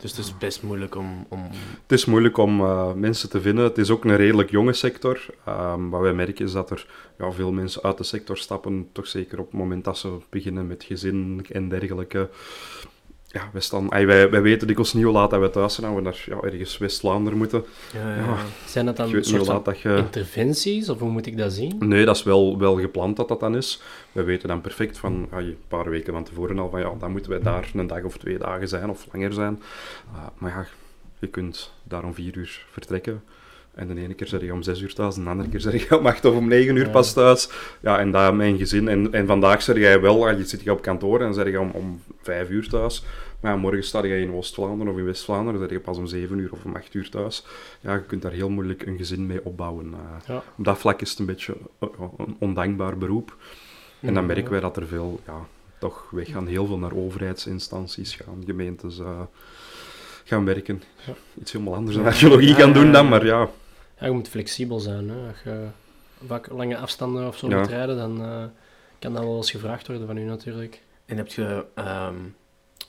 Dus 0.00 0.10
het 0.10 0.20
is 0.26 0.38
best 0.38 0.62
moeilijk 0.62 0.94
om... 0.96 1.26
om... 1.28 1.42
het 1.82 1.92
is 1.92 2.04
moeilijk 2.04 2.36
om 2.36 2.60
eh, 2.60 2.92
mensen 2.92 3.30
te 3.30 3.40
vinden. 3.40 3.64
Het 3.64 3.78
is 3.78 3.90
ook 3.90 4.04
een 4.04 4.16
redelijk 4.16 4.50
jonge 4.50 4.72
sector. 4.72 5.26
Ehm, 5.44 5.88
wat 5.88 6.00
wij 6.00 6.12
merken 6.12 6.44
is 6.44 6.52
dat 6.52 6.70
er 6.70 6.86
ja, 7.18 7.32
veel 7.32 7.52
mensen 7.52 7.82
uit 7.82 7.98
de 7.98 8.04
sector 8.04 8.36
stappen, 8.36 8.88
toch 8.92 9.06
zeker 9.06 9.38
op 9.38 9.50
het 9.50 9.60
moment 9.60 9.84
dat 9.84 9.98
ze 9.98 10.18
beginnen 10.30 10.66
met 10.66 10.84
gezin 10.84 11.46
en 11.50 11.68
dergelijke. 11.68 12.28
Ja, 13.32 13.48
wij, 13.52 13.60
staan, 13.60 13.90
ay, 13.90 14.06
wij, 14.06 14.30
wij 14.30 14.42
weten 14.42 14.66
dikwijls 14.66 14.92
niet 14.92 15.04
hoe 15.04 15.12
laat 15.12 15.30
dat 15.30 15.40
we 15.40 15.50
thuis 15.50 15.74
zijn, 15.74 15.94
we 15.94 16.00
naar 16.00 16.24
ja, 16.26 16.40
ergens 16.40 16.78
West-Vlaanderen 16.78 17.38
moeten. 17.38 17.64
Ja, 17.92 18.16
Ja. 18.16 18.36
Zijn 18.66 18.86
dat 18.86 18.96
dan 18.96 19.08
soort 19.08 19.30
hoe 19.30 19.44
van 19.44 19.54
laat 19.54 19.64
dat 19.64 19.80
je... 19.80 19.96
interventies, 19.96 20.88
of 20.88 20.98
hoe 20.98 21.10
moet 21.10 21.26
ik 21.26 21.36
dat 21.36 21.52
zien? 21.52 21.76
Nee, 21.78 22.04
dat 22.04 22.16
is 22.16 22.22
wel, 22.22 22.58
wel 22.58 22.80
gepland 22.80 23.16
dat 23.16 23.28
dat 23.28 23.40
dan 23.40 23.56
is. 23.56 23.82
We 24.12 24.22
weten 24.22 24.48
dan 24.48 24.60
perfect 24.60 24.98
van 24.98 25.26
ay, 25.30 25.44
een 25.44 25.58
paar 25.68 25.90
weken 25.90 26.12
van 26.12 26.24
tevoren 26.24 26.58
al 26.58 26.70
van 26.70 26.80
ja, 26.80 26.92
dan 26.98 27.10
moeten 27.10 27.30
wij 27.30 27.40
daar 27.40 27.70
een 27.74 27.86
dag 27.86 28.02
of 28.02 28.18
twee 28.18 28.38
dagen 28.38 28.68
zijn 28.68 28.90
of 28.90 29.06
langer 29.12 29.32
zijn. 29.32 29.62
Uh, 30.14 30.26
maar 30.38 30.50
ja, 30.50 30.66
je 31.18 31.26
kunt 31.26 31.72
daar 31.82 32.04
om 32.04 32.14
vier 32.14 32.36
uur 32.36 32.66
vertrekken. 32.70 33.22
En 33.80 33.94
de 33.94 34.00
ene 34.00 34.14
keer 34.14 34.26
zeg 34.26 34.40
je 34.40 34.52
om 34.52 34.62
zes 34.62 34.80
uur 34.80 34.94
thuis, 34.94 35.16
en 35.16 35.24
de 35.24 35.30
andere 35.30 35.48
keer 35.48 35.60
zeg 35.60 35.88
je 35.88 35.98
om 35.98 36.06
acht 36.06 36.24
of 36.24 36.36
om 36.36 36.48
negen 36.48 36.76
uur 36.76 36.90
pas 36.90 37.12
thuis. 37.12 37.48
Ja, 37.80 37.98
en 37.98 38.10
daar 38.10 38.34
mijn 38.34 38.58
gezin. 38.58 38.88
En, 38.88 39.12
en 39.12 39.26
vandaag 39.26 39.62
zeg 39.62 39.76
jij 39.76 40.00
wel, 40.00 40.28
ah, 40.28 40.38
je 40.38 40.44
zit 40.44 40.62
je 40.62 40.72
op 40.72 40.82
kantoor 40.82 41.20
en 41.20 41.34
zeg 41.34 41.46
je 41.46 41.60
om, 41.60 41.70
om 41.70 42.02
vijf 42.22 42.50
uur 42.50 42.68
thuis. 42.68 43.04
Maar 43.40 43.52
ja, 43.52 43.58
morgen 43.58 43.84
sta 43.84 44.04
je 44.04 44.20
in 44.20 44.32
Oost-Vlaanderen 44.32 44.92
of 44.92 44.98
in 44.98 45.04
West-Vlaanderen, 45.04 45.60
dan 45.60 45.68
zeg 45.68 45.78
je 45.78 45.84
pas 45.84 45.98
om 45.98 46.06
zeven 46.06 46.38
uur 46.38 46.52
of 46.52 46.64
om 46.64 46.76
acht 46.76 46.94
uur 46.94 47.10
thuis. 47.10 47.46
Ja, 47.80 47.94
je 47.94 48.02
kunt 48.02 48.22
daar 48.22 48.32
heel 48.32 48.50
moeilijk 48.50 48.86
een 48.86 48.96
gezin 48.96 49.26
mee 49.26 49.44
opbouwen. 49.44 49.86
Uh, 49.86 49.98
Ja. 50.26 50.42
Op 50.56 50.64
dat 50.64 50.78
vlak 50.78 51.00
is 51.00 51.10
het 51.10 51.18
een 51.18 51.26
beetje 51.26 51.56
uh, 51.80 51.88
een 52.18 52.36
ondankbaar 52.38 52.98
beroep. 52.98 53.36
En 54.00 54.14
dan 54.14 54.26
merken 54.26 54.50
wij 54.50 54.60
dat 54.60 54.76
er 54.76 54.86
veel, 54.86 55.20
ja, 55.26 55.46
toch 55.78 56.08
weggaan 56.10 56.46
heel 56.46 56.66
veel 56.66 56.78
naar 56.78 56.94
overheidsinstanties 56.94 58.14
gaan, 58.14 58.42
gemeentes 58.46 58.98
eh, 58.98 59.20
gaan 60.24 60.44
werken. 60.44 60.82
Ja. 61.06 61.12
Iets 61.40 61.52
helemaal 61.52 61.74
anders 61.74 61.96
dan 61.96 62.04
archeologie 62.04 62.54
gaan 62.54 62.72
doen 62.72 62.92
dan, 62.92 63.08
maar 63.08 63.24
ja. 63.24 63.48
Ja, 64.00 64.06
je 64.06 64.12
moet 64.12 64.28
flexibel 64.28 64.78
zijn. 64.80 65.08
Hè. 65.08 65.28
Als 65.28 65.36
je 65.44 65.64
vaak 66.26 66.50
lange 66.50 66.76
afstanden 66.76 67.26
of 67.26 67.36
zo 67.36 67.48
Ja. 67.48 67.58
moet 67.58 67.68
rijden, 67.68 67.96
dan 67.96 68.22
eh, 68.22 68.44
kan 68.98 69.12
dat 69.12 69.22
wel 69.22 69.36
eens 69.36 69.50
gevraagd 69.50 69.86
worden 69.86 70.06
van 70.06 70.16
u 70.16 70.22
natuurlijk. 70.24 70.82
En 71.06 71.16
heb 71.16 71.28
je 71.28 71.64
ehm, 71.74 72.14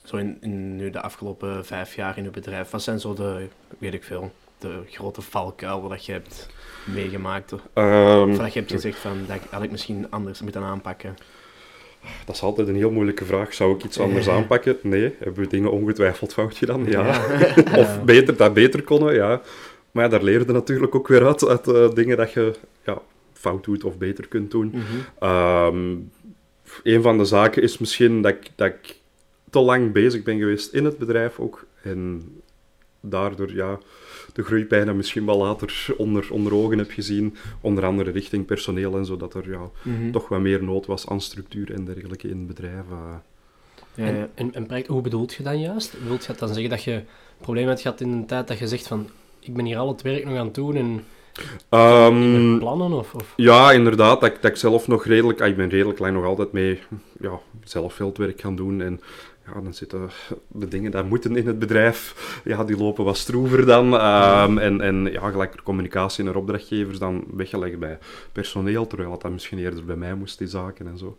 zo 0.04 0.18
in, 0.18 0.38
in 0.42 0.76
nu 0.76 0.90
de 0.90 1.02
afgelopen 1.02 1.66
vijf 1.66 1.96
jaar 1.96 2.18
in 2.18 2.24
je 2.24 2.30
bedrijf, 2.30 2.70
wat 2.70 2.82
zijn 2.82 3.00
zo 3.00 3.14
de, 3.14 3.48
weet 3.78 3.94
ik 3.94 4.04
veel, 4.04 4.32
de 4.60 4.82
grote 4.90 5.22
valkuilen 5.22 5.90
dat 5.90 6.06
je 6.06 6.12
hebt 6.12 6.50
meegemaakt? 6.86 7.54
Of 7.54 7.62
Ehm, 7.74 8.38
dat 8.38 8.54
je 8.54 8.60
hebt 8.60 8.72
gezegd 8.72 8.98
van, 9.00 9.18
dat 9.28 9.38
had 9.50 9.64
ik 9.64 9.72
misschien 9.72 10.08
anders 10.10 10.42
moeten 10.42 10.64
aanpakken? 10.64 11.16
dat 12.26 12.36
is 12.36 12.42
altijd 12.42 12.68
een 12.68 12.76
heel 12.76 12.92
moeilijke 12.92 13.26
vraag. 13.26 13.54
Zou 13.54 13.76
ik 13.76 13.84
iets 13.84 14.00
anders 14.00 14.30
aanpakken? 14.30 14.78
Nee. 14.84 15.16
Hebben 15.20 15.44
we 15.44 15.50
dingen 15.50 15.72
ongetwijfeld 15.72 16.34
fout 16.34 16.58
gedaan? 16.58 16.86
Ja. 16.86 17.22
Of 17.82 18.04
beter, 18.04 18.38
dat 18.38 18.54
beter 18.54 18.84
konden? 18.84 19.14
Ja. 19.14 19.42
Maar 19.92 20.04
ja, 20.04 20.10
daar 20.10 20.24
leer 20.24 20.40
je 20.46 20.52
natuurlijk 20.52 20.96
ook 20.96 21.08
weer 21.08 21.26
uit, 21.26 21.48
uit 21.48 21.68
eh, 21.68 21.94
dingen 21.94 22.18
dat 22.18 22.32
je 22.34 22.54
ja, 22.86 23.02
fout 23.34 23.64
doet 23.64 23.84
of 23.84 23.98
beter 23.98 24.28
kunt 24.28 24.52
doen. 24.52 24.74
Ehm, 25.20 25.96
een 26.84 27.02
van 27.02 27.18
de 27.18 27.26
zaken 27.26 27.62
is 27.64 27.78
misschien 27.78 28.22
dat 28.22 28.32
ik, 28.32 28.50
dat 28.56 28.68
ik 28.68 29.00
te 29.50 29.60
lang 29.60 29.92
bezig 29.92 30.24
ben 30.24 30.38
geweest 30.40 30.74
in 30.74 30.86
het 30.86 30.98
bedrijf 30.98 31.40
ook. 31.40 31.66
En 31.84 32.30
daardoor 33.02 33.54
ja, 33.54 33.80
de 34.34 34.44
groeipijnen 34.44 34.96
misschien 34.96 35.26
wel 35.26 35.38
later 35.38 35.86
onder, 35.98 36.28
onder 36.32 36.54
ogen 36.54 36.78
heb 36.78 36.92
gezien. 36.92 37.36
Onder 37.62 37.86
andere 37.86 38.12
richting 38.12 38.46
personeel 38.46 38.98
en 38.98 39.06
zo, 39.06 39.18
dat 39.18 39.34
er 39.34 39.50
ja, 39.52 39.70
Mhm. 39.84 40.12
toch 40.12 40.28
wat 40.28 40.40
meer 40.40 40.64
nood 40.64 40.86
was 40.86 41.08
aan 41.08 41.22
structuur 41.22 41.74
en 41.74 41.86
dergelijke 41.86 42.28
in 42.30 42.38
het 42.38 42.48
bedrijf. 42.48 42.84
eh. 42.92 43.16
Ja. 43.96 44.06
En, 44.06 44.30
en, 44.54 44.70
en 44.70 44.84
hoe 44.88 45.02
bedoelt 45.02 45.34
je 45.34 45.44
dan 45.44 45.60
juist? 45.60 45.96
Wilt 46.08 46.26
je 46.26 46.34
dan 46.38 46.48
zeggen 46.48 46.70
dat 46.70 46.84
je 46.84 46.92
een 46.92 47.06
probleem 47.42 47.68
hebt 47.68 47.82
gehad 47.82 48.02
in 48.02 48.12
een 48.12 48.26
tijd 48.26 48.48
dat 48.48 48.60
je 48.60 48.68
zegt 48.68 48.88
van 48.88 49.08
ik 49.42 49.54
ben 49.54 49.66
hier 49.66 49.78
al 49.78 49.88
het 49.88 50.02
werk 50.02 50.26
nog 50.26 50.38
aan 50.38 50.46
het 50.46 50.56
doen 50.56 50.76
en 50.76 51.04
Ehm, 51.70 52.58
plannen 52.58 52.92
of... 52.92 53.14
of... 53.14 53.34
Ja, 53.36 53.72
inderdaad. 53.72 54.22
Dat, 54.22 54.30
ik- 54.30 54.42
dat 54.42 54.52
ik 54.52 54.58
zelf 54.58 54.88
nog 54.88 55.06
redelijk... 55.06 55.42
ah, 55.42 55.48
Ik 55.48 55.56
ben 55.56 55.70
redelijk 55.70 56.00
lang 56.00 56.14
nog 56.14 56.26
altijd 56.26 56.52
mee 56.52 56.80
ja, 57.20 57.40
zelf 57.64 57.94
veldwerk 57.94 58.42
gaan 58.42 58.56
doen. 58.56 58.82
En 58.82 59.02
ja, 59.46 59.62
dan 59.62 59.74
zitten 59.74 60.10
de 60.48 60.68
dingen 60.68 60.92
die 60.92 61.04
moeten 61.04 61.36
in 61.36 61.48
het 61.48 61.60
bedrijf, 61.60 62.42
ja, 62.46 62.64
die 62.64 62.78
lopen 62.78 63.04
wat 63.06 63.18
stroever 63.18 63.66
dan. 63.66 63.94
Ehm, 63.98 64.58
en, 64.58 64.82
en 64.82 65.10
ja, 65.12 65.30
gelijk 65.30 65.56
communicatie 65.64 66.24
naar 66.24 66.36
opdrachtgevers 66.36 67.00
dan 67.00 67.24
weggelegd 67.34 67.80
bij 67.80 67.98
personeel, 68.32 68.88
terwijl 68.88 69.18
dat 69.20 69.32
misschien 69.32 69.60
eerder 69.60 69.86
bij 69.86 69.96
mij 69.96 70.16
moest, 70.16 70.38
die 70.38 70.48
zaken 70.48 70.88
en 70.88 70.98
zo. 70.98 71.18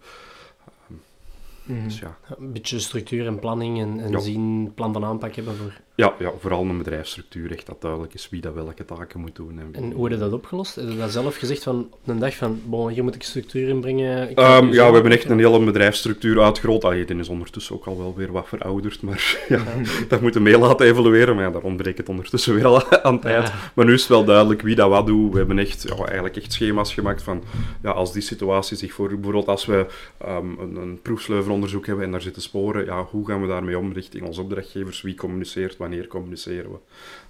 Mhm. 1.65 1.85
Dus 1.85 1.99
ja, 1.99 2.17
Een 2.39 2.53
beetje 2.53 2.79
structuur 2.79 3.27
en 3.27 3.39
planning 3.39 3.81
en, 3.81 4.01
en 4.01 4.11
Ja. 4.11 4.19
zien, 4.19 4.73
plan 4.75 4.93
van 4.93 5.05
aanpak 5.05 5.35
hebben 5.35 5.55
voor... 5.57 5.81
ja, 5.95 6.15
ja, 6.19 6.33
vooral 6.39 6.65
een 6.65 6.79
bedrijfsstructuur, 6.79 7.53
echt 7.53 7.67
dat 7.67 7.81
duidelijk 7.81 8.15
is 8.15 8.29
wie 8.31 8.41
dat 8.41 8.55
welke 8.55 8.85
taken 8.85 9.21
moet 9.21 9.37
doen. 9.37 9.59
En, 9.59 9.69
En 9.73 9.93
hoe 9.93 10.03
heb 10.05 10.13
je 10.13 10.19
dat 10.19 10.33
opgelost? 10.33 10.75
Heb 10.75 10.89
je 10.89 10.97
dat 10.97 11.13
zelf 11.13 11.37
gezegd 11.37 11.63
van 11.63 11.89
op 11.91 11.99
een 12.07 12.19
dag 12.19 12.37
van, 12.37 12.61
bon, 12.65 12.89
hier 12.89 13.03
moet 13.03 13.15
ik 13.15 13.23
structuur 13.23 13.69
in 13.69 13.81
brengen? 13.81 14.37
Ehm, 14.37 14.73
ja, 14.73 14.87
we 14.89 14.95
hebben 14.95 15.13
echt 15.13 15.31
een 15.31 15.39
hele 15.39 15.65
bedrijfsstructuur 15.65 16.43
uitgerold. 16.43 16.85
Allee, 16.85 17.05
die 17.05 17.17
is 17.17 17.29
ondertussen 17.29 17.75
ook 17.75 17.87
al 17.87 17.99
wel 17.99 18.15
weer 18.17 18.33
wat 18.33 18.49
verouderd, 18.49 19.03
maar 19.03 19.37
ja, 19.49 19.65
dat 20.09 20.21
moeten 20.21 20.43
we 20.43 20.49
mee 20.49 20.59
laten 20.59 20.87
evolueren. 20.87 21.35
Maar 21.35 21.45
ja, 21.45 21.51
daar 21.51 21.63
ontbreekt 21.63 21.99
het 21.99 22.09
ondertussen 22.09 22.55
weer 22.55 22.67
al 22.67 22.91
aan 23.03 23.21
tijd. 23.21 23.47
Ja. 23.47 23.55
Maar 23.75 23.85
nu 23.85 23.93
is 23.93 24.01
het 24.01 24.09
wel 24.09 24.25
duidelijk 24.25 24.63
wie 24.63 24.75
dat 24.75 24.89
wat 24.89 25.07
doet. 25.07 25.33
We 25.33 25.39
hebben 25.39 25.59
echt, 25.59 25.83
ja, 25.83 26.05
eigenlijk 26.05 26.37
echt 26.37 26.53
schema's 26.53 26.95
gemaakt 26.95 27.23
van, 27.23 27.43
ja, 27.83 27.91
als 27.91 28.13
die 28.13 28.23
situatie 28.23 28.77
zich 28.77 28.93
voor, 28.93 29.09
bijvoorbeeld 29.09 29.49
als 29.49 29.67
we 29.67 29.87
ehm, 30.19 30.47
een, 30.59 30.77
een 30.77 30.99
proefsleuveronderzoek 31.03 31.87
hebben 31.87 32.05
en 32.05 32.11
daar 32.11 32.23
zitten 32.23 32.43
sporen, 32.43 32.85
ja, 32.85 33.05
hoe 33.11 33.27
gaan 33.27 33.41
we 33.41 33.47
daarmee 33.47 33.79
om 33.79 33.93
richting 33.93 34.27
onze 34.27 34.41
opdrachtgevers? 34.41 35.03
Wie 35.03 35.15
communiceert, 35.15 35.77
wanneer 35.83 36.07
communiceren 36.07 36.71
we? 36.73 36.79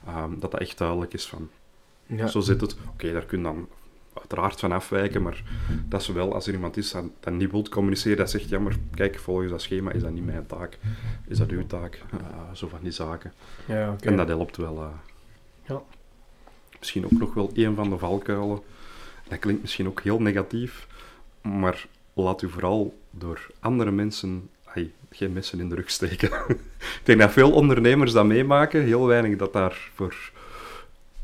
Ehm, 0.07 0.31
dat 0.39 0.51
dat 0.51 0.61
echt 0.61 0.79
duidelijk 0.79 1.13
is 1.15 1.27
van, 1.27 1.49
Ja. 2.07 2.27
zo 2.27 2.41
zit 2.41 2.61
het. 2.61 2.77
Oké, 2.93 3.13
daar 3.13 3.25
kun 3.25 3.39
je 3.39 3.45
dan 3.45 3.69
uiteraard 4.15 4.61
van 4.61 4.73
afwijken, 4.73 5.23
maar 5.23 5.43
dat 5.89 6.01
is 6.01 6.07
wel, 6.09 6.35
als 6.35 6.47
er 6.47 6.53
iemand 6.53 6.77
is 6.77 6.91
dat, 6.91 7.05
dat 7.21 7.33
niet 7.33 7.51
wilt 7.51 7.69
communiceren, 7.69 8.17
dat 8.17 8.31
zegt, 8.31 8.49
ja, 8.49 8.59
maar 8.59 8.77
kijk, 8.95 9.19
volgens 9.19 9.51
dat 9.51 9.63
schema 9.63 9.91
is 9.91 10.03
dat 10.03 10.13
niet 10.13 10.25
mijn 10.25 10.47
taak, 10.47 10.79
is 11.29 11.39
dat 11.39 11.51
uw 11.51 11.67
taak, 11.67 12.03
Eh, 12.11 12.53
zo 12.53 12.69
van 12.69 12.79
die 12.83 12.91
zaken. 12.91 13.33
Ja. 13.67 13.97
En 14.01 14.17
dat 14.17 14.29
helpt 14.29 14.57
wel. 14.57 14.77
eh. 14.83 14.89
Ja. 15.69 15.83
Misschien 16.79 17.05
ook 17.05 17.11
nog 17.19 17.35
wel 17.35 17.51
een 17.55 17.75
van 17.75 17.91
de 17.91 17.99
valkuilen, 17.99 18.61
dat 19.29 19.39
klinkt 19.39 19.61
misschien 19.63 19.87
ook 19.87 20.01
heel 20.01 20.21
negatief, 20.21 20.87
maar 21.43 21.87
laat 22.15 22.43
u 22.43 22.49
vooral 22.49 22.99
door 23.11 23.47
andere 23.61 23.91
mensen 23.91 24.49
geen 25.13 25.33
messen 25.33 25.61
in 25.61 25.69
de 25.69 25.75
rug 25.75 25.91
steken. 25.91 26.31
Ik 27.01 27.01
denk 27.03 27.21
dat 27.21 27.33
veel 27.33 27.53
ondernemers 27.53 28.13
dat 28.13 28.25
meemaken, 28.25 28.83
heel 28.83 29.07
weinig 29.07 29.37
dat 29.37 29.53
daarvoor 29.53 30.31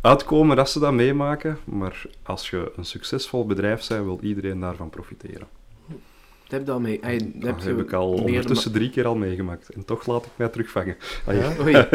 uitkomen 0.01 0.57
dat 0.57 0.71
ze 0.71 0.79
dat 0.79 0.93
meemaken, 0.93 1.59
maar 1.65 2.03
als 2.23 2.51
je 2.51 2.73
een 2.77 2.85
succesvol 2.85 3.47
bedrijf 3.47 3.89
bent, 3.89 4.05
wil 4.05 4.19
iedereen 4.23 4.61
daarvan 4.61 4.91
profiteren. 4.91 5.47
Dat 6.49 6.61
heb 6.61 6.69
al 6.69 6.81
mee. 6.81 7.01
Dat 7.35 7.43
Dat 7.43 7.65
heb 7.65 7.79
ik 7.79 7.93
al 7.93 8.13
ondertussen 8.13 8.73
drie 8.73 8.91
keer 8.91 9.07
al 9.07 9.15
meegemaakt. 9.15 9.69
En 9.69 9.85
toch 9.85 10.07
laat 10.07 10.25
ik 10.25 10.31
mij 10.37 10.49
terugvangen. 10.49 10.97
Ja? 11.27 11.53
Oei. 11.61 11.75
en, 11.77 11.89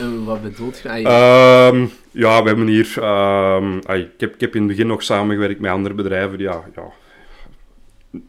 en 0.00 0.24
wat 0.24 0.42
bedoelt 0.42 0.78
je? 0.78 0.88
Ehm, 0.88 1.86
ja, 2.10 2.42
we 2.42 2.48
hebben 2.48 2.66
hier... 2.66 2.94
ehm, 2.96 3.80
ai, 3.84 4.02
ik, 4.02 4.20
heb, 4.20 4.34
ik 4.34 4.40
heb 4.40 4.54
in 4.54 4.60
het 4.60 4.70
begin 4.70 4.86
nog 4.86 5.02
samengewerkt 5.02 5.60
met 5.60 5.70
andere 5.70 5.94
bedrijven 5.94 6.38
ja, 6.38 6.64
ja, 6.74 6.92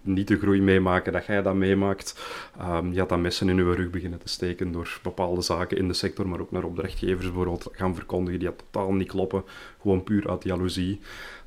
niet 0.01 0.27
de 0.27 0.37
groei 0.37 0.61
meemaken 0.61 1.13
dat 1.13 1.25
jij 1.25 1.41
dat 1.41 1.55
meemaakt. 1.55 2.15
Ehm 2.59 2.91
je 2.91 2.99
had 2.99 3.09
dan 3.09 3.21
messen 3.21 3.49
in 3.49 3.57
uw 3.57 3.73
rug 3.73 3.89
beginnen 3.89 4.19
te 4.19 4.29
steken 4.29 4.71
door 4.71 4.99
bepaalde 5.03 5.41
zaken 5.41 5.77
in 5.77 5.87
de 5.87 5.93
sector, 5.93 6.27
maar 6.27 6.39
ook 6.39 6.51
naar 6.51 6.63
opdrachtgevers 6.63 7.25
bijvoorbeeld 7.25 7.67
gaan 7.71 7.95
verkondigen 7.95 8.39
die 8.39 8.49
dat 8.49 8.63
totaal 8.71 8.93
niet 8.93 9.07
kloppen. 9.07 9.43
Gewoon 9.81 10.03
puur 10.03 10.29
uit 10.29 10.43
jaloezie. 10.43 10.99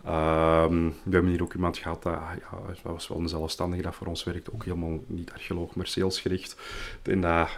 Ehm, 0.04 0.84
we 1.02 1.12
hebben 1.12 1.30
hier 1.30 1.42
ook 1.42 1.54
iemand 1.54 1.78
gehad, 1.78 2.02
dat, 2.02 2.12
ja, 2.12 2.58
dat 2.66 2.92
was 2.92 3.08
wel 3.08 3.18
een 3.18 3.28
zelfstandige 3.28 3.82
dat 3.82 3.94
voor 3.94 4.06
ons 4.06 4.24
werkte, 4.24 4.52
ook 4.54 4.64
helemaal 4.64 4.98
niet 5.06 5.32
archeoloog, 5.32 5.74
maar 5.74 5.86
salesgericht. 5.86 6.56
En 7.02 7.20
dat 7.20 7.48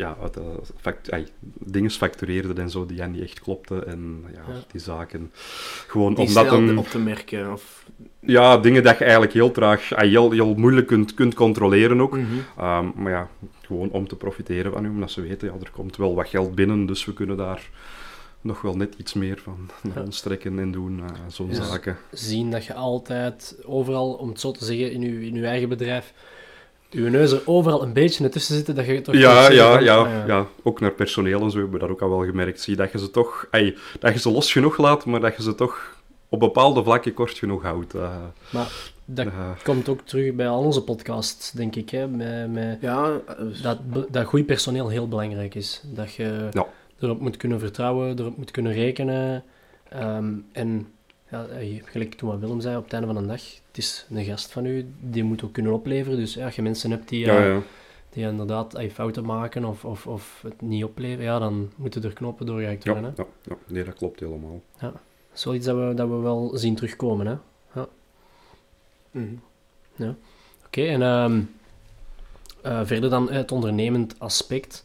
ja, 0.00 0.16
uit 0.22 0.34
de 0.34 0.58
fact, 0.80 1.10
dingen 1.58 1.90
factureerde 1.90 2.60
en 2.60 2.70
zo 2.70 2.86
die 2.86 2.96
ja 2.96 3.06
niet 3.06 3.22
echt 3.22 3.40
klopten. 3.40 3.86
En 3.86 4.24
ja, 4.34 4.52
Ja. 4.52 4.60
die 4.72 4.80
zaken. 4.80 5.32
Gewoon 5.86 6.14
die 6.14 6.26
omdat 6.26 6.52
een, 6.52 6.78
op 6.78 6.86
te 6.88 6.98
merken. 6.98 7.52
Of... 7.52 7.86
ja, 8.20 8.58
dingen 8.58 8.82
dat 8.82 8.98
je 8.98 9.02
eigenlijk 9.02 9.32
heel 9.32 9.50
traag, 9.50 9.94
ai, 9.94 10.10
heel, 10.10 10.30
heel 10.30 10.54
moeilijk 10.54 10.86
kunt, 10.86 11.14
kunt 11.14 11.34
controleren 11.34 12.00
ook. 12.00 12.16
Mhm. 12.16 12.26
Ehm, 12.58 12.86
maar 12.94 13.12
ja, 13.12 13.28
gewoon 13.66 13.90
om 13.90 14.08
te 14.08 14.16
profiteren 14.16 14.72
van 14.72 14.84
u, 14.84 14.88
omdat 14.88 15.10
ze 15.10 15.20
weten, 15.20 15.48
ja, 15.48 15.54
er 15.62 15.70
komt 15.70 15.96
wel 15.96 16.14
wat 16.14 16.28
geld 16.28 16.54
binnen, 16.54 16.86
dus 16.86 17.04
we 17.04 17.12
kunnen 17.12 17.36
daar 17.36 17.68
nog 18.40 18.60
wel 18.60 18.76
net 18.76 18.94
iets 18.96 19.14
meer 19.14 19.40
van 19.42 19.68
naar 19.82 19.96
Ja. 19.98 20.02
ons 20.02 20.20
trekken 20.20 20.58
en 20.58 20.72
doen, 20.72 21.00
eh, 21.00 21.14
zo'n 21.28 21.54
zaken. 21.54 21.96
Zien 22.12 22.50
dat 22.50 22.64
je 22.64 22.74
altijd 22.74 23.56
overal, 23.64 24.12
om 24.12 24.28
het 24.28 24.40
zo 24.40 24.50
te 24.50 24.64
zeggen, 24.64 24.92
in 24.92 25.00
je, 25.00 25.26
in 25.26 25.34
uw 25.34 25.44
eigen 25.44 25.68
bedrijf, 25.68 26.12
uw 26.90 27.08
neus 27.08 27.32
er 27.32 27.42
overal 27.44 27.82
een 27.82 27.92
beetje 27.92 28.24
ertussen 28.24 28.54
zitten, 28.54 28.74
dat 28.74 28.86
je 28.86 29.00
toch 29.00 29.14
Ja, 29.14 29.50
ja, 29.50 29.72
van, 29.72 29.84
ja, 29.84 29.96
ah, 29.96 30.26
ja, 30.26 30.46
ook 30.62 30.80
naar 30.80 30.92
personeel 30.92 31.42
en 31.42 31.50
zo 31.50 31.56
hebben 31.58 31.74
we 31.74 31.80
dat 31.80 31.90
ook 31.90 32.02
al 32.02 32.10
wel 32.10 32.24
gemerkt. 32.24 32.60
Zie 32.60 32.76
dat 32.76 32.92
je 32.92 32.98
ze 32.98 33.10
toch, 33.10 33.48
dat 33.98 34.12
je 34.12 34.18
ze 34.18 34.30
los 34.30 34.52
genoeg 34.52 34.76
laat, 34.76 35.04
maar 35.04 35.20
dat 35.20 35.36
je 35.36 35.42
ze 35.42 35.54
toch 35.54 35.99
op 36.30 36.40
bepaalde 36.40 36.82
vlakken 36.84 37.14
kort 37.14 37.38
genoeg 37.38 37.62
houdt. 37.62 37.94
eh. 37.94 38.16
Dat 39.04 39.26
Eh, 39.26 39.50
komt 39.62 39.88
ook 39.88 40.00
terug 40.00 40.34
bij 40.34 40.48
al 40.48 40.62
onze 40.64 40.82
podcasts, 40.84 41.50
denk 41.52 41.76
ik. 41.76 41.90
Hè? 41.90 42.08
Met, 42.08 42.50
met 42.52 42.78
Ja, 42.80 43.20
eh, 43.26 43.62
dat, 43.62 43.78
dat 44.10 44.26
goed 44.26 44.46
personeel 44.46 44.88
heel 44.88 45.08
belangrijk 45.08 45.54
is. 45.54 45.82
Dat 45.84 46.14
je 46.14 46.48
Ja. 46.50 46.66
erop 46.98 47.20
moet 47.20 47.36
kunnen 47.36 47.58
vertrouwen, 47.60 48.18
erop 48.18 48.36
moet 48.36 48.50
kunnen 48.50 48.72
rekenen. 48.72 49.44
Ehm, 49.88 50.32
en 50.52 50.86
ja, 51.30 51.46
eh, 51.46 51.82
gelijk 51.84 52.14
toen 52.14 52.28
wat 52.28 52.38
Willem 52.38 52.60
zei, 52.60 52.76
op 52.76 52.84
het 52.84 52.92
einde 52.92 53.06
van 53.12 53.22
de 53.22 53.28
dag, 53.28 53.42
het 53.68 53.78
is 53.78 54.06
een 54.10 54.24
gast 54.24 54.52
van 54.52 54.66
u, 54.66 54.86
die 55.00 55.24
moet 55.24 55.44
ook 55.44 55.52
kunnen 55.52 55.72
opleveren. 55.72 56.18
Dus 56.18 56.34
ja, 56.34 56.44
als 56.44 56.56
je 56.56 56.62
mensen 56.62 56.90
hebt 56.90 57.08
die, 57.08 57.24
ja, 57.24 57.44
ja. 57.44 57.60
die 58.10 58.24
inderdaad 58.26 58.78
fouten 58.92 59.24
maken 59.24 59.64
of, 59.64 59.84
of, 59.84 60.06
of 60.06 60.40
het 60.42 60.60
niet 60.60 60.84
opleveren, 60.84 61.24
ja, 61.24 61.38
dan 61.38 61.70
moeten 61.76 62.02
er 62.02 62.12
knopen 62.12 62.46
doorgehakt 62.46 62.84
Ja, 62.84 62.92
worden. 62.92 63.12
Hè? 63.16 63.22
ja, 63.22 63.28
ja, 63.42 63.56
nee, 63.66 63.84
dat 63.84 63.94
klopt 63.94 64.20
helemaal. 64.20 64.60
Dat 64.80 64.92
is 65.40 65.44
wel 65.46 65.54
iets 65.54 65.66
dat 65.66 65.76
we, 65.76 65.94
dat 65.94 66.08
we 66.08 66.14
wel 66.16 66.50
zien 66.54 66.74
terugkomen. 66.74 67.26
Hè? 67.26 67.34
mhm. 69.10 70.10
Oké, 70.66 70.82
en 70.86 71.02
ehm, 71.02 71.40
eh, 72.62 72.80
verder 72.84 73.10
dan 73.10 73.30
het 73.30 73.52
ondernemend 73.52 74.14
aspect. 74.18 74.84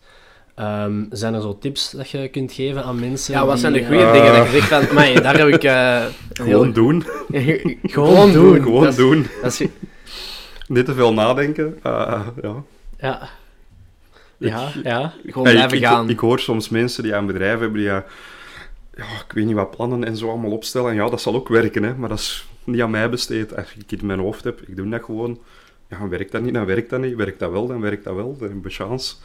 Ehm, 0.56 1.04
zijn 1.10 1.34
er 1.34 1.42
zo 1.42 1.58
tips 1.58 1.92
dat 1.92 2.10
je 2.10 2.28
kunt 2.28 2.52
geven 2.52 2.84
aan 2.84 3.00
mensen? 3.00 3.34
ja, 3.34 3.40
wat 3.46 3.52
die, 3.52 3.60
zijn 3.62 3.74
de 3.74 3.86
goede 3.86 4.04
Eh. 4.04 4.12
dingen 4.14 4.34
dat 4.34 4.46
je 4.46 4.52
zegt 4.60 4.68
van... 4.68 4.96
Maar 4.96 5.22
daar 5.22 5.38
heb 5.38 5.48
ik... 5.48 5.64
eh, 5.64 6.04
een 6.06 6.12
Gewoon 6.34 6.64
heel- 6.64 6.74
doen, 6.74 7.04
Gewoon 7.84 8.32
doen. 8.34 8.62
gewoon 8.62 8.84
Dat 8.84 8.92
is- 8.92 8.96
doen. 8.98 9.28
dat 9.42 9.60
is- 9.60 9.68
Niet 10.68 10.86
te 10.86 10.94
veel 10.94 11.14
nadenken. 11.14 11.80
eh, 11.84 12.28
ja. 12.42 12.56
Ja. 13.00 13.30
Ja, 14.38 14.70
ja. 14.84 15.14
Gewoon 15.26 15.44
blijven 15.44 15.78
ik, 15.78 15.84
ik- 15.84 15.86
gaan. 15.90 16.10
Ik, 16.10 16.20
hoor 16.20 16.40
soms 16.40 16.70
mensen 16.70 17.04
die 17.04 17.16
aan 17.16 17.26
bedrijven 17.26 17.60
hebben 17.60 17.80
die, 17.80 17.92
ja, 18.96 19.04
ik 19.04 19.32
weet 19.34 19.46
niet 19.46 19.56
wat 19.56 19.72
plannen 19.76 20.04
en 20.04 20.18
zo 20.18 20.30
allemaal 20.30 20.52
opstellen. 20.52 20.90
En 20.90 20.96
ja, 20.96 21.10
dat 21.10 21.22
zal 21.22 21.36
ook 21.36 21.48
werken, 21.48 21.84
hè, 21.84 21.96
maar 21.96 22.10
dat 22.10 22.20
is 22.20 22.48
niet 22.64 22.82
aan 22.82 22.90
mij 22.90 23.10
besteed. 23.10 23.56
Als 23.56 23.66
ik 23.78 23.90
het 23.90 24.00
in 24.02 24.06
mijn 24.08 24.20
hoofd 24.20 24.44
heb, 24.44 24.62
ik 24.68 24.76
doe 24.76 24.90
dat 24.90 25.04
gewoon. 25.04 25.40
Ja, 25.90 26.08
werkt 26.08 26.32
dat 26.32 26.42
niet, 26.42 26.54
dan 26.54 26.66
werkt 26.66 26.90
dat 26.90 27.00
niet. 27.02 27.16
Werkt 27.16 27.40
dat 27.40 27.52
wel, 27.52 27.68
dan 27.68 27.82
werkt 27.82 28.04
dat 28.04 28.16
wel. 28.16 28.36
Dan 28.40 28.50
heb 28.50 28.58
je 28.64 28.70
chance. 28.70 29.16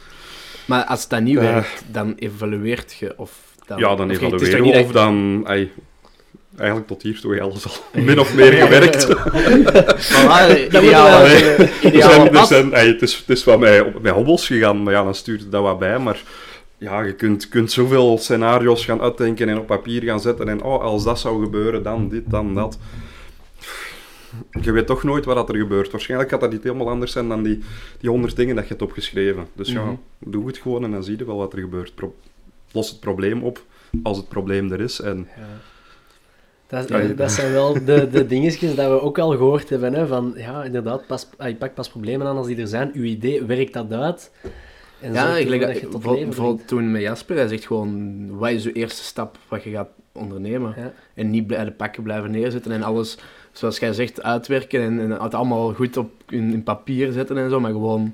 Maar 0.65 0.83
als 0.83 1.07
dat 1.07 1.21
niet 1.21 1.37
Eh. 1.37 1.43
werkt, 1.43 1.83
dan 1.91 2.13
evalueert 2.19 2.93
je 2.99 3.13
of... 3.17 3.31
Dan, 3.67 3.77
ja, 3.79 3.95
dan 3.95 4.09
of 4.11 4.19
je- 4.19 4.25
evalueren 4.25 4.63
we 4.71 4.83
of 4.85 4.91
dan... 4.91 5.41
ai, 5.47 5.71
eigenlijk 6.57 6.87
tot 6.87 7.01
hiertoe 7.01 7.41
alles 7.41 7.65
al 7.65 7.71
min 8.03 8.19
of 8.19 8.35
meer 8.35 8.51
gewerkt. 8.53 9.05
Voilà, 10.13 10.69
Dat 10.71 10.83
ideaal, 10.83 11.23
eh, 11.23 11.59
Er 11.95 12.01
zijn, 12.01 12.35
er 12.35 12.45
zijn, 12.45 12.71
het, 12.73 13.01
is, 13.01 13.15
het 13.15 13.29
is 13.29 13.43
wat 13.43 13.59
mij 13.59 13.81
op 13.81 14.01
bij 14.01 14.11
hobbels 14.11 14.47
gegaan, 14.47 14.83
maar 14.83 14.93
ja, 14.93 15.03
dan 15.03 15.15
stuurt 15.15 15.41
het 15.41 15.51
dat 15.51 15.61
wat 15.63 15.79
bij. 15.79 15.99
Maar 15.99 16.21
ja, 16.81 17.01
je 17.01 17.13
kunt, 17.15 17.49
kunt 17.49 17.71
zoveel 17.71 18.17
scenario's 18.17 18.85
gaan 18.85 19.01
uitdenken 19.01 19.49
en 19.49 19.57
op 19.57 19.65
papier 19.67 20.03
gaan 20.03 20.19
zetten. 20.19 20.49
En 20.49 20.61
oh, 20.63 20.81
als 20.81 21.03
dat 21.03 21.19
zou 21.19 21.43
gebeuren, 21.43 21.83
dan 21.83 22.09
dit, 22.09 22.23
dan 22.29 22.55
dat. 22.55 22.77
Je 24.61 24.71
weet 24.71 24.87
toch 24.87 25.03
nooit 25.03 25.25
wat 25.25 25.49
er 25.49 25.55
gebeurt. 25.55 25.91
Waarschijnlijk 25.91 26.29
gaat 26.29 26.41
dat 26.41 26.51
niet 26.51 26.63
helemaal 26.63 26.89
anders 26.89 27.11
zijn 27.11 27.27
dan 27.27 27.43
die, 27.43 27.59
die 27.99 28.09
honderd 28.09 28.35
dingen 28.35 28.55
dat 28.55 28.63
je 28.63 28.69
hebt 28.69 28.81
opgeschreven. 28.81 29.47
Dus 29.53 29.73
Mhm. 29.73 29.85
ja, 29.89 29.95
doe 30.19 30.47
het 30.47 30.57
gewoon 30.57 30.83
en 30.83 30.91
dan 30.91 31.03
zie 31.03 31.17
je 31.17 31.25
wel 31.25 31.37
wat 31.37 31.53
er 31.53 31.59
gebeurt. 31.59 31.95
Pro- 31.95 32.15
los 32.71 32.89
het 32.89 32.99
probleem 32.99 33.43
op 33.43 33.63
als 34.03 34.17
het 34.17 34.27
probleem 34.27 34.71
er 34.71 34.81
is. 34.81 35.01
En 35.01 35.27
Ja. 35.37 35.43
Dat, 36.67 36.89
Ja, 36.89 36.97
ja. 36.97 37.13
dat 37.13 37.31
zijn 37.31 37.51
wel 37.51 37.73
de, 37.85 38.09
de 38.11 38.25
dingetjes 38.35 38.75
dat 38.75 38.87
we 38.89 39.01
ook 39.01 39.19
al 39.19 39.31
gehoord 39.31 39.69
hebben. 39.69 39.93
Hè, 39.93 40.07
van, 40.07 40.33
ja, 40.35 40.63
inderdaad, 40.63 41.07
pas, 41.07 41.27
ah, 41.37 41.47
je 41.47 41.55
pakt 41.55 41.73
pas 41.73 41.89
problemen 41.89 42.27
aan 42.27 42.37
als 42.37 42.47
die 42.47 42.57
er 42.57 42.67
zijn. 42.67 42.91
Uw 42.93 43.03
idee, 43.03 43.43
werkt 43.43 43.73
dat 43.73 43.91
uit? 43.93 44.31
En 45.01 45.13
Ja, 45.13 45.31
leg 45.33 45.43
dat 45.45 45.51
je 45.53 45.59
dat, 45.59 45.69
het 45.81 45.91
tot 45.91 46.01
voor- 46.03 46.11
leven 46.13 46.27
bijvoorbeeld 46.27 46.55
brengt. 46.55 46.71
toen 46.71 46.91
met 46.91 47.01
Jasper, 47.01 47.35
hij 47.35 47.47
zegt 47.47 47.65
gewoon, 47.65 48.27
wat 48.37 48.49
is 48.49 48.63
de 48.63 48.71
eerste 48.71 49.03
stap 49.03 49.37
wat 49.47 49.63
je 49.63 49.69
gaat 49.69 49.89
ondernemen? 50.11 50.73
Ja. 50.77 50.93
En 51.13 51.29
niet 51.29 51.47
bij 51.47 51.65
de 51.65 51.71
pakken 51.71 52.03
blijven 52.03 52.31
neerzetten 52.31 52.71
en 52.71 52.83
alles, 52.83 53.17
zoals 53.51 53.79
jij 53.79 53.93
zegt, 53.93 54.23
uitwerken 54.23 54.81
en, 54.81 54.99
en 54.99 55.21
het 55.21 55.33
allemaal 55.33 55.73
goed 55.73 55.97
op 55.97 56.11
in, 56.29 56.53
in 56.53 56.63
papier 56.63 57.11
zetten 57.11 57.37
en 57.37 57.49
zo, 57.49 57.59
maar 57.59 57.71
gewoon 57.71 58.13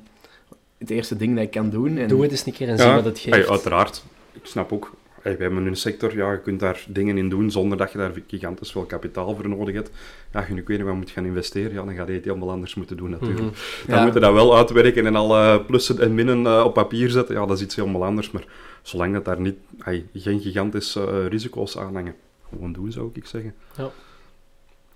het 0.77 0.89
eerste 0.89 1.15
ding 1.15 1.35
dat 1.35 1.43
ik 1.43 1.51
kan 1.51 1.69
doen. 1.69 1.97
En, 1.97 2.07
Doe 2.07 2.21
het 2.21 2.31
eens 2.31 2.45
een 2.45 2.53
keer 2.53 2.67
en 2.69 2.77
zie 2.77 2.87
ja, 2.87 2.95
wat 2.95 3.05
het 3.05 3.19
geeft. 3.19 3.49
uiteraard. 3.49 4.03
Ik 4.33 4.45
snap 4.45 4.71
ook. 4.71 4.91
Hey, 5.27 5.37
we 5.37 5.43
hebben 5.43 5.65
een 5.65 5.75
sector, 5.75 6.15
ja, 6.15 6.31
je 6.31 6.39
kunt 6.39 6.59
daar 6.59 6.85
dingen 6.87 7.17
in 7.17 7.29
doen 7.29 7.51
zonder 7.51 7.77
dat 7.77 7.91
je 7.91 7.97
daar 7.97 8.11
gigantisch 8.27 8.71
veel 8.71 8.83
kapitaal 8.85 9.35
voor 9.35 9.49
nodig 9.49 9.75
hebt. 9.75 9.89
Ja, 10.33 10.45
je 10.47 10.53
nu 10.53 10.63
weet 10.65 10.81
wat 10.81 10.93
moet 10.93 11.09
gaan 11.09 11.25
investeren, 11.25 11.73
ja, 11.73 11.83
dan 11.83 11.95
ga 11.95 12.05
je 12.07 12.11
het 12.11 12.25
helemaal 12.25 12.51
anders 12.51 12.75
moeten 12.75 12.97
doen 12.97 13.09
natuurlijk. 13.09 13.41
Mhm. 13.41 13.53
Dan 13.87 13.97
Ja. 13.97 14.03
moet 14.05 14.13
je 14.13 14.19
dat 14.19 14.33
wel 14.33 14.57
uitwerken 14.57 15.05
en 15.05 15.15
alle 15.15 15.61
plussen 15.61 15.99
en 15.99 16.15
minnen 16.15 16.45
eh, 16.45 16.63
op 16.65 16.73
papier 16.73 17.09
zetten. 17.09 17.35
Ja, 17.35 17.45
dat 17.45 17.57
is 17.57 17.63
iets 17.63 17.75
helemaal 17.75 18.05
anders. 18.05 18.31
Maar 18.31 18.45
zolang 18.81 19.13
dat 19.13 19.25
daar 19.25 19.39
niet, 19.39 19.55
hey, 19.79 20.05
geen 20.13 20.39
gigantische 20.39 21.07
eh, 21.07 21.27
risico's 21.27 21.77
aan 21.77 21.93
hangen, 21.93 22.15
gewoon 22.49 22.73
doen 22.73 22.91
zou 22.91 23.09
ik 23.13 23.25
zeggen. 23.25 23.53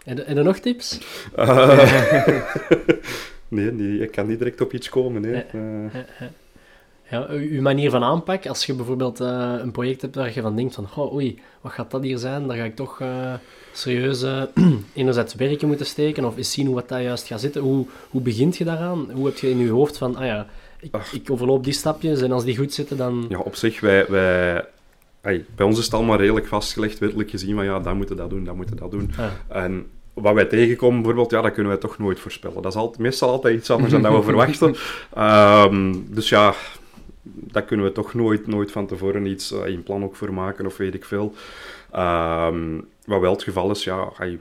En, 0.05 0.25
en 0.25 0.37
er 0.37 0.43
nog 0.43 0.57
tips? 0.57 0.99
Eh, 1.35 1.85
nee, 3.47 3.71
nee, 3.71 3.99
ik 3.99 4.11
kan 4.11 4.27
niet 4.27 4.37
direct 4.37 4.61
op 4.61 4.73
iets 4.73 4.89
komen. 4.89 5.23
Hè. 5.23 5.31
Nee. 5.31 6.01
Ja, 7.11 7.27
uw 7.29 7.61
manier 7.61 7.89
van 7.89 8.03
aanpak, 8.03 8.45
als 8.45 8.65
je 8.65 8.73
bijvoorbeeld 8.73 9.19
eh, 9.19 9.53
een 9.61 9.71
project 9.71 10.01
hebt 10.01 10.15
waar 10.15 10.33
je 10.33 10.41
van 10.41 10.55
denkt 10.55 10.75
van, 10.75 10.87
oh, 10.95 11.13
oei, 11.13 11.39
wat 11.61 11.71
gaat 11.71 11.91
dat 11.91 12.03
hier 12.03 12.17
zijn? 12.17 12.47
Daar 12.47 12.57
ga 12.57 12.63
ik 12.63 12.75
toch 12.75 12.99
eh, 12.99 13.33
serieus 13.71 14.23
eh, 14.23 14.41
enerzijds 14.93 15.35
werken 15.35 15.67
moeten 15.67 15.85
steken 15.85 16.25
of 16.25 16.37
eens 16.37 16.51
zien 16.51 16.65
hoe 16.65 16.75
wat 16.75 16.89
dat 16.89 17.01
juist 17.01 17.27
gaat 17.27 17.41
zitten. 17.41 17.61
Hoe, 17.61 17.85
hoe 18.09 18.21
begint 18.21 18.57
je 18.57 18.63
daaraan? 18.63 19.11
Hoe 19.13 19.25
heb 19.25 19.37
je 19.37 19.49
in 19.49 19.57
je 19.57 19.69
hoofd 19.69 19.97
van, 19.97 20.15
ah 20.15 20.25
ja, 20.25 20.47
ik, 20.79 20.95
ik 21.11 21.31
overloop 21.31 21.63
die 21.63 21.73
stapjes 21.73 22.21
en 22.21 22.31
als 22.31 22.43
die 22.43 22.57
goed 22.57 22.73
zitten, 22.73 22.97
dan... 22.97 23.25
Ja, 23.29 23.39
op 23.39 23.55
zich, 23.55 23.79
wij, 23.79 24.05
wij, 24.07 24.65
bij 25.55 25.65
ons 25.65 25.77
is 25.77 25.85
het 25.85 25.93
allemaal 25.93 26.17
redelijk 26.17 26.47
vastgelegd, 26.47 26.99
wettelijk 26.99 27.29
gezien, 27.29 27.55
van 27.55 27.65
ja, 27.65 27.79
dat 27.79 27.93
moeten 27.93 28.15
dat 28.15 28.29
doen, 28.29 28.43
dat 28.43 28.55
moeten 28.55 28.77
dat 28.77 28.91
doen. 28.91 29.11
Ah, 29.17 29.63
En 29.63 29.85
wat 30.13 30.33
wij 30.33 30.45
tegenkomen, 30.45 30.95
bijvoorbeeld, 30.95 31.31
ja, 31.31 31.41
dat 31.41 31.53
kunnen 31.53 31.71
wij 31.71 31.81
toch 31.81 31.97
nooit 31.97 32.19
voorspellen. 32.19 32.61
Dat 32.61 32.71
is 32.71 32.77
altijd, 32.77 32.99
meestal 32.99 33.29
altijd 33.29 33.57
iets 33.57 33.69
anders 33.69 33.91
dan 33.91 34.01
dat 34.01 34.13
we 34.13 34.23
verwachten. 34.31 34.75
Ehm, 35.13 35.93
dus 36.07 36.29
ja, 36.29 36.53
daar 37.23 37.63
kunnen 37.63 37.85
we 37.85 37.91
toch 37.91 38.13
nooit, 38.13 38.47
nooit 38.47 38.71
van 38.71 38.87
tevoren 38.87 39.25
iets 39.25 39.51
eh, 39.51 39.65
in 39.65 39.83
plan 39.83 40.03
ook 40.03 40.15
voor 40.15 40.33
maken, 40.33 40.65
of 40.65 40.77
weet 40.77 40.93
ik 40.93 41.05
veel. 41.05 41.33
Ehm, 41.91 42.79
wat 43.05 43.21
wel 43.21 43.31
het 43.31 43.43
geval 43.43 43.71
is, 43.71 43.83
ja, 43.83 44.11
ik, 44.19 44.39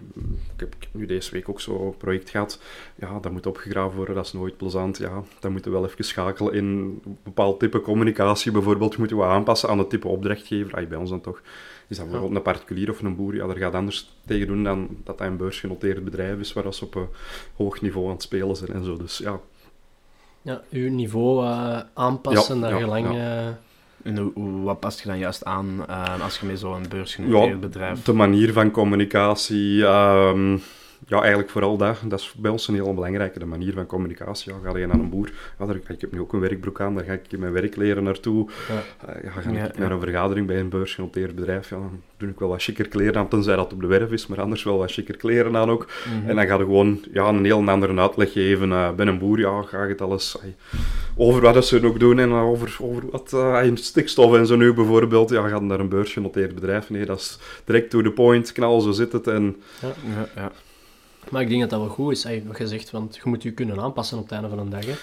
heb, 0.56 0.74
ik 0.74 0.82
heb 0.82 0.88
nu 0.92 1.06
deze 1.06 1.32
week 1.32 1.48
ook 1.48 1.60
zo'n 1.60 1.96
project 1.96 2.30
gehad. 2.30 2.60
Ja, 2.94 3.18
dat 3.20 3.32
moet 3.32 3.46
opgegraven 3.46 3.96
worden, 3.96 4.14
dat 4.14 4.24
is 4.24 4.32
nooit 4.32 4.56
plezant. 4.56 4.98
Ja, 4.98 5.22
dan 5.40 5.52
moeten 5.52 5.70
we 5.70 5.78
wel 5.78 5.88
even 5.88 6.04
schakelen 6.04 6.52
in 6.52 6.64
een 7.04 7.16
bepaald 7.22 7.60
type 7.60 7.80
communicatie. 7.80 8.52
Bijvoorbeeld 8.52 8.96
moeten 8.96 9.16
we 9.16 9.24
aanpassen 9.24 9.68
aan 9.68 9.78
het 9.78 9.90
type 9.90 10.08
opdrachtgever. 10.08 10.74
Ay, 10.74 10.88
bij 10.88 10.98
ons 10.98 11.10
dan 11.10 11.20
toch. 11.20 11.42
Is 11.88 11.96
dat 11.96 12.10
bijvoorbeeld 12.10 12.36
een 12.36 12.52
particulier 12.52 12.90
of 12.90 13.02
een 13.02 13.16
boer? 13.16 13.34
Ja, 13.34 13.46
daar 13.46 13.56
gaat 13.56 13.74
anders 13.74 14.16
tegen 14.26 14.46
doen 14.46 14.64
dan 14.64 14.88
dat 15.04 15.18
hij 15.18 15.28
een 15.28 15.36
beursgenoteerd 15.36 16.04
bedrijf 16.04 16.38
is, 16.38 16.52
waar 16.52 16.74
ze 16.74 16.84
op 16.84 16.94
een 16.94 17.08
hoog 17.56 17.80
niveau 17.80 18.06
aan 18.06 18.12
het 18.12 18.22
spelen 18.22 18.56
zijn 18.56 18.72
en 18.72 18.84
zo. 18.84 18.96
Dus 18.96 19.18
ja, 19.18 19.40
ja, 20.42 20.60
uw 20.70 20.90
niveau 20.90 21.44
eh, 21.46 21.78
aanpassen 21.94 22.54
Ja, 22.54 22.60
naar 22.60 22.70
ja, 22.70 22.78
gelang... 22.78 23.14
ja. 23.14 23.46
eh, 23.46 23.46
En 24.02 24.16
hoe, 24.18 24.30
hoe- 24.34 24.60
wat 24.62 24.80
past 24.80 25.00
je 25.00 25.08
dan 25.08 25.18
juist 25.18 25.44
aan 25.44 25.84
eh, 25.88 26.22
als 26.22 26.38
je 26.40 26.46
met 26.46 26.58
zo'n 26.58 26.84
beursgenoteerd 26.88 27.48
Ja, 27.52 27.56
bedrijf... 27.56 28.02
de 28.02 28.12
manier 28.12 28.52
van 28.52 28.70
communicatie, 28.70 29.84
ehm, 29.86 30.56
ja, 31.06 31.18
eigenlijk 31.20 31.50
vooral 31.50 31.76
dat. 31.76 31.98
Dat 32.04 32.20
is 32.20 32.34
bij 32.38 32.50
ons 32.50 32.68
een 32.68 32.74
heel 32.74 32.94
belangrijke, 32.94 33.38
de 33.38 33.44
manier 33.46 33.72
van 33.72 33.86
communicatie. 33.86 34.52
Ja, 34.52 34.58
ga 34.70 34.78
je 34.78 34.86
naar 34.86 34.98
een 34.98 35.10
boer, 35.10 35.32
ja, 35.58 35.66
daar, 35.66 35.76
ik 35.76 36.00
heb 36.00 36.12
nu 36.12 36.20
ook 36.20 36.32
een 36.32 36.40
werkbroek 36.40 36.80
aan, 36.80 36.94
daar 36.94 37.04
ga 37.04 37.12
ik 37.12 37.32
in 37.32 37.40
mijn 37.40 37.52
werkleren 37.52 38.04
naartoe. 38.04 38.48
Ja. 38.68 39.08
Eh, 39.08 39.22
ja, 39.24 39.30
ga 39.30 39.50
Ja, 39.50 39.64
ik 39.68 39.78
naar 39.78 39.88
ja. 39.88 39.94
een 39.94 40.00
vergadering 40.00 40.46
bij 40.46 40.60
een 40.60 40.68
beursgenoteerd 40.68 41.34
bedrijf, 41.34 41.70
ja, 41.70 41.76
dan 41.76 42.02
doe 42.16 42.28
ik 42.28 42.38
wel 42.38 42.48
wat 42.48 42.62
chiquer 42.62 42.88
kleren 42.88 43.16
aan, 43.16 43.28
tenzij 43.28 43.56
dat 43.56 43.72
op 43.72 43.80
de 43.80 43.86
werf 43.86 44.10
is, 44.10 44.26
maar 44.26 44.40
anders 44.40 44.62
wel 44.62 44.78
wat 44.78 44.92
chiquer 44.92 45.16
kleren 45.16 45.56
aan 45.56 45.70
ook. 45.70 45.86
Mhm. 46.18 46.28
En 46.28 46.36
dan 46.36 46.46
ga 46.46 46.54
je 46.54 46.64
gewoon 46.64 47.00
ja, 47.12 47.28
een 47.28 47.44
heel 47.44 47.68
andere 47.68 47.96
uitleg 48.00 48.32
geven. 48.32 48.72
eh 48.72 48.90
bij 48.90 49.06
een 49.06 49.18
boer 49.18 49.38
ja, 49.38 49.62
ga 49.62 49.82
je 49.82 49.88
het 49.88 50.00
alles 50.00 50.36
ay, 50.42 50.54
over 51.16 51.40
wat 51.40 51.66
ze 51.66 51.86
ook 51.86 52.00
doen 52.00 52.18
en 52.18 52.32
over, 52.32 52.76
over 52.80 53.02
wat 53.10 53.32
eh, 53.32 53.52
ay, 53.54 53.70
stikstof 53.76 54.34
en 54.34 54.46
zo 54.46 54.56
nu 54.56 54.72
bijvoorbeeld. 54.74 55.30
Ja, 55.30 55.48
gaat 55.48 55.62
naar 55.62 55.80
een 55.80 55.88
beursgenoteerd 55.88 56.54
bedrijf. 56.54 56.90
Nee, 56.90 57.04
dat 57.06 57.18
is 57.18 57.38
direct 57.64 57.90
to 57.90 58.02
the 58.02 58.10
point, 58.10 58.52
knal, 58.52 58.80
zo 58.80 58.90
zit 58.90 59.12
het. 59.12 59.26
En 59.26 59.56
Ja, 59.80 59.92
ja. 60.36 60.52
Maar 61.28 61.42
ik 61.42 61.48
denk 61.48 61.60
dat 61.60 61.70
dat 61.70 61.80
wel 61.80 61.88
goed 61.88 62.12
is, 62.12 62.26
wat 62.46 62.58
je 62.58 62.66
zegt, 62.66 62.90
want 62.90 63.16
je 63.16 63.22
moet 63.24 63.42
je 63.42 63.50
kunnen 63.52 63.80
aanpassen 63.80 64.16
op 64.16 64.22
het 64.22 64.32
einde 64.32 64.48
van 64.48 64.58
een 64.58 64.70
dag. 64.70 64.84
Hè. 64.84 64.92
Ik 64.92 64.98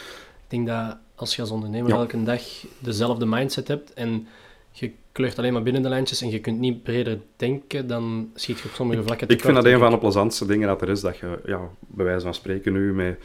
denk 0.47 0.67
dat 0.67 0.97
als 1.15 1.35
je 1.35 1.41
als 1.41 1.51
ondernemer 1.51 1.89
Ja. 1.89 1.95
elke 1.95 2.23
dag 2.23 2.41
dezelfde 2.79 3.25
mindset 3.25 3.67
hebt 3.67 3.93
en 3.93 4.27
je 4.71 4.91
kleurt 5.11 5.37
alleen 5.37 5.53
maar 5.53 5.63
binnen 5.63 5.81
de 5.81 5.89
lijntjes 5.89 6.21
en 6.21 6.29
je 6.29 6.39
kunt 6.39 6.59
niet 6.59 6.83
breder 6.83 7.19
denken, 7.35 7.87
dan 7.87 8.31
schiet 8.35 8.59
je 8.59 8.65
op 8.67 8.73
sommige 8.73 9.03
vlakken 9.03 9.29
ik 9.29 9.41
vind 9.41 9.55
dat 9.55 9.65
een 9.65 9.79
van 9.79 9.91
de 9.91 9.97
plezantste 9.97 10.45
dingen 10.45 10.67
dat 10.67 10.81
er 10.81 10.89
is. 10.89 11.01
Dat 11.01 11.17
je, 11.17 11.39
ja, 11.45 11.59
bij 11.79 12.05
wijze 12.05 12.21
van 12.23 12.33
spreken 12.33 12.73
nu 12.73 12.93
met, 12.93 13.17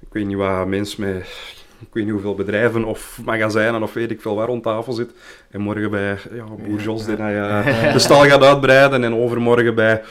ik 0.00 0.08
weet 0.12 0.26
niet 0.26 0.36
wat 0.36 0.66
mensen 0.66 1.00
met, 1.00 1.28
ik 1.80 1.88
weet 1.92 2.04
niet 2.04 2.12
hoeveel 2.12 2.34
bedrijven 2.34 2.84
of 2.84 3.20
magazijnen 3.24 3.82
of 3.82 3.92
weet 3.92 4.10
ik 4.10 4.20
veel 4.20 4.34
waar 4.34 4.46
rond 4.46 4.62
tafel 4.62 4.92
zit. 4.92 5.10
En 5.50 5.60
morgen 5.60 5.90
bij 5.90 6.16
ja, 6.32 6.44
boer 6.66 6.80
Jos 6.80 7.04
die 7.06 7.16
hij, 7.16 7.40
eh, 7.40 7.92
de 7.92 7.98
stal 7.98 8.24
gaat 8.24 8.42
uitbreiden. 8.42 9.04
En 9.04 9.14
overmorgen 9.14 9.74
bij 9.74 10.02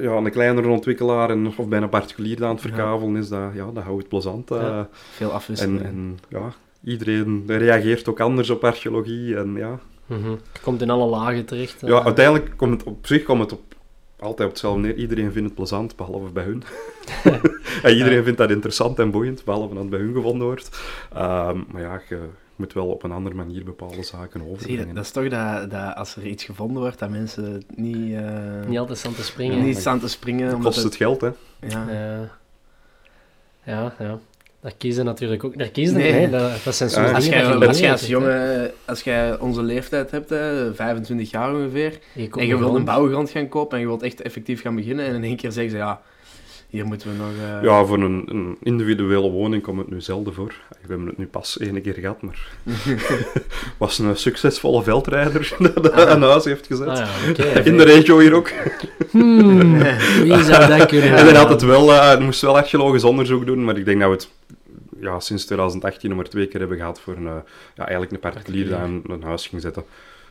ja, 0.00 0.10
een 0.12 0.30
kleinere 0.30 0.68
ontwikkelaar 0.68 1.30
en, 1.30 1.46
of 1.46 1.68
bij 1.68 1.80
een 1.82 1.88
particulier 1.88 2.44
aan 2.44 2.50
het 2.50 2.60
verkavelen 2.60 3.16
is. 3.16 3.28
Dat, 3.28 3.40
ja, 3.54 3.66
dat 3.74 3.82
houdt 3.82 3.98
het 3.98 4.08
plezant. 4.08 4.50
eh. 4.50 4.80
Veel 5.10 5.30
afwisseling. 5.32 5.80
En, 5.80 5.86
en 5.86 6.18
ja, 6.28 6.52
iedereen 6.84 7.44
reageert 7.46 8.08
ook 8.08 8.20
anders 8.20 8.50
op 8.50 8.64
archeologie. 8.64 9.36
En 9.36 9.54
ja, 9.56 9.78
Mhm. 10.06 10.30
Je 10.30 10.60
komt 10.62 10.82
in 10.82 10.90
alle 10.90 11.06
lagen 11.06 11.44
terecht. 11.44 11.82
eh. 11.82 11.88
ja 11.88 12.02
uiteindelijk 12.04 12.50
komt 12.56 12.72
het 12.80 12.82
op 12.82 13.06
zich 13.06 13.22
komt 13.22 13.40
het 13.40 13.52
op, 13.52 13.73
altijd 14.24 14.48
op 14.48 14.54
hetzelfde 14.54 14.80
neer. 14.80 14.94
Iedereen 14.96 15.32
vindt 15.32 15.46
het 15.48 15.54
plezant, 15.54 15.96
behalve 15.96 16.30
bij 16.32 16.44
hun. 16.44 16.62
en 17.82 17.96
iedereen 17.96 18.24
vindt 18.24 18.38
dat 18.38 18.50
interessant 18.50 18.98
en 18.98 19.10
boeiend, 19.10 19.44
behalve 19.44 19.68
dat 19.74 19.82
het 19.82 19.90
bij 19.90 20.00
hun 20.00 20.14
gevonden 20.14 20.46
wordt. 20.46 20.80
Ehm, 21.14 21.58
maar 21.68 21.82
ja, 21.82 22.00
je 22.08 22.18
moet 22.56 22.72
wel 22.72 22.86
op 22.86 23.02
een 23.02 23.12
andere 23.12 23.34
manier 23.34 23.64
bepaalde 23.64 24.02
zaken 24.02 24.40
Zie 24.40 24.48
je, 24.48 24.54
overbrengen. 24.54 24.94
dat 24.94 25.04
is 25.04 25.10
toch 25.10 25.28
dat, 25.28 25.70
dat 25.70 25.94
als 25.94 26.16
er 26.16 26.26
iets 26.26 26.44
gevonden 26.44 26.82
wordt, 26.82 26.98
dat 26.98 27.10
mensen 27.10 27.52
het 27.52 27.76
niet, 27.76 28.14
eh, 28.14 28.66
Niet 28.66 28.78
altijd 28.78 29.06
aan 29.06 29.14
te 29.14 29.24
springen. 29.24 29.64
niet 29.64 29.78
staan 29.78 30.00
te 30.00 30.08
springen. 30.08 30.46
Dat 30.46 30.54
omdat 30.54 30.72
kost 30.72 30.84
het 30.84 30.96
geld, 30.96 31.20
hè. 31.20 31.30
Ja. 31.60 31.90
Ja. 31.90 32.28
ja, 33.64 33.94
ja. 33.98 34.18
Daar 34.64 34.72
kiezen 34.78 35.04
natuurlijk 35.04 35.44
ook. 35.44 35.58
Daar 35.58 35.68
kiezen 35.68 35.96
Nee. 35.96 36.12
nee. 36.12 36.30
dat, 36.30 36.50
dat 36.64 36.74
zijn 36.74 36.90
soms 36.90 37.08
Ja, 37.08 37.14
Als 37.14 37.24
dingen 37.24 37.38
jij, 37.38 37.52
dat 37.52 37.66
als 37.68 37.78
jij 37.78 37.90
als 37.90 38.06
jongen, 38.06 38.70
als 38.84 39.02
jij 39.02 39.38
onze 39.38 39.62
leeftijd 39.62 40.10
hebt, 40.10 40.30
hè, 40.30 40.74
25 40.74 41.30
jaar 41.30 41.54
ongeveer. 41.54 41.98
Je 42.12 42.28
en 42.36 42.46
je 42.46 42.56
wilt 42.56 42.60
een 42.68 42.74
rond. 42.74 42.84
bouwgrond 42.84 43.30
gaan 43.30 43.48
kopen 43.48 43.76
en 43.76 43.80
je 43.82 43.88
wilt 43.88 44.02
echt 44.02 44.22
effectief 44.22 44.60
gaan 44.60 44.74
beginnen, 44.74 45.06
en 45.06 45.14
in 45.14 45.24
één 45.24 45.36
keer 45.36 45.52
zeggen 45.52 45.70
ze, 45.72 45.76
ja, 45.76 46.00
hier 46.68 46.84
moeten 46.84 47.08
we 47.10 47.16
nog... 47.16 47.58
eh, 47.58 47.64
Ja, 47.64 47.84
voor 47.84 47.98
een, 47.98 48.22
een 48.26 48.56
individuele 48.62 49.30
woning 49.30 49.62
komt 49.62 49.78
het 49.78 49.90
nu 49.90 50.00
zelden 50.00 50.34
voor. 50.34 50.54
We 50.68 50.76
hebben 50.88 51.06
het 51.06 51.18
nu 51.18 51.26
pas 51.26 51.58
één 51.58 51.82
keer 51.82 51.94
gehad, 51.94 52.22
maar 52.22 52.48
was 53.78 53.98
een 53.98 54.16
succesvolle 54.16 54.82
veldrijder 54.82 55.56
dat 55.82 56.08
een 56.10 56.22
huis 56.22 56.44
heeft 56.44 56.66
gezet. 56.66 56.88
Ah 56.88 56.96
ja, 56.96 57.30
oké. 57.30 57.42
In 57.70 57.76
de 57.76 57.84
regio 57.84 58.18
hier 58.18 58.34
ook. 58.34 58.50
Hmm, 59.10 59.78
wie 60.22 60.42
zou 60.42 60.66
dat 60.78 60.86
kunnen 60.86 61.16
En 61.16 61.24
dan 61.24 61.34
had 61.34 61.48
het 61.48 61.62
wel, 61.62 61.92
eh, 61.92 62.10
het 62.10 62.20
moest 62.20 62.40
wel 62.40 62.56
archeologisch 62.56 63.04
onderzoek 63.04 63.46
doen, 63.46 63.64
maar 63.64 63.76
ik 63.78 63.84
denk 63.84 64.00
dat 64.00 64.08
we 64.08 64.14
het 64.14 64.28
ja, 65.00 65.20
sinds 65.20 65.44
2018 65.44 66.08
nog 66.08 66.18
maar 66.18 66.28
twee 66.28 66.46
keer 66.46 66.60
hebben 66.60 66.78
gehad 66.78 67.00
voor 67.00 67.16
een, 67.16 67.26
eh, 67.26 67.36
ja, 67.74 67.82
eigenlijk 67.82 68.12
een 68.12 68.30
particulier 68.30 68.64
die 68.64 68.74
een, 68.74 69.02
een 69.08 69.22
huis 69.22 69.46
ging 69.46 69.62
zetten. 69.62 69.84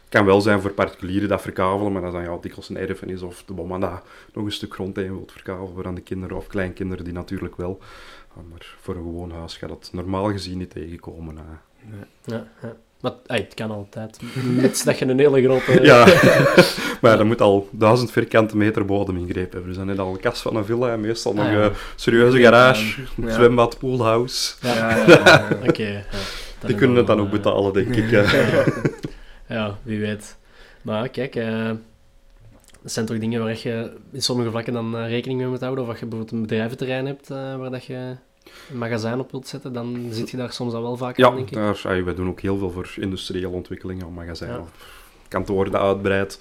kan 0.10 0.26
wel 0.26 0.42
zijn 0.42 0.62
voor 0.62 0.72
particulieren 0.72 1.30
dat 1.30 1.42
verkavelen, 1.42 1.92
maar 1.92 2.02
dat 2.02 2.14
is 2.14 2.20
dan 2.20 2.34
ja, 2.34 2.42
dikwijls 2.42 2.70
een 2.70 2.78
erfenis 2.78 3.22
of 3.22 3.44
de 3.46 3.54
bomma 3.54 3.78
dat 3.78 4.04
nog 4.34 4.46
een 4.46 4.52
stuk 4.52 4.74
grond 4.74 4.96
heen 4.96 5.14
wilt 5.14 5.32
verkavelen 5.32 5.86
aan 5.86 5.96
de 5.96 6.02
kinderen 6.02 6.38
of 6.38 6.48
kleinkinderen 6.48 7.04
die 7.04 7.14
natuurlijk 7.14 7.56
wel. 7.56 7.80
Ah, 8.38 8.44
maar 8.50 8.76
voor 8.82 8.96
een 8.96 9.02
gewoon 9.02 9.32
huis 9.32 9.58
gaat 9.58 9.70
dat 9.70 9.90
normaal 9.94 10.32
gezien 10.32 10.58
niet 10.58 10.70
tegenkomen. 10.70 11.38
eh. 11.38 11.44
Ja, 12.26 12.48
ja. 12.62 12.76
Maar 13.04 13.12
ey, 13.26 13.38
het 13.38 13.54
kan 13.54 13.72
altijd. 13.72 14.20
Mits 14.44 14.84
dat 14.84 15.00
je 15.00 15.06
een 15.06 15.20
hele 15.20 15.44
grote... 15.44 15.80
Ja, 15.92 16.06
maar 17.02 17.12
ja, 17.12 17.18
dat 17.18 17.26
moet 17.26 17.42
al 17.42 17.68
duizend 17.72 18.12
vierkante 18.12 18.58
meter 18.58 18.86
bodemingreep 18.86 19.52
hebben. 19.52 19.70
Dus 19.70 19.78
dan 19.78 19.88
heb 19.88 19.96
je 19.98 20.02
al 20.04 20.14
een 20.14 20.20
kast 20.20 20.42
van 20.42 20.56
een 20.56 20.66
villa 20.66 20.92
en 20.92 21.02
meestal 21.02 21.32
Ah, 21.32 21.38
nog 21.38 21.48
ja. 21.48 21.64
een 21.64 21.72
serieuze 21.96 22.40
garage, 22.42 23.02
Ja. 23.16 23.32
zwembad, 23.34 23.78
poolhouse. 23.80 24.54
Ja. 24.62 24.76
Ja, 24.76 25.06
ja, 25.08 25.22
ja. 25.26 25.48
Oké. 25.70 25.88
ja. 26.62 26.68
Die 26.68 26.76
kunnen 26.76 26.98
het 26.98 27.08
dan 27.08 27.20
ook 27.20 27.26
eh, 27.26 27.32
betalen, 27.32 27.74
denk 27.74 27.96
ik. 27.96 28.10
ja. 28.10 28.22
Ja. 28.32 28.64
ja, 29.56 29.78
wie 29.82 30.00
weet. 30.00 30.38
Maar 30.82 31.10
kijk, 31.10 31.36
eh, 31.36 31.70
dat 32.82 32.92
zijn 32.92 33.06
toch 33.06 33.20
dingen 33.20 33.44
waar 33.44 33.58
je 33.64 33.92
in 34.12 34.22
sommige 34.22 34.50
vlakken 34.50 34.74
dan 34.74 34.98
eh, 34.98 35.08
rekening 35.10 35.40
mee 35.40 35.50
moet 35.50 35.62
houden. 35.62 35.84
Of 35.84 35.90
als 35.90 36.00
je 36.00 36.06
bijvoorbeeld 36.06 36.36
een 36.40 36.48
bedrijventerrein 36.48 37.06
hebt 37.06 37.30
eh, 37.30 37.56
waar 37.56 37.70
dat 37.72 37.86
je 37.86 38.16
een 38.72 38.78
magazijn 38.78 39.20
op 39.20 39.32
wilt 39.32 39.48
zetten, 39.48 39.74
dan 39.74 40.08
zit 40.12 40.30
je 40.30 40.38
daar 40.38 40.52
soms 40.54 40.74
al 40.74 40.82
wel 40.82 40.98
vaak 40.98 41.22
aan, 41.22 41.30
Ja, 41.30 41.36
denk 41.36 41.50
ik. 41.50 41.54
daar, 41.56 41.82
ah, 41.84 42.04
wij 42.04 42.14
doen 42.16 42.28
ook 42.30 42.40
heel 42.42 42.58
veel 42.58 42.72
voor 42.72 42.94
industriële 43.00 43.50
ontwikkelingen, 43.50 44.06
om 44.08 44.14
magazijnen 44.14 44.58
Ja. 44.58 44.66
kantoor 45.28 45.72
dat 45.72 45.82
uitbreidt. 45.82 46.40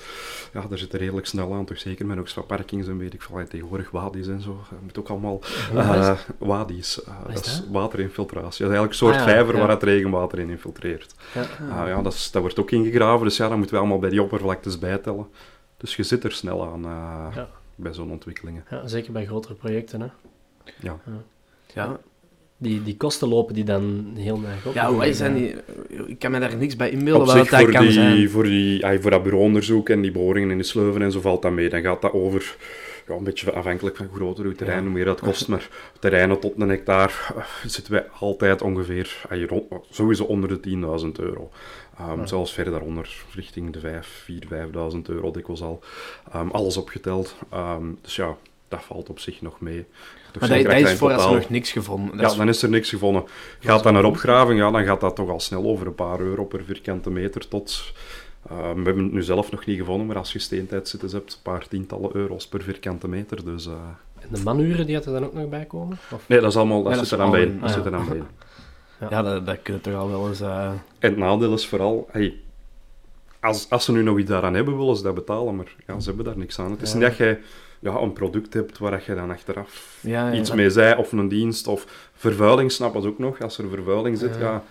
Ja, 0.52 0.66
daar 0.68 0.78
zit 0.78 0.92
er 0.92 0.98
redelijk 0.98 1.26
snel 1.26 1.54
aan, 1.54 1.64
toch 1.64 1.78
zeker 1.78 2.06
met 2.06 2.18
extra 2.18 2.42
parkings 2.42 2.86
en 2.88 2.98
weet 2.98 3.14
ik 3.14 3.22
veel. 3.22 3.38
Ja, 3.38 3.44
Tegenwoordig 3.46 3.90
wadis 3.90 4.26
en 4.26 4.40
zo. 4.40 4.60
Dat 4.70 4.80
moet 4.82 4.98
ook 4.98 5.08
allemaal... 5.08 5.40
Eh 5.74 6.18
wadis, 6.38 7.04
eh, 7.04 7.14
dat 7.34 7.46
is 7.46 7.62
waterinfiltratie. 7.70 8.42
Dat 8.64 8.70
is 8.72 8.78
eigenlijk 8.78 8.90
een 8.92 8.98
soort 8.98 9.14
Ah, 9.14 9.20
ja, 9.20 9.24
vijver 9.26 9.54
ja. 9.54 9.60
waar 9.60 9.70
het 9.70 9.82
regenwater 9.82 10.38
in 10.38 10.50
infiltreert. 10.50 11.14
Ja. 11.34 11.40
Ah, 11.80 11.88
ja, 11.88 12.02
dat, 12.02 12.12
is, 12.12 12.30
dat 12.30 12.42
wordt 12.42 12.58
ook 12.60 12.70
ingegraven, 12.70 13.24
dus 13.26 13.36
ja, 13.36 13.48
dat 13.48 13.56
moeten 13.56 13.74
we 13.74 13.80
allemaal 13.80 13.98
bij 13.98 14.10
die 14.10 14.22
oppervlaktes 14.22 14.78
bijtellen. 14.78 15.26
Dus 15.76 15.96
je 15.96 16.02
zit 16.02 16.24
er 16.24 16.32
snel 16.32 16.66
aan 16.72 16.84
eh, 16.84 17.26
Ja. 17.34 17.48
bij 17.74 17.92
zo'n 17.94 18.10
ontwikkelingen. 18.10 18.64
Ja, 18.70 18.86
zeker 18.86 19.12
bij 19.12 19.26
grotere 19.26 19.54
projecten. 19.54 20.00
Hè. 20.00 20.06
Ja. 20.64 20.96
Ja, 21.04 21.12
die, 22.58 22.82
die 22.82 22.96
kosten 22.96 23.28
lopen 23.28 23.54
die 23.54 23.64
dan 23.64 24.12
heel 24.16 24.40
erg 24.52 24.66
op. 24.66 24.74
Ja, 24.74 24.92
hoe 24.92 25.12
zijn 25.12 25.34
die... 25.34 25.54
Ik 26.06 26.18
kan 26.18 26.30
me 26.30 26.38
daar 26.38 26.56
niks 26.56 26.76
bij 26.76 26.90
inbeelden 26.90 27.26
wat 27.26 27.36
dat 27.36 27.60
voor, 27.60 27.70
kan 27.70 27.82
die, 27.82 27.92
zijn. 27.92 28.30
voor, 28.30 28.42
die, 28.44 28.86
ay, 28.86 29.00
voor 29.00 29.10
dat 29.10 29.22
bureauonderzoek 29.22 29.88
en 29.88 30.00
die 30.00 30.12
boringen 30.12 30.50
in 30.50 30.58
de 30.58 30.64
sleuven 30.64 31.02
en 31.02 31.12
zo 31.12 31.20
valt 31.20 31.42
dat 31.42 31.52
mee. 31.52 31.68
Dan 31.68 31.82
gaat 31.82 32.02
dat 32.02 32.12
over, 32.12 32.56
ja, 33.08 33.14
een 33.14 33.24
beetje 33.24 33.52
afhankelijk 33.52 33.96
van 33.96 34.06
hoe 34.06 34.16
groter 34.16 34.44
uw 34.44 34.54
terrein, 34.54 34.78
Ja. 34.78 34.84
hoe 34.84 34.92
meer 34.92 35.04
dat 35.04 35.20
kost. 35.20 35.48
Maar 35.48 35.68
terreinen 35.98 36.40
tot 36.40 36.52
een 36.58 36.68
hectare 36.68 37.12
eh, 37.36 37.44
zitten 37.66 37.92
wij 37.92 38.06
altijd 38.18 38.62
ongeveer, 38.62 39.24
ay, 39.28 39.44
rond, 39.46 39.64
sowieso 39.90 40.24
onder 40.24 40.48
de 40.48 40.60
10.000 41.04 41.20
euro. 41.20 41.50
Ehm, 41.98 42.26
Zelfs 42.26 42.52
verder 42.52 42.72
daaronder, 42.72 43.24
richting 43.34 43.72
de 43.72 43.80
5, 43.80 44.06
4, 44.24 44.42
5.000 44.94 45.08
euro 45.08 45.30
dikwijls 45.30 45.62
al. 45.62 45.80
Ehm, 46.32 46.48
alles 46.48 46.76
opgeteld. 46.76 47.34
Ehm, 47.50 47.84
dus 48.02 48.16
ja, 48.16 48.36
dat 48.68 48.82
valt 48.82 49.08
op 49.08 49.18
zich 49.18 49.40
nog 49.42 49.60
mee. 49.60 49.84
Toch 50.32 50.40
Maar 50.48 50.50
dat, 50.58 50.66
dat 50.66 50.74
is 50.80 50.90
in 50.90 50.96
voor 50.96 51.08
als 51.12 51.16
er 51.22 51.22
totaal- 51.26 51.40
nog 51.40 51.50
niks 51.50 51.72
gevonden. 51.72 52.10
Dat 52.10 52.20
ja, 52.20 52.26
is- 52.30 52.36
dan 52.36 52.48
is 52.48 52.62
er 52.62 52.68
niks 52.68 52.88
gevonden. 52.88 53.24
Gaat 53.60 53.82
dat 53.82 53.92
naar 53.92 54.04
opgraving, 54.04 54.58
ja, 54.58 54.70
dan 54.70 54.84
gaat 54.84 55.00
dat 55.00 55.16
toch 55.16 55.28
al 55.30 55.40
snel 55.40 55.64
over 55.64 55.86
een 55.86 55.94
paar 55.94 56.20
euro 56.20 56.44
per 56.44 56.64
vierkante 56.64 57.10
meter 57.10 57.48
tot... 57.48 57.92
eh, 58.50 58.56
we 58.58 58.82
hebben 58.82 59.04
het 59.04 59.12
nu 59.12 59.22
zelf 59.22 59.50
nog 59.50 59.64
niet 59.66 59.78
gevonden, 59.78 60.06
maar 60.06 60.16
als 60.16 60.32
je 60.32 60.38
steentijdzitters 60.38 61.12
hebt, 61.12 61.32
een 61.32 61.38
paar 61.42 61.68
tientallen 61.68 62.10
euro's 62.16 62.46
per 62.46 62.62
vierkante 62.62 63.08
meter. 63.08 63.44
Dus, 63.44 63.66
eh, 63.66 63.72
En 64.20 64.28
de 64.30 64.42
manuren 64.42 64.86
die 64.86 64.96
er 64.96 65.04
dan 65.04 65.24
ook 65.24 65.32
nog 65.34 65.48
bij 65.48 65.64
komen? 65.64 65.98
Of? 66.12 66.28
nee, 66.28 66.40
dat, 66.40 66.50
is 66.50 66.56
allemaal, 66.56 66.82
dat, 66.82 66.92
Ja, 66.92 66.98
dat 66.98 67.06
zit 67.08 67.18
is 67.18 67.24
er 67.24 67.30
dan 67.30 67.30
bij. 67.30 67.58
Dat 67.60 67.68
Ah, 67.70 67.74
zit 67.76 67.84
er 67.84 67.90
ja. 67.90 67.96
dan 67.96 68.08
bij. 68.08 69.08
ja, 69.10 69.22
dat, 69.22 69.46
dat 69.46 69.58
kun 69.62 69.74
je 69.74 69.80
toch 69.80 69.94
al 69.94 70.08
wel 70.08 70.28
eens... 70.28 70.40
eh, 70.40 70.66
En 70.98 71.08
het 71.10 71.16
nadeel 71.16 71.52
is 71.52 71.66
vooral, 71.66 72.08
hey, 72.10 72.34
als, 73.40 73.66
als 73.70 73.84
ze 73.84 73.92
nu 73.92 74.02
nog 74.02 74.18
iets 74.18 74.28
daaraan 74.30 74.54
hebben, 74.54 74.78
willen 74.78 74.96
ze 74.96 75.02
dat 75.02 75.14
betalen, 75.14 75.56
maar 75.56 75.74
ja, 75.86 76.00
ze 76.00 76.06
hebben 76.08 76.24
daar 76.24 76.38
niks 76.38 76.58
aan. 76.58 76.70
Het 76.70 76.82
is 76.82 76.92
Ja. 76.92 76.98
niet 76.98 77.06
dat 77.08 77.16
je 77.16 77.38
ja, 77.82 78.00
een 78.00 78.12
product 78.12 78.54
hebt 78.54 78.78
waar 78.78 79.02
je 79.06 79.14
dan 79.14 79.30
achteraf 79.30 79.98
ja, 80.00 80.30
ja. 80.30 80.38
iets 80.38 80.52
mee 80.52 80.70
zei, 80.70 80.98
of 80.98 81.12
een 81.12 81.28
dienst, 81.28 81.66
of 81.66 82.10
vervuiling 82.14 82.72
snappen 82.72 83.02
ze 83.02 83.08
ook 83.08 83.18
nog. 83.18 83.40
Als 83.40 83.58
er 83.58 83.68
vervuiling 83.68 84.18
zit, 84.18 84.34
Ja. 84.34 84.40
ja, 84.40 84.64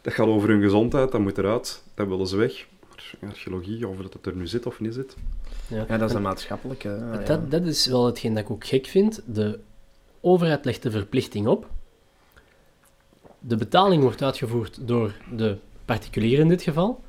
dat 0.00 0.12
gaat 0.12 0.26
over 0.26 0.48
hun 0.48 0.62
gezondheid, 0.62 1.12
dat 1.12 1.20
moet 1.20 1.38
eruit, 1.38 1.82
dat 1.94 2.06
willen 2.08 2.26
ze 2.26 2.36
weg. 2.36 2.66
Maar 3.20 3.30
archeologie, 3.30 3.88
of 3.88 3.96
dat 3.96 4.12
het 4.12 4.26
er 4.26 4.36
nu 4.36 4.46
zit 4.46 4.66
of 4.66 4.80
niet 4.80 4.94
zit. 4.94 5.16
Ja. 5.66 5.84
Ja, 5.88 5.96
dat 5.98 6.10
is 6.10 6.16
een 6.16 6.22
maatschappelijke... 6.22 6.88
ja. 6.88 7.16
Dat, 7.16 7.50
dat 7.50 7.62
is 7.62 7.86
wel 7.86 8.06
hetgeen 8.06 8.34
dat 8.34 8.42
ik 8.44 8.50
ook 8.50 8.66
gek 8.66 8.86
vind. 8.86 9.22
De 9.26 9.58
overheid 10.20 10.64
legt 10.64 10.82
de 10.82 10.90
verplichting 10.90 11.46
op. 11.46 11.66
De 13.38 13.56
betaling 13.56 14.02
wordt 14.02 14.22
uitgevoerd 14.22 14.78
door 14.80 15.12
de 15.36 15.56
particulier 15.84 16.38
in 16.38 16.48
dit 16.48 16.62
geval. 16.62 17.02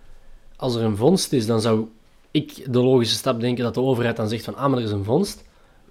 Als 0.56 0.76
er 0.76 0.84
een 0.84 0.98
vondst 0.98 1.34
is, 1.34 1.46
dan 1.46 1.62
zou 1.62 1.88
ik 2.34 2.74
de 2.74 2.80
logische 2.80 3.16
stap 3.16 3.40
denken 3.40 3.64
dat 3.64 3.74
de 3.74 3.82
overheid 3.82 4.16
dan 4.16 4.30
zegt 4.30 4.44
van 4.44 4.56
ah, 4.56 4.70
maar 4.70 4.78
er 4.78 4.86
is 4.86 4.92
een 4.92 5.04
vondst. 5.04 5.44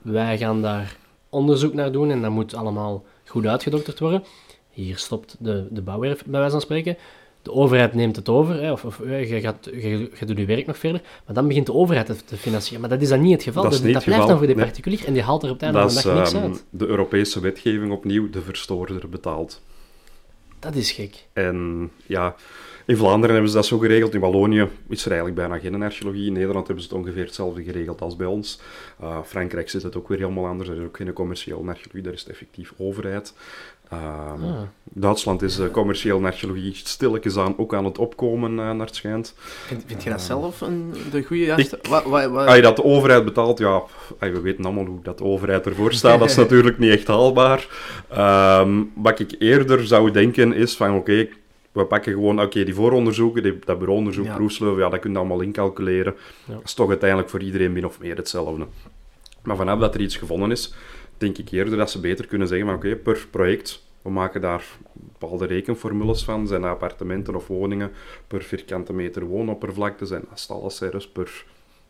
Wij 0.03 0.39
gaan 0.39 0.63
daar 0.63 0.97
onderzoek 1.29 1.75
naar 1.75 1.93
doen 1.93 2.11
en 2.11 2.23
dat 2.23 2.31
moet 2.31 2.55
allemaal 2.55 3.05
goed 3.25 3.47
uitgedokterd 3.47 3.99
worden. 3.99 4.25
Hier 4.71 4.97
stopt 4.97 5.37
de, 5.39 5.67
de 5.71 5.83
bouwwerf, 5.83 6.25
bij 6.25 6.39
wijze 6.39 6.51
van 6.51 6.61
spreken. 6.61 6.97
De 7.43 7.53
overheid 7.53 7.95
neemt 7.95 8.17
het 8.17 8.29
over, 8.29 8.63
hè, 8.63 8.73
of, 8.73 8.85
of 8.85 9.01
eh, 9.01 9.31
je, 9.31 9.41
gaat, 9.41 9.69
je, 9.73 10.11
je 10.19 10.27
doet 10.27 10.39
je 10.39 10.45
werk 10.45 10.67
nog 10.67 10.79
verder, 10.79 11.01
maar 11.27 11.35
dan 11.35 11.49
begint 11.49 11.67
de 11.67 11.73
overheid 11.73 12.09
het 12.09 12.29
te 12.29 12.37
financieren. 12.37 12.81
Maar 12.81 12.91
dat 12.91 13.03
is 13.03 13.09
dan 13.09 13.21
niet 13.21 13.33
het 13.33 13.43
geval. 13.43 13.63
Dat 13.63 13.83
blijft 13.83 14.07
dan 14.07 14.39
voor 14.39 14.47
de 14.47 14.55
nee. 14.55 14.65
particulier 14.65 15.05
en 15.05 15.13
die 15.13 15.23
haalt 15.23 15.43
er 15.43 15.51
op 15.51 15.61
het 15.61 15.63
einde 15.63 15.79
van 15.79 15.89
de 15.89 16.03
dag 16.03 16.15
niks 16.15 16.33
ehm, 16.33 16.43
uit. 16.43 16.65
de 16.71 16.87
Europese 16.87 17.41
wetgeving 17.41 17.93
opnieuw, 17.93 18.31
de 18.31 18.43
verstoorder 18.43 19.09
betaalt. 19.09 19.63
Dat 20.59 20.75
is 20.75 20.93
gek. 20.93 21.27
En 21.33 21.91
ja, 22.07 22.35
in 22.87 22.97
Vlaanderen 22.97 23.31
hebben 23.31 23.51
ze 23.51 23.57
dat 23.57 23.67
zo 23.67 23.79
geregeld. 23.79 24.15
In 24.15 24.21
Wallonië 24.21 24.69
is 24.89 25.05
er 25.05 25.11
eigenlijk 25.11 25.41
bijna 25.41 25.59
geen 25.59 25.83
archeologie. 25.83 26.27
In 26.27 26.33
Nederland 26.33 26.67
hebben 26.67 26.85
ze 26.85 26.91
het 26.95 26.99
ongeveer 26.99 27.25
hetzelfde 27.25 27.63
geregeld 27.63 28.01
als 28.01 28.17
bij 28.17 28.27
ons. 28.27 28.61
Uh, 29.03 29.19
Frankrijk 29.25 29.71
zit 29.71 29.83
het 29.83 29.97
ook 29.97 30.09
weer 30.09 30.19
helemaal 30.19 30.47
anders. 30.47 30.69
Er 30.69 30.77
is 30.77 30.85
ook 30.85 30.97
geen 30.97 31.13
commerciële 31.13 31.57
archeologie, 31.69 32.03
daar 32.03 32.13
is 32.13 32.21
het 32.21 32.29
effectief 32.31 32.73
overheid. 32.79 33.35
Um, 33.93 33.99
Ah. 34.43 34.61
Duitsland 34.85 35.43
is 35.43 35.59
uh, 35.59 35.67
commerciële 35.71 36.27
archeologie 36.27 36.75
stilletjes 36.75 37.37
aan 37.37 37.55
ook 37.59 37.75
aan 37.75 37.85
het 37.85 37.99
opkomen, 37.99 38.51
uh, 38.51 38.57
naar 38.57 38.87
het 38.87 38.95
schijnt. 38.95 39.35
Vind, 39.37 39.83
vind 39.87 40.03
je 40.03 40.11
dat 40.11 40.21
zelf 40.23 40.61
een, 40.61 40.93
de 41.11 41.23
goede 41.23 41.45
juiste... 41.45 41.79
Wat, 41.89 42.05
wat, 42.05 42.31
wat- 42.31 42.47
Als 42.47 42.57
je 42.57 42.63
dat 42.63 42.77
de 42.77 42.85
overheid 42.85 43.25
betaalt, 43.25 43.59
ja, 43.59 43.83
we 44.19 44.41
weten 44.41 44.65
allemaal 44.65 44.85
hoe 44.85 45.03
dat 45.03 45.19
de 45.19 45.25
overheid 45.25 45.67
ervoor 45.67 45.93
staat. 45.93 46.19
Dat 46.19 46.31
is 46.31 46.37
natuurlijk 46.47 46.79
niet 46.79 46.93
echt 46.93 47.07
haalbaar. 47.07 47.67
Um, 48.61 48.93
wat 48.95 49.19
ik 49.19 49.35
eerder 49.39 49.87
zou 49.87 50.11
denken 50.11 50.53
is 50.53 50.77
van, 50.77 50.95
oké, 50.95 51.29
we 51.73 51.85
pakken 51.85 52.13
gewoon, 52.13 52.41
oké, 52.41 52.65
die 52.65 52.75
vooronderzoeken, 52.75 53.43
die, 53.43 53.59
dat 53.65 53.79
bureauonderzoek, 53.79 54.25
Ja. 54.25 54.35
proefsleuven, 54.35 54.83
ja, 54.83 54.89
dat 54.89 55.01
kun 55.01 55.11
je 55.13 55.19
allemaal 55.19 55.41
incalculeren. 55.41 56.15
Ja. 56.45 56.55
Dat 56.55 56.65
is 56.65 56.75
toch 56.75 56.89
uiteindelijk 56.89 57.31
voor 57.31 57.43
iedereen 57.43 57.73
min 57.73 57.87
of 57.87 58.01
meer 58.01 58.17
hetzelfde. 58.17 58.67
Maar 59.43 59.57
vanaf 59.57 59.79
dat 59.79 59.95
er 59.95 60.01
iets 60.01 60.17
gevonden 60.17 60.51
is, 60.51 60.75
denk 61.19 61.39
ik 61.39 61.51
eerder 61.51 61.77
dat 61.77 61.91
ze 61.91 62.01
beter 62.01 62.27
kunnen 62.27 62.49
zeggen 62.49 62.67
van, 62.67 62.77
oké, 62.77 62.97
per 62.97 63.27
project, 63.31 63.83
we 64.03 64.11
maken 64.11 64.41
daar 64.41 64.65
bepaalde 64.93 65.47
rekenformules 65.47 66.25
van. 66.25 66.47
Zijn 66.47 66.61
dat 66.61 66.71
appartementen 66.71 67.35
of 67.35 67.47
woningen 67.47 67.91
per 68.27 68.43
vierkante 68.43 68.93
meter 68.93 69.25
woonoppervlakte? 69.25 70.07
Zijn 70.07 70.25
dat 70.29 70.41
stallenserres 70.41 71.09
per, 71.09 71.45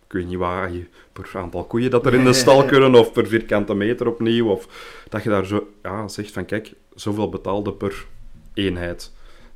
ik 0.07 0.12
weet 0.12 0.26
niet 0.26 0.39
waar, 0.39 0.70
per 1.12 1.30
aantal 1.35 1.64
koeien 1.64 1.91
dat 1.91 2.07
er 2.07 2.14
in 2.14 2.24
de 2.24 2.33
stal 2.43 2.64
kunnen? 2.64 2.95
Of 2.95 3.12
per 3.12 3.26
vierkante 3.26 3.74
meter 3.74 4.07
opnieuw? 4.07 4.49
Of 4.49 4.68
dat 5.09 5.22
je 5.22 5.28
daar 5.28 5.47
zo 5.47 5.68
ja, 5.83 6.09
zegt 6.09 6.33
van, 6.33 6.45
kijk, 6.45 6.72
zoveel 6.95 7.28
betaalde 7.28 7.72
per 7.72 8.07
eenheid. 8.55 9.12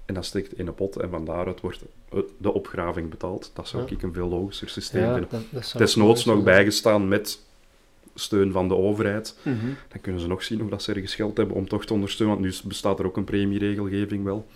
En 0.07 0.15
dat 0.15 0.25
steekt 0.25 0.59
in 0.59 0.67
een 0.67 0.75
pot 0.75 0.97
en 0.97 1.11
van 1.11 1.25
daaruit 1.25 1.61
wordt 1.61 1.83
de 2.39 2.53
opgraving 2.53 3.11
betaald. 3.11 3.51
Dat 3.55 3.69
zou 3.69 3.83
Ja. 3.87 3.91
ik 3.97 4.03
een 4.03 4.13
veel 4.13 4.29
logischer 4.29 4.69
systeem 4.69 5.03
Ja, 5.03 5.13
vinden. 5.13 5.31
dat, 5.31 5.43
dat 5.51 5.75
Desnoods 5.79 6.25
nog 6.25 6.35
zijn. 6.35 6.45
bijgestaan 6.45 7.09
met 7.09 7.41
steun 8.15 8.53
van 8.53 8.69
de 8.69 8.75
overheid. 8.77 9.37
Mhm. 9.43 9.67
Dan 9.89 10.01
kunnen 10.01 10.21
ze 10.21 10.27
nog 10.27 10.43
zien 10.43 10.63
of 10.63 10.69
dat 10.71 10.83
ze 10.83 10.93
ergens 10.93 11.15
geld 11.15 11.37
hebben 11.37 11.57
om 11.57 11.69
toch 11.69 11.85
te 11.85 11.93
ondersteunen. 11.93 12.41
Want 12.41 12.47
nu 12.63 12.69
bestaat 12.69 12.99
er 12.99 13.07
ook 13.07 13.17
een 13.17 13.25
premieregelgeving 13.25 14.25
wel. 14.25 14.47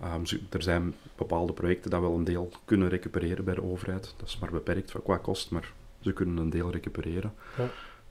Ehm, 0.00 0.24
er 0.50 0.62
zijn 0.62 0.94
bepaalde 1.16 1.52
projecten 1.52 1.90
dat 1.90 2.00
wel 2.00 2.14
een 2.14 2.24
deel 2.24 2.52
kunnen 2.64 2.88
recupereren 2.88 3.44
bij 3.44 3.54
de 3.54 3.62
overheid. 3.62 4.14
Dat 4.16 4.28
is 4.28 4.38
maar 4.38 4.50
beperkt 4.50 4.92
qua 5.02 5.16
kost, 5.16 5.50
maar 5.50 5.72
ze 6.00 6.12
kunnen 6.12 6.36
een 6.36 6.50
deel 6.50 6.70
recupereren. 6.70 7.32
Ja. 7.58 7.68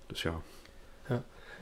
Dus 0.08 0.22
ja. 0.22 0.42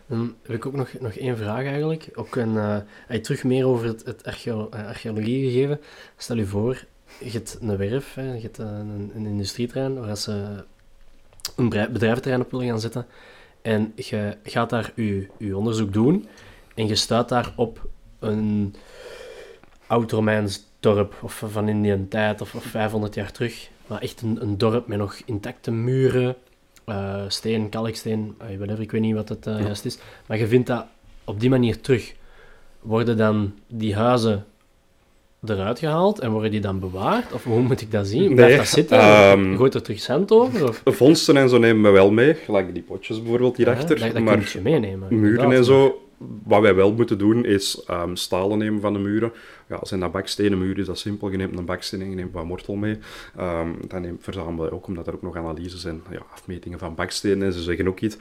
Dan 0.08 0.36
heb 0.42 0.56
ik 0.56 0.66
ook 0.66 0.76
nog, 0.76 0.90
nog 1.00 1.12
één 1.12 1.38
vraag 1.38 1.66
eigenlijk. 1.66 2.10
Ook 2.14 2.36
een, 2.36 2.58
eh, 2.58 2.78
hey, 3.08 3.20
terug 3.20 3.44
meer 3.44 3.66
over 3.66 3.86
het, 3.86 4.06
het 4.06 4.22
eh, 4.22 4.88
archeologie 4.88 5.52
gegeven. 5.52 5.80
Stel 6.18 6.36
je 6.36 6.46
voor, 6.46 6.86
je 7.20 7.30
hebt 7.32 7.58
een 7.62 7.78
werf, 7.78 8.14
hè, 8.14 8.34
je 8.34 8.42
hebt 8.42 8.58
een, 8.58 9.12
een 9.16 9.26
industrieterrein 9.26 10.00
waar 10.00 10.18
ze 10.18 10.64
een 11.56 11.70
bedrijventerrein 11.70 12.42
op 12.42 12.52
willen 12.52 12.68
gaan 12.68 12.80
zetten. 12.80 13.06
En 13.62 13.94
je 13.96 14.38
gaat 14.44 14.70
daar 14.70 14.92
je, 14.96 15.28
je 15.38 15.58
onderzoek 15.58 15.94
doen 15.94 16.28
en 16.76 16.88
je 16.88 16.96
stuit 16.96 17.30
daar 17.30 17.54
op 17.56 17.90
een 18.20 18.76
oud-Romeins 19.88 20.66
dorp 20.80 21.16
of 21.22 21.44
van 21.48 21.68
in 21.68 21.82
die 21.82 22.08
tijd 22.08 22.42
of, 22.42 22.56
of 22.56 22.64
500 22.64 23.16
jaar 23.16 23.32
terug. 23.32 23.70
Maar 23.88 24.02
echt 24.02 24.22
een, 24.22 24.42
een 24.42 24.58
dorp 24.58 24.88
met 24.88 24.98
nog 24.98 25.22
intacte 25.26 25.72
muren, 25.72 26.36
eh, 26.88 27.22
steen, 27.28 27.70
kalksteen, 27.70 28.36
eh, 28.38 28.58
whatever, 28.58 28.82
ik 28.82 28.92
weet 28.92 29.02
niet 29.02 29.16
wat 29.16 29.30
het 29.30 29.48
eh, 29.48 29.58
Ja. 29.60 29.66
juist 29.66 29.86
is. 29.86 29.98
Maar 30.26 30.38
je 30.38 30.48
vindt 30.48 30.68
dat 30.68 30.86
op 31.24 31.40
die 31.40 31.50
manier 31.50 31.82
terug. 31.82 32.14
Worden 32.82 33.18
dan 33.18 33.54
die 33.68 33.96
huizen 33.96 34.46
eruit 35.46 35.80
gehaald 35.80 36.20
en 36.20 36.32
worden 36.32 36.52
die 36.52 36.60
dan 36.60 36.80
bewaard? 36.80 37.34
Of 37.34 37.44
hoe 37.44 37.62
moet 37.62 37.82
ik 37.82 37.92
dat 37.92 38.08
zien? 38.08 38.34
Blijft 38.34 38.50
Nee, 38.50 38.58
dat 38.58 38.68
zitten? 38.68 38.98
ehm, 39.00 39.56
Gooit 39.56 39.74
er 39.74 39.82
terug 39.82 40.00
cent 40.00 40.32
over? 40.32 40.68
Of? 40.68 40.82
Vondsten 40.86 41.38
en 41.38 41.50
zo 41.50 41.58
nemen 41.58 41.84
we 41.84 41.90
wel 41.90 42.12
mee, 42.12 42.34
gelijk 42.34 42.74
die 42.74 42.84
potjes 42.84 43.22
bijvoorbeeld 43.22 43.58
Ja, 43.58 43.64
hierachter. 43.64 44.00
dat, 44.00 44.14
dat 44.14 44.22
maar 44.24 44.38
kun 44.38 44.46
je 44.54 44.62
meenemen. 44.62 45.20
muren 45.20 45.52
en 45.52 45.66
zo, 45.66 46.07
wat 46.44 46.62
wij 46.62 46.76
wel 46.76 46.94
moeten 46.94 47.18
doen, 47.18 47.46
is 47.46 47.84
ehm, 47.86 48.16
stalen 48.16 48.58
nemen 48.58 48.82
van 48.82 48.94
de 48.94 49.00
muren. 49.00 49.32
Ja, 49.68 49.80
zijn 49.82 50.00
dat 50.00 50.12
bakstenen 50.12 50.58
muren, 50.58 50.78
is 50.78 50.86
dat 50.86 51.00
simpel. 51.00 51.30
Je 51.32 51.38
neemt 51.38 51.58
een 51.58 51.66
baksteen 51.66 52.02
en 52.02 52.10
je 52.10 52.16
neemt 52.16 52.34
wat 52.34 52.46
mortel 52.46 52.76
mee. 52.76 52.98
Ehm 53.38 53.70
dan 53.88 54.02
neem, 54.02 54.18
verzamelen 54.22 54.70
we 54.70 54.76
ook, 54.76 54.88
omdat 54.88 55.08
er 55.08 55.14
ook 55.14 55.22
nog 55.22 55.36
analyses 55.36 55.86
en 55.86 56.04
ja, 56.10 56.22
afmetingen 56.34 56.80
van 56.80 56.96
bakstenen 56.96 57.48
en 57.48 57.54
ze 57.54 57.62
zeggen 57.62 57.88
ook 57.88 58.00
iets. 58.00 58.18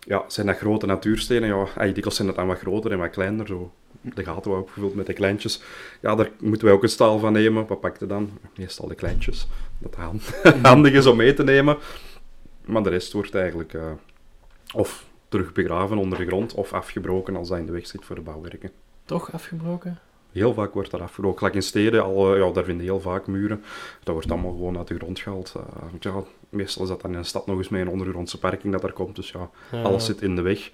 Ja, 0.00 0.24
zijn 0.26 0.46
dat 0.46 0.56
grote 0.56 0.86
natuurstenen? 0.86 1.48
Ja, 1.48 1.84
dikwijls 1.86 2.14
zijn 2.14 2.26
dat 2.28 2.36
dan 2.36 2.46
wat 2.46 2.58
groter 2.58 2.92
en 2.92 2.98
wat 2.98 3.10
kleiner. 3.10 3.46
Zo. 3.46 3.72
De 4.00 4.24
gaten 4.24 4.50
waren 4.50 4.64
opgevuld 4.64 4.94
met 4.94 5.06
de 5.06 5.12
kleintjes. 5.12 5.62
Ja, 6.00 6.14
daar 6.14 6.30
moeten 6.40 6.66
wij 6.66 6.76
ook 6.76 6.82
een 6.82 6.88
staal 6.88 7.18
van 7.18 7.32
nemen. 7.32 7.66
Wat 7.66 7.80
pakte 7.80 8.06
dan? 8.06 8.38
Meestal 8.56 8.88
de 8.88 8.94
kleintjes. 8.94 9.46
Dat 9.78 9.94
hand- 9.94 10.40
handig 10.62 10.92
is 10.92 11.06
om 11.06 11.16
mee 11.16 11.34
te 11.34 11.44
nemen. 11.44 11.76
Maar 12.64 12.82
de 12.82 12.90
rest 12.90 13.12
wordt 13.12 13.34
eigenlijk 13.34 13.74
eh, 13.74 13.90
of 14.74 15.06
terug 15.28 15.52
begraven 15.52 15.98
onder 15.98 16.18
de 16.18 16.26
grond 16.26 16.54
of 16.54 16.72
afgebroken 16.72 17.36
als 17.36 17.48
dat 17.48 17.58
in 17.58 17.66
de 17.66 17.72
weg 17.72 17.86
zit 17.86 18.04
voor 18.04 18.14
de 18.16 18.20
bouwwerken. 18.22 18.70
Toch 19.04 19.32
afgebroken? 19.32 19.98
Heel 20.32 20.54
vaak 20.54 20.74
wordt 20.74 20.90
dat 20.90 21.00
afgebroken. 21.00 21.38
Gelijk 21.38 21.54
in 21.54 21.62
steden, 21.62 22.02
al, 22.02 22.34
eh, 22.34 22.40
ja, 22.46 22.52
daar 22.52 22.64
vinden 22.64 22.84
heel 22.84 23.00
vaak 23.00 23.26
muren. 23.26 23.62
Dat 24.02 24.14
wordt 24.14 24.30
allemaal 24.30 24.50
gewoon 24.50 24.76
uit 24.78 24.88
de 24.88 24.94
grond 24.94 25.18
gehaald. 25.18 25.54
Eh, 25.56 25.62
ja, 26.00 26.22
meestal 26.48 26.82
is 26.82 26.88
dat 26.88 27.00
dan 27.00 27.10
in 27.12 27.16
een 27.18 27.24
stad 27.24 27.46
nog 27.46 27.56
eens 27.58 27.68
met 27.68 27.80
een 27.80 27.88
ondergrondse 27.88 28.38
parking 28.38 28.72
dat 28.72 28.82
daar 28.82 28.92
komt. 28.92 29.16
Dus 29.16 29.30
ja, 29.30 29.50
Ja. 29.72 29.82
alles 29.82 30.04
zit 30.04 30.22
in 30.22 30.36
de 30.36 30.42
weg. 30.42 30.70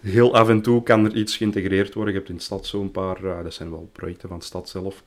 Heel 0.00 0.34
af 0.34 0.48
en 0.48 0.62
toe 0.62 0.82
kan 0.82 1.04
er 1.04 1.14
iets 1.16 1.36
geïntegreerd 1.36 1.94
worden. 1.94 2.12
Je 2.12 2.18
hebt 2.18 2.30
in 2.30 2.36
de 2.36 2.42
stad 2.44 2.66
zo'n 2.66 2.90
paar, 2.90 3.24
eh, 3.24 3.42
dat 3.42 3.54
zijn 3.54 3.70
wel 3.70 3.88
projecten 3.92 4.28
van 4.28 4.38
de 4.38 4.44
stad 4.44 4.68
zelf, 4.68 5.02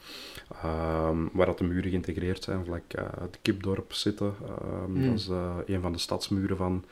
ehm, 0.64 1.18
waar 1.32 1.46
dat 1.46 1.58
de 1.58 1.64
muren 1.64 1.90
geïntegreerd 1.90 2.44
zijn. 2.44 2.64
Gelijk 2.64 2.94
eh, 2.94 3.04
het 3.20 3.40
Kipdorp 3.42 3.94
zitten. 3.94 4.34
Ehm, 4.46 4.92
Hmm. 4.92 5.06
Dat 5.10 5.14
is 5.20 5.30
een 5.66 5.82
van 5.82 5.92
de 5.92 6.00
stadsmuren 6.00 6.58
van 6.58 6.84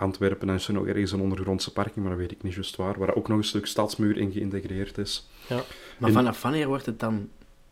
Antwerpen 0.00 0.48
en 0.48 0.54
is 0.54 0.66
er 0.68 0.74
nog 0.74 0.86
ergens 0.86 1.12
een 1.12 1.20
ondergrondse 1.20 1.72
parking, 1.72 1.96
maar 1.96 2.08
dat 2.10 2.18
weet 2.18 2.30
ik 2.32 2.42
niet 2.42 2.54
juist 2.54 2.76
waar, 2.76 2.98
waar 2.98 3.14
ook 3.14 3.28
nog 3.28 3.38
een 3.38 3.44
stuk 3.44 3.66
stadsmuur 3.66 4.16
in 4.16 4.32
geïntegreerd 4.32 4.98
is. 4.98 5.28
Maar 5.48 6.08
In- 6.08 6.12
vanaf 6.14 6.42
wanneer 6.42 6.66
wordt 6.66 6.86
het 6.86 7.00
dan 7.00 7.28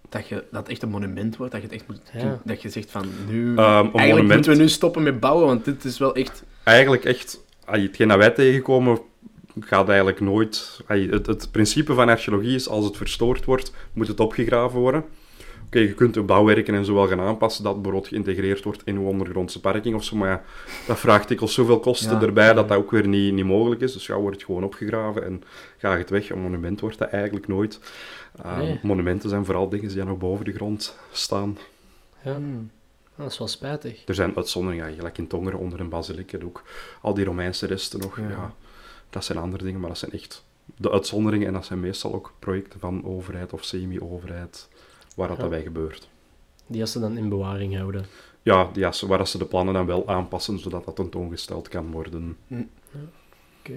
dat, 0.08 0.28
je, 0.28 0.34
dat 0.50 0.60
het 0.62 0.68
echt 0.68 0.82
een 0.82 0.88
monument 0.88 1.36
wordt? 1.36 1.52
Dat 1.52 1.60
je, 1.62 1.66
het 1.68 1.76
echt 1.76 1.88
moet, 1.88 2.00
Ja. 2.22 2.40
dat 2.44 2.62
je 2.62 2.68
zegt 2.68 2.90
van 2.90 3.06
nu... 3.28 3.42
Ehm, 3.56 3.58
een 3.58 3.64
eigenlijk 3.66 3.92
monument- 4.02 4.32
moeten 4.34 4.52
we 4.52 4.58
nu 4.58 4.68
stoppen 4.68 5.02
met 5.02 5.20
bouwen, 5.20 5.46
want 5.46 5.64
dit 5.64 5.84
is 5.84 5.98
wel 5.98 6.14
echt... 6.14 6.44
Eigenlijk 6.62 7.04
echt, 7.04 7.40
hetgeen 7.64 8.08
dat 8.08 8.18
wij 8.18 8.30
tegenkomen, 8.30 8.98
gaat 9.60 9.88
eigenlijk 9.88 10.20
nooit... 10.20 10.80
het, 10.86 11.26
het 11.26 11.48
principe 11.50 11.94
van 11.94 12.08
archeologie 12.08 12.54
is, 12.54 12.68
als 12.68 12.84
het 12.84 12.96
verstoord 12.96 13.44
wordt, 13.44 13.72
moet 13.92 14.08
het 14.08 14.20
opgegraven 14.20 14.80
worden. 14.80 15.04
Oké, 15.68 15.78
je 15.78 15.94
kunt 15.94 16.14
de 16.14 16.22
bouwwerken 16.22 16.74
en 16.74 16.84
zo 16.84 16.94
wel 16.94 17.06
gaan 17.08 17.20
aanpassen, 17.20 17.64
dat 17.64 17.74
bijvoorbeeld 17.74 18.08
geïntegreerd 18.08 18.64
wordt 18.64 18.82
in 18.84 18.96
uw 18.96 19.06
ondergrondse 19.06 19.60
parking 19.60 19.94
of 19.94 20.04
zo, 20.04 20.16
maar 20.16 20.28
ja, 20.28 20.42
dat 20.86 20.98
vraagt 20.98 21.28
dikwijls 21.28 21.54
zoveel 21.54 21.80
kosten 21.80 22.20
Ja. 22.20 22.22
erbij 22.26 22.52
dat 22.52 22.68
dat 22.68 22.78
ook 22.78 22.90
weer 22.90 23.06
niet, 23.08 23.32
niet 23.34 23.44
mogelijk 23.44 23.80
is. 23.80 23.92
Dus 23.92 24.06
ja, 24.06 24.16
wordt 24.16 24.36
het 24.36 24.44
gewoon 24.44 24.64
opgegraven 24.64 25.24
en 25.24 25.42
ga 25.78 25.96
het 25.98 26.10
weg. 26.10 26.30
Een 26.30 26.40
monument 26.40 26.80
wordt 26.80 26.98
dat 26.98 27.08
eigenlijk 27.08 27.46
nooit. 27.48 27.80
Ehm, 28.42 28.58
Nee. 28.58 28.80
Monumenten 28.82 29.28
zijn 29.28 29.44
vooral 29.44 29.68
dingen 29.68 29.88
die 29.88 30.04
nog 30.04 30.18
boven 30.18 30.44
de 30.44 30.52
grond 30.52 30.96
staan. 31.12 31.58
Ja, 32.22 32.34
Hmm. 32.34 32.70
dat 33.16 33.30
is 33.32 33.38
wel 33.38 33.48
spijtig. 33.48 34.02
Er 34.06 34.14
zijn 34.14 34.36
uitzonderingen, 34.36 34.88
ja, 34.90 34.94
gelijk 34.96 35.18
in 35.18 35.26
Tongeren 35.26 35.58
onder 35.58 35.80
een 35.80 35.88
basiliek 35.88 36.32
en 36.32 36.44
ook 36.44 36.62
al 37.00 37.14
die 37.14 37.24
Romeinse 37.24 37.66
resten 37.66 38.00
nog. 38.00 38.16
Ja. 38.16 38.28
Ja. 38.28 38.54
dat 39.10 39.24
zijn 39.24 39.38
andere 39.38 39.64
dingen, 39.64 39.80
maar 39.80 39.88
dat 39.88 39.98
zijn 39.98 40.10
echt 40.12 40.44
de 40.76 40.90
uitzonderingen 40.90 41.46
en 41.46 41.52
dat 41.52 41.64
zijn 41.66 41.80
meestal 41.80 42.14
ook 42.14 42.32
projecten 42.38 42.80
van 42.80 43.04
overheid 43.04 43.52
of 43.52 43.64
semi-overheid 43.64 44.68
waar 45.18 45.28
dat 45.28 45.36
Ja. 45.36 45.42
daarbij 45.42 45.62
gebeurt. 45.62 46.08
Die 46.66 46.80
als 46.80 46.92
ze 46.92 47.00
dan 47.00 47.16
in 47.16 47.28
bewaring 47.28 47.76
houden. 47.76 48.04
Ja, 48.42 48.68
ja, 48.74 48.92
zo- 48.92 49.06
waar 49.06 49.18
dat 49.18 49.28
ze 49.28 49.38
de 49.38 49.44
plannen 49.44 49.74
dan 49.74 49.86
wel 49.86 50.08
aanpassen 50.08 50.58
zodat 50.58 50.84
dat 50.84 50.96
tentoongesteld 50.96 51.68
kan 51.68 51.90
worden. 51.90 52.36
Oké. 53.60 53.72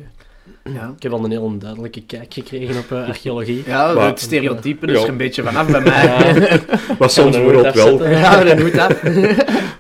Ja. 0.64 0.94
Ik 0.96 1.04
heb 1.04 1.12
al 1.12 1.24
een 1.24 1.32
heel 1.32 1.58
duidelijke 1.58 2.06
kijk 2.06 2.34
gekregen 2.34 2.78
op 2.84 2.92
eh, 2.92 3.08
archeologie. 3.08 3.64
Ja, 3.66 3.94
Maar- 3.94 4.08
het 4.08 4.20
stereotype 4.20 4.86
is 4.88 4.98
Ja. 4.98 5.04
er 5.04 5.10
een 5.10 5.18
beetje 5.18 5.44
vanaf 5.44 5.72
bij 5.72 5.82
mij. 5.82 6.60
Wat 7.00 7.12
soms, 7.12 7.36
bijvoorbeeld 7.36 7.74
wel, 7.76 8.08
ja, 8.10 8.44
dat 8.44 8.60
moet 8.60 8.78
af. 8.88 9.02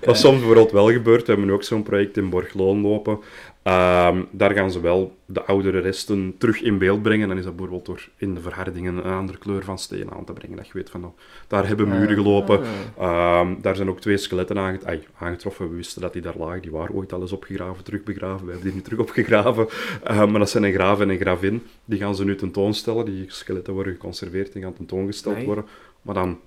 wat 0.06 0.18
soms 0.18 0.38
bijvoorbeeld 0.38 0.72
wel 0.72 0.92
gebeurt, 0.92 1.22
we 1.22 1.28
hebben 1.28 1.46
nu 1.46 1.54
ook 1.54 1.64
zo'n 1.64 1.84
project 1.84 2.18
in 2.18 2.30
Borgloon 2.30 2.82
lopen. 2.82 3.20
Ehm, 3.64 4.24
daar 4.32 4.52
gaan 4.52 4.72
ze 4.72 4.80
wel 4.82 5.16
de 5.26 5.44
oudere 5.44 5.80
resten 5.80 6.36
terug 6.38 6.62
in 6.62 6.78
beeld 6.78 7.02
brengen. 7.02 7.28
Dan 7.28 7.38
is 7.38 7.44
dat 7.44 7.56
bijvoorbeeld 7.56 7.86
door 7.86 8.08
in 8.18 8.34
de 8.34 8.42
verhardingen 8.42 8.98
een 8.98 9.14
andere 9.14 9.38
kleur 9.38 9.64
van 9.64 9.80
steen 9.80 10.12
aan 10.12 10.26
te 10.26 10.34
brengen. 10.34 10.58
Dat 10.58 10.68
je 10.68 10.74
weet 10.74 10.90
van, 10.90 11.06
oh, 11.06 11.18
daar 11.48 11.68
hebben 11.68 11.88
muren 11.90 12.16
gelopen. 12.16 12.62
Ehm, 12.98 13.54
daar 13.62 13.76
zijn 13.76 13.90
ook 13.90 14.00
twee 14.02 14.18
skeletten 14.18 14.58
aanget- 14.58 14.86
ai, 14.86 15.04
aangetroffen. 15.18 15.70
We 15.70 15.76
wisten 15.76 16.02
dat 16.02 16.14
die 16.14 16.22
daar 16.22 16.38
lagen. 16.38 16.62
Die 16.62 16.72
waren 16.72 16.96
ooit 16.96 17.14
al 17.14 17.22
eens 17.22 17.32
opgegraven, 17.32 17.84
terug 17.84 18.04
begraven. 18.04 18.46
We 18.46 18.52
hebben 18.52 18.68
die 18.70 18.78
nu 18.78 18.84
terug 18.84 19.00
opgegraven. 19.00 19.68
Ehm, 20.04 20.30
maar 20.32 20.40
dat 20.40 20.50
zijn 20.50 20.64
een 20.64 20.74
graaf 20.74 21.00
en 21.00 21.10
een 21.10 21.20
gravin. 21.20 21.64
Die 21.86 22.00
gaan 22.00 22.16
ze 22.16 22.24
nu 22.26 22.36
tentoonstellen. 22.36 23.06
Die 23.06 23.26
skeletten 23.28 23.74
worden 23.74 23.94
geconserveerd 23.94 24.54
en 24.54 24.62
gaan 24.62 24.74
tentoongesteld 24.74 25.36
Nee. 25.36 25.46
worden. 25.46 25.66
Maar 26.02 26.16
dan 26.16 26.40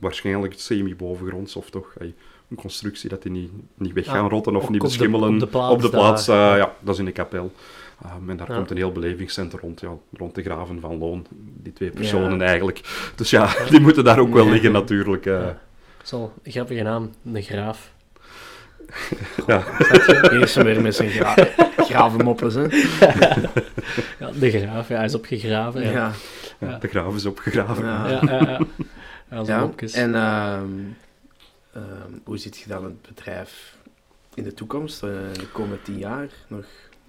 waarschijnlijk 0.00 0.54
semi-bovengronds 0.56 1.56
of 1.56 1.70
toch 1.70 1.92
ai, 2.00 2.14
een 2.50 2.56
constructie 2.56 3.08
dat 3.08 3.22
die 3.22 3.32
niet, 3.32 3.50
niet 3.74 3.92
weg 3.92 4.04
gaan 4.04 4.24
Ah, 4.24 4.30
rotten 4.30 4.56
of 4.56 4.62
niet 4.62 4.80
op 4.80 4.86
de- 4.86 4.86
beschimmelen. 4.86 5.34
op 5.34 5.40
de 5.40 5.46
plaats 5.46 5.80
daar. 5.82 5.90
plaats, 5.90 6.28
eh, 6.28 6.34
ja, 6.36 6.72
dat 6.80 6.94
is 6.94 6.98
in 7.00 7.04
de 7.06 7.12
kapel. 7.12 7.52
Ehm, 8.04 8.30
en 8.30 8.36
daar 8.36 8.48
Ja. 8.50 8.56
komt 8.56 8.70
een 8.70 8.76
heel 8.76 8.92
belevingscentrum 8.92 9.60
rond, 9.60 9.80
ja, 9.80 9.88
rond 10.12 10.34
de 10.34 10.42
graven 10.42 10.80
van 10.80 10.98
Loon. 10.98 11.26
Die 11.62 11.72
twee 11.72 11.90
personen 11.90 12.42
eigenlijk. 12.42 12.80
Dus 13.14 13.30
ja, 13.30 13.48
die 13.70 13.80
moeten 13.80 14.04
daar 14.04 14.18
ook 14.18 14.32
wel 14.34 14.44
Ja. 14.44 14.50
liggen 14.50 14.72
natuurlijk. 14.72 15.26
eh. 15.26 15.32
Ja. 15.32 15.40
Dat 15.96 16.04
is 16.04 16.12
al 16.12 16.32
een 16.42 16.52
grappige 16.52 16.82
naam, 16.82 17.10
de 17.22 17.42
graaf. 17.42 17.94
Eerst 20.32 20.54
weer 20.54 20.80
met 20.80 20.94
zijn 20.94 21.08
gra 21.10 21.34
gravenmoppes, 21.88 22.54
hè. 22.54 22.62
Ja, 24.18 24.30
de 24.38 24.50
graaf, 24.50 24.88
ja, 24.88 24.96
hij 24.96 25.04
is 25.04 25.14
opgegraven. 25.14 25.82
Ja, 25.82 25.90
Ja. 25.90 26.12
Ja, 26.58 26.68
Ja. 26.68 26.78
De 26.78 26.88
graaf 26.88 27.14
is 27.14 27.26
opgegraven. 27.26 27.84
Ja. 27.84 28.08
ja, 28.08 28.20
ja. 28.24 28.40
ja. 28.40 28.58
Ja, 29.30 29.42
Ja, 29.46 29.70
en 29.92 30.14
ehm, 30.14 30.68
ehm, 31.76 32.12
hoe 32.24 32.38
ziet 32.38 32.58
je 32.58 32.68
dan 32.68 32.84
het 32.84 33.02
bedrijf 33.02 33.76
in 34.34 34.44
de 34.44 34.54
toekomst, 34.54 35.02
eh, 35.02 35.10
de 35.32 35.48
komende 35.52 35.82
tien 35.82 35.98
jaar 35.98 36.28
nog? 36.48 36.64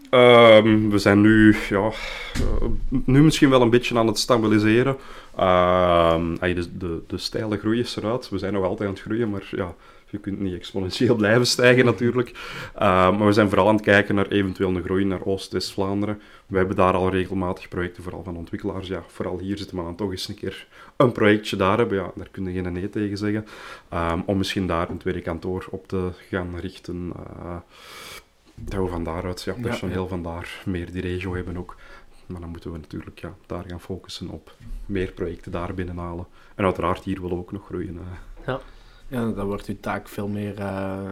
Ehm, 0.09 0.89
we 0.89 0.97
zijn 0.97 1.21
nu, 1.21 1.55
ja, 1.69 1.91
eh, 2.33 2.67
nu 2.89 3.23
misschien 3.23 3.49
wel 3.49 3.61
een 3.61 3.69
beetje 3.69 3.97
aan 3.97 4.07
het 4.07 4.19
stabiliseren. 4.19 4.97
Ehm, 5.35 6.35
de, 6.35 6.67
de, 6.77 7.01
de 7.49 7.57
groei 7.57 7.79
is 7.79 7.95
eruit. 7.95 8.29
We 8.29 8.37
zijn 8.37 8.53
nog 8.53 8.63
altijd 8.63 8.89
aan 8.89 8.95
het 8.95 9.03
groeien, 9.03 9.29
maar 9.29 9.47
ja, 9.51 9.75
je 10.09 10.17
kunt 10.17 10.39
niet 10.39 10.53
exponentieel 10.53 11.15
blijven 11.15 11.47
stijgen 11.47 11.85
natuurlijk. 11.91 12.31
Ehm, 12.75 13.17
maar 13.17 13.25
we 13.25 13.31
zijn 13.31 13.49
vooral 13.49 13.67
aan 13.67 13.75
het 13.75 13.83
kijken 13.83 14.15
naar 14.15 14.27
eventueel 14.27 14.69
een 14.69 14.83
groei 14.83 15.05
naar 15.05 15.25
Oost-West-Vlaanderen. 15.25 16.21
We 16.45 16.57
hebben 16.57 16.75
daar 16.75 16.93
al 16.93 17.09
regelmatig 17.09 17.67
projecten, 17.67 18.03
vooral 18.03 18.23
van 18.23 18.37
ontwikkelaars. 18.37 18.87
Ja, 18.87 19.03
vooral 19.07 19.39
hier 19.39 19.57
zitten 19.57 19.77
we 19.77 19.83
dan 19.83 19.95
toch 19.95 20.11
eens 20.11 20.27
een 20.27 20.35
keer 20.35 20.67
een 20.95 21.11
projectje 21.11 21.55
daar 21.55 21.77
hebben. 21.77 21.97
Ja, 21.97 22.11
daar 22.15 22.29
kun 22.31 22.45
je 22.53 22.61
geen 22.61 22.73
nee 22.73 22.89
tegen 22.89 23.17
zeggen. 23.17 23.45
Ehm, 23.89 24.19
om 24.25 24.37
misschien 24.37 24.67
daar 24.67 24.89
een 24.89 24.97
tweede 24.97 25.21
kantoor 25.21 25.67
op 25.71 25.87
te 25.87 26.09
gaan 26.29 26.59
richten. 26.59 27.11
eh, 27.15 27.55
dat 28.59 28.83
we 28.83 28.87
van 28.87 29.03
daaruit 29.03 29.43
ja, 29.43 29.53
personeel 29.61 30.03
ja. 30.03 30.07
van 30.09 30.23
daar 30.23 30.61
meer 30.65 30.91
die 30.91 31.01
regio 31.01 31.35
hebben 31.35 31.57
ook. 31.57 31.75
Maar 32.25 32.41
dan 32.41 32.49
moeten 32.49 32.71
we 32.71 32.77
natuurlijk 32.77 33.19
ja, 33.19 33.35
daar 33.45 33.63
gaan 33.67 33.81
focussen 33.81 34.29
op 34.29 34.55
meer 34.85 35.11
projecten 35.11 35.51
daar 35.51 35.73
binnenhalen. 35.73 36.25
En 36.55 36.63
uiteraard 36.65 37.03
hier 37.03 37.21
willen 37.21 37.35
we 37.35 37.41
ook 37.41 37.51
nog 37.51 37.65
groeien. 37.65 37.97
eh. 37.97 38.45
Ja, 38.45 38.59
dan 39.09 39.45
wordt 39.45 39.65
uw 39.65 39.77
taak 39.79 40.07
veel 40.07 40.27
meer, 40.27 40.59
eh, 40.59 41.09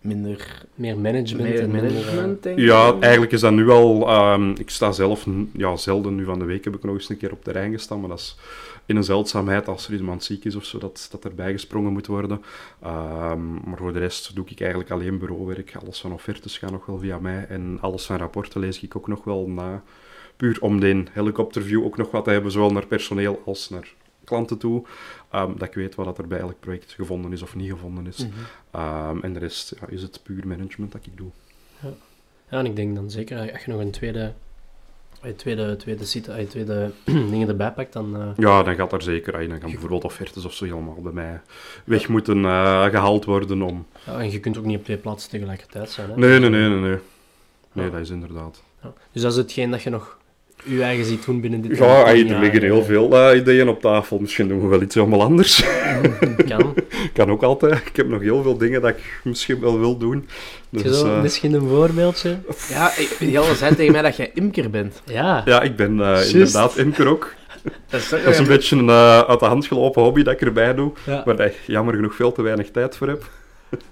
minder, 0.00 0.64
Meer 0.74 0.98
management. 0.98 1.48
meer 1.48 1.60
en 1.60 1.70
minder, 1.70 1.90
eh, 1.90 1.96
management, 1.96 2.42
denk 2.42 2.58
ik. 2.58 2.64
Ja, 2.64 2.96
eigenlijk 3.00 3.32
is 3.32 3.40
dat 3.40 3.52
nu 3.52 3.70
al... 3.70 4.08
ehm, 4.08 4.50
ik 4.50 4.70
sta 4.70 4.92
zelf 4.92 5.26
ja, 5.52 5.76
zelden. 5.76 6.14
Nu 6.14 6.24
van 6.24 6.38
de 6.38 6.44
week 6.44 6.64
heb 6.64 6.74
ik 6.74 6.82
nog 6.82 6.94
eens 6.94 7.08
een 7.08 7.16
keer 7.16 7.32
op 7.32 7.44
terrein 7.44 7.72
gestaan, 7.72 8.00
maar 8.00 8.08
dat 8.08 8.18
is 8.18 8.36
in 8.86 8.96
een 8.96 9.04
zeldzaamheid 9.04 9.68
als 9.68 9.86
er 9.88 9.94
iemand 9.94 10.24
ziek 10.24 10.44
is 10.44 10.54
of 10.54 10.64
zo, 10.64 10.78
dat, 10.78 11.08
dat 11.10 11.24
erbij 11.24 11.52
gesprongen 11.52 11.92
moet 11.92 12.06
worden. 12.06 12.42
Ehm, 12.82 13.52
maar 13.52 13.78
voor 13.78 13.92
de 13.92 13.98
rest 13.98 14.34
doe 14.34 14.44
ik 14.48 14.60
eigenlijk 14.60 14.90
alleen 14.90 15.18
bureauwerk. 15.18 15.76
Alles 15.82 16.00
van 16.00 16.12
offertes 16.12 16.58
gaat 16.58 16.70
nog 16.70 16.86
wel 16.86 16.98
via 16.98 17.18
mij 17.18 17.46
en 17.48 17.78
alles 17.80 18.04
van 18.04 18.16
rapporten 18.16 18.60
lees 18.60 18.82
ik 18.82 18.96
ook 18.96 19.08
nog 19.08 19.24
wel 19.24 19.48
na. 19.48 19.82
Puur 20.36 20.56
om 20.60 20.80
de 20.80 21.04
helikopterview 21.10 21.84
ook 21.84 21.96
nog 21.96 22.10
wat 22.10 22.24
te 22.24 22.30
hebben, 22.30 22.52
zowel 22.52 22.70
naar 22.70 22.86
personeel 22.86 23.42
als 23.44 23.70
naar 23.70 23.94
klanten 24.24 24.58
toe. 24.58 24.84
Ehm, 25.30 25.50
dat 25.58 25.68
ik 25.68 25.74
weet 25.74 25.94
wat 25.94 26.18
er 26.18 26.26
bij 26.26 26.38
elk 26.38 26.60
project 26.60 26.92
gevonden 26.92 27.32
is 27.32 27.42
of 27.42 27.54
niet 27.54 27.70
gevonden 27.70 28.06
is. 28.06 28.18
Mhm. 28.18 28.30
Ehm, 28.70 29.18
en 29.22 29.32
de 29.32 29.38
rest 29.38 29.74
ja, 29.80 29.86
is 29.88 30.02
het 30.02 30.20
puur 30.22 30.46
management 30.46 30.92
dat 30.92 31.06
ik 31.06 31.16
doe. 31.16 31.30
Ja, 32.48 32.58
en 32.58 32.66
ik 32.66 32.76
denk 32.76 32.94
dan 32.94 33.10
zeker 33.10 33.52
als 33.52 33.64
je 33.64 33.70
nog 33.70 33.80
een 33.80 33.90
tweede, 33.90 34.32
een 35.20 35.36
tweede, 35.36 35.76
tweede, 35.76 36.04
site, 36.04 36.38
een 36.38 36.46
tweede 36.46 36.90
dingen 37.30 37.48
erbij 37.48 37.72
pakt, 37.72 37.92
dan... 37.92 38.16
eh, 38.16 38.28
Ja, 38.36 38.62
dan 38.62 38.74
gaat 38.74 38.90
daar 38.90 39.02
zeker, 39.02 39.32
dan 39.32 39.60
gaan 39.60 39.70
bijvoorbeeld 39.70 40.04
offertes 40.04 40.44
of 40.44 40.54
zo 40.54 40.64
helemaal 40.64 40.94
bij 41.02 41.12
mij 41.12 41.40
weg 41.84 42.08
moeten 42.08 42.44
eh, 42.44 42.84
gehaald 42.84 43.24
worden 43.24 43.62
om... 43.62 43.86
ja, 44.06 44.18
en 44.18 44.30
je 44.30 44.40
kunt 44.40 44.58
ook 44.58 44.64
niet 44.64 44.78
op 44.78 44.84
twee 44.84 44.96
plaatsen 44.96 45.30
tegelijkertijd 45.30 45.90
zijn. 45.90 46.10
Hè? 46.10 46.16
Nee, 46.16 46.38
nee, 46.38 46.50
nee, 46.50 46.68
nee, 46.68 46.78
nee. 46.78 46.98
Nee, 47.72 47.84
Ja. 47.86 47.90
dat 47.90 48.00
is 48.00 48.10
inderdaad. 48.10 48.62
Ja. 48.82 48.92
Dus 49.12 49.22
dat 49.22 49.32
is 49.32 49.38
hetgeen 49.38 49.70
dat 49.70 49.82
je 49.82 49.90
nog 49.90 50.18
je 50.64 50.82
eigen 50.82 51.04
ziet 51.04 51.24
doen 51.24 51.40
binnen 51.40 51.60
dit 51.60 51.78
Ja, 51.78 52.06
er 52.06 52.14
liggen 52.40 52.62
heel 52.62 52.84
veel 52.84 53.16
eh, 53.30 53.36
ideeën 53.38 53.68
op 53.68 53.80
tafel. 53.80 54.18
Misschien 54.18 54.48
doen 54.48 54.60
we 54.62 54.66
wel 54.66 54.82
iets 54.82 54.94
helemaal 54.94 55.22
anders. 55.22 55.62
Kan. 56.48 56.74
kan 57.12 57.30
ook 57.30 57.42
altijd. 57.42 57.74
Ik 57.86 57.96
heb 57.96 58.08
nog 58.08 58.20
heel 58.20 58.42
veel 58.42 58.56
dingen 58.56 58.80
dat 58.80 58.90
ik 58.90 59.20
misschien 59.24 59.60
wel 59.60 59.78
wil 59.78 59.96
doen. 59.96 60.28
Dus, 60.70 60.98
zo 61.00 61.06
eh, 61.06 61.22
misschien 61.22 61.52
een 61.52 61.68
voorbeeldje? 61.68 62.36
Ja, 62.70 62.88
ik- 62.98 63.16
Jelle 63.20 63.54
zei 63.54 63.74
tegen 63.74 63.92
mij 63.92 64.02
dat 64.02 64.16
jij 64.16 64.30
imker 64.34 64.70
bent. 64.70 65.02
Ja. 65.04 65.42
ja, 65.44 65.62
ik 65.62 65.76
ben 65.76 66.00
eh, 66.00 66.30
inderdaad 66.32 66.76
imker 66.76 67.06
ook. 67.06 67.34
Dat 67.88 68.00
is, 68.00 68.08
toch- 68.08 68.22
Dat 68.22 68.32
is 68.32 68.38
een 68.38 68.46
beetje 68.46 68.76
een 68.76 68.90
uit 68.90 69.40
de 69.40 69.46
hand 69.46 69.66
gelopen 69.66 70.02
hobby 70.02 70.22
dat 70.22 70.32
ik 70.34 70.40
erbij 70.40 70.74
doe. 70.74 70.92
ja. 71.06 71.22
Waar 71.24 71.40
ik 71.40 71.54
jammer 71.66 71.94
genoeg 71.94 72.14
veel 72.14 72.32
te 72.32 72.42
weinig 72.42 72.70
tijd 72.70 72.96
voor 72.96 73.08
heb. 73.08 73.24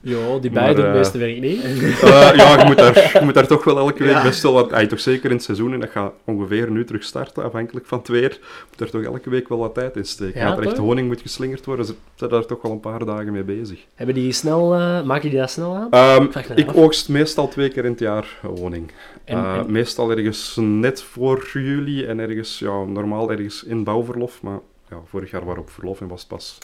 Jo, 0.01 0.41
die 0.41 0.51
Maar, 0.51 0.63
beide 0.63 0.81
doen 0.83 0.85
het 0.85 0.93
eh, 0.95 1.01
meeste 1.01 1.19
werk 1.19 1.41
niet. 1.41 1.63
Eh, 2.11 2.37
ja, 2.37 2.59
je 2.61 2.65
moet, 2.67 2.79
daar, 2.79 3.11
je 3.19 3.25
moet 3.25 3.35
daar 3.35 3.47
toch 3.47 3.65
wel 3.65 3.79
elke 3.79 4.03
week 4.05 4.13
Ja. 4.13 4.23
best 4.23 4.43
wel 4.43 4.53
wat... 4.53 4.73
ay, 4.73 4.87
toch 4.87 5.01
zeker 5.01 5.31
in 5.31 5.37
het 5.37 5.45
seizoen, 5.45 5.73
en 5.73 5.81
dat 5.81 5.91
gaat 5.91 6.13
ongeveer 6.25 6.71
nu 6.71 6.85
terug 6.85 7.03
starten, 7.03 7.45
afhankelijk 7.45 7.87
van 7.87 7.99
het 7.99 8.09
weer. 8.09 8.39
Moet 8.71 8.81
er 8.81 8.91
toch 8.91 9.03
elke 9.03 9.31
week 9.31 9.49
wel 9.49 9.59
wat 9.59 9.75
tijd 9.75 9.97
in 9.97 10.05
steken. 10.05 10.41
Ja, 10.41 10.47
Ja, 10.47 10.57
er 10.57 10.63
echt 10.63 10.75
toch? 10.75 10.85
honing 10.85 11.07
moet 11.09 11.21
geslingerd 11.21 11.65
worden, 11.65 11.85
ze 11.85 11.95
zijn 12.15 12.31
daar 12.31 12.47
toch 12.47 12.63
wel 12.63 12.73
een 12.73 12.81
paar 12.81 13.05
dagen 13.05 13.33
mee 13.33 13.43
bezig. 13.43 13.79
Hebben 13.95 14.15
die 14.15 14.33
snel, 14.33 14.75
eh 14.75 15.03
maken 15.03 15.31
die 15.31 15.39
dat 15.39 15.51
snel 15.51 15.75
aan? 15.75 15.91
Ehm, 15.91 16.27
ik 16.55 16.69
af. 16.69 16.75
oogst 16.75 17.09
meestal 17.09 17.49
twee 17.49 17.69
keer 17.69 17.85
in 17.85 17.91
het 17.91 18.01
jaar 18.01 18.39
honing. 18.59 18.91
En, 19.25 19.37
Eh, 19.37 19.55
en- 19.55 19.73
Meestal 19.73 20.11
ergens 20.11 20.57
net 20.61 21.03
voor 21.03 21.49
juli 21.53 22.05
en 22.05 22.19
ergens, 22.19 22.59
ja, 22.59 22.85
normaal 22.85 23.31
ergens 23.31 23.63
in 23.65 23.85
bouwverlof. 23.85 24.43
Maar 24.43 24.59
ja, 24.91 24.97
vorig 25.07 25.31
jaar 25.31 25.41
waren 25.45 25.55
we 25.63 25.69
op 25.69 25.71
verlof 25.71 26.01
en 26.01 26.09
was 26.09 26.21
het 26.21 26.29
pas 26.29 26.59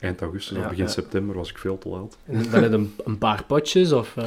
eind 0.00 0.20
augustus 0.20 0.56
Ja, 0.56 0.62
of 0.62 0.68
begin 0.68 0.84
ja. 0.84 0.90
september, 0.90 1.36
was 1.36 1.50
ik 1.50 1.58
veel 1.58 1.78
te 1.78 1.88
laat. 1.88 2.16
en 2.26 2.50
dan 2.50 2.72
een, 2.72 2.94
een 3.04 3.18
paar 3.18 3.44
potjes 3.44 3.92
of... 3.92 4.16
eh, 4.16 4.24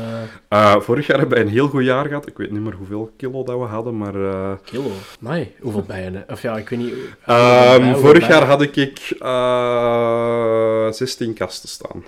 Eh, 0.48 0.80
vorig 0.80 1.08
jaar 1.08 1.18
hebben 1.20 1.38
wij 1.38 1.46
een 1.48 1.52
heel 1.54 1.68
goed 1.68 1.84
jaar 1.84 2.06
gehad. 2.08 2.28
Ik 2.28 2.38
weet 2.38 2.52
niet 2.52 2.62
meer 2.62 2.74
hoeveel 2.74 3.12
kilo 3.18 3.44
dat 3.44 3.58
we 3.60 3.66
hadden, 3.66 3.98
maar... 3.98 4.16
eh, 4.16 4.52
kilo. 4.64 4.92
Nee, 5.20 5.56
hoeveel 5.62 5.84
bijen? 5.84 6.24
Of 6.30 6.42
ja, 6.42 6.58
ik 6.58 6.70
weet 6.70 6.80
niet... 6.80 6.94
Ehm, 7.26 7.80
bijen- 7.80 7.98
vorig 8.00 8.28
jaar 8.28 8.44
had 8.46 8.62
ik 8.62 9.16
eh 9.20 10.92
16 10.92 11.34
kasten 11.34 11.70
staan. 11.70 12.04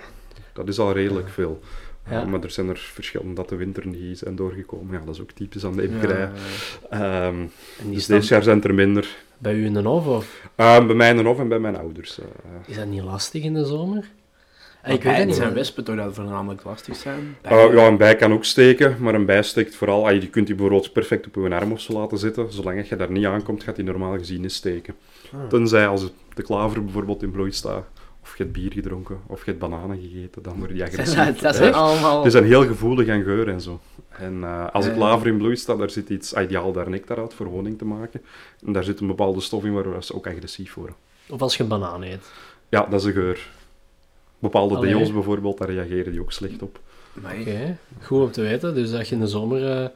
Dat 0.52 0.68
is 0.68 0.78
al 0.78 0.92
redelijk 0.92 1.28
veel. 1.28 1.60
Ja. 2.10 2.24
maar 2.24 2.42
er 2.42 2.50
zijn 2.50 2.68
er 2.68 2.90
verschillen 2.92 3.34
dat 3.34 3.48
de 3.48 3.56
winter 3.56 3.86
niet 3.86 4.18
zijn 4.18 4.36
doorgekomen. 4.36 4.98
Ja, 4.98 5.04
dat 5.04 5.14
is 5.14 5.20
ook 5.20 5.30
typisch 5.30 5.64
aan 5.64 5.76
de 5.76 5.82
imkerij. 5.88 6.18
Ja, 6.20 6.30
Ehm, 6.90 7.34
dus 7.82 8.06
deze 8.06 8.34
jaar 8.34 8.42
zijn 8.42 8.62
er 8.62 8.74
minder. 8.74 9.16
Bij 9.38 9.54
u 9.54 9.64
in 9.64 9.74
de 9.74 9.82
hof, 9.82 10.06
of 10.06 10.48
Ehm, 10.54 10.86
bij 10.86 10.96
mij 10.96 11.10
in 11.10 11.16
de 11.16 11.22
hof 11.22 11.38
en 11.38 11.48
bij 11.48 11.58
mijn 11.58 11.76
ouders. 11.76 12.18
eh. 12.18 12.24
is 12.66 12.76
dat 12.76 12.86
niet 12.86 13.02
lastig 13.02 13.42
in 13.42 13.54
de 13.54 13.64
zomer? 13.64 14.04
Ik 14.86 15.02
weet 15.02 15.26
niet. 15.26 15.34
zijn 15.34 15.52
wespen 15.54 15.84
toch 15.84 15.96
dat 15.96 16.14
voornamelijk 16.14 16.64
lastig 16.64 16.96
zijn? 16.96 17.36
Eh, 17.42 17.72
ja, 17.74 17.86
een 17.86 17.96
bij 17.96 18.16
kan 18.16 18.32
ook 18.32 18.44
steken, 18.44 18.96
maar 19.00 19.14
een 19.14 19.26
bij 19.26 19.42
steekt 19.42 19.74
vooral... 19.76 20.10
je 20.10 20.28
kunt 20.28 20.46
die 20.46 20.54
bijvoorbeeld 20.54 20.92
perfect 20.92 21.26
op 21.26 21.34
je 21.34 21.54
arm 21.54 21.72
of 21.72 21.80
zo 21.80 21.92
laten 21.92 22.18
zitten. 22.18 22.52
Zolang 22.52 22.88
je 22.88 22.96
daar 22.96 23.10
niet 23.10 23.24
aankomt, 23.26 23.62
gaat 23.62 23.76
die 23.76 23.84
normaal 23.84 24.18
gezien 24.18 24.40
niet 24.40 24.52
steken. 24.52 24.94
Ah. 25.32 25.48
Tenzij 25.48 25.86
als 25.88 26.10
de 26.34 26.42
klaver 26.42 26.84
bijvoorbeeld 26.84 27.22
in 27.22 27.30
bloei 27.30 27.52
staat, 27.52 27.84
of 28.22 28.36
je 28.36 28.42
hebt 28.42 28.54
bier 28.54 28.72
gedronken, 28.72 29.20
of 29.26 29.38
je 29.44 29.50
hebt 29.50 29.58
bananen 29.58 29.98
gegeten, 30.00 30.42
dan 30.42 30.58
word 30.58 30.70
je 30.70 30.76
dat 30.78 30.88
agressief. 30.88 31.14
zijn, 31.14 31.36
dat 31.40 31.56
zijn 31.56 31.68
Echt? 31.68 31.76
allemaal... 31.78 32.22
Die 32.22 32.30
zijn 32.30 32.44
heel 32.44 32.66
gevoelig 32.66 33.08
aan 33.08 33.22
geur 33.22 33.48
en 33.48 33.60
zo. 33.60 33.80
En 34.18 34.44
eh, 34.44 34.66
als 34.72 34.84
het 34.84 34.94
Ja. 34.94 35.00
klaver 35.00 35.26
in 35.26 35.36
bloei 35.36 35.56
staat, 35.56 35.78
daar 35.78 35.90
zit 35.90 36.08
iets 36.08 36.32
ideaal 36.32 36.72
daar 36.72 36.90
nectar 36.90 37.18
uit 37.18 37.34
voor 37.34 37.46
honing 37.46 37.78
te 37.78 37.84
maken. 37.84 38.22
En 38.66 38.72
daar 38.72 38.84
zit 38.84 39.00
een 39.00 39.06
bepaalde 39.06 39.40
stof 39.40 39.64
in 39.64 39.72
waar 39.72 40.02
ze 40.04 40.14
ook 40.14 40.26
agressief 40.26 40.74
worden. 40.74 40.94
Of 41.28 41.42
als 41.42 41.56
je 41.56 41.62
een 41.62 41.68
banaan 41.68 42.02
eet. 42.02 42.30
Ja, 42.68 42.86
dat 42.90 43.00
is 43.00 43.06
een 43.06 43.12
geur. 43.12 43.48
Bepaalde 44.38 44.76
Allee. 44.76 44.94
deels 44.94 45.12
bijvoorbeeld, 45.12 45.58
daar 45.58 45.70
reageren 45.70 46.12
die 46.12 46.20
ook 46.20 46.32
slecht 46.32 46.62
op. 46.62 46.78
Oké, 47.24 47.76
goed 48.02 48.22
om 48.22 48.30
te 48.30 48.40
weten. 48.42 48.74
Dus 48.74 48.90
dat 48.90 49.08
je 49.08 49.14
in 49.14 49.20
de 49.20 49.26
zomer 49.26 49.70
eh, 49.70 49.88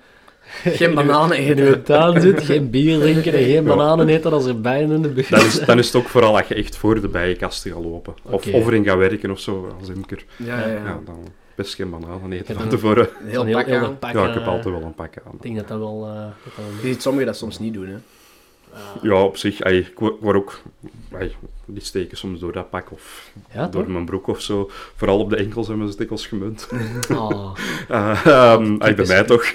Geen 0.79 0.95
bananen 0.95 1.37
in 1.39 1.45
je 1.45 1.67
eten. 1.67 1.83
tuin 1.83 2.21
zit, 2.21 2.43
geen 2.51 2.71
bier 2.71 2.99
drinken 2.99 3.33
en 3.33 3.39
geen 3.45 3.49
Ja. 3.53 3.63
bananen 3.63 4.09
eten 4.09 4.33
als 4.33 4.47
er 4.47 4.61
bijen 4.61 4.91
in 4.91 5.03
de 5.03 5.09
buurt 5.09 5.31
Dan 5.31 5.41
is, 5.41 5.55
zijn. 5.55 5.67
dan 5.67 5.79
is 5.79 5.87
het 5.87 5.97
ook 5.97 6.09
vooral 6.09 6.33
dat 6.33 6.49
je 6.49 6.55
echt 6.55 6.77
voor 6.77 7.01
de 7.01 7.09
bijenkasten 7.09 7.73
gaat 7.73 7.83
lopen. 7.85 8.15
Of, 8.23 8.47
of 8.53 8.67
erin 8.67 8.85
gaat 8.85 8.99
werken 8.99 9.31
of 9.31 9.41
zo, 9.41 9.75
als 9.81 9.89
imker. 9.89 10.25
Ja, 10.37 10.61
ja, 10.61 10.67
Ja, 10.67 10.73
ja. 10.75 11.01
dan 11.05 11.19
best 11.61 11.74
geen 11.74 11.91
bananen 11.91 12.32
eten 12.32 12.55
van 12.55 12.69
tevoren. 12.69 13.09
Een 13.23 13.28
heel 13.28 13.45
pak 13.53 13.66
heel 13.66 13.78
aan. 13.85 13.99
pak, 13.99 14.12
Ja, 14.12 14.27
ik 14.28 14.35
heb 14.35 14.43
eh, 14.43 14.49
altijd 14.49 14.74
wel 14.74 14.82
een 14.85 14.95
pak 14.95 15.12
aan. 15.27 15.32
Ik 15.35 15.43
denk 15.43 15.57
dat 15.57 15.69
dat 15.69 15.78
wel... 15.78 16.07
eh, 16.07 16.15
dat 16.15 16.55
dat 16.57 16.65
wel- 16.65 16.74
Je 16.82 16.89
ziet 16.93 17.03
sommigen 17.03 17.27
dat 17.27 17.37
soms 17.37 17.59
niet 17.59 17.74
doen, 17.74 17.87
hè. 17.89 17.97
Ja, 19.03 19.23
op 19.23 19.37
zich, 19.37 19.61
ey, 19.61 19.77
ik 19.78 19.99
word 19.99 20.37
ook... 20.37 20.61
ey, 21.19 21.35
die 21.65 21.82
steken 21.82 22.16
soms 22.16 22.41
door 22.41 22.53
dat 22.53 22.70
pak 22.70 22.91
of 22.93 23.32
Ja, 23.53 23.66
door 23.66 23.82
toch? 23.82 23.93
mijn 23.93 24.05
broek 24.05 24.27
of 24.27 24.41
zo. 24.41 24.70
Vooral 24.97 25.19
op 25.19 25.31
de 25.31 25.37
enkels 25.37 25.69
hebben 25.69 25.91
ze 25.91 25.97
dikwijls 25.97 26.27
gemunt. 26.27 26.69
Ah, 27.09 27.53
Eh, 27.89 28.27
ehm, 28.55 28.77
ey, 28.81 28.95
bij 28.95 29.07
mij 29.07 29.24
toch. 29.24 29.45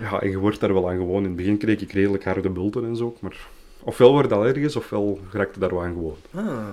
Ja, 0.00 0.20
en 0.20 0.30
je 0.30 0.38
wordt 0.38 0.60
daar 0.60 0.72
wel 0.74 0.90
aan 0.90 0.96
gewoon. 0.96 1.18
In 1.22 1.24
het 1.28 1.36
begin 1.36 1.56
kreeg 1.58 1.80
ik 1.80 1.92
redelijk 1.92 2.24
harde 2.24 2.50
bulten 2.50 2.84
en 2.84 2.96
zo, 2.96 3.16
maar... 3.20 3.36
Ofwel 3.82 4.12
wordt 4.12 4.30
het 4.30 4.38
allergisch, 4.38 4.76
ofwel 4.76 5.20
raakte 5.32 5.58
daar 5.58 5.70
wel 5.70 5.82
aan 5.82 5.92
gewoon. 5.92 6.16
Ah. 6.34 6.68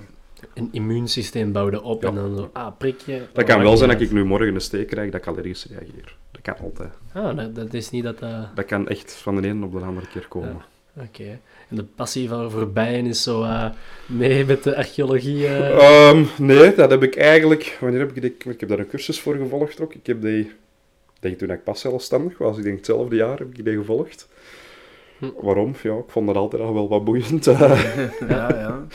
Een 0.54 0.70
immuunsysteem 0.72 1.52
bouwde 1.52 1.82
op 1.82 2.02
Ja. 2.02 2.08
en 2.10 2.16
dan 2.16 2.36
zo, 2.38 2.50
ah, 2.54 2.78
prikje. 2.78 3.22
Dat 3.34 3.44
kan 3.46 3.62
wel 3.62 3.78
zijn 3.78 3.90
dat 3.90 4.02
ik 4.02 4.12
nu 4.12 4.26
morgen 4.26 4.54
een 4.56 4.62
steek 4.62 4.88
krijg, 4.88 5.12
dat 5.12 5.22
ik 5.22 5.28
allergisch 5.28 5.66
reageer. 5.70 6.16
Dat 6.32 6.42
kan 6.42 6.56
altijd. 6.66 6.90
Ah, 7.14 7.38
dat, 7.38 7.56
dat 7.56 7.74
is 7.74 7.90
niet 7.90 8.04
dat... 8.04 8.20
eh, 8.22 8.44
Dat 8.56 8.66
kan 8.66 8.88
echt 8.88 9.14
van 9.14 9.42
de 9.42 9.48
ene 9.48 9.66
op 9.66 9.72
de 9.72 9.80
andere 9.80 10.08
keer 10.08 10.26
komen. 10.28 10.62
Oké. 10.98 11.40
En 11.70 11.76
de 11.76 11.84
passie 11.84 12.30
van 12.30 12.52
voor 12.52 12.70
bijen 12.72 13.06
is 13.06 13.24
zo 13.24 13.44
eh, 13.44 13.66
mee 14.06 14.46
met 14.46 14.64
de 14.64 14.76
archeologie... 14.76 15.48
eh, 15.48 16.08
Ehm, 16.10 16.24
nee, 16.38 16.76
dat 16.76 16.90
heb 16.90 17.04
ik 17.04 17.16
eigenlijk... 17.16 17.78
Wanneer 17.82 18.00
heb 18.00 18.16
ik 18.18 18.22
die... 18.22 18.52
Ik 18.54 18.60
heb 18.60 18.70
daar 18.70 18.80
een 18.80 18.88
cursus 18.88 19.20
voor 19.20 19.36
gevolgd 19.36 19.82
ook. 19.82 19.94
Ik 19.94 20.06
heb 20.06 20.22
die... 20.22 20.40
Ik 20.40 21.30
denk 21.30 21.38
toen 21.38 21.50
ik 21.58 21.64
pas 21.64 21.80
zelfstandig 21.82 22.38
was, 22.38 22.58
ik 22.58 22.64
denk 22.64 22.78
hetzelfde 22.78 23.16
jaar, 23.16 23.38
heb 23.38 23.58
ik 23.58 23.66
die 23.66 23.76
gevolgd. 23.78 24.28
Hm. 25.18 25.26
Waarom? 25.42 25.76
Ja, 25.84 25.94
ik 25.94 26.04
vond 26.08 26.28
dat 26.28 26.36
altijd 26.36 26.62
al 26.62 26.74
wel 26.74 26.88
wat 26.90 27.04
boeiend. 27.04 27.46
Ja, 27.56 27.78
ja. 28.30 28.82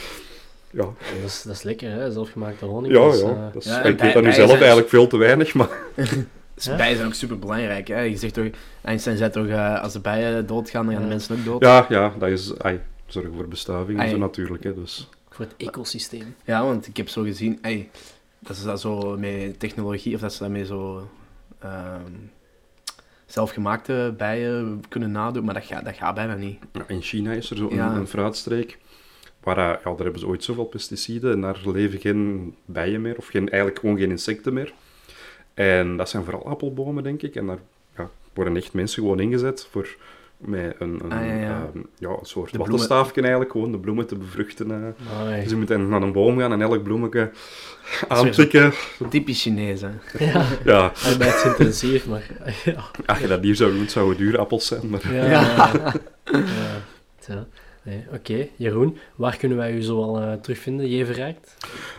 ja, 0.70 0.82
dat, 0.82 0.94
is, 1.24 1.42
dat 1.42 1.54
is 1.54 1.62
lekker, 1.62 1.90
hè? 1.90 2.10
Zelfgemaakte 2.12 2.64
honing. 2.64 2.94
ja, 2.94 3.10
dus, 3.10 3.20
ja. 3.20 3.28
eh, 3.28 3.52
Dat 3.52 3.64
is, 3.64 3.70
Ja, 3.70 3.82
ik 3.82 3.98
weet 3.98 4.12
dat 4.12 4.22
nu 4.22 4.32
zelf 4.32 4.48
zijn- 4.48 4.58
eigenlijk 4.60 4.88
veel 4.90 5.06
te 5.06 5.16
weinig, 5.16 5.54
maar... 5.54 5.68
Dus 6.54 6.76
bijen 6.76 6.96
zijn 6.96 7.06
ook 7.08 7.14
super 7.14 7.38
belangrijk. 7.38 7.88
Hè? 7.88 8.00
Je 8.00 8.16
zegt 8.16 8.34
toch, 8.34 8.46
Einstein 8.82 9.16
zei 9.16 9.30
toch, 9.30 9.46
eh, 9.46 9.82
als 9.82 9.92
de 9.92 10.00
bijen 10.00 10.46
doodgaan, 10.46 10.84
dan 10.84 10.94
gaan 10.94 11.02
de 11.02 11.08
mensen 11.08 11.38
ook 11.38 11.44
dood. 11.44 11.62
Ja, 11.62 11.86
ja, 11.88 12.12
dat 12.18 12.28
is... 12.28 12.58
Ai, 12.58 12.80
zorgen 13.06 13.34
voor 13.34 13.48
bestuiving 13.48 13.98
en 13.98 14.04
Ai. 14.04 14.10
zo 14.12 14.16
natuurlijk, 14.18 14.64
hè, 14.64 14.74
dus... 14.74 15.08
voor 15.30 15.44
het 15.44 15.54
ecosysteem. 15.66 16.34
Ja, 16.44 16.64
want 16.64 16.86
ik 16.86 16.96
heb 16.96 17.08
zo 17.08 17.22
gezien, 17.22 17.58
ey, 17.62 17.90
dat 18.38 18.56
ze 18.56 18.64
dat 18.64 18.80
zo 18.80 19.16
met 19.18 19.60
technologie, 19.60 20.14
of 20.14 20.20
dat 20.20 20.32
ze 20.32 20.38
daarmee 20.38 20.66
zo 20.66 21.08
ehm, 21.58 22.02
zelfgemaakte 23.26 24.14
bijen 24.16 24.82
kunnen 24.88 25.10
nadoen, 25.10 25.44
maar 25.44 25.54
dat 25.54 25.64
gaat, 25.64 25.84
dat 25.84 25.94
gaat 25.96 26.14
bijna 26.14 26.34
niet. 26.34 26.58
Ja, 26.72 26.84
in 26.86 27.02
China 27.02 27.32
is 27.32 27.50
er 27.50 27.56
zo 27.56 27.68
een, 27.70 27.76
Ja. 27.76 27.94
een 27.94 28.06
fruitstreek 28.06 28.78
waar 29.42 29.56
ja, 29.58 29.78
daar 29.84 29.96
hebben 29.96 30.18
ze 30.20 30.26
ooit 30.26 30.44
zoveel 30.44 30.64
pesticiden 30.64 31.32
en 31.32 31.40
daar 31.40 31.60
leven 31.64 32.00
geen 32.00 32.54
bijen 32.64 33.00
meer, 33.00 33.16
of 33.16 33.26
geen, 33.26 33.48
eigenlijk 33.48 33.80
gewoon 33.80 33.98
geen 33.98 34.10
insecten 34.10 34.52
meer. 34.52 34.72
En 35.54 35.96
dat 35.96 36.08
zijn 36.08 36.24
vooral 36.24 36.46
appelbomen, 36.46 37.02
denk 37.02 37.22
ik. 37.22 37.34
En 37.34 37.46
daar 37.46 37.58
ja, 37.96 38.10
worden 38.34 38.56
echt 38.56 38.72
mensen 38.72 39.02
gewoon 39.02 39.20
ingezet 39.20 39.68
voor 39.70 39.96
met 40.36 40.74
een, 40.78 41.00
een, 41.04 41.12
Ah, 41.12 41.26
ja, 41.26 41.34
ja. 41.34 41.68
ehm, 41.74 41.82
ja, 41.98 42.08
een 42.08 42.26
soort 42.26 42.52
De 42.52 42.58
wattenstaafje 42.58 43.20
eigenlijk, 43.20 43.50
gewoon 43.52 43.72
de 43.72 43.78
bloemen 43.78 44.06
te 44.06 44.16
bevruchten. 44.16 44.70
eh. 44.70 45.20
Amai. 45.20 45.40
Dus 45.40 45.50
je 45.50 45.56
moet 45.56 45.68
dan 45.68 45.88
naar 45.88 46.02
een 46.02 46.12
boom 46.12 46.38
gaan 46.38 46.52
en 46.52 46.62
elk 46.62 46.82
bloemetje 46.82 47.30
aantikken. 48.08 48.72
Typisch 49.10 49.42
Chinees, 49.42 49.80
hè. 49.80 49.88
Ja, 50.24 50.46
Ja, 50.64 50.92
arbeidsintensief, 51.04 52.06
maar... 52.06 52.30
ja. 52.64 52.84
als 53.06 53.18
je 53.18 53.26
dat 53.26 53.42
hier 53.42 53.54
zou 53.56 53.70
doen, 53.70 53.80
het 53.80 53.90
zouden 53.90 54.16
dure 54.16 54.38
appels 54.38 54.66
zijn. 54.66 54.88
Maar... 54.90 55.14
Ja. 55.14 55.92
Ja. 57.26 57.46
Nee, 57.88 58.04
Oké, 58.14 58.48
Jeroen, 58.56 58.98
waar 59.16 59.36
kunnen 59.36 59.58
wij 59.58 59.72
u 59.72 59.82
zoal 59.82 60.20
eh 60.20 60.32
terugvinden? 60.32 60.88
Je 60.88 61.06
verrijkt? 61.06 61.56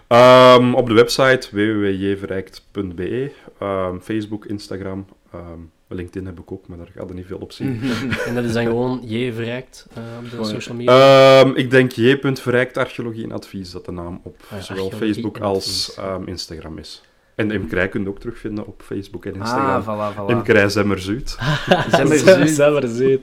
Ehm, 0.07 0.74
op 0.74 0.88
de 0.88 0.94
website 0.94 1.48
www.jeverrijkt.be, 1.52 3.32
ehm, 3.60 3.99
Facebook, 3.99 4.45
Instagram, 4.45 5.06
ehm, 5.34 5.60
LinkedIn 5.88 6.26
heb 6.26 6.40
ik 6.40 6.52
ook, 6.52 6.68
maar 6.68 6.78
daar 6.78 6.91
gaat 6.95 7.10
er 7.10 7.16
niet 7.16 7.26
veel 7.26 7.38
op 7.38 7.52
zien. 7.52 7.82
En 8.28 8.36
dat 8.36 8.44
is 8.44 8.53
dan 8.53 8.66
gewoon 8.66 9.02
je 9.03 9.34
verrijkt 9.34 9.88
eh, 9.94 10.03
op 10.24 10.30
de 10.30 10.45
social 10.45 10.76
media? 10.76 11.41
Ehm, 11.41 11.56
ik 11.56 11.70
denk 11.70 11.91
j.verrijkt 11.91 12.78
archeologie 12.78 13.24
en 13.24 13.32
advies 13.32 13.72
dat 13.72 13.86
de 13.86 13.91
naam 13.91 14.22
op 14.24 14.36
Ah 14.49 14.57
ja, 14.57 14.61
zowel 14.64 14.91
Facebook 14.91 15.40
als 15.40 15.95
ehm, 15.95 16.28
Instagram 16.28 16.78
is. 16.78 17.02
En 17.40 17.48
de 17.48 17.53
imkerij 17.53 17.88
kun 17.90 18.02
je 18.02 18.07
ook 18.10 18.20
terugvinden 18.20 18.68
op 18.68 18.82
Facebook 18.86 19.26
en 19.26 19.34
Ah, 19.34 19.40
Instagram. 19.40 19.84
voilà, 19.84 20.16
voilà. 20.18 20.30
Imkerij 20.36 20.70
Zemmerzuid. 20.70 21.38
Zemmer 21.90 22.18
Zem- 22.18 22.36
Zuid. 22.36 22.49
Zemmerzuid. 22.60 23.22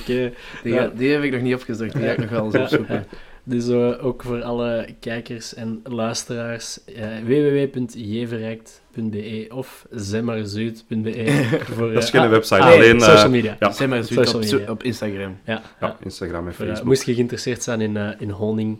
Oké. 0.00 0.32
Die, 0.62 0.72
Ja. 0.74 0.90
die 0.94 1.12
heb 1.12 1.22
ik 1.22 1.32
nog 1.32 1.40
niet 1.40 1.54
opgezocht, 1.54 1.92
die 1.92 2.02
ga 2.02 2.10
ik 2.10 2.18
nog 2.18 2.30
wel 2.30 2.44
eens 2.44 2.54
opzoeken. 2.56 3.06
Dus 3.48 3.68
eh, 3.68 4.04
ook 4.04 4.22
voor 4.22 4.42
alle 4.42 4.88
kijkers 5.00 5.54
en 5.54 5.80
luisteraars, 5.84 6.84
eh, 6.84 7.06
www.jeverrijkt.be 7.24 9.46
of 9.54 9.86
zemmerzuid.be 9.90 11.46
voor 11.76 11.92
Dat 11.92 12.02
is 12.02 12.10
eh, 12.10 12.20
geen 12.20 12.30
website, 12.30 12.60
ah, 12.60 12.72
alleen, 12.72 12.96
eh, 13.00 13.06
social 13.08 13.30
media. 13.30 13.56
ja. 13.60 13.70
Social 14.02 14.60
op, 14.62 14.68
op 14.68 14.82
Instagram. 14.82 15.36
Ja. 15.44 15.62
Instagram 16.04 16.46
en 16.46 16.54
Voor, 16.54 16.66
Facebook. 16.66 16.88
moest 16.88 17.02
je 17.06 17.14
geïnteresseerd 17.14 17.62
zijn 17.62 17.80
in, 17.80 17.96
eh, 17.96 18.08
in 18.18 18.30
honing 18.30 18.78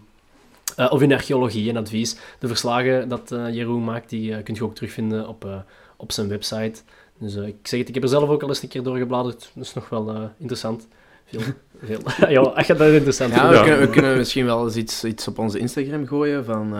eh, 0.76 0.92
of 0.92 1.02
in 1.02 1.12
archeologie 1.12 1.68
en 1.70 1.76
advies, 1.76 2.16
de 2.38 2.46
verslagen 2.48 3.08
dat 3.08 3.32
eh, 3.32 3.54
Jeroen 3.54 3.84
maakt, 3.84 4.10
die 4.10 4.34
eh, 4.34 4.42
kun 4.44 4.54
je 4.54 4.64
ook 4.64 4.74
terugvinden 4.74 5.28
op, 5.28 5.44
eh, 5.44 5.56
op 5.96 6.12
zijn 6.12 6.28
website. 6.28 6.80
Dus 7.18 7.36
eh, 7.36 7.46
ik 7.46 7.56
zeg 7.62 7.78
het, 7.78 7.88
ik 7.88 7.94
heb 7.94 8.02
er 8.02 8.08
zelf 8.08 8.28
ook 8.28 8.42
al 8.42 8.48
eens 8.48 8.62
een 8.62 8.68
keer 8.68 8.82
doorgebladerd. 8.82 9.50
Dat 9.54 9.64
is 9.64 9.74
nog 9.74 9.88
wel 9.88 10.08
eh, 10.10 10.22
interessant. 10.38 10.88
Veel, 11.26 11.40
veel. 11.82 11.98
ja, 12.30 12.52
je 12.66 12.74
dat 12.74 12.92
interessant 12.92 13.34
Ja, 13.34 13.48
we, 13.48 13.54
Ja. 13.54 13.60
Kunnen, 13.62 13.80
we 13.80 13.90
kunnen 13.90 14.16
misschien 14.16 14.44
wel 14.44 14.64
eens 14.64 14.76
iets, 14.76 15.04
iets 15.04 15.28
op 15.28 15.38
onze 15.38 15.58
Instagram 15.58 16.06
gooien 16.06 16.44
van 16.44 16.66
eh 16.74 16.78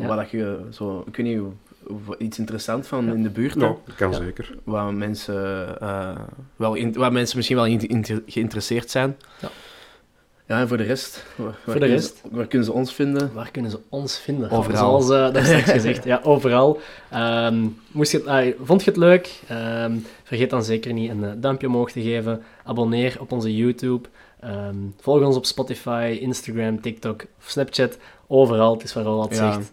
Ja. 0.00 0.06
wat 0.06 0.16
dat 0.16 0.30
je 0.30 0.58
zo, 0.70 1.04
ik 1.06 1.16
weet 1.16 1.26
niet, 1.26 1.42
iets 2.18 2.38
interessant 2.38 2.86
van 2.86 3.04
Ja. 3.06 3.12
in 3.12 3.22
de 3.22 3.30
buurt. 3.30 3.54
Ja, 3.60 3.76
kan 3.96 4.10
Ja. 4.10 4.16
zeker. 4.16 4.54
Waar 4.64 4.94
mensen, 4.94 5.80
eh, 5.80 6.16
wel 6.56 6.74
in, 6.74 6.92
waar 6.92 7.12
mensen 7.12 7.36
misschien 7.36 7.56
wel 7.56 7.66
in, 7.66 7.88
in- 7.88 8.22
geïnteresseerd 8.26 8.90
zijn. 8.90 9.16
Ja. 9.40 9.48
Ja, 10.50 10.60
en 10.60 10.68
voor 10.68 10.76
de 10.76 10.82
rest? 10.82 11.24
Waar, 11.36 11.52
Voor 11.64 11.72
de 11.72 11.78
kunnen 11.78 11.88
rest? 11.88 12.16
Ze, 12.16 12.28
waar 12.30 12.46
kunnen 12.46 12.66
ze 12.66 12.72
ons 12.72 12.92
vinden? 12.94 13.30
Waar 13.34 13.50
kunnen 13.50 13.70
ze 13.70 13.78
ons 13.88 14.18
vinden? 14.18 14.50
Overal. 14.50 15.00
Zoals 15.00 15.28
eh 15.28 15.34
daar 15.34 15.44
straks 15.44 15.70
gezegd, 15.70 16.04
ja, 16.04 16.20
overal. 16.22 16.80
Ehm, 17.10 17.66
moest 17.90 18.12
je 18.12 18.22
het, 18.24 18.54
vond 18.62 18.82
je 18.84 18.90
het 18.90 18.98
leuk? 18.98 19.40
Ehm, 19.48 19.96
vergeet 20.22 20.50
dan 20.50 20.64
zeker 20.64 20.92
niet 20.92 21.10
een 21.10 21.24
eh, 21.24 21.30
duimpje 21.36 21.66
omhoog 21.66 21.90
te 21.90 22.02
geven. 22.02 22.42
Abonneer 22.64 23.16
op 23.20 23.32
onze 23.32 23.56
YouTube. 23.56 24.08
Ehm, 24.40 24.74
volg 25.00 25.22
ons 25.24 25.36
op 25.36 25.44
Spotify, 25.46 26.18
Instagram, 26.20 26.80
TikTok 26.80 27.22
of 27.38 27.48
Snapchat. 27.50 27.98
Overal, 28.26 28.72
het 28.72 28.82
is 28.82 28.92
waar 28.92 29.04
Roland 29.04 29.36
Ja. 29.36 29.52
zegt. 29.52 29.72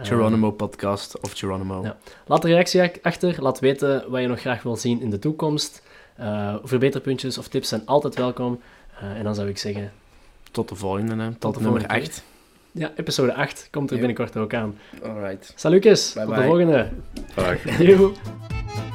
Geronimo 0.00 0.50
Podcast 0.52 1.20
of 1.20 1.32
Geronimo. 1.32 1.82
Ja. 1.82 1.96
Laat 2.26 2.44
een 2.44 2.50
reactie 2.50 2.82
ach- 2.82 3.02
achter. 3.02 3.42
Laat 3.42 3.58
weten 3.60 4.04
wat 4.08 4.20
je 4.20 4.26
nog 4.26 4.40
graag 4.40 4.62
wilt 4.62 4.80
zien 4.80 5.00
in 5.00 5.10
de 5.10 5.18
toekomst. 5.18 5.82
Eh, 6.16 6.54
verbeterpuntjes 6.62 7.38
of 7.38 7.48
tips 7.48 7.68
zijn 7.68 7.82
altijd 7.84 8.14
welkom. 8.14 8.60
Eh, 9.00 9.10
en 9.18 9.24
dan 9.24 9.34
zou 9.34 9.48
ik 9.48 9.58
zeggen, 9.58 9.92
Tot 10.50 10.68
de 10.68 10.74
volgende, 10.74 11.22
hè. 11.22 11.30
tot, 11.34 11.54
de 11.54 11.60
nummer 11.60 11.80
volgende 11.80 12.06
8. 12.08 12.22
ja, 12.72 12.92
episode 12.96 13.34
8 13.34 13.68
komt 13.70 13.90
er 13.90 13.96
binnenkort 13.96 14.36
ook 14.36 14.54
aan. 14.54 14.78
Alright. 15.02 15.52
Salutjes, 15.56 16.12
Bye 16.12 16.24
tot 16.24 16.34
de 16.34 16.40
bye. 16.40 16.48
volgende. 16.48 16.88
Dag. 17.34 17.58